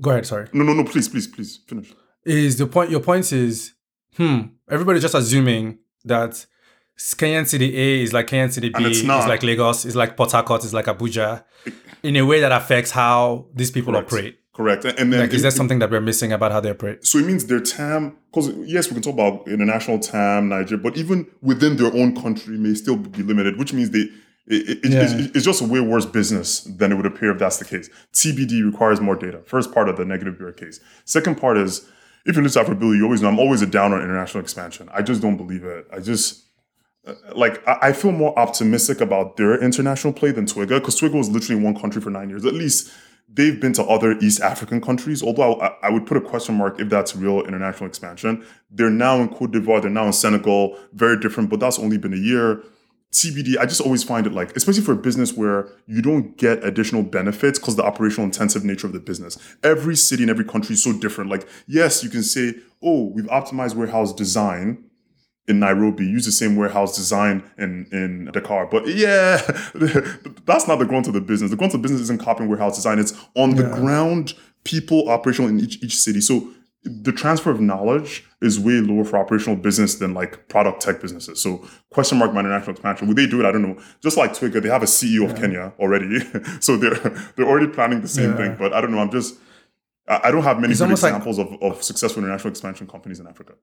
Go 0.00 0.10
ahead. 0.10 0.26
Sorry. 0.26 0.48
no, 0.52 0.62
no, 0.64 0.74
no. 0.74 0.84
Please, 0.84 1.08
please, 1.08 1.26
please 1.26 1.58
finish. 1.66 1.92
Is 2.24 2.56
the 2.58 2.66
point? 2.66 2.90
Your 2.90 3.00
point 3.00 3.32
is, 3.32 3.72
hmm. 4.16 4.40
Everybody's 4.70 5.02
just 5.02 5.14
assuming 5.14 5.78
that 6.04 6.44
Kenyan 6.98 7.46
City 7.46 7.76
A 7.76 8.02
is 8.02 8.12
like 8.12 8.26
Kenyan 8.26 8.52
City 8.52 8.68
B, 8.70 8.74
And 8.76 8.86
it's 8.86 8.98
is 8.98 9.04
not. 9.04 9.28
like 9.28 9.42
Lagos, 9.42 9.84
it's 9.84 9.94
like 9.96 10.16
Port 10.16 10.32
Harcourt, 10.32 10.64
is 10.64 10.74
like 10.74 10.86
Abuja, 10.86 11.44
in 12.02 12.16
a 12.16 12.22
way 12.22 12.40
that 12.40 12.52
affects 12.52 12.90
how 12.90 13.46
these 13.54 13.70
people 13.70 13.92
Correct. 13.92 14.12
operate. 14.12 14.38
Correct. 14.52 14.84
And 14.84 15.12
then 15.12 15.20
Like, 15.20 15.32
is 15.32 15.40
it- 15.40 15.42
there 15.42 15.50
something 15.52 15.78
that 15.78 15.90
we're 15.90 16.00
missing 16.00 16.32
about 16.32 16.50
how 16.50 16.58
they 16.60 16.70
operate? 16.70 17.06
So 17.06 17.18
it 17.18 17.26
means 17.26 17.46
their 17.46 17.60
TAM, 17.60 18.16
because 18.32 18.48
yes, 18.66 18.88
we 18.88 18.94
can 18.94 19.02
talk 19.02 19.14
about 19.14 19.46
international 19.46 20.00
TAM, 20.00 20.48
Nigeria, 20.48 20.82
but 20.82 20.96
even 20.96 21.26
within 21.40 21.76
their 21.76 21.94
own 21.94 22.20
country 22.20 22.58
may 22.58 22.74
still 22.74 22.96
be 22.96 23.22
limited, 23.22 23.58
which 23.58 23.72
means 23.72 23.90
they 23.90 24.06
it, 24.50 24.66
it- 24.66 24.78
it's, 24.82 25.12
Yeah. 25.12 25.26
it's 25.34 25.44
just 25.44 25.60
a 25.60 25.64
way 25.66 25.78
worse 25.78 26.06
business 26.06 26.60
than 26.62 26.90
it 26.90 26.94
would 26.94 27.04
appear 27.04 27.30
if 27.32 27.38
that's 27.38 27.58
the 27.58 27.66
case. 27.66 27.90
TBD 28.14 28.62
requires 28.64 28.98
more 28.98 29.14
data. 29.14 29.40
First 29.44 29.72
part 29.74 29.90
of 29.90 29.98
the 29.98 30.06
negative 30.06 30.38
bear 30.38 30.52
case. 30.52 30.80
Second 31.04 31.36
part 31.36 31.58
is 31.58 31.86
if 32.24 32.34
you 32.34 32.40
listen 32.42 32.64
to 32.64 32.70
Afrobility, 32.70 32.96
you 32.96 33.04
always 33.04 33.20
know 33.20 33.28
I'm 33.28 33.38
always 33.38 33.60
a 33.60 33.66
down 33.66 33.92
on 33.92 34.00
international 34.00 34.40
expansion. 34.42 34.88
I 34.92 35.02
just 35.02 35.20
don't 35.20 35.36
believe 35.36 35.64
it. 35.64 35.86
I 35.94 36.00
just 36.00 36.44
like 37.34 37.66
I, 37.66 37.92
feel 37.92 38.12
more 38.12 38.38
optimistic 38.38 39.00
about 39.00 39.36
their 39.36 39.62
international 39.62 40.12
play 40.12 40.30
than 40.30 40.46
Twiga 40.46 40.78
because 40.80 41.00
Twiga 41.00 41.14
was 41.14 41.28
literally 41.28 41.58
in 41.58 41.64
one 41.64 41.78
country 41.78 42.00
for 42.00 42.10
nine 42.10 42.28
years. 42.28 42.44
At 42.44 42.54
least 42.54 42.92
they've 43.28 43.60
been 43.60 43.72
to 43.74 43.84
other 43.84 44.12
East 44.18 44.40
African 44.40 44.80
countries. 44.80 45.22
Although 45.22 45.60
I, 45.60 45.74
I 45.82 45.90
would 45.90 46.06
put 46.06 46.16
a 46.16 46.20
question 46.20 46.56
mark 46.56 46.80
if 46.80 46.88
that's 46.88 47.14
real 47.14 47.42
international 47.42 47.88
expansion. 47.88 48.44
They're 48.70 48.90
now 48.90 49.20
in 49.20 49.28
Cote 49.28 49.52
d'Ivoire. 49.52 49.82
They're 49.82 49.90
now 49.90 50.06
in 50.06 50.12
Senegal. 50.12 50.78
Very 50.92 51.18
different, 51.18 51.50
but 51.50 51.60
that's 51.60 51.78
only 51.78 51.98
been 51.98 52.14
a 52.14 52.18
year. 52.18 52.62
TBD, 53.12 53.56
I 53.58 53.64
just 53.64 53.80
always 53.80 54.04
find 54.04 54.26
it 54.26 54.34
like, 54.34 54.54
especially 54.54 54.82
for 54.82 54.92
a 54.92 54.96
business 54.96 55.32
where 55.32 55.70
you 55.86 56.02
don't 56.02 56.36
get 56.36 56.62
additional 56.62 57.02
benefits 57.02 57.58
because 57.58 57.74
the 57.76 57.82
operational 57.82 58.26
intensive 58.26 58.64
nature 58.64 58.86
of 58.86 58.92
the 58.92 59.00
business. 59.00 59.38
Every 59.62 59.96
city 59.96 60.24
and 60.24 60.30
every 60.30 60.44
country 60.44 60.74
is 60.74 60.84
so 60.84 60.92
different. 60.92 61.30
Like, 61.30 61.48
yes, 61.66 62.04
you 62.04 62.10
can 62.10 62.22
say, 62.22 62.54
oh, 62.82 63.04
we've 63.14 63.24
optimized 63.26 63.76
warehouse 63.76 64.12
design 64.12 64.87
in 65.48 65.58
Nairobi, 65.60 66.04
use 66.04 66.26
the 66.26 66.32
same 66.32 66.56
warehouse 66.56 66.94
design 66.96 67.42
in, 67.56 67.86
in 67.90 68.30
Dakar. 68.32 68.66
But 68.66 68.86
yeah, 68.86 69.38
that's 70.44 70.68
not 70.68 70.78
the 70.78 70.84
grunt 70.86 71.06
of 71.08 71.14
the 71.14 71.20
business. 71.20 71.50
The 71.50 71.56
grunt 71.56 71.74
of 71.74 71.80
the 71.80 71.82
business 71.82 72.02
isn't 72.02 72.20
copying 72.20 72.48
warehouse 72.48 72.76
design. 72.76 72.98
It's 72.98 73.14
on 73.34 73.56
the 73.56 73.64
ground, 73.64 74.34
people 74.64 75.08
operational 75.08 75.48
in 75.50 75.58
each, 75.60 75.82
each 75.82 75.96
city. 75.96 76.20
So 76.20 76.48
the 76.84 77.12
transfer 77.12 77.50
of 77.50 77.60
knowledge 77.60 78.24
is 78.40 78.58
way 78.60 78.74
lower 78.80 79.04
for 79.04 79.18
operational 79.18 79.56
business 79.56 79.96
than 79.96 80.14
like 80.14 80.48
product 80.48 80.80
tech 80.80 81.00
businesses. 81.00 81.42
So 81.42 81.66
question 81.90 82.18
mark 82.18 82.32
my 82.32 82.40
international 82.40 82.72
expansion. 82.72 83.08
Would 83.08 83.16
they 83.16 83.26
do 83.26 83.40
it? 83.40 83.46
I 83.46 83.52
don't 83.52 83.62
know. 83.62 83.80
Just 84.02 84.16
like 84.16 84.32
Twiga, 84.32 84.62
they 84.62 84.68
have 84.68 84.82
a 84.82 84.86
CEO 84.86 85.28
of 85.28 85.36
Kenya 85.36 85.72
already. 85.80 86.20
so 86.60 86.76
they're 86.76 86.94
they're 87.36 87.48
already 87.48 87.66
planning 87.66 88.00
the 88.00 88.08
same 88.08 88.30
Yeah. 88.30 88.36
thing. 88.36 88.56
But 88.58 88.72
I 88.72 88.80
don't 88.80 88.92
know. 88.92 89.00
I'm 89.00 89.10
just 89.10 89.34
I 90.06 90.30
don't 90.30 90.44
have 90.44 90.60
many 90.60 90.74
almost 90.80 91.02
like- 91.02 91.10
examples 91.10 91.38
of, 91.38 91.52
of 91.62 91.82
successful 91.82 92.22
international 92.22 92.50
expansion 92.50 92.86
companies 92.86 93.18
in 93.20 93.26
Africa. 93.26 93.54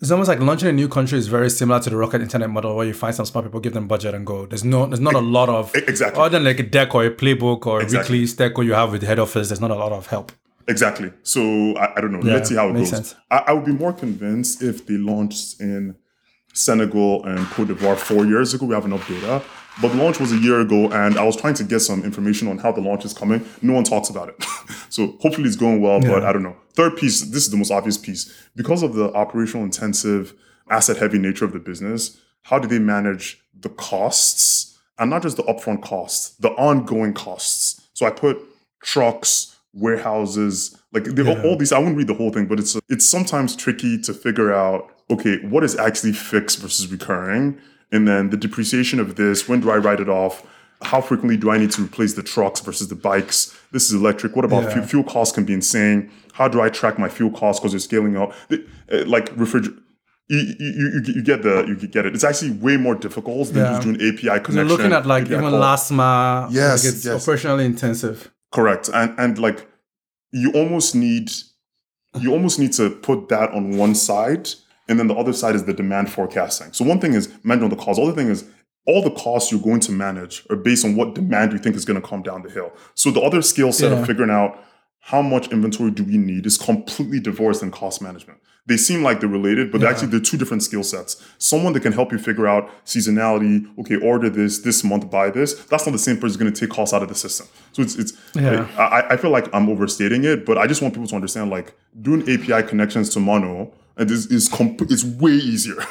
It's 0.00 0.12
almost 0.12 0.28
like 0.28 0.38
launching 0.38 0.68
a 0.68 0.72
new 0.72 0.86
country 0.88 1.18
is 1.18 1.26
very 1.26 1.50
similar 1.50 1.80
to 1.80 1.90
the 1.90 1.96
rocket 1.96 2.20
internet 2.22 2.48
model, 2.50 2.76
where 2.76 2.86
you 2.86 2.94
find 2.94 3.12
some 3.14 3.26
smart 3.26 3.46
people, 3.46 3.58
give 3.58 3.72
them 3.74 3.88
budget, 3.88 4.14
and 4.14 4.24
go. 4.24 4.46
There's 4.46 4.62
no, 4.64 4.86
there's 4.86 5.00
not 5.00 5.14
a 5.14 5.18
lot 5.20 5.48
of 5.48 5.74
exactly. 5.74 6.22
other 6.22 6.38
than 6.38 6.44
like 6.44 6.60
a 6.60 6.62
deck 6.62 6.94
or 6.94 7.04
a 7.04 7.10
playbook 7.10 7.66
or 7.66 7.80
a 7.80 7.82
Exactly. 7.82 8.18
weekly 8.18 8.26
stack 8.28 8.56
or 8.58 8.62
you 8.62 8.74
have 8.74 8.92
with 8.92 9.00
the 9.00 9.08
head 9.08 9.18
office. 9.18 9.48
There's 9.48 9.60
not 9.60 9.72
a 9.72 9.74
lot 9.74 9.90
of 9.90 10.06
help. 10.06 10.30
Exactly. 10.68 11.10
So 11.24 11.40
I, 11.76 11.94
I 11.96 12.00
don't 12.00 12.12
know. 12.12 12.20
Yeah, 12.22 12.34
Let's 12.34 12.48
see 12.48 12.54
how 12.54 12.68
it 12.68 12.74
goes. 12.74 12.90
sense. 12.90 13.16
I, 13.28 13.38
I 13.48 13.52
would 13.54 13.64
be 13.64 13.72
more 13.72 13.92
convinced 13.92 14.62
if 14.62 14.86
they 14.86 14.98
launched 14.98 15.60
in 15.60 15.96
Senegal 16.52 17.24
and 17.24 17.44
Cote 17.48 17.68
d'Ivoire 17.68 17.96
four 17.96 18.24
years 18.24 18.54
ago. 18.54 18.66
We 18.66 18.74
have 18.74 18.84
enough 18.84 19.08
data. 19.08 19.42
But 19.80 19.88
the 19.88 20.02
launch 20.02 20.18
was 20.18 20.32
a 20.32 20.36
year 20.38 20.60
ago, 20.60 20.90
and 20.90 21.16
I 21.16 21.22
was 21.22 21.36
trying 21.36 21.54
to 21.54 21.64
get 21.64 21.80
some 21.80 22.02
information 22.02 22.48
on 22.48 22.58
how 22.58 22.72
the 22.72 22.80
launch 22.80 23.04
is 23.04 23.12
coming. 23.12 23.46
No 23.62 23.74
one 23.74 23.84
talks 23.84 24.08
about 24.08 24.28
it. 24.28 24.42
so 24.88 25.16
hopefully 25.20 25.46
it's 25.46 25.56
going 25.56 25.80
well, 25.80 26.00
but 26.00 26.24
I 26.24 26.32
don't 26.32 26.42
know. 26.42 26.56
Third 26.74 26.96
piece, 26.96 27.20
this 27.20 27.44
is 27.44 27.50
the 27.50 27.56
most 27.56 27.70
obvious 27.70 27.96
piece. 27.96 28.32
Because 28.56 28.82
of 28.82 28.94
the 28.94 29.12
operational 29.12 29.64
intensive, 29.64 30.34
asset 30.68 30.96
heavy 30.96 31.18
nature 31.18 31.44
of 31.44 31.52
the 31.52 31.60
business, 31.60 32.18
how 32.42 32.58
do 32.58 32.66
they 32.66 32.78
manage 32.78 33.40
the 33.58 33.68
costs? 33.68 34.78
And 34.98 35.10
not 35.10 35.22
just 35.22 35.36
the 35.36 35.44
upfront 35.44 35.82
costs, 35.82 36.30
the 36.38 36.50
ongoing 36.50 37.14
costs. 37.14 37.88
So 37.94 38.04
I 38.04 38.10
put 38.10 38.38
trucks, 38.82 39.56
warehouses, 39.72 40.76
like 40.92 41.06
all, 41.20 41.40
all 41.42 41.56
these. 41.56 41.72
I 41.72 41.78
wouldn't 41.78 41.96
read 41.96 42.08
the 42.08 42.14
whole 42.14 42.30
thing, 42.30 42.46
but 42.46 42.58
it's 42.58 42.76
it's 42.88 43.08
sometimes 43.08 43.54
tricky 43.54 44.00
to 44.02 44.14
figure 44.14 44.52
out. 44.52 44.90
Okay, 45.10 45.38
what 45.46 45.64
is 45.64 45.76
actually 45.76 46.12
fixed 46.12 46.58
versus 46.58 46.90
recurring, 46.90 47.58
and 47.92 48.06
then 48.06 48.30
the 48.30 48.36
depreciation 48.36 49.00
of 49.00 49.16
this. 49.16 49.48
When 49.48 49.60
do 49.60 49.70
I 49.70 49.76
write 49.76 50.00
it 50.00 50.08
off? 50.08 50.46
How 50.82 51.00
frequently 51.00 51.36
do 51.36 51.50
I 51.50 51.58
need 51.58 51.72
to 51.72 51.82
replace 51.82 52.14
the 52.14 52.22
trucks 52.22 52.60
versus 52.60 52.88
the 52.88 52.94
bikes? 52.94 53.56
This 53.72 53.86
is 53.90 53.94
electric. 53.94 54.36
What 54.36 54.44
about 54.44 54.64
Yeah. 54.64 54.74
fuel? 54.74 54.86
Fuel 54.86 55.04
costs 55.04 55.34
can 55.34 55.44
be 55.44 55.52
insane. 55.52 56.10
How 56.34 56.46
do 56.46 56.60
I 56.60 56.68
track 56.68 56.98
my 56.98 57.08
fuel 57.08 57.30
costs 57.32 57.58
because 57.60 57.72
they're 57.72 57.80
scaling 57.80 58.16
up? 58.16 58.32
Uh, 58.52 58.56
like 59.06 59.34
refriger. 59.36 59.76
You, 60.30 60.38
you, 60.38 60.56
you, 60.60 61.14
you 61.16 61.22
get 61.22 61.42
the 61.42 61.64
you 61.66 61.74
get 61.88 62.04
it. 62.06 62.14
It's 62.14 62.22
actually 62.22 62.50
way 62.52 62.76
more 62.76 62.94
difficult 62.94 63.48
than 63.48 63.62
Yeah. 63.64 63.70
just 63.72 63.82
doing 63.82 63.96
API 63.96 64.20
connection. 64.40 64.54
You're 64.56 64.64
looking 64.66 64.92
at 64.92 65.06
like 65.06 65.24
API 65.24 65.34
even 65.36 65.50
call. 65.50 65.58
last 65.58 65.90
mile. 65.90 66.48
Yes, 66.52 66.84
like 66.84 66.94
it's 66.94 67.04
yes. 67.04 67.26
operationally 67.26 67.64
intensive. 67.64 68.30
Correct. 68.52 68.88
And 68.92 69.14
and 69.18 69.38
like 69.38 69.66
you 70.30 70.52
almost 70.52 70.94
need 70.94 71.30
you 72.20 72.32
almost 72.32 72.58
need 72.58 72.72
to 72.74 72.90
put 72.90 73.28
that 73.30 73.50
on 73.52 73.76
one 73.78 73.94
side, 73.94 74.48
and 74.88 74.98
then 74.98 75.06
the 75.06 75.14
other 75.14 75.32
side 75.32 75.54
is 75.54 75.64
the 75.64 75.74
demand 75.74 76.10
forecasting. 76.10 76.72
So 76.72 76.84
one 76.84 77.00
thing 77.00 77.14
is 77.14 77.28
managing 77.44 77.68
the 77.70 77.76
costs. 77.76 77.96
The 77.98 78.02
other 78.06 78.12
thing 78.14 78.28
is 78.28 78.44
all 78.86 79.02
the 79.02 79.10
costs 79.10 79.52
you're 79.52 79.60
going 79.60 79.80
to 79.80 79.92
manage 79.92 80.44
are 80.50 80.56
based 80.56 80.84
on 80.84 80.96
what 80.96 81.14
demand 81.14 81.52
you 81.52 81.58
think 81.58 81.76
is 81.76 81.84
going 81.84 82.00
to 82.00 82.06
come 82.06 82.22
down 82.22 82.42
the 82.42 82.50
hill. 82.50 82.72
So 82.94 83.10
the 83.10 83.20
other 83.20 83.42
skill 83.42 83.72
set 83.72 83.92
Yeah. 83.92 83.98
of 83.98 84.06
figuring 84.06 84.30
out 84.30 84.58
how 85.00 85.22
much 85.22 85.48
inventory 85.52 85.90
do 85.90 86.04
we 86.04 86.16
need 86.18 86.44
is 86.46 86.56
completely 86.56 87.20
divorced 87.20 87.62
in 87.62 87.70
cost 87.70 88.00
management. 88.02 88.38
They 88.66 88.76
seem 88.76 89.02
like 89.02 89.20
they're 89.20 89.28
related, 89.28 89.70
but 89.72 89.80
Yeah. 89.80 89.88
actually 89.90 90.08
they're 90.08 90.20
two 90.20 90.36
different 90.36 90.62
skill 90.62 90.82
sets. 90.82 91.16
Someone 91.38 91.72
that 91.74 91.80
can 91.80 91.92
help 91.92 92.12
you 92.12 92.18
figure 92.18 92.46
out 92.46 92.68
seasonality, 92.84 93.66
okay, 93.80 93.96
order 93.96 94.28
this 94.28 94.58
this 94.60 94.82
month, 94.84 95.10
buy 95.10 95.30
this. 95.30 95.54
That's 95.70 95.86
not 95.86 95.92
the 95.92 95.98
same 95.98 96.18
person 96.18 96.38
going 96.40 96.52
to 96.52 96.60
take 96.60 96.70
costs 96.70 96.92
out 96.94 97.02
of 97.02 97.08
the 97.08 97.14
system. 97.14 97.46
So 97.72 97.82
it's 97.82 97.94
it's. 97.96 98.12
Yeah. 98.34 98.66
I, 98.78 99.14
I 99.14 99.16
feel 99.16 99.30
like 99.30 99.48
I'm 99.54 99.68
overstating 99.70 100.24
it, 100.24 100.44
but 100.44 100.58
I 100.58 100.66
just 100.66 100.82
want 100.82 100.94
people 100.94 101.08
to 101.08 101.14
understand 101.14 101.50
like 101.50 101.74
doing 102.02 102.22
API 102.22 102.62
connections 102.68 103.08
to 103.10 103.20
Mono 103.20 103.72
and 103.98 104.10
is 104.10 104.26
is 104.26 104.48
comp- 104.48 104.80
it's 104.90 105.04
way 105.04 105.32
easier. 105.32 105.76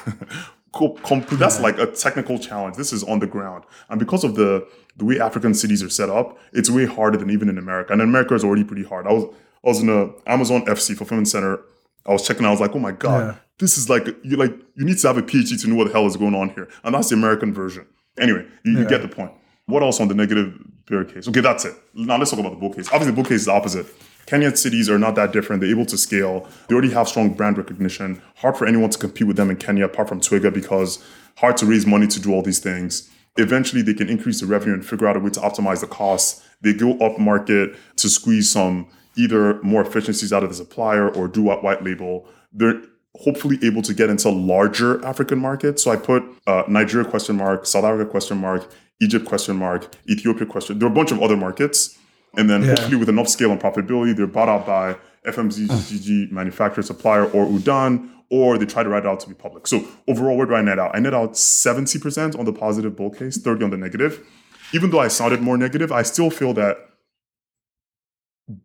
Comp- 0.73 1.29
that's 1.29 1.59
like 1.59 1.79
a 1.79 1.87
technical 1.87 2.37
challenge. 2.37 2.75
This 2.75 2.93
is 2.93 3.03
on 3.03 3.17
the 3.19 3.25
ground, 3.25 3.63
and 3.89 3.99
because 3.99 4.23
of 4.23 4.35
the 4.35 4.67
the 4.97 5.05
way 5.05 5.19
African 5.19 5.53
cities 5.55 5.81
are 5.81 5.89
set 5.89 6.09
up, 6.09 6.37
it's 6.53 6.69
way 6.69 6.85
harder 6.85 7.17
than 7.17 7.31
even 7.31 7.49
in 7.49 7.57
America. 7.57 7.93
And 7.93 8.01
America 8.01 8.35
is 8.35 8.43
already 8.43 8.63
pretty 8.63 8.83
hard. 8.83 9.07
I 9.07 9.13
was 9.13 9.23
I 9.65 9.69
was 9.69 9.79
in 9.81 9.89
a 9.89 10.09
Amazon 10.29 10.65
FC 10.65 10.95
fulfillment 10.95 11.29
center. 11.29 11.61
I 12.05 12.11
was 12.11 12.27
checking. 12.27 12.45
I 12.45 12.51
was 12.51 12.59
like, 12.59 12.75
oh 12.75 12.79
my 12.79 12.91
god, 12.91 13.19
Yeah. 13.19 13.35
this 13.57 13.77
is 13.77 13.89
like 13.89 14.07
you 14.23 14.37
like 14.37 14.53
you 14.75 14.85
need 14.85 14.97
to 14.99 15.07
have 15.07 15.17
a 15.17 15.23
PhD 15.23 15.59
to 15.61 15.67
know 15.69 15.75
what 15.75 15.87
the 15.87 15.93
hell 15.93 16.05
is 16.05 16.15
going 16.17 16.35
on 16.35 16.49
here, 16.49 16.67
and 16.83 16.93
that's 16.93 17.09
the 17.09 17.15
American 17.15 17.53
version. 17.53 17.87
Anyway, 18.19 18.45
you, 18.63 18.77
you 18.79 18.85
get 18.87 19.01
the 19.01 19.07
point. 19.07 19.31
What 19.65 19.81
else 19.81 19.99
on 19.99 20.09
the 20.09 20.15
negative 20.15 20.53
bear 20.87 21.05
case? 21.05 21.27
Okay, 21.27 21.41
that's 21.41 21.65
it. 21.65 21.73
Now 21.95 22.17
let's 22.17 22.29
talk 22.31 22.39
about 22.39 22.51
the 22.51 22.57
bull 22.59 22.73
case. 22.73 22.87
Obviously, 22.89 23.07
the 23.11 23.15
bull 23.15 23.23
case 23.25 23.39
is 23.41 23.45
the 23.45 23.53
opposite. 23.53 23.87
Kenyan 24.27 24.57
cities 24.57 24.89
are 24.89 24.99
not 24.99 25.15
that 25.15 25.31
different. 25.31 25.61
They're 25.61 25.71
able 25.71 25.85
to 25.85 25.97
scale. 25.97 26.47
They 26.67 26.75
already 26.75 26.91
have 26.91 27.07
strong 27.07 27.33
brand 27.33 27.57
recognition. 27.57 28.21
Hard 28.35 28.57
for 28.57 28.67
anyone 28.67 28.89
to 28.89 28.99
compete 28.99 29.25
with 29.25 29.37
them 29.37 29.49
in 29.49 29.55
Kenya, 29.55 29.85
apart 29.85 30.09
from 30.09 30.19
Twiga, 30.19 30.53
because 30.53 31.03
hard 31.37 31.55
to 31.57 31.65
raise 31.65 31.85
money 31.85 32.07
to 32.07 32.19
do 32.19 32.33
all 32.33 32.41
these 32.41 32.59
things. 32.59 33.09
Eventually, 33.37 33.81
they 33.81 33.93
can 33.93 34.09
increase 34.09 34.41
the 34.41 34.45
revenue 34.45 34.73
and 34.73 34.85
figure 34.85 35.07
out 35.07 35.15
a 35.15 35.19
way 35.19 35.29
to 35.29 35.39
optimize 35.39 35.79
the 35.79 35.87
costs. 35.87 36.45
They 36.61 36.73
go 36.73 36.97
up 36.99 37.17
market 37.17 37.75
to 37.95 38.09
squeeze 38.09 38.51
some 38.51 38.87
either 39.15 39.61
more 39.63 39.81
efficiencies 39.81 40.33
out 40.33 40.43
of 40.43 40.49
the 40.49 40.55
supplier 40.55 41.09
or 41.09 41.27
do 41.27 41.41
what 41.41 41.63
white 41.63 41.83
label. 41.83 42.27
They're 42.51 42.81
hopefully 43.15 43.57
able 43.63 43.81
to 43.83 43.93
get 43.93 44.09
into 44.09 44.29
larger 44.29 45.03
African 45.05 45.39
markets. 45.39 45.83
So 45.83 45.91
I 45.91 45.95
put 45.95 46.23
uh, 46.45 46.63
Nigeria 46.67 47.07
question 47.09 47.37
mark, 47.37 47.65
South 47.65 47.85
Africa 47.85 48.09
question 48.09 48.37
mark, 48.37 48.69
Egypt 49.01 49.25
question 49.25 49.55
mark, 49.55 49.95
Ethiopia 50.09 50.45
question. 50.45 50.79
There 50.79 50.87
are 50.87 50.91
a 50.91 50.95
bunch 50.95 51.11
of 51.11 51.21
other 51.21 51.37
markets. 51.37 51.97
And 52.37 52.49
then 52.49 52.63
hopefully 52.63 52.95
with 52.95 53.09
enough 53.09 53.27
scale 53.27 53.51
and 53.51 53.59
profitability, 53.59 54.15
they're 54.15 54.27
bought 54.27 54.47
out 54.47 54.65
by 54.65 54.95
FMCG 55.25 56.31
manufacturer, 56.31 56.83
supplier, 56.83 57.25
or 57.25 57.47
Udaan, 57.47 58.09
or 58.29 58.57
they 58.57 58.65
try 58.65 58.83
to 58.83 58.89
write 58.89 59.03
it 59.03 59.07
out 59.07 59.19
to 59.21 59.29
be 59.29 59.33
public. 59.33 59.67
So 59.67 59.85
overall, 60.07 60.37
where 60.37 60.45
do 60.45 60.53
I 60.53 60.61
net 60.61 60.79
out? 60.79 60.95
I 60.95 60.99
net 60.99 61.13
out 61.13 61.33
70% 61.33 62.37
on 62.37 62.45
the 62.45 62.53
positive 62.53 62.95
bull 62.95 63.09
case, 63.09 63.37
30 63.37 63.65
on 63.65 63.69
the 63.71 63.77
negative. 63.77 64.25
Even 64.73 64.91
though 64.91 64.99
I 64.99 65.07
sounded 65.07 65.41
more 65.41 65.57
negative, 65.57 65.91
I 65.91 66.03
still 66.03 66.29
feel 66.29 66.53
that 66.53 66.77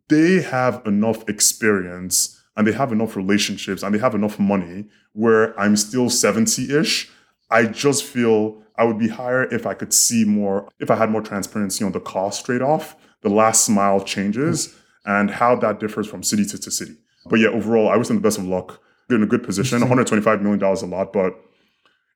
they 0.08 0.42
have 0.42 0.82
enough 0.86 1.28
experience 1.28 2.40
and 2.56 2.66
they 2.66 2.72
have 2.72 2.92
enough 2.92 3.16
relationships 3.16 3.82
and 3.82 3.94
they 3.94 3.98
have 3.98 4.14
enough 4.14 4.38
money 4.38 4.84
where 5.12 5.58
I'm 5.58 5.76
still 5.76 6.10
70 6.10 6.76
ish. 6.76 7.10
I 7.50 7.64
just 7.64 8.04
feel 8.04 8.62
I 8.76 8.84
would 8.84 8.98
be 8.98 9.08
higher 9.08 9.44
if 9.44 9.66
I 9.66 9.74
could 9.74 9.92
see 9.92 10.24
more, 10.24 10.68
if 10.78 10.90
I 10.90 10.96
had 10.96 11.10
more 11.10 11.22
transparency 11.22 11.84
on 11.84 11.92
the 11.92 12.00
cost 12.00 12.44
trade 12.46 12.62
off, 12.62 12.96
the 13.22 13.28
last 13.30 13.68
mile 13.68 14.00
changes, 14.02 14.74
and 15.04 15.30
how 15.30 15.56
that 15.56 15.80
differs 15.80 16.06
from 16.06 16.22
city 16.22 16.44
to, 16.44 16.58
to 16.58 16.70
city. 16.70 16.94
But 17.26 17.38
yeah, 17.40 17.48
overall, 17.48 17.88
I 17.88 17.96
was 17.96 18.10
in 18.10 18.16
the 18.16 18.22
best 18.22 18.38
of 18.38 18.44
luck. 18.44 18.80
They're 19.08 19.16
in 19.16 19.22
a 19.24 19.26
good 19.26 19.42
position. 19.44 19.80
$125 19.80 20.42
million 20.42 20.62
is 20.72 20.82
a 20.82 20.86
lot, 20.86 21.12
but 21.12 21.34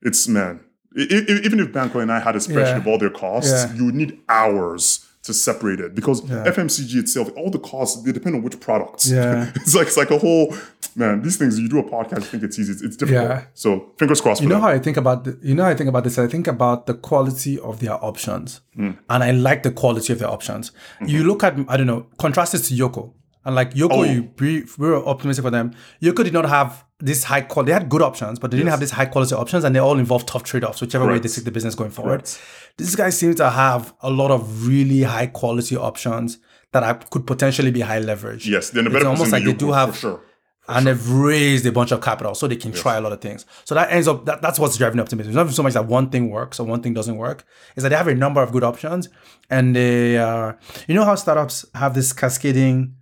it's, 0.01 0.27
man, 0.27 0.61
I- 0.97 1.01
I- 1.01 1.41
even 1.45 1.59
if 1.59 1.69
Bankole 1.71 2.01
and 2.01 2.11
I 2.11 2.19
had 2.19 2.35
a 2.35 2.39
spreadsheet 2.39 2.55
Yeah. 2.75 2.77
of 2.77 2.87
all 2.87 2.97
their 2.97 3.09
costs, 3.09 3.51
Yeah. 3.51 3.73
you 3.75 3.85
would 3.85 3.95
need 3.95 4.19
hours 4.29 5.05
to 5.27 5.33
separate 5.33 5.79
it 5.79 5.93
because 5.95 6.21
FMCG 6.21 6.95
itself, 6.95 7.29
all 7.37 7.49
the 7.51 7.59
costs 7.59 8.01
they 8.03 8.11
depend 8.11 8.35
on 8.35 8.41
which 8.41 8.59
products. 8.59 9.09
Yeah. 9.09 9.51
it's 9.55 9.75
like 9.75 9.87
it's 9.87 9.97
like 9.97 10.11
a 10.11 10.17
whole 10.17 10.53
man. 10.95 11.21
These 11.21 11.37
things 11.37 11.59
you 11.59 11.69
do 11.69 11.79
a 11.79 11.83
podcast, 11.83 12.15
you 12.19 12.25
think 12.25 12.43
it's 12.43 12.57
easy. 12.59 12.71
It's, 12.73 12.81
it's 12.81 12.97
difficult. 12.97 13.29
Yeah. 13.29 13.45
So 13.53 13.91
fingers 13.97 14.19
crossed. 14.21 14.41
You 14.41 14.47
know 14.49 14.55
them. 14.55 14.63
how 14.63 14.69
I 14.69 14.79
think 14.79 14.97
about 14.97 15.23
the, 15.25 15.37
you 15.41 15.53
know 15.55 15.63
how 15.63 15.69
I 15.69 15.75
think 15.75 15.89
about 15.89 16.03
this. 16.03 16.17
I 16.17 16.27
think 16.27 16.47
about 16.47 16.87
the 16.87 16.93
quality 16.95 17.59
of 17.59 17.79
their 17.79 18.03
options, 18.03 18.61
Hmm. 18.75 18.91
and 19.09 19.23
I 19.23 19.31
like 19.31 19.63
the 19.63 19.71
quality 19.71 20.11
of 20.13 20.19
their 20.19 20.29
options. 20.29 20.71
You 21.05 21.23
look 21.23 21.43
at 21.43 21.53
I 21.67 21.77
don't 21.77 21.87
know, 21.87 22.07
contrast 22.17 22.55
it 22.55 22.59
to 22.59 22.73
Yoco, 22.73 23.13
and 23.45 23.53
like 23.55 23.73
Yoco, 23.73 23.89
Oh. 23.91 24.03
you 24.03 24.31
we, 24.39 24.65
we 24.77 24.87
were 24.89 25.05
optimistic 25.05 25.43
for 25.43 25.51
them. 25.51 25.73
Yoco 26.01 26.23
did 26.23 26.33
not 26.33 26.47
have 26.49 26.83
this 26.99 27.23
high 27.25 27.41
quality. 27.41 27.71
They 27.71 27.73
had 27.79 27.89
good 27.89 28.01
options, 28.01 28.39
but 28.39 28.49
they 28.51 28.57
didn't 28.57 28.69
have 28.71 28.79
these 28.79 28.91
high 28.91 29.05
quality 29.05 29.35
options, 29.35 29.63
and 29.63 29.75
they 29.75 29.79
all 29.79 29.99
involve 29.99 30.25
tough 30.25 30.43
trade 30.43 30.63
offs, 30.63 30.81
whichever 30.81 31.05
way 31.07 31.19
they 31.19 31.29
take 31.29 31.43
the 31.43 31.51
business 31.51 31.75
going 31.75 31.91
forward. 31.91 32.23
Correct. 32.23 32.41
These 32.77 32.95
guys 32.95 33.17
seem 33.17 33.35
to 33.35 33.49
have 33.49 33.93
a 34.01 34.09
lot 34.09 34.31
of 34.31 34.67
really 34.67 35.03
high 35.03 35.27
quality 35.27 35.77
options 35.77 36.39
that 36.71 36.83
I, 36.83 36.93
could 36.93 37.25
potentially 37.27 37.71
be 37.71 37.81
high 37.81 37.99
leverage. 37.99 38.47
yes, 38.49 38.71
they're 38.71 38.81
in 38.81 38.87
a 38.87 38.89
better 38.89 39.05
It's 39.05 39.05
almost 39.07 39.31
like 39.31 39.43
they 39.45 39.53
do 39.53 39.71
have 39.71 39.93
for 39.95 39.99
sure. 39.99 40.21
and 40.67 40.85
they've 40.87 41.09
raised 41.09 41.65
a 41.65 41.71
bunch 41.71 41.91
of 41.93 42.01
capital 42.01 42.35
so 42.35 42.45
they 42.45 42.57
can 42.57 42.73
try 42.73 42.97
a 42.97 43.01
lot 43.01 43.13
of 43.13 43.21
things. 43.21 43.45
So 43.63 43.73
that 43.75 43.89
ends 43.91 44.05
up 44.07 44.25
that, 44.25 44.41
that's 44.41 44.59
what's 44.59 44.75
driving 44.75 44.99
optimism. 44.99 45.29
It's 45.31 45.35
not 45.35 45.49
so 45.51 45.63
much 45.63 45.75
that 45.75 45.85
one 45.85 46.09
thing 46.09 46.29
works 46.29 46.59
or 46.59 46.65
one 46.67 46.81
thing 46.83 46.93
doesn't 46.93 47.15
work. 47.15 47.45
Is 47.77 47.83
that 47.83 47.89
they 47.89 47.95
have 47.95 48.07
a 48.09 48.15
number 48.15 48.41
of 48.43 48.51
good 48.51 48.65
options 48.65 49.07
and 49.49 49.73
they 49.75 50.17
uh 50.17 50.53
you 50.89 50.93
know 50.95 51.05
how 51.05 51.15
startups 51.15 51.65
have 51.73 51.93
this 51.93 52.11
cascading 52.11 52.96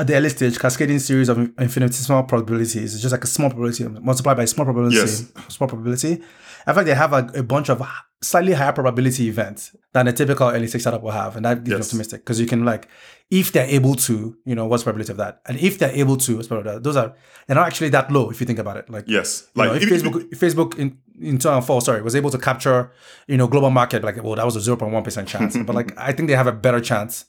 at 0.00 0.06
the 0.06 0.14
early 0.14 0.30
stage 0.30 0.58
cascading 0.58 0.98
series 0.98 1.28
of 1.28 1.38
infinitesimal 1.58 2.22
probabilities. 2.22 2.94
It's 2.94 3.02
just 3.02 3.12
like 3.12 3.24
a 3.24 3.26
small 3.26 3.50
probability 3.50 3.84
multiplied 3.86 4.38
by 4.38 4.44
a 4.44 4.46
small 4.46 4.64
probability. 4.64 4.96
Yes. 4.96 5.30
Small 5.48 5.68
probability. 5.68 6.12
In 6.66 6.74
fact, 6.74 6.86
they 6.86 6.94
have 6.94 7.12
a, 7.12 7.30
a 7.34 7.42
bunch 7.42 7.68
of 7.68 7.86
slightly 8.22 8.54
higher 8.54 8.72
probability 8.72 9.28
events 9.28 9.76
than 9.92 10.08
a 10.08 10.12
typical 10.12 10.48
early 10.48 10.66
stage 10.68 10.80
startup 10.80 11.02
will 11.02 11.10
have, 11.10 11.36
and 11.36 11.44
that 11.44 11.64
gives 11.64 11.70
you 11.70 11.76
optimistic 11.76 12.22
because 12.22 12.40
you 12.40 12.46
can 12.46 12.64
like, 12.64 12.88
if 13.30 13.52
they're 13.52 13.66
able 13.66 13.94
to, 13.94 14.36
you 14.46 14.54
know, 14.54 14.66
what's 14.66 14.82
the 14.82 14.86
probability 14.86 15.12
of 15.12 15.18
that, 15.18 15.42
and 15.46 15.58
if 15.58 15.78
they're 15.78 15.94
able 15.94 16.16
to, 16.16 16.36
what's 16.36 16.48
probability 16.48 16.76
of 16.76 16.82
that? 16.82 16.88
Those 16.88 16.96
are 16.96 17.14
they're 17.46 17.56
not 17.56 17.66
actually 17.66 17.90
that 17.90 18.10
low 18.10 18.30
if 18.30 18.40
you 18.40 18.46
think 18.46 18.58
about 18.58 18.78
it. 18.78 18.88
Like, 18.88 19.04
Yes, 19.06 19.48
you 19.54 19.64
know, 19.64 19.72
like 19.72 19.82
if 19.82 19.88
Facebook, 19.88 20.32
if 20.32 20.40
Facebook 20.40 20.78
in 20.78 20.98
in 21.20 21.36
2004, 21.36 21.82
sorry, 21.82 22.02
was 22.02 22.16
able 22.16 22.30
to 22.30 22.38
capture, 22.38 22.90
you 23.26 23.36
know, 23.36 23.46
global 23.46 23.70
market, 23.70 24.02
like, 24.02 24.22
well, 24.22 24.36
that 24.36 24.46
was 24.46 24.56
a 24.56 24.70
0.1 24.70 25.04
percent 25.04 25.28
chance, 25.28 25.56
but 25.66 25.74
like, 25.74 25.96
I 25.98 26.12
think 26.12 26.28
they 26.28 26.36
have 26.36 26.46
a 26.46 26.52
better 26.52 26.80
chance 26.80 27.26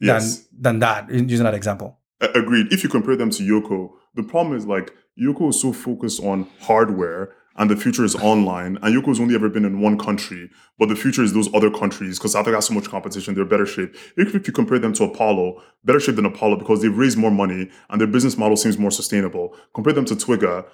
than 0.00 0.20
yes. 0.20 0.44
than 0.56 0.80
that 0.80 1.10
in 1.10 1.28
using 1.28 1.44
that 1.44 1.54
example. 1.54 1.98
Agreed. 2.20 2.72
If 2.72 2.82
you 2.82 2.88
compare 2.88 3.16
them 3.16 3.30
to 3.30 3.42
Yoco, 3.42 3.90
the 4.14 4.22
problem 4.22 4.56
is 4.56 4.66
like 4.66 4.92
Yoco 5.20 5.50
is 5.50 5.60
so 5.60 5.72
focused 5.72 6.22
on 6.22 6.48
hardware 6.60 7.34
and 7.56 7.70
the 7.70 7.76
future 7.76 8.04
is 8.04 8.14
online. 8.16 8.78
And 8.82 8.94
Yoco's 8.94 9.20
only 9.20 9.34
ever 9.34 9.48
been 9.48 9.64
in 9.64 9.80
one 9.80 9.98
country, 9.98 10.50
but 10.78 10.88
the 10.88 10.96
future 10.96 11.22
is 11.22 11.32
those 11.32 11.52
other 11.54 11.70
countries 11.70 12.18
because 12.18 12.32
South 12.32 12.42
Africa 12.42 12.56
has 12.56 12.66
so 12.66 12.74
much 12.74 12.88
competition. 12.88 13.34
They're 13.34 13.44
better 13.44 13.66
shape. 13.66 13.94
If, 14.16 14.34
if 14.34 14.46
you 14.46 14.52
compare 14.52 14.78
them 14.78 14.92
to 14.94 15.04
Apollo, 15.04 15.62
better 15.84 16.00
shape 16.00 16.16
than 16.16 16.26
Apollo 16.26 16.56
because 16.56 16.82
they've 16.82 16.96
raised 16.96 17.18
more 17.18 17.30
money 17.30 17.70
and 17.90 18.00
their 18.00 18.08
business 18.08 18.36
model 18.36 18.56
seems 18.56 18.78
more 18.78 18.90
sustainable. 18.90 19.56
Compare 19.74 19.92
them 19.92 20.04
to 20.06 20.14
Twiga. 20.14 20.66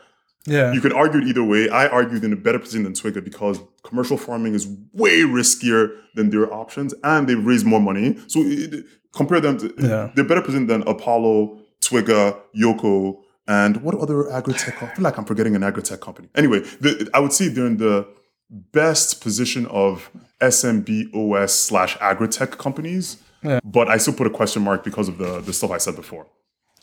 Yeah, 0.47 0.73
You 0.73 0.81
can 0.81 0.93
argue 0.93 1.21
it 1.21 1.27
either 1.29 1.45
way. 1.45 1.69
I 1.69 1.87
argue 1.89 2.19
they're 2.19 2.29
in 2.29 2.33
a 2.33 2.41
better 2.41 2.59
position 2.59 2.85
than 2.85 2.95
Twiga 2.95 3.23
because 3.23 3.61
commercial 3.83 4.17
farming 4.17 4.55
is 4.55 4.67
way 4.95 5.21
riskier 5.21 5.95
than 6.15 6.31
their 6.31 6.51
options 6.53 6.95
and 7.05 7.29
they've 7.29 7.45
raised 7.45 7.67
more 7.67 7.81
money. 7.81 8.17
So 8.27 8.41
it, 8.43 8.87
compare 9.15 9.41
them 9.41 9.59
to, 9.59 9.75
Yeah. 9.79 10.11
they're 10.15 10.25
better 10.25 10.43
positioned 10.43 10.69
than 10.71 10.83
Apollo, 10.87 11.59
Twiga, 11.81 12.37
Yoco, 12.57 13.19
and 13.49 13.79
what 13.83 13.95
other 13.97 14.31
agri-tech? 14.31 14.83
I 14.83 14.87
feel 14.95 15.03
like 15.03 15.17
I'm 15.19 15.25
forgetting 15.25 15.57
an 15.57 15.63
agri-tech 15.63 16.01
company. 16.01 16.29
Anyway, 16.37 16.61
the, 16.81 17.09
I 17.15 17.19
would 17.21 17.33
say 17.33 17.49
they're 17.49 17.67
in 17.67 17.79
the 17.79 18.07
best 18.51 19.21
position 19.21 19.67
of 19.67 20.11
SMB 20.41 21.49
slash 21.49 21.97
agri-tech 22.01 22.53
companies. 22.59 23.17
Yeah. 23.43 23.61
But 23.65 23.89
I 23.89 23.97
still 23.97 24.15
put 24.15 24.27
a 24.27 24.31
question 24.31 24.63
mark 24.63 24.85
because 24.85 25.09
of 25.09 25.19
the, 25.19 25.41
the 25.41 25.53
stuff 25.53 25.71
I 25.71 25.79
said 25.79 25.97
before. 25.97 26.27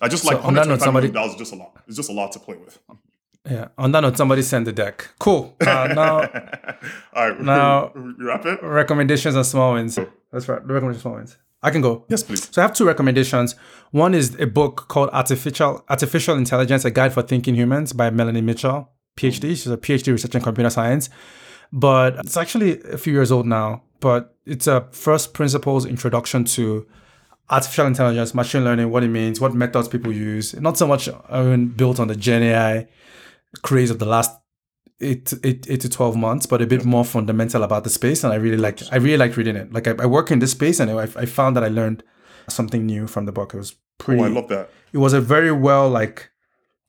I 0.01 0.07
just 0.07 0.25
like 0.25 0.43
on 0.43 0.53
that 0.55 0.67
note, 0.67 0.79
$125 0.79 0.83
somebody- 0.83 1.09
dollars 1.09 1.31
is 1.33 1.37
just 1.37 1.53
a 1.53 1.55
lot. 1.55 1.77
It's 1.87 1.95
just 1.95 2.09
a 2.09 2.13
lot 2.13 2.31
to 2.33 2.39
play 2.39 2.55
with. 2.57 2.79
yeah. 3.49 3.67
On 3.77 3.91
that 3.93 4.01
note, 4.01 4.17
somebody 4.17 4.41
send 4.41 4.67
the 4.67 4.73
deck. 4.73 5.09
Cool. 5.19 5.55
Uh, 5.61 5.87
now 5.93 6.19
All 7.13 7.29
right, 7.29 7.41
Now- 7.53 7.91
wrap 7.95 8.45
it. 8.45 8.61
recommendations 8.63 9.35
and 9.35 9.45
small 9.45 9.73
wins. 9.73 9.97
That's 10.31 10.47
right. 10.49 10.65
The 10.65 10.73
recommendations 10.73 11.01
small 11.03 11.15
wins. 11.15 11.37
I 11.67 11.71
can 11.71 11.81
go. 11.81 12.05
Yes, 12.07 12.23
please. 12.23 12.49
So 12.51 12.61
I 12.61 12.65
have 12.65 12.73
two 12.73 12.85
recommendations. 12.85 13.55
One 13.91 14.13
is 14.13 14.39
a 14.39 14.47
book 14.47 14.87
called 14.87 15.09
Artificial 15.11 15.83
Artificial 15.89 16.35
Intelligence: 16.37 16.85
A 16.85 16.91
Guide 16.91 17.13
for 17.13 17.21
Thinking 17.21 17.55
Humans 17.55 17.93
by 17.93 18.09
Melanie 18.09 18.41
Mitchell, 18.41 18.89
PhD. 19.17 19.39
Mm-hmm. 19.39 19.49
She's 19.49 19.67
a 19.67 19.77
PhD 19.77 20.13
researcher 20.13 20.37
in 20.37 20.43
computer 20.43 20.69
science. 20.69 21.09
But 21.73 22.15
it's 22.19 22.37
actually 22.37 22.81
a 22.83 22.97
few 22.97 23.11
years 23.11 23.31
old 23.31 23.45
now. 23.45 23.83
But 23.99 24.37
it's 24.45 24.67
a 24.67 24.87
first 24.91 25.33
principles 25.33 25.85
introduction 25.85 26.45
to 26.55 26.87
artificial 27.49 27.87
intelligence, 27.87 28.33
machine 28.33 28.63
learning, 28.63 28.89
what 28.89 29.03
it 29.03 29.09
means, 29.09 29.41
what 29.41 29.53
methods 29.53 29.87
people 29.87 30.13
use. 30.13 30.53
Not 30.59 30.77
so 30.77 30.87
much 30.87 31.09
I 31.29 31.43
mean, 31.43 31.67
built 31.67 31.99
on 31.99 32.07
the 32.07 32.15
Gen 32.15 32.43
AI 32.43 32.87
craze 33.61 33.89
of 33.89 33.99
the 33.99 34.05
last 34.05 34.31
eight, 35.01 35.33
eight, 35.43 35.65
eight 35.69 35.81
to 35.81 35.89
12 35.89 36.15
months, 36.15 36.45
but 36.45 36.61
a 36.61 36.67
bit 36.67 36.83
more 36.85 37.05
fundamental 37.05 37.63
about 37.63 37.83
the 37.83 37.89
space. 37.89 38.23
And 38.23 38.33
I 38.33 38.37
really 38.37 38.57
like, 38.57 38.81
I 38.91 38.97
really 38.97 39.17
liked 39.17 39.37
reading 39.37 39.55
it. 39.55 39.71
Like 39.71 39.87
I, 39.87 39.95
I 39.99 40.05
work 40.05 40.31
in 40.31 40.39
this 40.39 40.51
space 40.51 40.79
and 40.79 40.89
I, 40.91 41.03
I 41.03 41.25
found 41.25 41.55
that 41.55 41.63
I 41.63 41.67
learned 41.67 42.03
something 42.47 42.85
new 42.85 43.07
from 43.07 43.25
the 43.25 43.31
book. 43.31 43.53
It 43.53 43.57
was 43.57 43.75
pretty. 43.97 44.21
Oh, 44.21 44.25
I 44.25 44.29
love 44.29 44.47
that. 44.49 44.69
It 44.93 44.97
was 44.99 45.13
a 45.13 45.21
very 45.21 45.51
well 45.51 45.89
like 45.89 46.29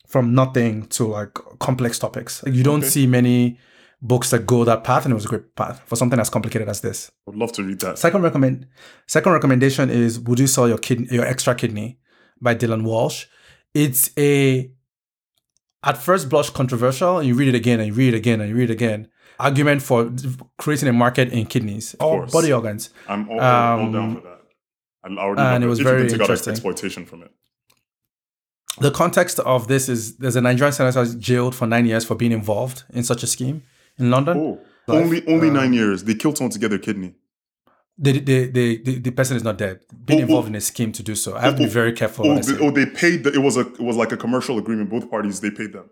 from 0.07 0.35
nothing 0.35 0.87
to 0.87 1.07
like 1.07 1.35
complex 1.59 1.99
topics. 1.99 2.43
Like, 2.43 2.55
you 2.55 2.63
don't 2.63 2.81
Okay. 2.81 2.89
see 2.89 3.07
many 3.07 3.59
books 4.01 4.31
that 4.31 4.47
go 4.47 4.65
that 4.65 4.85
path, 4.85 5.05
and 5.05 5.13
it 5.13 5.15
was 5.17 5.25
a 5.25 5.29
great 5.29 5.55
path 5.57 5.83
for 5.85 5.97
something 5.97 6.19
as 6.21 6.31
complicated 6.31 6.69
as 6.69 6.81
this. 6.81 7.11
I 7.27 7.31
would 7.31 7.37
love 7.39 7.53
to 7.53 7.63
read 7.65 7.81
that. 7.81 7.99
Second 7.99 8.23
recommend, 8.23 8.67
second 9.07 9.33
recommendation 9.33 9.91
is 9.91 10.21
"Would 10.21 10.39
You 10.39 10.47
Sell 10.47 10.69
Your 10.69 10.79
Kidney, 10.79 11.09
Your 11.11 11.27
Extra 11.27 11.55
Kidney" 11.55 11.99
by 12.41 12.55
Dylan 12.55 12.85
Walsh. 12.85 13.27
It's 13.75 14.11
a 14.17 14.71
at 15.83 15.97
first 15.99 16.29
blush 16.29 16.51
controversial, 16.51 17.19
and 17.19 17.27
you 17.29 17.35
read 17.35 17.49
it 17.49 17.55
again 17.55 17.79
and 17.81 17.89
you 17.89 17.95
read 17.95 18.15
it 18.15 18.17
again 18.17 18.41
and 18.41 18.51
you 18.51 18.57
read 18.57 18.71
it 18.71 18.73
again. 18.73 19.09
Argument 19.39 19.81
for 19.83 20.11
creating 20.59 20.89
a 20.89 20.93
market 20.93 21.33
in 21.33 21.47
kidneys 21.47 21.95
or 22.01 22.19
course. 22.19 22.33
body 22.33 22.53
organs. 22.53 22.91
I'm 23.09 23.29
all, 23.29 23.41
all 23.41 23.81
Um, 23.85 23.93
down 23.93 24.15
for 24.17 24.21
that. 24.23 24.41
I 25.05 25.17
already 25.17 25.41
and 25.41 25.65
it 25.65 25.69
was 25.69 25.79
if 25.79 25.85
very 25.87 26.03
you 26.03 26.09
can 26.09 26.19
take 26.19 26.21
out 26.23 26.31
interesting. 26.31 26.51
exploitation 26.53 27.07
from 27.07 27.23
it. 27.23 27.31
The 28.81 28.91
context 28.91 29.39
of 29.41 29.69
this 29.69 29.89
is 29.89 30.17
there's 30.17 30.37
a 30.37 30.41
Nigerian 30.41 30.73
senator 30.73 31.05
jailed 31.19 31.55
for 31.55 31.67
nine 31.67 31.87
years 31.87 32.05
for 32.05 32.15
being 32.17 32.33
involved 32.33 32.85
in 32.91 33.03
such 33.05 33.23
a 33.23 33.27
scheme 33.27 33.63
in 33.99 34.11
London. 34.11 34.37
Oh, 34.39 34.61
only 34.89 35.27
only 35.29 35.51
nine 35.51 35.73
years. 35.73 36.05
They 36.05 36.15
killed 36.15 36.37
someone 36.37 36.51
to 36.53 36.59
get 36.59 36.71
their 36.71 36.79
kidney. 36.79 37.15
The, 38.01 38.13
the, 38.21 38.47
the, 38.47 38.83
the, 38.83 38.99
the 39.01 39.11
person 39.11 39.37
is 39.37 39.43
not 39.43 39.59
dead. 39.59 39.81
Being 40.05 40.21
Oh, 40.21 40.23
involved 40.23 40.47
oh. 40.47 40.51
in 40.51 40.55
a 40.55 40.61
scheme 40.61 40.93
to 40.93 41.03
do 41.03 41.15
so. 41.17 41.35
I 41.37 41.41
have 41.41 41.55
to 41.55 41.59
be 41.63 41.67
oh, 41.67 41.69
very 41.69 41.93
careful. 41.93 42.31
Oh, 42.31 42.39
they, 42.39 42.65
oh, 42.65 42.71
they 42.71 42.87
paid. 42.87 43.25
The, 43.25 43.33
it 43.35 43.39
was 43.43 43.57
a 43.57 43.61
it 43.63 43.81
was 43.81 43.97
like 43.97 44.13
a 44.13 44.17
commercial 44.17 44.57
agreement. 44.59 44.89
Both 44.91 45.11
parties 45.11 45.41
they 45.41 45.51
paid 45.51 45.73
them. 45.73 45.91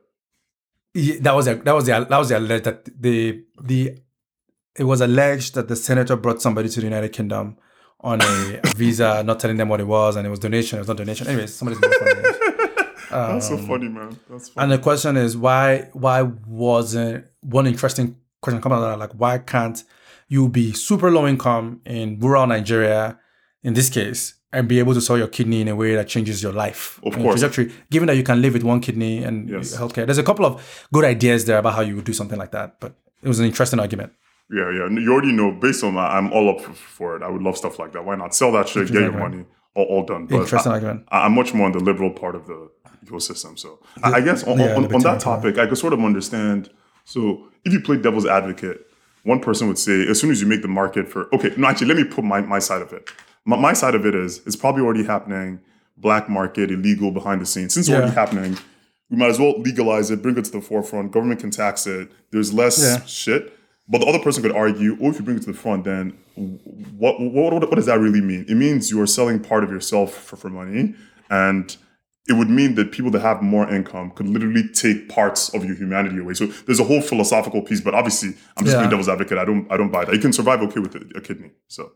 Yeah, 0.94 1.16
that 1.20 1.34
was 1.34 1.46
their, 1.46 1.56
that 1.56 1.74
was 1.74 1.84
the 1.86 2.06
that 2.08 2.18
was 2.18 2.28
their 2.28 2.38
alleged 2.38 2.64
that 2.64 2.84
the 3.02 3.42
the 3.60 3.98
it 4.76 4.84
was 4.84 5.00
alleged 5.00 5.54
that 5.54 5.66
the 5.68 5.76
senator 5.76 6.16
brought 6.16 6.40
somebody 6.40 6.68
to 6.68 6.80
the 6.80 6.86
United 6.86 7.12
Kingdom 7.12 7.56
on 8.00 8.20
a 8.22 8.60
visa, 8.76 9.22
not 9.24 9.40
telling 9.40 9.56
them 9.56 9.68
what 9.68 9.80
it 9.80 9.86
was, 9.86 10.14
and 10.16 10.26
it 10.26 10.30
was 10.30 10.38
donation. 10.38 10.76
It 10.78 10.82
was 10.82 10.88
not 10.88 10.96
donation. 10.98 11.26
Anyways, 11.26 11.54
somebody's 11.54 11.82
of. 11.82 11.90
That's 13.10 13.50
Um, 13.50 13.58
so 13.58 13.66
funny, 13.66 13.88
man. 13.88 14.18
That's 14.28 14.48
funny. 14.48 14.62
And 14.64 14.72
the 14.72 14.78
question 14.82 15.16
is 15.16 15.36
why 15.36 15.88
why 15.92 16.22
wasn't 16.22 17.26
one 17.40 17.66
interesting 17.66 18.16
question 18.40 18.60
coming 18.60 18.78
out 18.78 18.84
of 18.84 18.90
that 18.90 18.98
like 18.98 19.12
why 19.12 19.38
can't 19.38 19.82
you 20.28 20.48
be 20.48 20.72
super 20.72 21.10
low 21.10 21.26
income 21.26 21.80
in 21.84 22.18
rural 22.20 22.46
Nigeria 22.46 23.18
in 23.62 23.74
this 23.74 23.88
case 23.88 24.34
and 24.52 24.68
be 24.68 24.78
able 24.78 24.94
to 24.94 25.00
sell 25.00 25.18
your 25.18 25.28
kidney 25.28 25.60
in 25.60 25.68
a 25.68 25.76
way 25.76 25.94
that 25.94 26.08
changes 26.08 26.42
your 26.42 26.52
life 26.52 26.98
Of 27.04 27.14
course. 27.14 27.40
trajectory 27.40 27.72
given 27.90 28.06
that 28.08 28.16
you 28.16 28.22
can 28.22 28.40
live 28.40 28.54
with 28.54 28.62
one 28.62 28.80
kidney 28.80 29.22
and 29.22 29.48
Yes. 29.50 29.76
healthcare 29.76 30.06
there's 30.06 30.18
a 30.18 30.22
couple 30.22 30.46
of 30.46 30.86
good 30.92 31.04
ideas 31.04 31.44
there 31.44 31.58
about 31.58 31.74
how 31.74 31.82
you 31.82 31.96
would 31.96 32.04
do 32.04 32.12
something 32.12 32.38
like 32.38 32.52
that 32.52 32.80
but 32.80 32.94
it 33.22 33.28
was 33.28 33.38
an 33.40 33.46
interesting 33.46 33.80
argument 33.80 34.12
Yeah, 34.50 34.70
yeah. 34.78 34.86
You 34.88 35.12
already 35.12 35.32
know. 35.32 35.50
Based 35.60 35.82
on 35.82 35.94
that, 35.96 36.08
I'm 36.16 36.32
all 36.32 36.48
up 36.54 36.60
for, 36.60 37.16
it. 37.16 37.22
I 37.26 37.28
would 37.28 37.42
love 37.42 37.56
stuff 37.56 37.80
like 37.80 37.90
that. 37.94 38.04
Why 38.04 38.14
not 38.14 38.32
sell 38.32 38.52
that 38.52 38.68
shit, 38.68 38.86
get 38.92 39.02
your 39.02 39.10
money, 39.10 39.44
all, 39.74 39.86
all 39.92 40.04
done. 40.06 40.26
But 40.26 40.36
interesting 40.42 40.70
I, 40.70 40.74
argument 40.76 41.00
I'm 41.10 41.34
much 41.34 41.52
more 41.52 41.66
on 41.66 41.72
the 41.72 41.80
liberal 41.90 42.10
part 42.22 42.36
of 42.36 42.46
the 42.46 42.70
ecosystem. 43.04 43.58
So 43.58 43.80
I 44.04 44.12
I 44.18 44.20
guess 44.20 44.44
on, 44.44 44.58
yeah, 44.60 44.76
on, 44.76 44.94
on 44.94 45.00
that 45.02 45.18
topic, 45.18 45.58
I 45.58 45.66
could 45.66 45.78
sort 45.78 45.92
of 45.92 46.00
understand. 46.10 46.70
So 47.04 47.48
if 47.64 47.72
you 47.72 47.80
play 47.80 47.96
devil's 47.96 48.26
advocate, 48.26 48.85
one 49.26 49.40
person 49.40 49.66
would 49.68 49.78
say, 49.78 50.06
as 50.08 50.20
soon 50.20 50.30
as 50.30 50.40
you 50.40 50.46
make 50.46 50.62
the 50.62 50.68
market 50.68 51.08
for 51.08 51.28
okay, 51.34 51.52
no, 51.56 51.66
actually, 51.68 51.88
let 51.88 51.96
me 51.96 52.04
put 52.04 52.24
my, 52.24 52.40
my 52.40 52.58
side 52.60 52.80
of 52.82 52.92
it. 52.92 53.08
My, 53.44 53.56
my 53.56 53.72
side 53.72 53.94
of 53.94 54.06
it 54.06 54.14
is 54.14 54.40
it's 54.46 54.56
probably 54.56 54.82
already 54.82 55.04
happening, 55.04 55.60
black 55.96 56.28
market, 56.28 56.70
illegal 56.70 57.10
behind 57.10 57.40
the 57.40 57.46
scenes. 57.46 57.74
Since 57.74 57.88
it's 57.88 57.96
already 57.96 58.14
happening, 58.14 58.56
we 59.10 59.16
might 59.16 59.30
as 59.30 59.38
well 59.38 59.60
legalize 59.60 60.10
it, 60.10 60.22
bring 60.22 60.36
it 60.38 60.44
to 60.46 60.50
the 60.52 60.60
forefront. 60.60 61.12
Government 61.12 61.40
can 61.40 61.50
tax 61.50 61.86
it. 61.86 62.10
There's 62.30 62.52
less 62.52 62.80
Yeah. 62.82 63.04
shit. 63.04 63.52
But 63.88 63.98
the 64.00 64.06
other 64.06 64.18
person 64.18 64.42
could 64.42 64.50
argue, 64.50 64.96
oh, 65.00 65.10
if 65.10 65.16
you 65.18 65.22
bring 65.24 65.36
it 65.36 65.44
to 65.44 65.52
the 65.52 65.58
front, 65.58 65.84
then 65.84 66.10
what, 66.98 67.20
what, 67.20 67.52
what, 67.52 67.62
what 67.70 67.74
does 67.76 67.86
that 67.86 68.00
really 68.00 68.20
mean? 68.20 68.44
It 68.48 68.56
means 68.56 68.90
you 68.90 69.00
are 69.00 69.06
selling 69.06 69.38
part 69.38 69.62
of 69.62 69.70
yourself 69.70 70.12
for, 70.12 70.34
for 70.36 70.50
money. 70.50 70.94
And 71.30 71.76
it 72.28 72.32
would 72.32 72.50
mean 72.50 72.74
that 72.74 72.90
people 72.90 73.10
that 73.12 73.20
have 73.20 73.40
more 73.40 73.68
income 73.72 74.10
could 74.10 74.28
literally 74.28 74.68
take 74.68 75.08
parts 75.08 75.48
of 75.54 75.64
your 75.64 75.76
humanity 75.76 76.18
away. 76.18 76.34
So 76.34 76.46
there's 76.66 76.80
a 76.80 76.84
whole 76.84 77.00
philosophical 77.00 77.62
piece, 77.62 77.80
but 77.80 77.94
obviously 77.94 78.30
I'm 78.56 78.64
just 78.64 78.74
Yeah. 78.74 78.80
playing 78.80 78.90
devil's 78.90 79.08
advocate. 79.08 79.38
I 79.38 79.44
don't 79.44 79.70
I 79.70 79.76
don't 79.76 79.90
buy 79.90 80.04
that. 80.04 80.14
You 80.14 80.20
can 80.20 80.32
survive 80.32 80.60
okay 80.62 80.80
with 80.80 80.94
a, 80.96 81.02
a 81.16 81.20
kidney. 81.20 81.50
So 81.68 81.92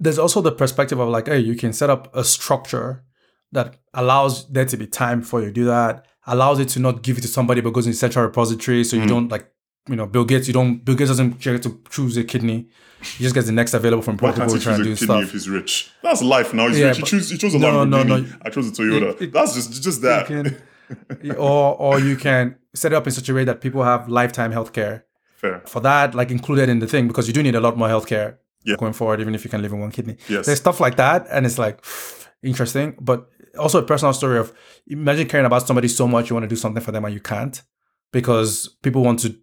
there's 0.00 0.18
also 0.18 0.40
the 0.40 0.52
perspective 0.52 0.98
of 0.98 1.08
like, 1.08 1.28
hey, 1.28 1.38
you 1.38 1.54
can 1.54 1.72
set 1.72 1.90
up 1.90 2.14
a 2.16 2.24
structure 2.24 3.04
that 3.52 3.76
allows 3.94 4.48
there 4.48 4.64
to 4.64 4.76
be 4.76 4.86
time 4.86 5.22
for 5.22 5.40
you 5.40 5.46
to 5.46 5.52
do 5.52 5.64
that, 5.66 6.06
allows 6.26 6.58
it 6.58 6.68
to 6.70 6.80
not 6.80 7.02
give 7.02 7.18
it 7.18 7.22
to 7.22 7.28
somebody 7.28 7.60
but 7.60 7.70
goes 7.70 7.86
in 7.86 7.92
central 7.92 8.24
repository. 8.24 8.82
So 8.84 8.96
you 8.96 9.02
mm-hmm. 9.02 9.08
don't 9.08 9.28
like, 9.28 9.50
you 9.90 9.96
know, 9.96 10.06
Bill 10.06 10.24
Gates, 10.24 10.46
you 10.48 10.54
don't 10.54 10.84
Bill 10.84 10.94
Gates 10.96 11.10
doesn't 11.10 11.40
get 11.40 11.62
to 11.64 11.80
choose 11.90 12.16
a 12.16 12.24
kidney. 12.24 12.68
He 13.16 13.24
just 13.24 13.34
gets 13.34 13.46
the 13.46 13.52
next 13.52 13.72
available 13.74 14.02
from 14.02 14.16
why 14.18 14.32
can't 14.32 14.50
he 14.52 14.58
choose 14.58 14.66
a 15.02 15.06
kidney 15.06 15.22
if 15.22 15.32
he's 15.32 15.48
rich? 15.48 15.90
That's 16.02 16.22
life 16.22 16.52
now. 16.54 16.68
He's 16.68 16.78
Yeah, 16.78 16.88
rich. 16.88 16.98
He 16.98 17.02
chose 17.04 17.30
he 17.30 17.38
chose 17.38 17.54
a 17.54 17.58
No, 17.58 17.84
no, 17.84 17.96
Lamborghini. 18.04 18.28
no. 18.30 18.36
I 18.44 18.50
chose 18.50 18.68
a 18.68 18.72
Toyota. 18.72 19.10
It- 19.14 19.22
it- 19.22 19.32
That's 19.32 19.54
just 19.54 19.82
just 19.82 20.02
that. 20.02 20.26
Can- 20.26 20.56
or 21.36 21.76
or 21.84 21.98
you 22.00 22.16
can 22.16 22.56
set 22.74 22.92
it 22.92 22.96
up 22.96 23.06
in 23.06 23.12
such 23.12 23.28
a 23.28 23.34
way 23.34 23.44
that 23.44 23.60
people 23.60 23.82
have 23.84 24.08
lifetime 24.08 24.52
healthcare. 24.52 25.02
Fair. 25.36 25.62
For 25.66 25.80
that, 25.80 26.14
like 26.14 26.30
included 26.30 26.68
in 26.68 26.78
the 26.80 26.86
thing, 26.86 27.08
because 27.08 27.26
you 27.26 27.32
do 27.32 27.42
need 27.42 27.54
a 27.54 27.60
lot 27.60 27.76
more 27.78 27.88
healthcare 27.88 28.36
Yeah. 28.64 28.76
going 28.76 28.92
forward, 28.92 29.20
even 29.20 29.34
if 29.34 29.42
you 29.44 29.50
can 29.50 29.62
live 29.62 29.72
in 29.72 29.80
one 29.80 29.90
kidney. 29.90 30.16
Yes. 30.28 30.46
There's 30.46 30.58
stuff 30.58 30.78
like 30.80 30.96
that, 30.96 31.26
and 31.30 31.46
it's 31.46 31.58
like 31.58 31.82
interesting, 32.42 32.96
but 33.00 33.28
also 33.58 33.78
a 33.78 33.82
personal 33.82 34.12
story 34.12 34.38
of 34.38 34.52
imagine 34.86 35.26
caring 35.28 35.46
about 35.46 35.66
somebody 35.66 35.88
so 35.88 36.06
much 36.06 36.28
you 36.30 36.34
want 36.36 36.44
to 36.44 36.48
do 36.48 36.56
something 36.56 36.82
for 36.82 36.92
them 36.92 37.04
and 37.04 37.14
you 37.14 37.20
can't 37.20 37.62
because 38.12 38.68
people 38.82 39.02
want 39.02 39.18
to 39.20 39.34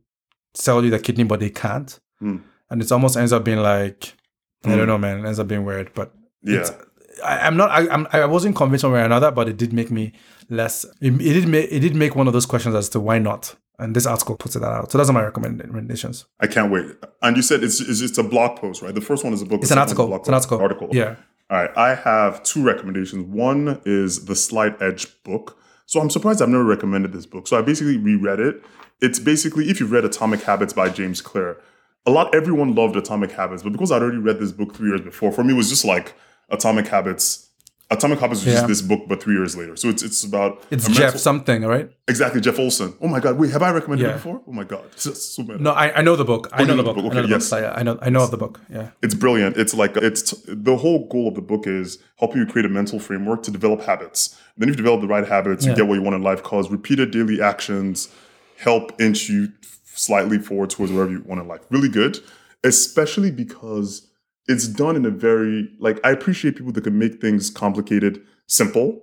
sell 0.57 0.83
you 0.83 0.89
the 0.89 0.99
kidney 0.99 1.23
but 1.23 1.39
they 1.39 1.49
can't, 1.49 1.99
Hmm. 2.19 2.37
and 2.69 2.81
it 2.81 2.91
almost 2.91 3.15
ends 3.17 3.31
up 3.33 3.43
being 3.43 3.59
like 3.59 4.13
I 4.65 4.69
Hmm. 4.71 4.77
don't 4.77 4.87
know, 4.87 4.97
man. 4.97 5.19
It 5.19 5.25
ends 5.27 5.39
up 5.39 5.47
being 5.47 5.65
weird, 5.65 5.91
but 5.93 6.11
Yeah. 6.43 6.59
it's- 6.61 6.73
I, 7.23 7.39
I'm 7.47 7.57
not. 7.57 7.69
I, 7.71 7.87
I'm. 7.89 8.07
I 8.13 8.25
wasn't 8.25 8.55
convinced 8.55 8.83
one 8.83 8.93
way 8.93 9.01
or 9.01 9.05
another, 9.05 9.31
but 9.31 9.47
it 9.49 9.57
did 9.57 9.73
make 9.73 9.89
me 9.89 10.13
less. 10.49 10.85
It, 11.01 11.13
it 11.13 11.33
did 11.33 11.47
make. 11.47 11.67
It 11.71 11.79
did 11.79 11.95
make 11.95 12.15
one 12.15 12.27
of 12.27 12.33
those 12.33 12.45
questions 12.45 12.75
as 12.75 12.89
to 12.89 12.99
why 12.99 13.17
not. 13.17 13.55
And 13.79 13.95
this 13.95 14.05
article 14.07 14.35
puts 14.35 14.53
that 14.55 14.63
out. 14.63 14.91
So 14.91 14.97
those 14.99 15.09
are 15.09 15.13
my 15.13 15.23
recommend- 15.23 15.59
recommendations. 15.59 16.25
I 16.39 16.47
can't 16.47 16.71
wait. 16.71 16.85
And 17.23 17.35
you 17.37 17.41
said 17.43 17.63
it's, 17.63 17.79
it's 17.81 18.01
it's 18.01 18.17
a 18.19 18.23
blog 18.23 18.59
post, 18.59 18.81
right? 18.83 18.93
The 18.93 19.01
first 19.01 19.23
one 19.23 19.33
is 19.33 19.41
a 19.41 19.45
book. 19.45 19.61
It's 19.63 19.71
an 19.71 19.77
article. 19.79 20.15
It's 20.15 20.27
an 20.27 20.33
article. 20.35 20.59
post. 20.59 20.93
Yeah. 20.93 21.15
All 21.49 21.57
right. 21.61 21.71
I 21.75 21.95
have 21.95 22.43
two 22.43 22.63
recommendations. 22.63 23.23
One 23.25 23.81
is 23.85 24.25
the 24.25 24.35
Slight 24.35 24.79
Edge 24.81 25.07
book. 25.23 25.57
So 25.87 25.99
I'm 26.01 26.09
surprised 26.11 26.41
I've 26.41 26.49
never 26.49 26.63
recommended 26.65 27.13
this 27.13 27.25
book. 27.25 27.47
So 27.47 27.57
I 27.57 27.61
basically 27.61 27.97
reread 27.97 28.39
it. 28.39 28.61
It's 29.01 29.19
basically 29.19 29.69
if 29.69 29.79
you've 29.79 29.91
read 29.91 30.05
Atomic 30.05 30.41
Habits 30.43 30.73
by 30.73 30.89
James 30.89 31.21
Clear. 31.21 31.57
A 32.05 32.11
lot 32.11 32.33
everyone 32.33 32.73
loved 32.73 32.95
Atomic 32.95 33.31
Habits, 33.31 33.63
but 33.63 33.71
because 33.73 33.91
I'd 33.91 34.01
already 34.01 34.17
read 34.17 34.39
this 34.39 34.51
book 34.51 34.73
three 34.73 34.89
years 34.89 35.01
before, 35.01 35.31
for 35.31 35.43
me 35.43 35.53
it 35.53 35.57
was 35.57 35.69
just 35.69 35.85
like 35.85 36.13
Atomic 36.49 36.87
Habits. 36.87 37.43
Atomic 37.89 38.19
Habits 38.19 38.41
was 38.43 38.47
Yeah. 38.47 38.53
just 38.55 38.67
this 38.67 38.81
book, 38.81 39.03
but 39.07 39.21
three 39.23 39.35
years 39.35 39.55
later. 39.55 39.75
So 39.75 39.87
it's 39.89 40.01
it's 40.03 40.23
about 40.23 40.63
It's 40.71 40.87
Jeff 40.87 40.99
mental- 40.99 41.19
something, 41.19 41.63
right? 41.63 41.89
exactly 42.07 42.41
Jeff 42.41 42.59
Olson. 42.59 42.93
Oh 43.01 43.07
my 43.07 43.19
god, 43.19 43.37
wait, 43.37 43.51
have 43.51 43.61
I 43.61 43.71
recommended 43.71 44.03
Yeah. 44.05 44.11
it 44.11 44.13
before? 44.15 44.41
Oh 44.47 44.51
my 44.51 44.63
god, 44.63 44.85
so, 44.95 45.11
so. 45.13 45.43
No, 45.43 45.71
I, 45.71 45.99
I 45.99 46.01
know 46.01 46.15
the 46.15 46.25
book. 46.25 46.49
I 46.51 46.57
oh, 46.57 46.61
you 46.61 46.67
know 46.67 46.75
know 46.75 46.77
the 46.77 46.93
book. 46.93 46.95
book. 47.03 47.11
I 47.11 47.15
know 47.15 47.21
Okay, 47.23 47.29
yes. 47.31 47.49
book. 47.49 47.73
I, 47.77 47.83
know. 47.83 47.99
I 48.01 48.09
know 48.09 48.23
of 48.23 48.31
the 48.31 48.37
book. 48.37 48.59
Yeah. 48.69 48.89
It's 49.03 49.13
brilliant. 49.13 49.57
It's 49.57 49.73
like 49.73 49.95
it's 49.97 50.33
the 50.47 50.77
whole 50.77 51.07
goal 51.09 51.27
of 51.27 51.35
the 51.35 51.41
book 51.41 51.67
is 51.67 51.99
helping 52.17 52.39
you 52.41 52.45
create 52.47 52.65
a 52.65 52.69
mental 52.69 52.99
framework 52.99 53.43
to 53.43 53.51
develop 53.51 53.81
habits. 53.81 54.35
Then 54.57 54.67
if 54.69 54.73
you 54.73 54.77
develop 54.83 55.01
the 55.01 55.07
right 55.07 55.27
habits, 55.27 55.65
you 55.65 55.73
get 55.75 55.87
what 55.87 55.95
you 55.95 56.01
want 56.01 56.15
in 56.15 56.23
life. 56.23 56.41
Cause 56.43 56.69
repeated 56.71 57.11
daily 57.11 57.41
actions 57.41 58.07
help 58.57 58.99
inch 59.01 59.29
you 59.29 59.49
slightly 59.83 60.37
forward 60.39 60.69
towards 60.69 60.91
wherever 60.91 61.11
you 61.11 61.23
want 61.25 61.41
in 61.41 61.47
life. 61.47 61.61
Really 61.69 61.89
good, 61.89 62.19
especially 62.63 63.31
because 63.31 64.07
it's 64.47 64.67
done 64.67 64.95
in 64.95 65.05
a 65.05 65.09
very 65.09 65.69
like 65.79 65.99
I 66.03 66.11
appreciate 66.11 66.55
people 66.55 66.71
that 66.73 66.83
can 66.83 66.97
make 66.97 67.19
things 67.21 67.49
complicated 67.49 68.21
simple 68.47 69.01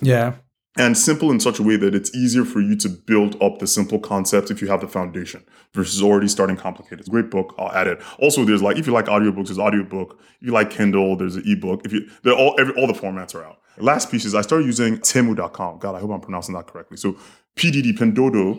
Yeah. 0.00 0.34
and 0.78 0.96
simple 0.96 1.30
in 1.30 1.40
such 1.40 1.58
a 1.58 1.62
way 1.62 1.76
that 1.76 1.94
it's 1.94 2.14
easier 2.14 2.44
for 2.44 2.60
you 2.60 2.76
to 2.76 2.88
build 2.88 3.40
up 3.42 3.58
the 3.58 3.66
simple 3.66 3.98
concepts 3.98 4.50
if 4.50 4.62
you 4.62 4.68
have 4.68 4.80
the 4.80 4.88
foundation 4.88 5.42
versus 5.74 6.02
already 6.02 6.28
starting 6.28 6.56
complicated. 6.56 7.00
It's 7.00 7.08
a 7.08 7.10
great 7.10 7.30
book. 7.30 7.54
I'll 7.58 7.72
add 7.72 7.86
it. 7.86 8.00
Also, 8.18 8.44
there's 8.44 8.62
like 8.62 8.78
if 8.78 8.86
you 8.86 8.92
like 8.92 9.06
audiobooks, 9.06 9.46
there's 9.46 9.58
audiobook. 9.58 10.18
If 10.40 10.46
you 10.46 10.52
like 10.52 10.70
Kindle, 10.70 11.16
there's 11.16 11.36
an 11.36 11.42
ebook. 11.46 11.84
If 11.84 11.92
you 11.92 12.08
they're 12.22 12.34
all 12.34 12.54
every, 12.58 12.74
all 12.74 12.86
the 12.86 12.92
formats 12.94 13.34
are 13.34 13.44
out. 13.44 13.58
Last 13.78 14.10
piece 14.10 14.24
is 14.24 14.34
I 14.34 14.40
started 14.40 14.64
using 14.64 14.96
Temu.com. 14.98 15.78
God, 15.78 15.94
I 15.94 16.00
hope 16.00 16.10
I'm 16.10 16.20
pronouncing 16.20 16.54
that 16.54 16.66
correctly. 16.66 16.96
So 16.96 17.16
PDD 17.56 17.92
Pinduoduo, 17.98 18.58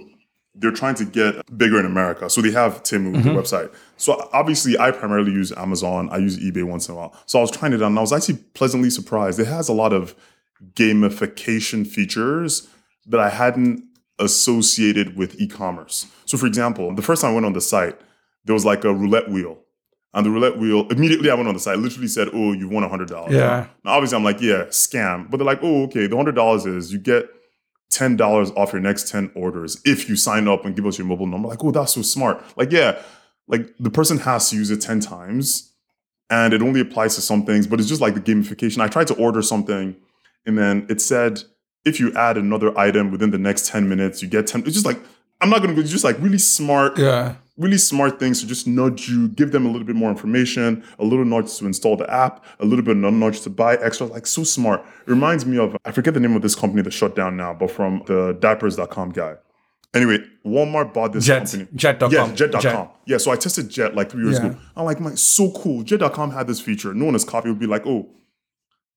they're 0.60 0.72
trying 0.72 0.96
to 0.96 1.06
get 1.06 1.58
bigger 1.58 1.80
in 1.80 1.86
America. 1.86 2.30
So 2.30 2.42
they 2.42 2.52
have 2.52 2.84
Temu, 2.84 3.14
the 3.14 3.20
mm-hmm. 3.20 3.30
website. 3.30 3.74
So 3.98 4.30
obviously 4.34 4.78
I 4.78 4.92
primarily 4.92 5.32
use 5.32 5.52
Amazon. 5.52 6.10
I 6.12 6.18
use 6.18 6.40
eBay 6.40 6.64
once 6.64 6.90
in 6.90 6.96
a 6.96 6.98
while. 6.98 7.16
So 7.26 7.40
I 7.40 7.42
was 7.42 7.52
trying 7.52 7.74
it 7.74 7.82
out 7.82 7.88
and 7.88 7.98
I 7.98 8.02
was 8.02 8.14
actually 8.14 8.40
pleasantly 8.54 8.90
surprised. 8.90 9.40
It 9.40 9.48
has 9.48 9.70
a 9.70 9.74
lot 9.74 9.94
of 9.94 10.16
gamification 10.74 11.86
features 11.86 12.68
that 13.06 13.20
I 13.20 13.30
hadn't 13.30 13.84
associated 14.20 15.16
with 15.16 15.40
e-commerce. 15.40 16.08
So 16.26 16.38
for 16.38 16.48
example, 16.48 16.94
the 16.96 17.04
first 17.04 17.22
time 17.22 17.32
I 17.32 17.34
went 17.36 17.46
on 17.46 17.54
the 17.54 17.62
site, 17.62 18.00
there 18.46 18.54
was 18.54 18.66
like 18.66 18.84
a 18.84 18.94
roulette 18.94 19.30
wheel. 19.30 19.60
And 20.14 20.26
the 20.26 20.32
roulette 20.32 20.58
wheel, 20.58 20.88
immediately 20.90 21.30
I 21.30 21.36
went 21.36 21.48
on 21.48 21.54
the 21.54 21.60
site, 21.60 21.78
literally 21.78 22.08
said, 22.08 22.30
Oh, 22.34 22.54
you 22.54 22.68
won 22.68 22.84
$100. 22.84 23.30
Yeah. 23.30 23.68
Now, 23.86 23.92
obviously, 23.92 24.16
I'm 24.16 24.24
like, 24.24 24.42
Yeah, 24.42 24.64
scam. 24.66 25.30
But 25.30 25.38
they're 25.38 25.46
like, 25.46 25.60
Oh, 25.62 25.84
okay, 25.84 26.08
the 26.08 26.16
$100 26.16 26.76
is 26.76 26.92
you 26.92 26.98
get 26.98 27.30
$10 27.92 28.56
off 28.58 28.74
your 28.74 28.82
next 28.82 29.10
10 29.10 29.32
orders 29.36 29.82
if 29.86 30.10
you 30.10 30.16
sign 30.16 30.48
up 30.48 30.66
and 30.66 30.76
give 30.76 30.86
us 30.86 30.98
your 30.98 31.08
mobile 31.08 31.28
number. 31.28 31.48
Like, 31.48 31.64
oh, 31.64 31.72
that's 31.72 31.94
so 31.94 32.02
smart. 32.02 32.44
Like, 32.58 32.72
yeah, 32.72 33.02
like 33.48 33.74
the 33.80 33.90
person 33.90 34.20
has 34.20 34.50
to 34.50 34.56
use 34.56 34.70
it 34.70 34.82
10 34.82 35.00
times 35.00 35.74
and 36.30 36.54
it 36.54 36.62
only 36.62 36.82
applies 36.82 37.16
to 37.16 37.22
some 37.22 37.46
things, 37.46 37.66
but 37.66 37.80
it's 37.80 37.90
just 37.90 38.02
like 38.02 38.14
the 38.14 38.20
gamification. 38.20 38.82
I 38.82 38.88
tried 38.88 39.08
to 39.08 39.16
order 39.16 39.42
something 39.42 39.96
and 40.46 40.58
then 40.58 40.86
it 40.90 41.02
said 41.02 41.44
if 41.86 42.00
you 42.00 42.14
add 42.14 42.38
another 42.38 42.78
item 42.78 43.12
within 43.12 43.32
the 43.32 43.38
next 43.38 43.68
10 43.68 43.88
minutes, 43.88 44.22
you 44.22 44.28
get 44.28 44.48
10. 44.48 44.62
It's 44.62 44.74
just 44.74 44.86
like, 44.86 45.00
I'm 45.42 45.50
not 45.50 45.62
gonna 45.62 45.74
go, 45.76 45.84
just 45.84 46.04
like 46.04 46.18
really 46.20 46.38
smart, 46.40 46.98
Yeah. 46.98 47.36
really 47.58 47.78
smart 47.78 48.20
things 48.20 48.40
to 48.42 48.48
just 48.48 48.68
nudge 48.68 49.08
you, 49.10 49.28
give 49.30 49.52
them 49.52 49.66
a 49.66 49.70
little 49.70 49.86
bit 49.86 49.96
more 49.96 50.10
information, 50.10 50.84
a 51.00 51.04
little 51.06 51.26
nudge 51.26 51.56
to 51.58 51.66
install 51.66 51.96
the 51.96 52.12
app, 52.12 52.44
a 52.60 52.66
little 52.66 52.84
bit 52.84 52.98
of 52.98 53.14
nudge 53.14 53.42
to 53.42 53.50
buy 53.50 53.76
extra, 53.76 54.08
like 54.08 54.26
so 54.28 54.44
smart. 54.44 54.82
It 55.06 55.10
reminds 55.12 55.46
me 55.46 55.58
of, 55.58 55.76
I 55.86 55.92
forget 55.92 56.14
the 56.14 56.20
name 56.20 56.36
of 56.36 56.42
this 56.42 56.56
company 56.56 56.82
that 56.82 56.92
shut 56.92 57.16
down 57.16 57.38
now, 57.38 57.54
but 57.54 57.70
from 57.72 58.02
the 58.08 58.36
diapers.com 58.40 59.12
guy. 59.12 59.36
Anyway, 59.94 60.20
Walmart 60.46 60.94
bought 60.94 61.14
this 61.14 61.26
Jet. 61.26 61.40
company. 61.46 61.68
Jet.com. 61.74 62.12
Yeah, 62.12 62.32
jet.com. 62.36 62.62
Jet. 62.62 62.90
Yeah, 63.06 63.18
so 63.18 63.32
I 63.32 63.36
tested 63.36 63.70
Jet 63.70 63.96
like 63.96 64.12
three 64.12 64.24
years 64.24 64.38
Yeah. 64.38 64.48
ago. 64.48 64.58
I'm 64.76 64.86
like, 64.86 65.00
my 65.00 65.16
so 65.16 65.52
cool. 65.52 65.82
Jet.com 65.84 66.32
had 66.32 66.46
this 66.48 66.60
feature. 66.60 66.94
No 66.94 67.06
one 67.06 67.14
has 67.16 67.24
copied. 67.24 67.50
It 67.50 67.52
would 67.54 67.60
be 67.60 67.68
like, 67.68 67.88
oh, 67.88 68.10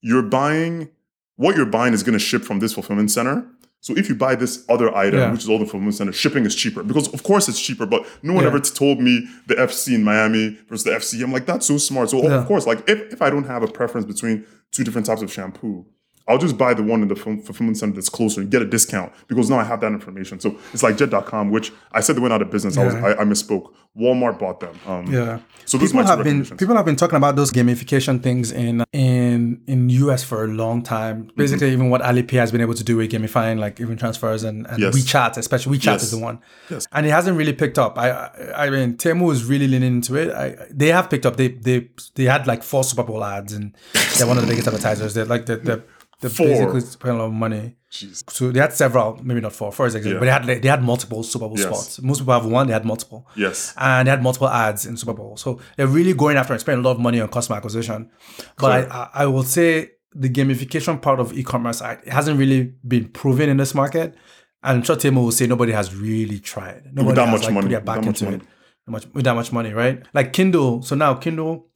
you're 0.03 0.23
buying 0.23 0.89
what 1.37 1.57
you're 1.57 1.65
buying 1.65 1.95
is 1.95 2.03
going 2.03 2.13
to 2.13 2.19
ship 2.19 2.43
from 2.43 2.59
this 2.59 2.75
fulfillment 2.75 3.11
center. 3.11 3.47
So 3.83 3.97
if 3.97 4.09
you 4.11 4.15
buy 4.15 4.35
this 4.35 4.65
other 4.69 4.95
item, 4.95 5.21
Yeah. 5.21 5.33
which 5.33 5.43
is 5.43 5.49
all 5.49 5.59
the 5.59 5.65
fulfillment 5.65 5.95
center, 5.95 6.13
shipping 6.13 6.45
is 6.45 6.55
cheaper 6.55 6.83
because 6.83 7.09
of 7.15 7.23
course 7.23 7.49
it's 7.49 7.61
cheaper. 7.61 7.87
But 7.87 8.05
no 8.23 8.35
one 8.35 8.45
Yeah. 8.45 8.51
ever 8.51 8.61
told 8.61 9.01
me 9.01 9.27
the 9.47 9.59
FC 9.59 9.95
in 9.95 10.05
Miami 10.05 10.59
versus 10.69 10.85
the 10.85 10.93
FC. 10.95 11.23
I'm 11.23 11.33
like, 11.33 11.47
that's 11.47 11.67
so 11.67 11.79
smart. 11.79 12.11
So 12.11 12.23
Yeah. 12.23 12.41
of 12.41 12.47
course, 12.47 12.67
like 12.67 12.87
if, 12.89 13.13
if 13.15 13.23
I 13.23 13.31
don't 13.31 13.45
have 13.45 13.63
a 13.63 13.69
preference 13.69 14.05
between 14.07 14.45
two 14.71 14.85
different 14.85 15.07
types 15.07 15.23
of 15.23 15.33
shampoo, 15.33 15.87
I'll 16.31 16.39
just 16.39 16.57
buy 16.57 16.73
the 16.75 16.83
one 16.83 17.03
in 17.03 17.09
the 17.09 17.17
fulfillment 17.17 17.77
center 17.77 17.95
that's 17.95 18.09
closer 18.09 18.41
and 18.41 18.51
get 18.51 18.63
a 18.63 18.65
discount 18.65 19.13
because 19.29 19.51
now 19.51 19.59
I 19.59 19.65
have 19.65 19.81
that 19.81 19.93
information. 19.93 20.39
So 20.41 20.57
it's 20.73 20.83
like 20.83 20.97
Jet.com, 20.97 21.51
which 21.51 21.73
I 21.93 22.01
said 22.01 22.17
they 22.17 22.21
went 22.21 22.33
out 22.33 22.43
of 22.43 22.51
business. 22.51 22.77
I 22.79 22.85
was 22.85 22.95
I, 22.95 23.13
I 23.13 23.25
misspoke. 23.25 23.73
Walmart 23.99 24.39
bought 24.39 24.61
them. 24.61 24.75
Um, 24.87 25.13
Yeah. 25.13 25.41
So 25.67 25.79
people 25.79 26.03
have 26.05 26.23
been 26.25 26.45
people 26.45 26.77
have 26.77 26.85
been 26.85 26.97
talking 26.97 27.17
about 27.17 27.35
those 27.37 27.51
gamification 27.53 28.23
things 28.23 28.51
in 28.53 28.85
in 28.93 29.61
in 29.67 29.89
US 29.91 30.23
for 30.25 30.45
a 30.45 30.49
long 30.49 30.83
time. 30.83 31.25
Mm-hmm. 31.25 31.37
Basically, 31.37 31.73
even 31.73 31.91
what 31.91 32.01
Alipay 32.03 32.39
has 32.45 32.51
been 32.53 32.61
able 32.61 32.75
to 32.75 32.85
do 32.85 32.97
with 32.97 33.11
gamifying, 33.11 33.59
like 33.59 33.81
even 33.81 33.97
transfers 33.97 34.43
and, 34.45 34.67
and 34.69 34.79
Yes. 34.79 34.95
WeChat, 34.97 35.37
especially 35.37 35.79
WeChat 35.79 35.85
Yes. 35.95 36.03
is 36.05 36.11
the 36.13 36.19
one. 36.19 36.39
Yes. 36.71 36.87
And 36.93 37.07
it 37.07 37.11
hasn't 37.11 37.37
really 37.37 37.53
picked 37.53 37.79
up. 37.79 37.99
I 37.99 38.11
I, 38.11 38.67
I 38.67 38.71
mean, 38.71 38.97
Temu 38.97 39.33
is 39.33 39.45
really 39.45 39.67
leaning 39.69 39.95
into 39.97 40.15
it. 40.17 40.29
I, 40.33 40.57
they 40.71 40.89
have 40.89 41.11
picked 41.11 41.27
up. 41.27 41.37
They 41.37 41.49
they 41.49 41.89
they 42.15 42.25
had 42.25 42.47
like 42.47 42.63
four 42.63 42.85
Super 42.85 43.03
Bowl 43.03 43.23
ads, 43.25 43.53
and 43.53 43.75
they're 44.17 44.27
one 44.29 44.39
of 44.39 44.45
the 44.45 44.49
biggest 44.51 44.69
advertisers. 44.69 45.15
They're 45.15 45.25
like 45.37 45.47
the 45.47 45.57
the. 45.57 45.83
They're 46.21 46.31
Four. 46.31 46.47
basically 46.49 46.81
spending 46.83 47.17
a 47.17 47.23
lot 47.23 47.29
of 47.29 47.33
money. 47.33 47.77
Jeez. 47.91 48.31
So 48.31 48.51
they 48.53 48.61
had 48.61 48.73
several, 48.73 49.19
maybe 49.23 49.41
not 49.41 49.53
four, 49.53 49.73
four 49.73 49.87
is 49.87 49.95
exactly, 49.95 50.13
Yeah. 50.13 50.19
but 50.21 50.25
they 50.27 50.31
had 50.31 50.47
like, 50.47 50.63
they 50.63 50.69
had 50.69 50.83
multiple 50.83 51.23
Super 51.23 51.49
Bowl 51.49 51.59
Yes. 51.59 51.67
spots. 51.67 52.03
Most 52.03 52.19
people 52.21 52.35
have 52.35 52.45
one, 52.47 52.67
they 52.67 52.73
had 52.73 52.85
multiple 52.85 53.27
Yes. 53.37 53.73
and 53.77 54.07
they 54.07 54.11
had 54.11 54.23
multiple 54.23 54.49
ads 54.49 54.87
in 54.87 54.97
Super 54.97 55.15
Bowl. 55.15 55.37
So 55.37 55.61
they're 55.77 55.87
really 55.87 56.13
going 56.13 56.37
after 56.37 56.53
and 56.53 56.61
spending 56.61 56.85
a 56.85 56.87
lot 56.89 56.93
of 56.97 57.01
money 57.01 57.21
on 57.21 57.29
customer 57.29 57.57
acquisition. 57.57 58.11
But 58.59 58.71
I, 58.93 58.97
I, 58.97 59.11
I 59.23 59.27
will 59.27 59.43
say 59.45 59.93
the 60.15 60.29
gamification 60.29 61.01
part 61.01 61.21
of 61.21 61.33
e-commerce 61.37 61.81
it 61.81 62.09
hasn't 62.09 62.39
really 62.39 62.75
been 62.87 63.09
proven 63.09 63.49
in 63.49 63.57
this 63.57 63.75
market. 63.75 64.15
And 64.63 64.79
I'm 64.79 64.83
sure 64.83 64.95
Temu 64.97 65.17
will 65.25 65.33
say 65.33 65.47
nobody 65.47 65.73
has 65.73 65.95
really 65.95 66.39
tried. 66.39 66.83
Nobody 66.93 67.17
that 67.17 67.29
has 67.29 67.33
much 67.33 67.45
like, 67.45 67.55
money, 67.55 67.65
put 67.67 67.71
their 67.71 67.79
with 67.81 67.87
back 67.87 67.95
that 68.01 68.07
much 68.07 68.21
into 68.23 68.25
money. 68.27 68.37
it. 68.37 68.43
Much, 68.91 69.07
with 69.15 69.25
that 69.25 69.35
much 69.35 69.53
money, 69.53 69.73
right? 69.73 70.03
Like 70.13 70.33
Kindle. 70.33 70.83
So 70.83 70.97
now 70.97 71.15
Kindle, 71.15 71.69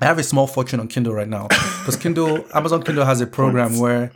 I 0.00 0.04
have 0.04 0.18
a 0.18 0.22
small 0.22 0.46
fortune 0.46 0.80
on 0.80 0.88
Kindle 0.88 1.14
right 1.14 1.28
now 1.28 1.48
because 1.48 1.96
Kindle, 1.96 2.44
Amazon 2.54 2.82
Kindle 2.82 3.04
has 3.04 3.20
a 3.20 3.26
program 3.26 3.68
Points. 3.68 3.80
where 3.80 4.12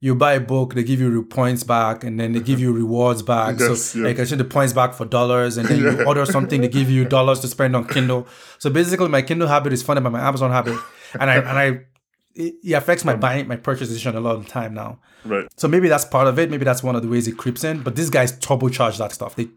you 0.00 0.14
buy 0.14 0.32
a 0.32 0.40
book, 0.40 0.74
they 0.74 0.82
give 0.82 0.98
you 0.98 1.22
points 1.24 1.62
back, 1.62 2.04
and 2.04 2.18
then 2.18 2.32
they 2.32 2.40
give 2.40 2.58
you 2.58 2.72
rewards 2.82 3.22
back. 3.22 3.60
Yes, 3.60 3.82
so 3.82 3.98
yeah. 3.98 4.04
like, 4.04 4.10
you 4.10 4.14
can 4.14 4.22
exchange 4.22 4.38
the 4.38 4.44
points 4.44 4.72
back 4.72 4.94
for 4.94 5.04
dollars, 5.04 5.58
and 5.58 5.68
then 5.68 5.78
you 5.78 6.04
order 6.04 6.24
something, 6.24 6.62
they 6.62 6.68
give 6.68 6.90
you 6.90 7.04
dollars 7.16 7.40
to 7.40 7.48
spend 7.48 7.76
on 7.76 7.86
Kindle. 7.86 8.26
So 8.58 8.70
basically, 8.70 9.08
my 9.08 9.22
Kindle 9.22 9.48
habit 9.48 9.72
is 9.72 9.82
funded 9.82 10.02
by 10.02 10.10
my 10.10 10.20
Amazon 10.20 10.50
habit, 10.50 10.78
and 11.20 11.30
I 11.30 11.36
and 11.36 11.48
I 11.48 11.80
it, 12.34 12.54
it 12.64 12.72
affects 12.72 13.04
my 13.04 13.14
um, 13.14 13.20
buying, 13.20 13.46
my 13.46 13.56
purchase 13.56 13.88
decision 13.88 14.16
a 14.16 14.20
lot 14.20 14.36
of 14.36 14.44
the 14.44 14.50
time 14.50 14.74
now. 14.74 14.98
Right. 15.24 15.46
So 15.56 15.68
maybe 15.68 15.88
that's 15.88 16.04
part 16.04 16.26
of 16.28 16.38
it. 16.38 16.50
Maybe 16.50 16.64
that's 16.64 16.82
one 16.82 16.96
of 16.96 17.02
the 17.02 17.08
ways 17.08 17.28
it 17.28 17.36
creeps 17.36 17.64
in. 17.64 17.82
But 17.82 17.96
these 17.96 18.10
guys 18.10 18.32
turbocharge 18.32 18.98
that 18.98 19.12
stuff. 19.12 19.36
They 19.36 19.48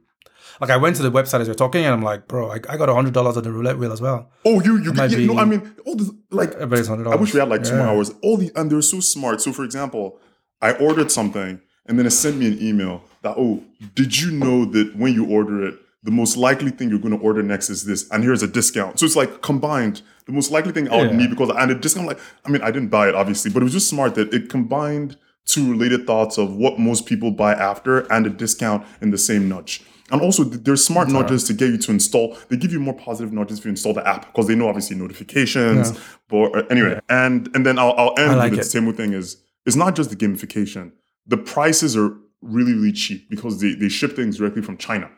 like 0.62 0.70
I 0.70 0.78
went 0.78 0.96
to 0.98 1.04
the 1.04 1.12
website 1.12 1.40
as 1.42 1.48
we 1.48 1.52
are 1.52 1.56
talking, 1.56 1.84
and 1.86 1.94
I'm 1.94 2.02
like, 2.04 2.28
bro, 2.28 2.52
I, 2.52 2.56
I 2.70 2.78
got 2.78 2.90
a 2.90 2.94
hundred 2.94 3.14
dollars 3.14 3.38
on 3.38 3.44
the 3.44 3.52
roulette 3.52 3.78
wheel 3.78 3.92
as 3.92 4.02
well. 4.02 4.32
Oh, 4.46 4.62
you 4.62 4.78
you 4.78 4.94
yeah, 4.94 5.08
be- 5.08 5.28
no, 5.28 5.38
I 5.38 5.46
mean 5.46 5.76
all 5.86 5.96
this 5.96 6.10
like 6.32 6.52
Everybody's 6.54 6.88
hundred 6.88 7.08
I 7.08 7.16
wish 7.16 7.34
we 7.34 7.40
had 7.40 7.50
like 7.50 7.64
two 7.64 7.76
hours. 7.76 8.12
All 8.22 8.38
the 8.38 8.52
and 8.56 8.72
they're 8.72 8.82
so 8.82 9.00
smart. 9.00 9.42
So 9.42 9.52
for 9.52 9.64
example, 9.64 10.20
I 10.62 10.74
ordered 10.74 11.12
something 11.12 11.62
and 11.86 12.00
then 12.00 12.06
it 12.06 12.12
sent 12.12 12.38
me 12.38 12.48
an 12.48 12.62
email 12.62 13.04
that 13.24 13.36
oh, 13.38 13.64
did 13.96 14.20
you 14.20 14.32
know 14.32 14.66
that 14.66 14.96
when 14.96 15.14
you 15.14 15.26
order 15.30 15.66
it, 15.68 15.76
the 16.04 16.12
most 16.12 16.36
likely 16.38 16.70
thing 16.72 16.90
you're 16.90 17.00
going 17.00 17.18
to 17.18 17.24
order 17.24 17.42
next 17.42 17.70
is 17.70 17.86
this, 17.86 18.10
and 18.12 18.24
here's 18.24 18.44
a 18.44 18.48
discount. 18.48 19.00
So 19.00 19.06
it's 19.06 19.16
like 19.16 19.42
combined. 19.42 20.02
The 20.26 20.32
most 20.34 20.52
likely 20.52 20.72
thing 20.72 20.88
I 20.90 20.98
would 20.98 21.12
Yeah. 21.12 21.18
need 21.18 21.30
because 21.30 21.50
and 21.50 21.72
a 21.72 21.76
discount 21.76 22.08
like 22.08 22.20
I 22.46 22.50
mean 22.50 22.62
I 22.62 22.72
didn't 22.72 22.90
buy 22.90 23.10
it 23.10 23.16
obviously, 23.16 23.52
but 23.52 23.62
it 23.62 23.66
was 23.66 23.74
just 23.74 23.90
smart 23.90 24.16
that 24.16 24.34
it 24.34 24.50
combined 24.50 25.18
two 25.46 25.70
related 25.72 26.08
thoughts 26.08 26.38
of 26.38 26.56
what 26.56 26.80
most 26.80 27.06
people 27.06 27.30
buy 27.32 27.54
after 27.54 28.00
and 28.12 28.26
a 28.26 28.30
discount 28.30 28.86
in 29.02 29.12
the 29.12 29.18
same 29.18 29.50
nudge. 29.50 29.82
And 30.12 30.22
also, 30.22 30.44
th- 30.44 30.64
there's 30.64 30.86
smart 30.86 31.08
nudges 31.10 31.46
to 31.46 31.54
get 31.54 31.70
you 31.70 31.78
to 31.78 31.92
install. 31.92 32.38
They 32.50 32.58
give 32.58 32.72
you 32.72 32.80
more 32.80 32.94
positive 32.94 33.32
nudges 33.34 33.60
if 33.60 33.66
you 33.66 33.72
install 33.72 33.94
the 33.94 34.06
app 34.08 34.28
because 34.28 34.48
they 34.48 34.56
know 34.56 34.68
obviously 34.68 34.96
notifications. 34.98 35.98
But 36.30 36.56
uh, 36.56 36.64
anyway, 36.70 37.00
and 37.10 37.50
and 37.56 37.66
then 37.66 37.80
I'll, 37.80 37.94
I'll 37.98 38.14
end 38.18 38.38
like 38.38 38.52
with 38.52 38.60
it. 38.60 38.64
the 38.64 38.70
same 38.70 38.92
thing 38.94 39.14
is 39.14 39.38
it's 39.66 39.76
not 39.76 39.96
just 39.96 40.10
the 40.10 40.16
gamification. 40.16 40.92
The 41.28 41.38
prices 41.38 41.96
are 41.96 42.16
really 42.42 42.74
really 42.74 42.92
cheap 42.92 43.30
because 43.30 43.62
they 43.62 43.74
they 43.76 43.90
ship 43.90 44.16
things 44.16 44.38
directly 44.38 44.62
from 44.62 44.78
China. 44.78 45.10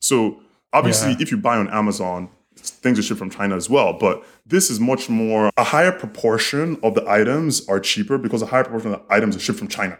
So 0.00 0.40
obviously, 0.72 1.12
Yeah. 1.12 1.18
if 1.20 1.30
you 1.30 1.38
buy 1.38 1.56
on 1.56 1.68
Amazon, 1.70 2.28
things 2.56 2.98
are 2.98 3.02
shipped 3.02 3.18
from 3.18 3.30
China 3.30 3.56
as 3.56 3.70
well. 3.70 3.94
But 3.98 4.22
this 4.44 4.68
is 4.70 4.78
much 4.78 5.08
more 5.08 5.50
a 5.56 5.64
higher 5.64 5.90
proportion 5.92 6.78
of 6.82 6.94
the 6.94 7.08
items 7.10 7.66
are 7.68 7.80
cheaper 7.80 8.18
because 8.18 8.42
a 8.42 8.46
higher 8.46 8.64
proportion 8.64 8.92
of 8.92 9.00
the 9.00 9.14
items 9.14 9.36
are 9.36 9.40
shipped 9.40 9.58
from 9.58 9.68
China. 9.68 9.98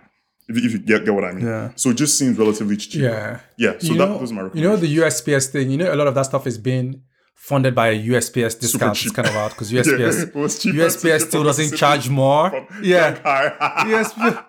If 0.49 0.57
you, 0.59 0.67
if 0.67 0.73
you 0.73 0.79
get, 0.79 1.05
get 1.05 1.15
what 1.15 1.25
I 1.25 1.33
mean. 1.33 1.47
Yeah. 1.47 1.71
So 1.77 1.91
it 1.91 1.95
just 1.95 2.19
seems 2.19 2.39
relatively 2.39 2.77
cheap. 2.77 3.01
Yeah. 3.03 3.41
Yeah. 3.57 3.79
So 3.79 3.93
you 3.93 3.99
that 3.99 4.09
know, 4.09 4.19
those 4.19 4.31
are 4.31 4.35
my 4.35 4.51
you 4.55 4.63
know 4.63 4.77
the 4.77 4.97
USPS 4.99 5.51
thing. 5.51 5.71
You 5.71 5.79
know 5.79 5.93
a 5.93 5.97
lot 5.97 6.07
of 6.07 6.15
that 6.15 6.27
stuff 6.27 6.47
is 6.47 6.59
being 6.59 7.03
funded 7.35 7.75
by 7.75 7.89
a 7.89 7.99
USPS 8.09 8.61
discount. 8.61 9.03
It's 9.03 9.11
kind 9.13 9.29
of 9.29 9.35
out 9.37 9.51
because 9.51 9.71
USPS 9.73 10.35
was 10.43 10.59
to 10.61 10.73
USPS 10.73 11.29
still 11.29 11.45
doesn't 11.45 11.77
charge 11.77 12.09
more. 12.09 12.67
Yeah, 12.83 13.17
USPS 13.87 14.45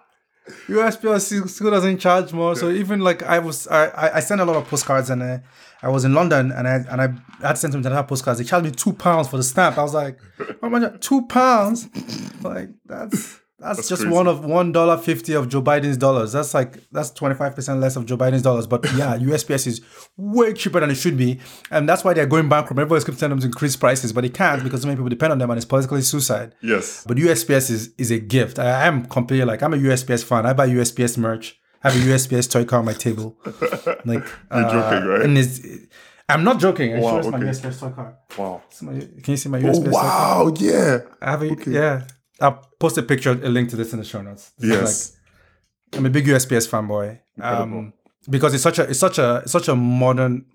USPS 0.67 1.49
still- 1.49 1.71
doesn't 1.71 1.97
charge 1.99 2.31
more. 2.33 2.55
So 2.55 2.69
even 2.69 2.99
like 2.99 3.23
I 3.23 3.39
was, 3.39 3.67
I 3.67 3.85
I, 3.87 4.15
I 4.17 4.19
sent 4.19 4.41
a 4.41 4.45
lot 4.45 4.55
of 4.57 4.67
postcards 4.67 5.09
and 5.09 5.23
uh, 5.23 5.37
I 5.81 5.89
was 5.89 6.05
in 6.05 6.13
London 6.13 6.51
and 6.51 6.67
I 6.67 6.75
and 6.89 7.01
I 7.01 7.45
had 7.47 7.57
sent 7.57 7.71
them 7.73 7.83
to 7.83 7.89
have 7.89 8.07
postcards. 8.07 8.39
They 8.39 8.45
charged 8.45 8.65
me 8.65 8.71
two 8.71 8.93
pounds 8.93 9.27
for 9.27 9.37
the 9.37 9.43
stamp. 9.43 9.77
I 9.77 9.83
was 9.83 9.93
like, 9.93 10.19
oh 10.61 10.69
my 10.69 10.79
god, 10.79 11.01
two 11.01 11.25
pounds! 11.27 11.87
Like 12.43 12.69
that's. 12.85 13.39
That's, 13.57 13.87
just 13.87 14.01
crazy. 14.01 14.13
one 14.13 14.27
of 14.27 14.43
one 14.43 14.71
dollar 14.73 14.97
fifty 14.97 15.33
of 15.33 15.47
Joe 15.47 15.61
Biden's 15.61 15.95
dollars. 15.97 16.33
That's 16.33 16.53
like 16.53 16.89
that's 16.91 17.09
twenty 17.09 17.35
five 17.35 17.55
percent 17.55 17.79
less 17.79 17.95
of 17.95 18.05
Joe 18.05 18.17
Biden's 18.17 18.41
dollars. 18.41 18.67
But 18.67 18.83
yeah, 18.95 19.17
USPS 19.19 19.65
is 19.67 19.81
way 20.17 20.53
cheaper 20.53 20.79
than 20.81 20.89
it 20.89 20.95
should 20.95 21.17
be, 21.17 21.39
and 21.71 21.87
that's 21.87 22.03
why 22.03 22.13
they're 22.13 22.25
going 22.25 22.49
bankrupt. 22.49 22.77
Everybody's 22.79 23.05
keeps 23.05 23.17
telling 23.19 23.31
them 23.31 23.39
to 23.39 23.45
increase 23.47 23.75
prices, 23.77 24.11
but 24.11 24.21
they 24.21 24.29
can't 24.29 24.61
because 24.63 24.81
so 24.81 24.87
many 24.87 24.97
people 24.97 25.09
depend 25.09 25.31
on 25.31 25.37
them, 25.39 25.49
and 25.49 25.57
it's 25.57 25.65
politically 25.65 26.01
suicide. 26.01 26.53
yes. 26.61 27.05
But 27.07 27.15
USPS 27.17 27.71
is 27.71 27.93
is 27.97 28.11
a 28.11 28.19
gift. 28.19 28.59
I, 28.59 28.83
I 28.83 28.87
am 28.87 29.05
completely 29.05 29.45
like 29.45 29.63
I'm 29.63 29.73
a 29.73 29.77
USPS 29.77 30.23
fan. 30.25 30.45
I 30.45 30.51
buy 30.53 30.67
USPS 30.67 31.17
merch. 31.17 31.57
I 31.83 31.91
have 31.91 32.01
a 32.01 32.05
USPS 32.11 32.51
toy 32.51 32.65
car 32.65 32.79
on 32.79 32.85
my 32.85 32.93
table. 32.93 33.37
Like 34.05 34.23
You're 34.51 34.65
uh, 34.65 34.71
joking, 34.71 35.07
right? 35.07 35.21
And 35.21 35.37
it's, 35.37 35.61
I'm 36.27 36.43
not 36.43 36.59
joking. 36.59 36.95
I 36.95 36.99
Wow, 36.99 37.17
it's 37.19 37.27
my. 37.27 37.39
USPS 37.39 37.79
toy 37.79 37.89
car. 37.89 38.17
Wow. 38.37 38.63
My- 38.81 38.99
Can 38.99 39.23
you 39.27 39.37
see 39.37 39.49
my 39.49 39.59
Oh 39.59 39.61
USPS 39.61 39.85
toy 39.85 39.91
car? 39.91 40.45
wow. 40.45 40.53
Yeah. 40.57 40.97
I 41.21 41.31
have 41.31 41.41
a 41.43 41.55
yeah. 41.69 42.07
I'll 42.41 42.61
post 42.79 42.97
a 42.97 43.03
picture, 43.03 43.31
a 43.31 43.49
link 43.49 43.69
to 43.69 43.75
this 43.75 43.93
in 43.93 43.99
the 43.99 44.05
show 44.05 44.21
notes. 44.21 44.51
This 44.57 44.69
Yes. 44.71 45.11
like- 45.11 45.99
I'm 45.99 46.05
a 46.05 46.09
big 46.09 46.25
USPS 46.27 46.67
fanboy. 46.67 47.19
Um, 47.41 47.93
because 48.29 48.53
it's 48.53 48.63
such 48.63 48.79
a 48.79 48.83
it's 48.89 48.99
such 48.99 49.17
a 49.19 49.41
it's 49.43 49.51
such 49.51 49.67
a 49.67 49.75
modern 49.75 50.45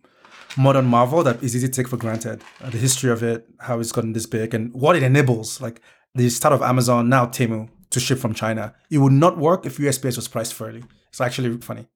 modern 0.57 0.85
marvel 0.86 1.23
that 1.23 1.43
is 1.43 1.55
easy 1.57 1.69
to 1.69 1.73
take 1.73 1.89
for 1.89 1.97
granted. 1.97 2.43
Uh, 2.62 2.70
the 2.70 2.78
history 2.78 3.11
of 3.11 3.23
it, 3.23 3.47
how 3.61 3.78
it's 3.81 3.93
gotten 3.93 4.12
this 4.12 4.27
big, 4.27 4.52
and 4.55 4.73
what 4.74 4.97
it 4.97 5.02
enables, 5.02 5.61
like 5.61 5.81
the 6.15 6.28
start 6.28 6.52
of 6.52 6.61
Amazon 6.62 7.09
now 7.09 7.27
Temu 7.27 7.69
to 7.90 8.01
ship 8.01 8.19
from 8.19 8.35
China. 8.35 8.74
It 8.90 8.98
would 8.98 9.12
not 9.12 9.39
work 9.39 9.65
if 9.66 9.78
USPS 9.78 10.16
was 10.16 10.28
priced 10.28 10.55
fairly. 10.55 10.82
It's 11.09 11.20
actually 11.20 11.57
funny. 11.59 11.86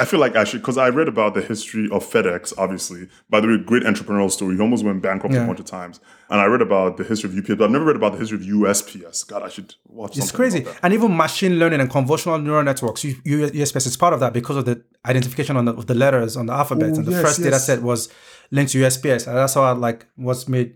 I 0.00 0.04
feel 0.04 0.20
like 0.20 0.34
actually, 0.36 0.60
because 0.60 0.78
I 0.78 0.88
read 0.88 1.08
about 1.08 1.34
the 1.34 1.40
history 1.42 1.88
of 1.90 2.04
FedEx, 2.08 2.52
obviously. 2.58 3.08
By 3.30 3.40
the 3.40 3.48
way, 3.48 3.58
great 3.58 3.82
entrepreneurial 3.82 4.30
story. 4.30 4.54
He 4.56 4.60
almost 4.60 4.84
went 4.84 5.02
bankrupt 5.02 5.34
a 5.34 5.46
bunch 5.46 5.60
of 5.60 5.66
times. 5.66 6.00
And 6.30 6.40
I 6.40 6.46
read 6.46 6.62
about 6.62 6.96
the 6.96 7.04
history 7.04 7.28
of 7.30 7.36
UPS, 7.36 7.56
but 7.56 7.64
I've 7.64 7.70
never 7.70 7.84
read 7.84 7.96
about 7.96 8.12
the 8.12 8.18
history 8.18 8.38
of 8.38 8.44
USPS. 8.44 9.26
God, 9.26 9.42
I 9.42 9.48
should 9.48 9.74
watch 9.86 10.16
It's 10.16 10.32
crazy. 10.32 10.66
And 10.82 10.94
even 10.94 11.16
machine 11.16 11.58
learning 11.58 11.80
and 11.80 11.90
convolutional 11.90 12.42
neural 12.42 12.62
networks, 12.64 13.02
USPS 13.02 13.86
is 13.86 13.96
part 13.96 14.14
of 14.14 14.20
that 14.20 14.32
because 14.32 14.56
of 14.56 14.64
the 14.64 14.82
identification 15.04 15.56
on 15.56 15.64
the, 15.66 15.74
of 15.74 15.86
the 15.86 15.94
letters 15.94 16.36
on 16.36 16.46
the 16.46 16.52
alphabet. 16.52 16.90
And 16.96 17.04
the 17.04 17.10
yes, 17.12 17.22
first 17.22 17.42
data 17.42 17.58
set 17.58 17.82
was 17.82 18.08
linked 18.50 18.72
to 18.72 18.78
USPS. 18.82 19.26
And 19.26 19.36
that's 19.36 19.54
how 19.54 19.62
I, 19.62 19.72
like 19.72 20.06
was 20.16 20.48
made. 20.48 20.74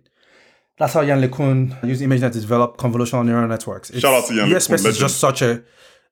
That's 0.78 0.92
how 0.92 1.00
Yann 1.00 1.22
LeCun 1.22 1.82
used 1.86 2.02
ImageNet 2.02 2.32
to 2.32 2.40
develop 2.40 2.76
convolutional 2.76 3.24
neural 3.24 3.48
networks. 3.48 3.88
It's- 3.90 4.02
Shout 4.02 4.12
out 4.12 4.28
to 4.28 4.34
Yann 4.34 4.50
USPS 4.50 4.84
is 4.84 4.98
just 4.98 5.18
such 5.18 5.40
a, 5.42 5.62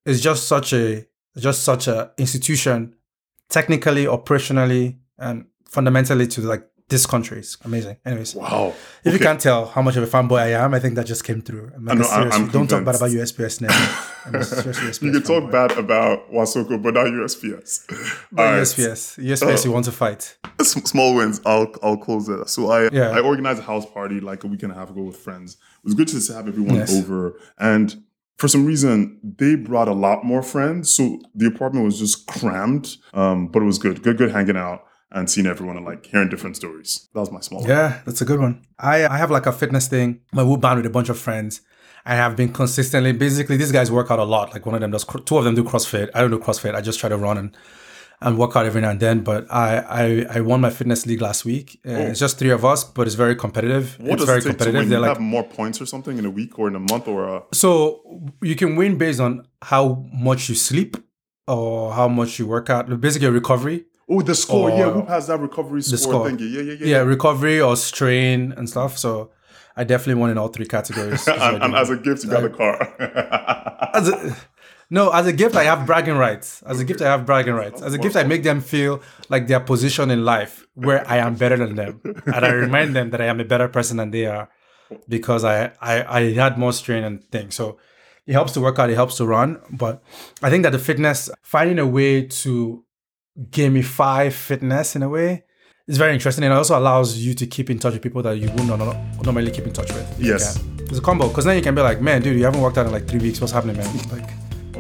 it's 0.07 0.21
just 0.21 0.49
such 0.49 0.73
a, 0.73 1.05
just 1.37 1.63
such 1.65 1.89
a 1.89 2.13
institution, 2.19 2.95
technically, 3.49 4.05
operationally, 4.07 4.97
and 5.19 5.47
fundamentally 5.69 6.27
to 6.29 6.41
like 6.43 6.67
this 6.89 7.07
country. 7.07 7.39
It's 7.39 7.57
amazing. 7.65 7.97
Anyways, 8.05 8.35
Wow. 8.35 8.75
if 9.05 9.13
you 9.15 9.19
can't 9.19 9.41
tell 9.41 9.65
how 9.67 9.81
much 9.81 9.97
of 9.97 10.03
a 10.03 10.07
fanboy 10.07 10.39
I 10.39 10.49
am, 10.65 10.75
I 10.75 10.79
think 10.81 10.97
that 10.97 11.07
just 11.07 11.25
came 11.25 11.41
through. 11.41 11.71
I'm 11.75 11.85
like, 11.87 11.99
know, 11.99 12.05
I'm- 12.07 12.31
I'm 12.31 12.49
don't 12.49 12.69
talk 12.69 12.85
bad 12.85 12.97
about. 12.97 13.11
USPS 13.11 13.63
now. 13.63 13.69
I'm 14.27 14.35
a 14.37 14.45
serious 14.45 14.79
USPS 14.81 15.03
You 15.03 15.13
can 15.13 15.23
talk 15.23 15.51
bad 15.51 15.73
about 15.79 16.31
Wasoko, 16.31 16.81
but 16.83 16.93
not 16.95 17.07
USPS. 17.07 17.87
But 18.31 18.43
All 18.47 18.53
right. 18.53 18.61
USPS, 18.63 19.19
USPS, 19.19 19.65
you 19.65 19.73
want 19.73 19.87
to 19.87 19.93
fight. 19.93 20.37
Small 20.63 21.15
wins. 21.15 21.41
I'll 21.47 21.73
I'll 21.83 21.97
close 21.97 22.29
it. 22.29 22.49
So 22.51 22.71
I 22.71 22.91
Yeah. 22.93 23.11
I 23.11 23.21
organized 23.21 23.61
a 23.61 23.63
house 23.63 23.87
party 23.87 24.21
like 24.21 24.45
a 24.45 24.47
week 24.47 24.63
and 24.63 24.71
a 24.71 24.75
half 24.75 24.91
ago 24.91 25.03
with 25.05 25.17
friends. 25.17 25.55
It 25.55 25.85
was 25.85 25.95
good 25.95 26.09
to 26.09 26.33
have 26.35 26.47
everyone 26.49 26.75
Yes. 26.77 26.95
over, 26.95 27.35
and 27.59 27.97
for 28.37 28.49
some 28.49 28.67
reason 28.67 29.21
they 29.23 29.55
brought 29.55 29.89
a 29.89 29.93
lot 29.93 30.25
more 30.25 30.43
friends, 30.43 30.91
so 30.91 31.21
the 31.35 31.47
apartment 31.47 31.85
was 31.85 31.99
just 31.99 32.27
crammed. 32.27 32.97
Um, 33.13 33.49
but 33.49 33.63
it 33.63 33.67
was 33.67 33.79
good, 33.79 34.03
good, 34.03 34.19
good 34.19 34.33
hanging 34.33 34.57
out 34.57 34.85
and 35.11 35.31
seeing 35.31 35.47
everyone 35.47 35.77
and 35.77 35.87
like 35.87 36.07
hearing 36.07 36.29
different 36.29 36.57
stories. 36.57 37.09
That 37.15 37.21
was 37.21 37.31
my 37.31 37.41
small. 37.41 37.67
Yeah, 37.67 38.01
that's 38.05 38.21
a 38.21 38.25
good 38.25 38.41
one. 38.41 38.65
I 38.79 39.07
I 39.07 39.19
have 39.19 39.31
like 39.31 39.47
a 39.47 39.53
fitness 39.53 39.89
thing. 39.89 40.21
My 40.33 40.43
whoop 40.43 40.61
band 40.61 40.79
with 40.79 40.87
a 40.87 40.91
bunch 40.91 41.09
of 41.09 41.19
friends. 41.19 41.61
I 42.07 42.17
have 42.17 42.37
been 42.37 42.53
consistently. 42.53 43.13
Basically, 43.13 43.57
these 43.57 43.73
guys 43.73 43.91
work 43.91 44.11
out 44.11 44.19
a 44.19 44.25
lot. 44.25 44.53
Like 44.53 44.67
one 44.67 44.75
of 44.75 44.83
them 44.83 44.91
does, 44.91 45.07
two 45.25 45.39
of 45.39 45.45
them 45.45 45.55
do 45.55 45.65
CrossFit. 45.65 46.11
I 46.15 46.21
don't 46.21 46.31
do 46.31 46.39
CrossFit. 46.39 46.75
I 46.75 46.83
just 46.83 47.01
try 47.01 47.09
to 47.09 47.17
run 47.17 47.39
and 47.39 47.57
and 48.25 48.39
work 48.39 48.57
out 48.57 48.67
every 48.67 48.81
now 48.81 48.91
and 48.91 49.01
then. 49.01 49.21
But 49.31 49.47
I 49.53 49.79
I, 50.01 50.27
I 50.37 50.41
won 50.41 50.61
my 50.61 50.71
fitness 50.71 51.07
league 51.07 51.21
last 51.21 51.45
week. 51.45 51.67
Uh, 51.87 52.11
It's 52.11 52.21
just 52.21 52.39
three 52.39 52.51
of 52.59 52.65
us, 52.65 52.83
but 52.97 53.07
it's 53.07 53.17
very 53.25 53.37
competitive. 53.37 53.97
What 54.01 54.15
it's 54.15 54.25
very 54.25 54.39
it 54.39 54.47
competitive. 54.47 54.89
They're 54.89 55.01
like 55.01 55.15
have 55.17 55.21
more 55.21 55.45
points 55.59 55.81
or 55.83 55.87
something 55.87 56.19
in 56.19 56.25
a 56.25 56.31
week 56.41 56.59
or 56.59 56.69
in 56.69 56.77
a 56.83 56.85
month 56.93 57.07
or 57.09 57.21
a 57.29 57.43
so 57.53 57.69
you 58.51 58.57
can 58.57 58.71
win 58.77 58.99
based 58.99 59.21
on 59.21 59.47
how 59.63 59.85
much 60.29 60.49
you 60.49 60.55
sleep 60.55 60.97
or 61.47 61.93
how 61.93 62.09
much 62.09 62.39
you 62.39 62.47
work 62.47 62.71
out. 62.71 62.83
Basically, 63.01 63.29
a 63.29 63.33
recovery. 63.33 63.85
oh 64.09 64.23
the 64.23 64.35
score. 64.35 64.71
yeah, 64.71 64.91
who 64.91 65.05
has 65.07 65.27
that 65.29 65.39
recovery 65.41 65.83
score? 65.83 65.99
score. 65.99 66.29
thingy? 66.29 66.49
Yeah, 66.51 66.63
yeah, 66.63 66.77
yeah. 66.81 66.87
Yeah, 66.93 67.03
recovery 67.15 67.61
or 67.61 67.77
strain 67.77 68.53
and 68.57 68.69
stuff. 68.69 68.99
So 68.99 69.31
I 69.77 69.85
definitely 69.85 70.21
won 70.21 70.31
in 70.31 70.39
all 70.39 70.49
three 70.49 70.67
categories. 70.67 71.27
and, 71.47 71.63
and 71.63 71.75
as 71.75 71.91
a 71.91 71.97
gift, 71.97 72.25
you 72.25 72.31
got 72.31 72.45
a 72.45 72.51
car. 72.51 72.77
as 73.95 74.09
a, 74.09 74.37
no, 74.91 75.11
as 75.11 75.27
a 75.27 75.33
gift, 75.33 75.57
I 75.57 75.65
have 75.65 75.87
bragging 75.87 76.17
rights. 76.17 76.63
As 76.63 76.81
a 76.81 76.85
gift, 76.85 77.01
I 77.01 77.07
have 77.07 77.27
bragging 77.27 77.55
rights. 77.55 77.83
As 77.83 77.95
a 77.95 77.99
gift, 77.99 78.17
I 78.17 78.25
make 78.25 78.43
them 78.43 78.61
feel 78.61 79.03
like 79.29 79.47
their 79.47 79.61
position 79.61 80.11
in 80.11 80.25
life 80.25 80.67
where 80.75 81.09
I 81.09 81.19
am 81.19 81.35
better 81.37 81.57
than 81.57 81.75
them, 81.75 82.01
and 82.05 82.45
I 82.45 82.51
remind 82.53 82.95
them 82.95 83.11
that 83.11 83.21
I 83.21 83.27
am 83.27 83.41
a 83.41 83.45
better 83.45 83.69
person 83.69 83.97
than 83.97 84.11
they 84.11 84.27
are 84.27 84.49
because 85.09 85.45
I 85.45 85.73
I, 85.81 86.05
I 86.05 86.33
had 86.35 86.59
more 86.59 86.73
strain 86.73 87.05
and 87.05 87.25
things. 87.31 87.55
So 87.55 87.79
it 88.27 88.33
helps 88.33 88.53
to 88.53 88.61
work 88.61 88.79
out. 88.79 88.91
It 88.91 88.95
helps 88.95 89.17
to 89.17 89.27
run. 89.27 89.61
But 89.71 90.03
I 90.43 90.51
think 90.51 90.63
that 90.63 90.71
the 90.71 90.79
fitness, 90.79 91.31
finding 91.43 91.79
a 91.79 91.87
way 91.87 92.27
to 92.27 92.85
gamify 93.51 94.33
fitness 94.33 94.97
in 94.97 95.03
a 95.03 95.09
way. 95.09 95.45
is 95.87 95.99
very 95.99 96.15
interesting 96.15 96.45
and 96.45 96.53
it 96.53 96.57
also 96.57 96.79
allows 96.79 97.19
you 97.19 97.35
to 97.35 97.47
keep 97.47 97.69
in 97.69 97.79
touch 97.79 97.93
with 97.93 98.03
people 98.03 98.23
that 98.23 98.39
you 98.39 98.49
would 98.53 98.67
not 98.67 98.79
normally 99.23 99.51
keep 99.51 99.67
in 99.67 99.73
touch 99.73 99.93
with. 99.93 100.07
Yes. 100.19 100.59
It's 100.89 100.99
a 100.99 101.03
combo 101.03 101.29
because 101.29 101.45
then 101.45 101.57
you 101.57 101.63
can 101.63 101.75
be 101.75 101.83
like, 101.83 102.01
man, 102.01 102.23
dude, 102.23 102.39
you 102.39 102.45
haven't 102.45 102.61
worked 102.61 102.79
out 102.79 102.87
in 102.87 102.93
like 102.93 103.07
three 103.07 103.21
weeks. 103.21 103.41
What's 103.41 103.53
happening, 103.53 103.77
man? 103.77 103.91
Like, 104.11 104.31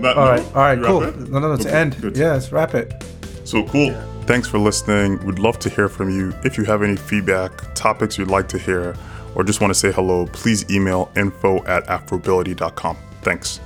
that 0.04 0.16
all 0.16 0.28
right, 0.28 0.44
all 0.54 0.62
right, 0.62 0.82
cool. 0.82 1.02
it? 1.02 1.16
No, 1.30 1.38
no, 1.40 1.48
no, 1.50 1.56
to 1.56 1.68
Okay, 1.68 1.76
end. 1.76 2.00
good. 2.00 2.16
Yes, 2.16 2.52
wrap 2.52 2.74
it. 2.74 3.04
So 3.44 3.64
cool. 3.68 3.92
Thanks 4.22 4.48
for 4.48 4.58
listening. 4.58 5.24
We'd 5.26 5.38
love 5.38 5.58
to 5.60 5.68
hear 5.68 5.88
from 5.88 6.08
you. 6.08 6.32
If 6.44 6.56
you 6.56 6.64
have 6.64 6.82
any 6.82 6.96
feedback, 6.96 7.74
topics 7.74 8.16
you'd 8.16 8.28
like 8.30 8.48
to 8.48 8.58
hear, 8.58 8.96
or 9.34 9.44
just 9.44 9.60
want 9.60 9.70
to 9.72 9.78
say 9.78 9.92
hello, 9.92 10.26
please 10.26 10.64
email 10.70 11.10
info 11.16 11.62
at 11.66 11.84
afrobility.com. 11.86 12.96
Thanks. 13.22 13.60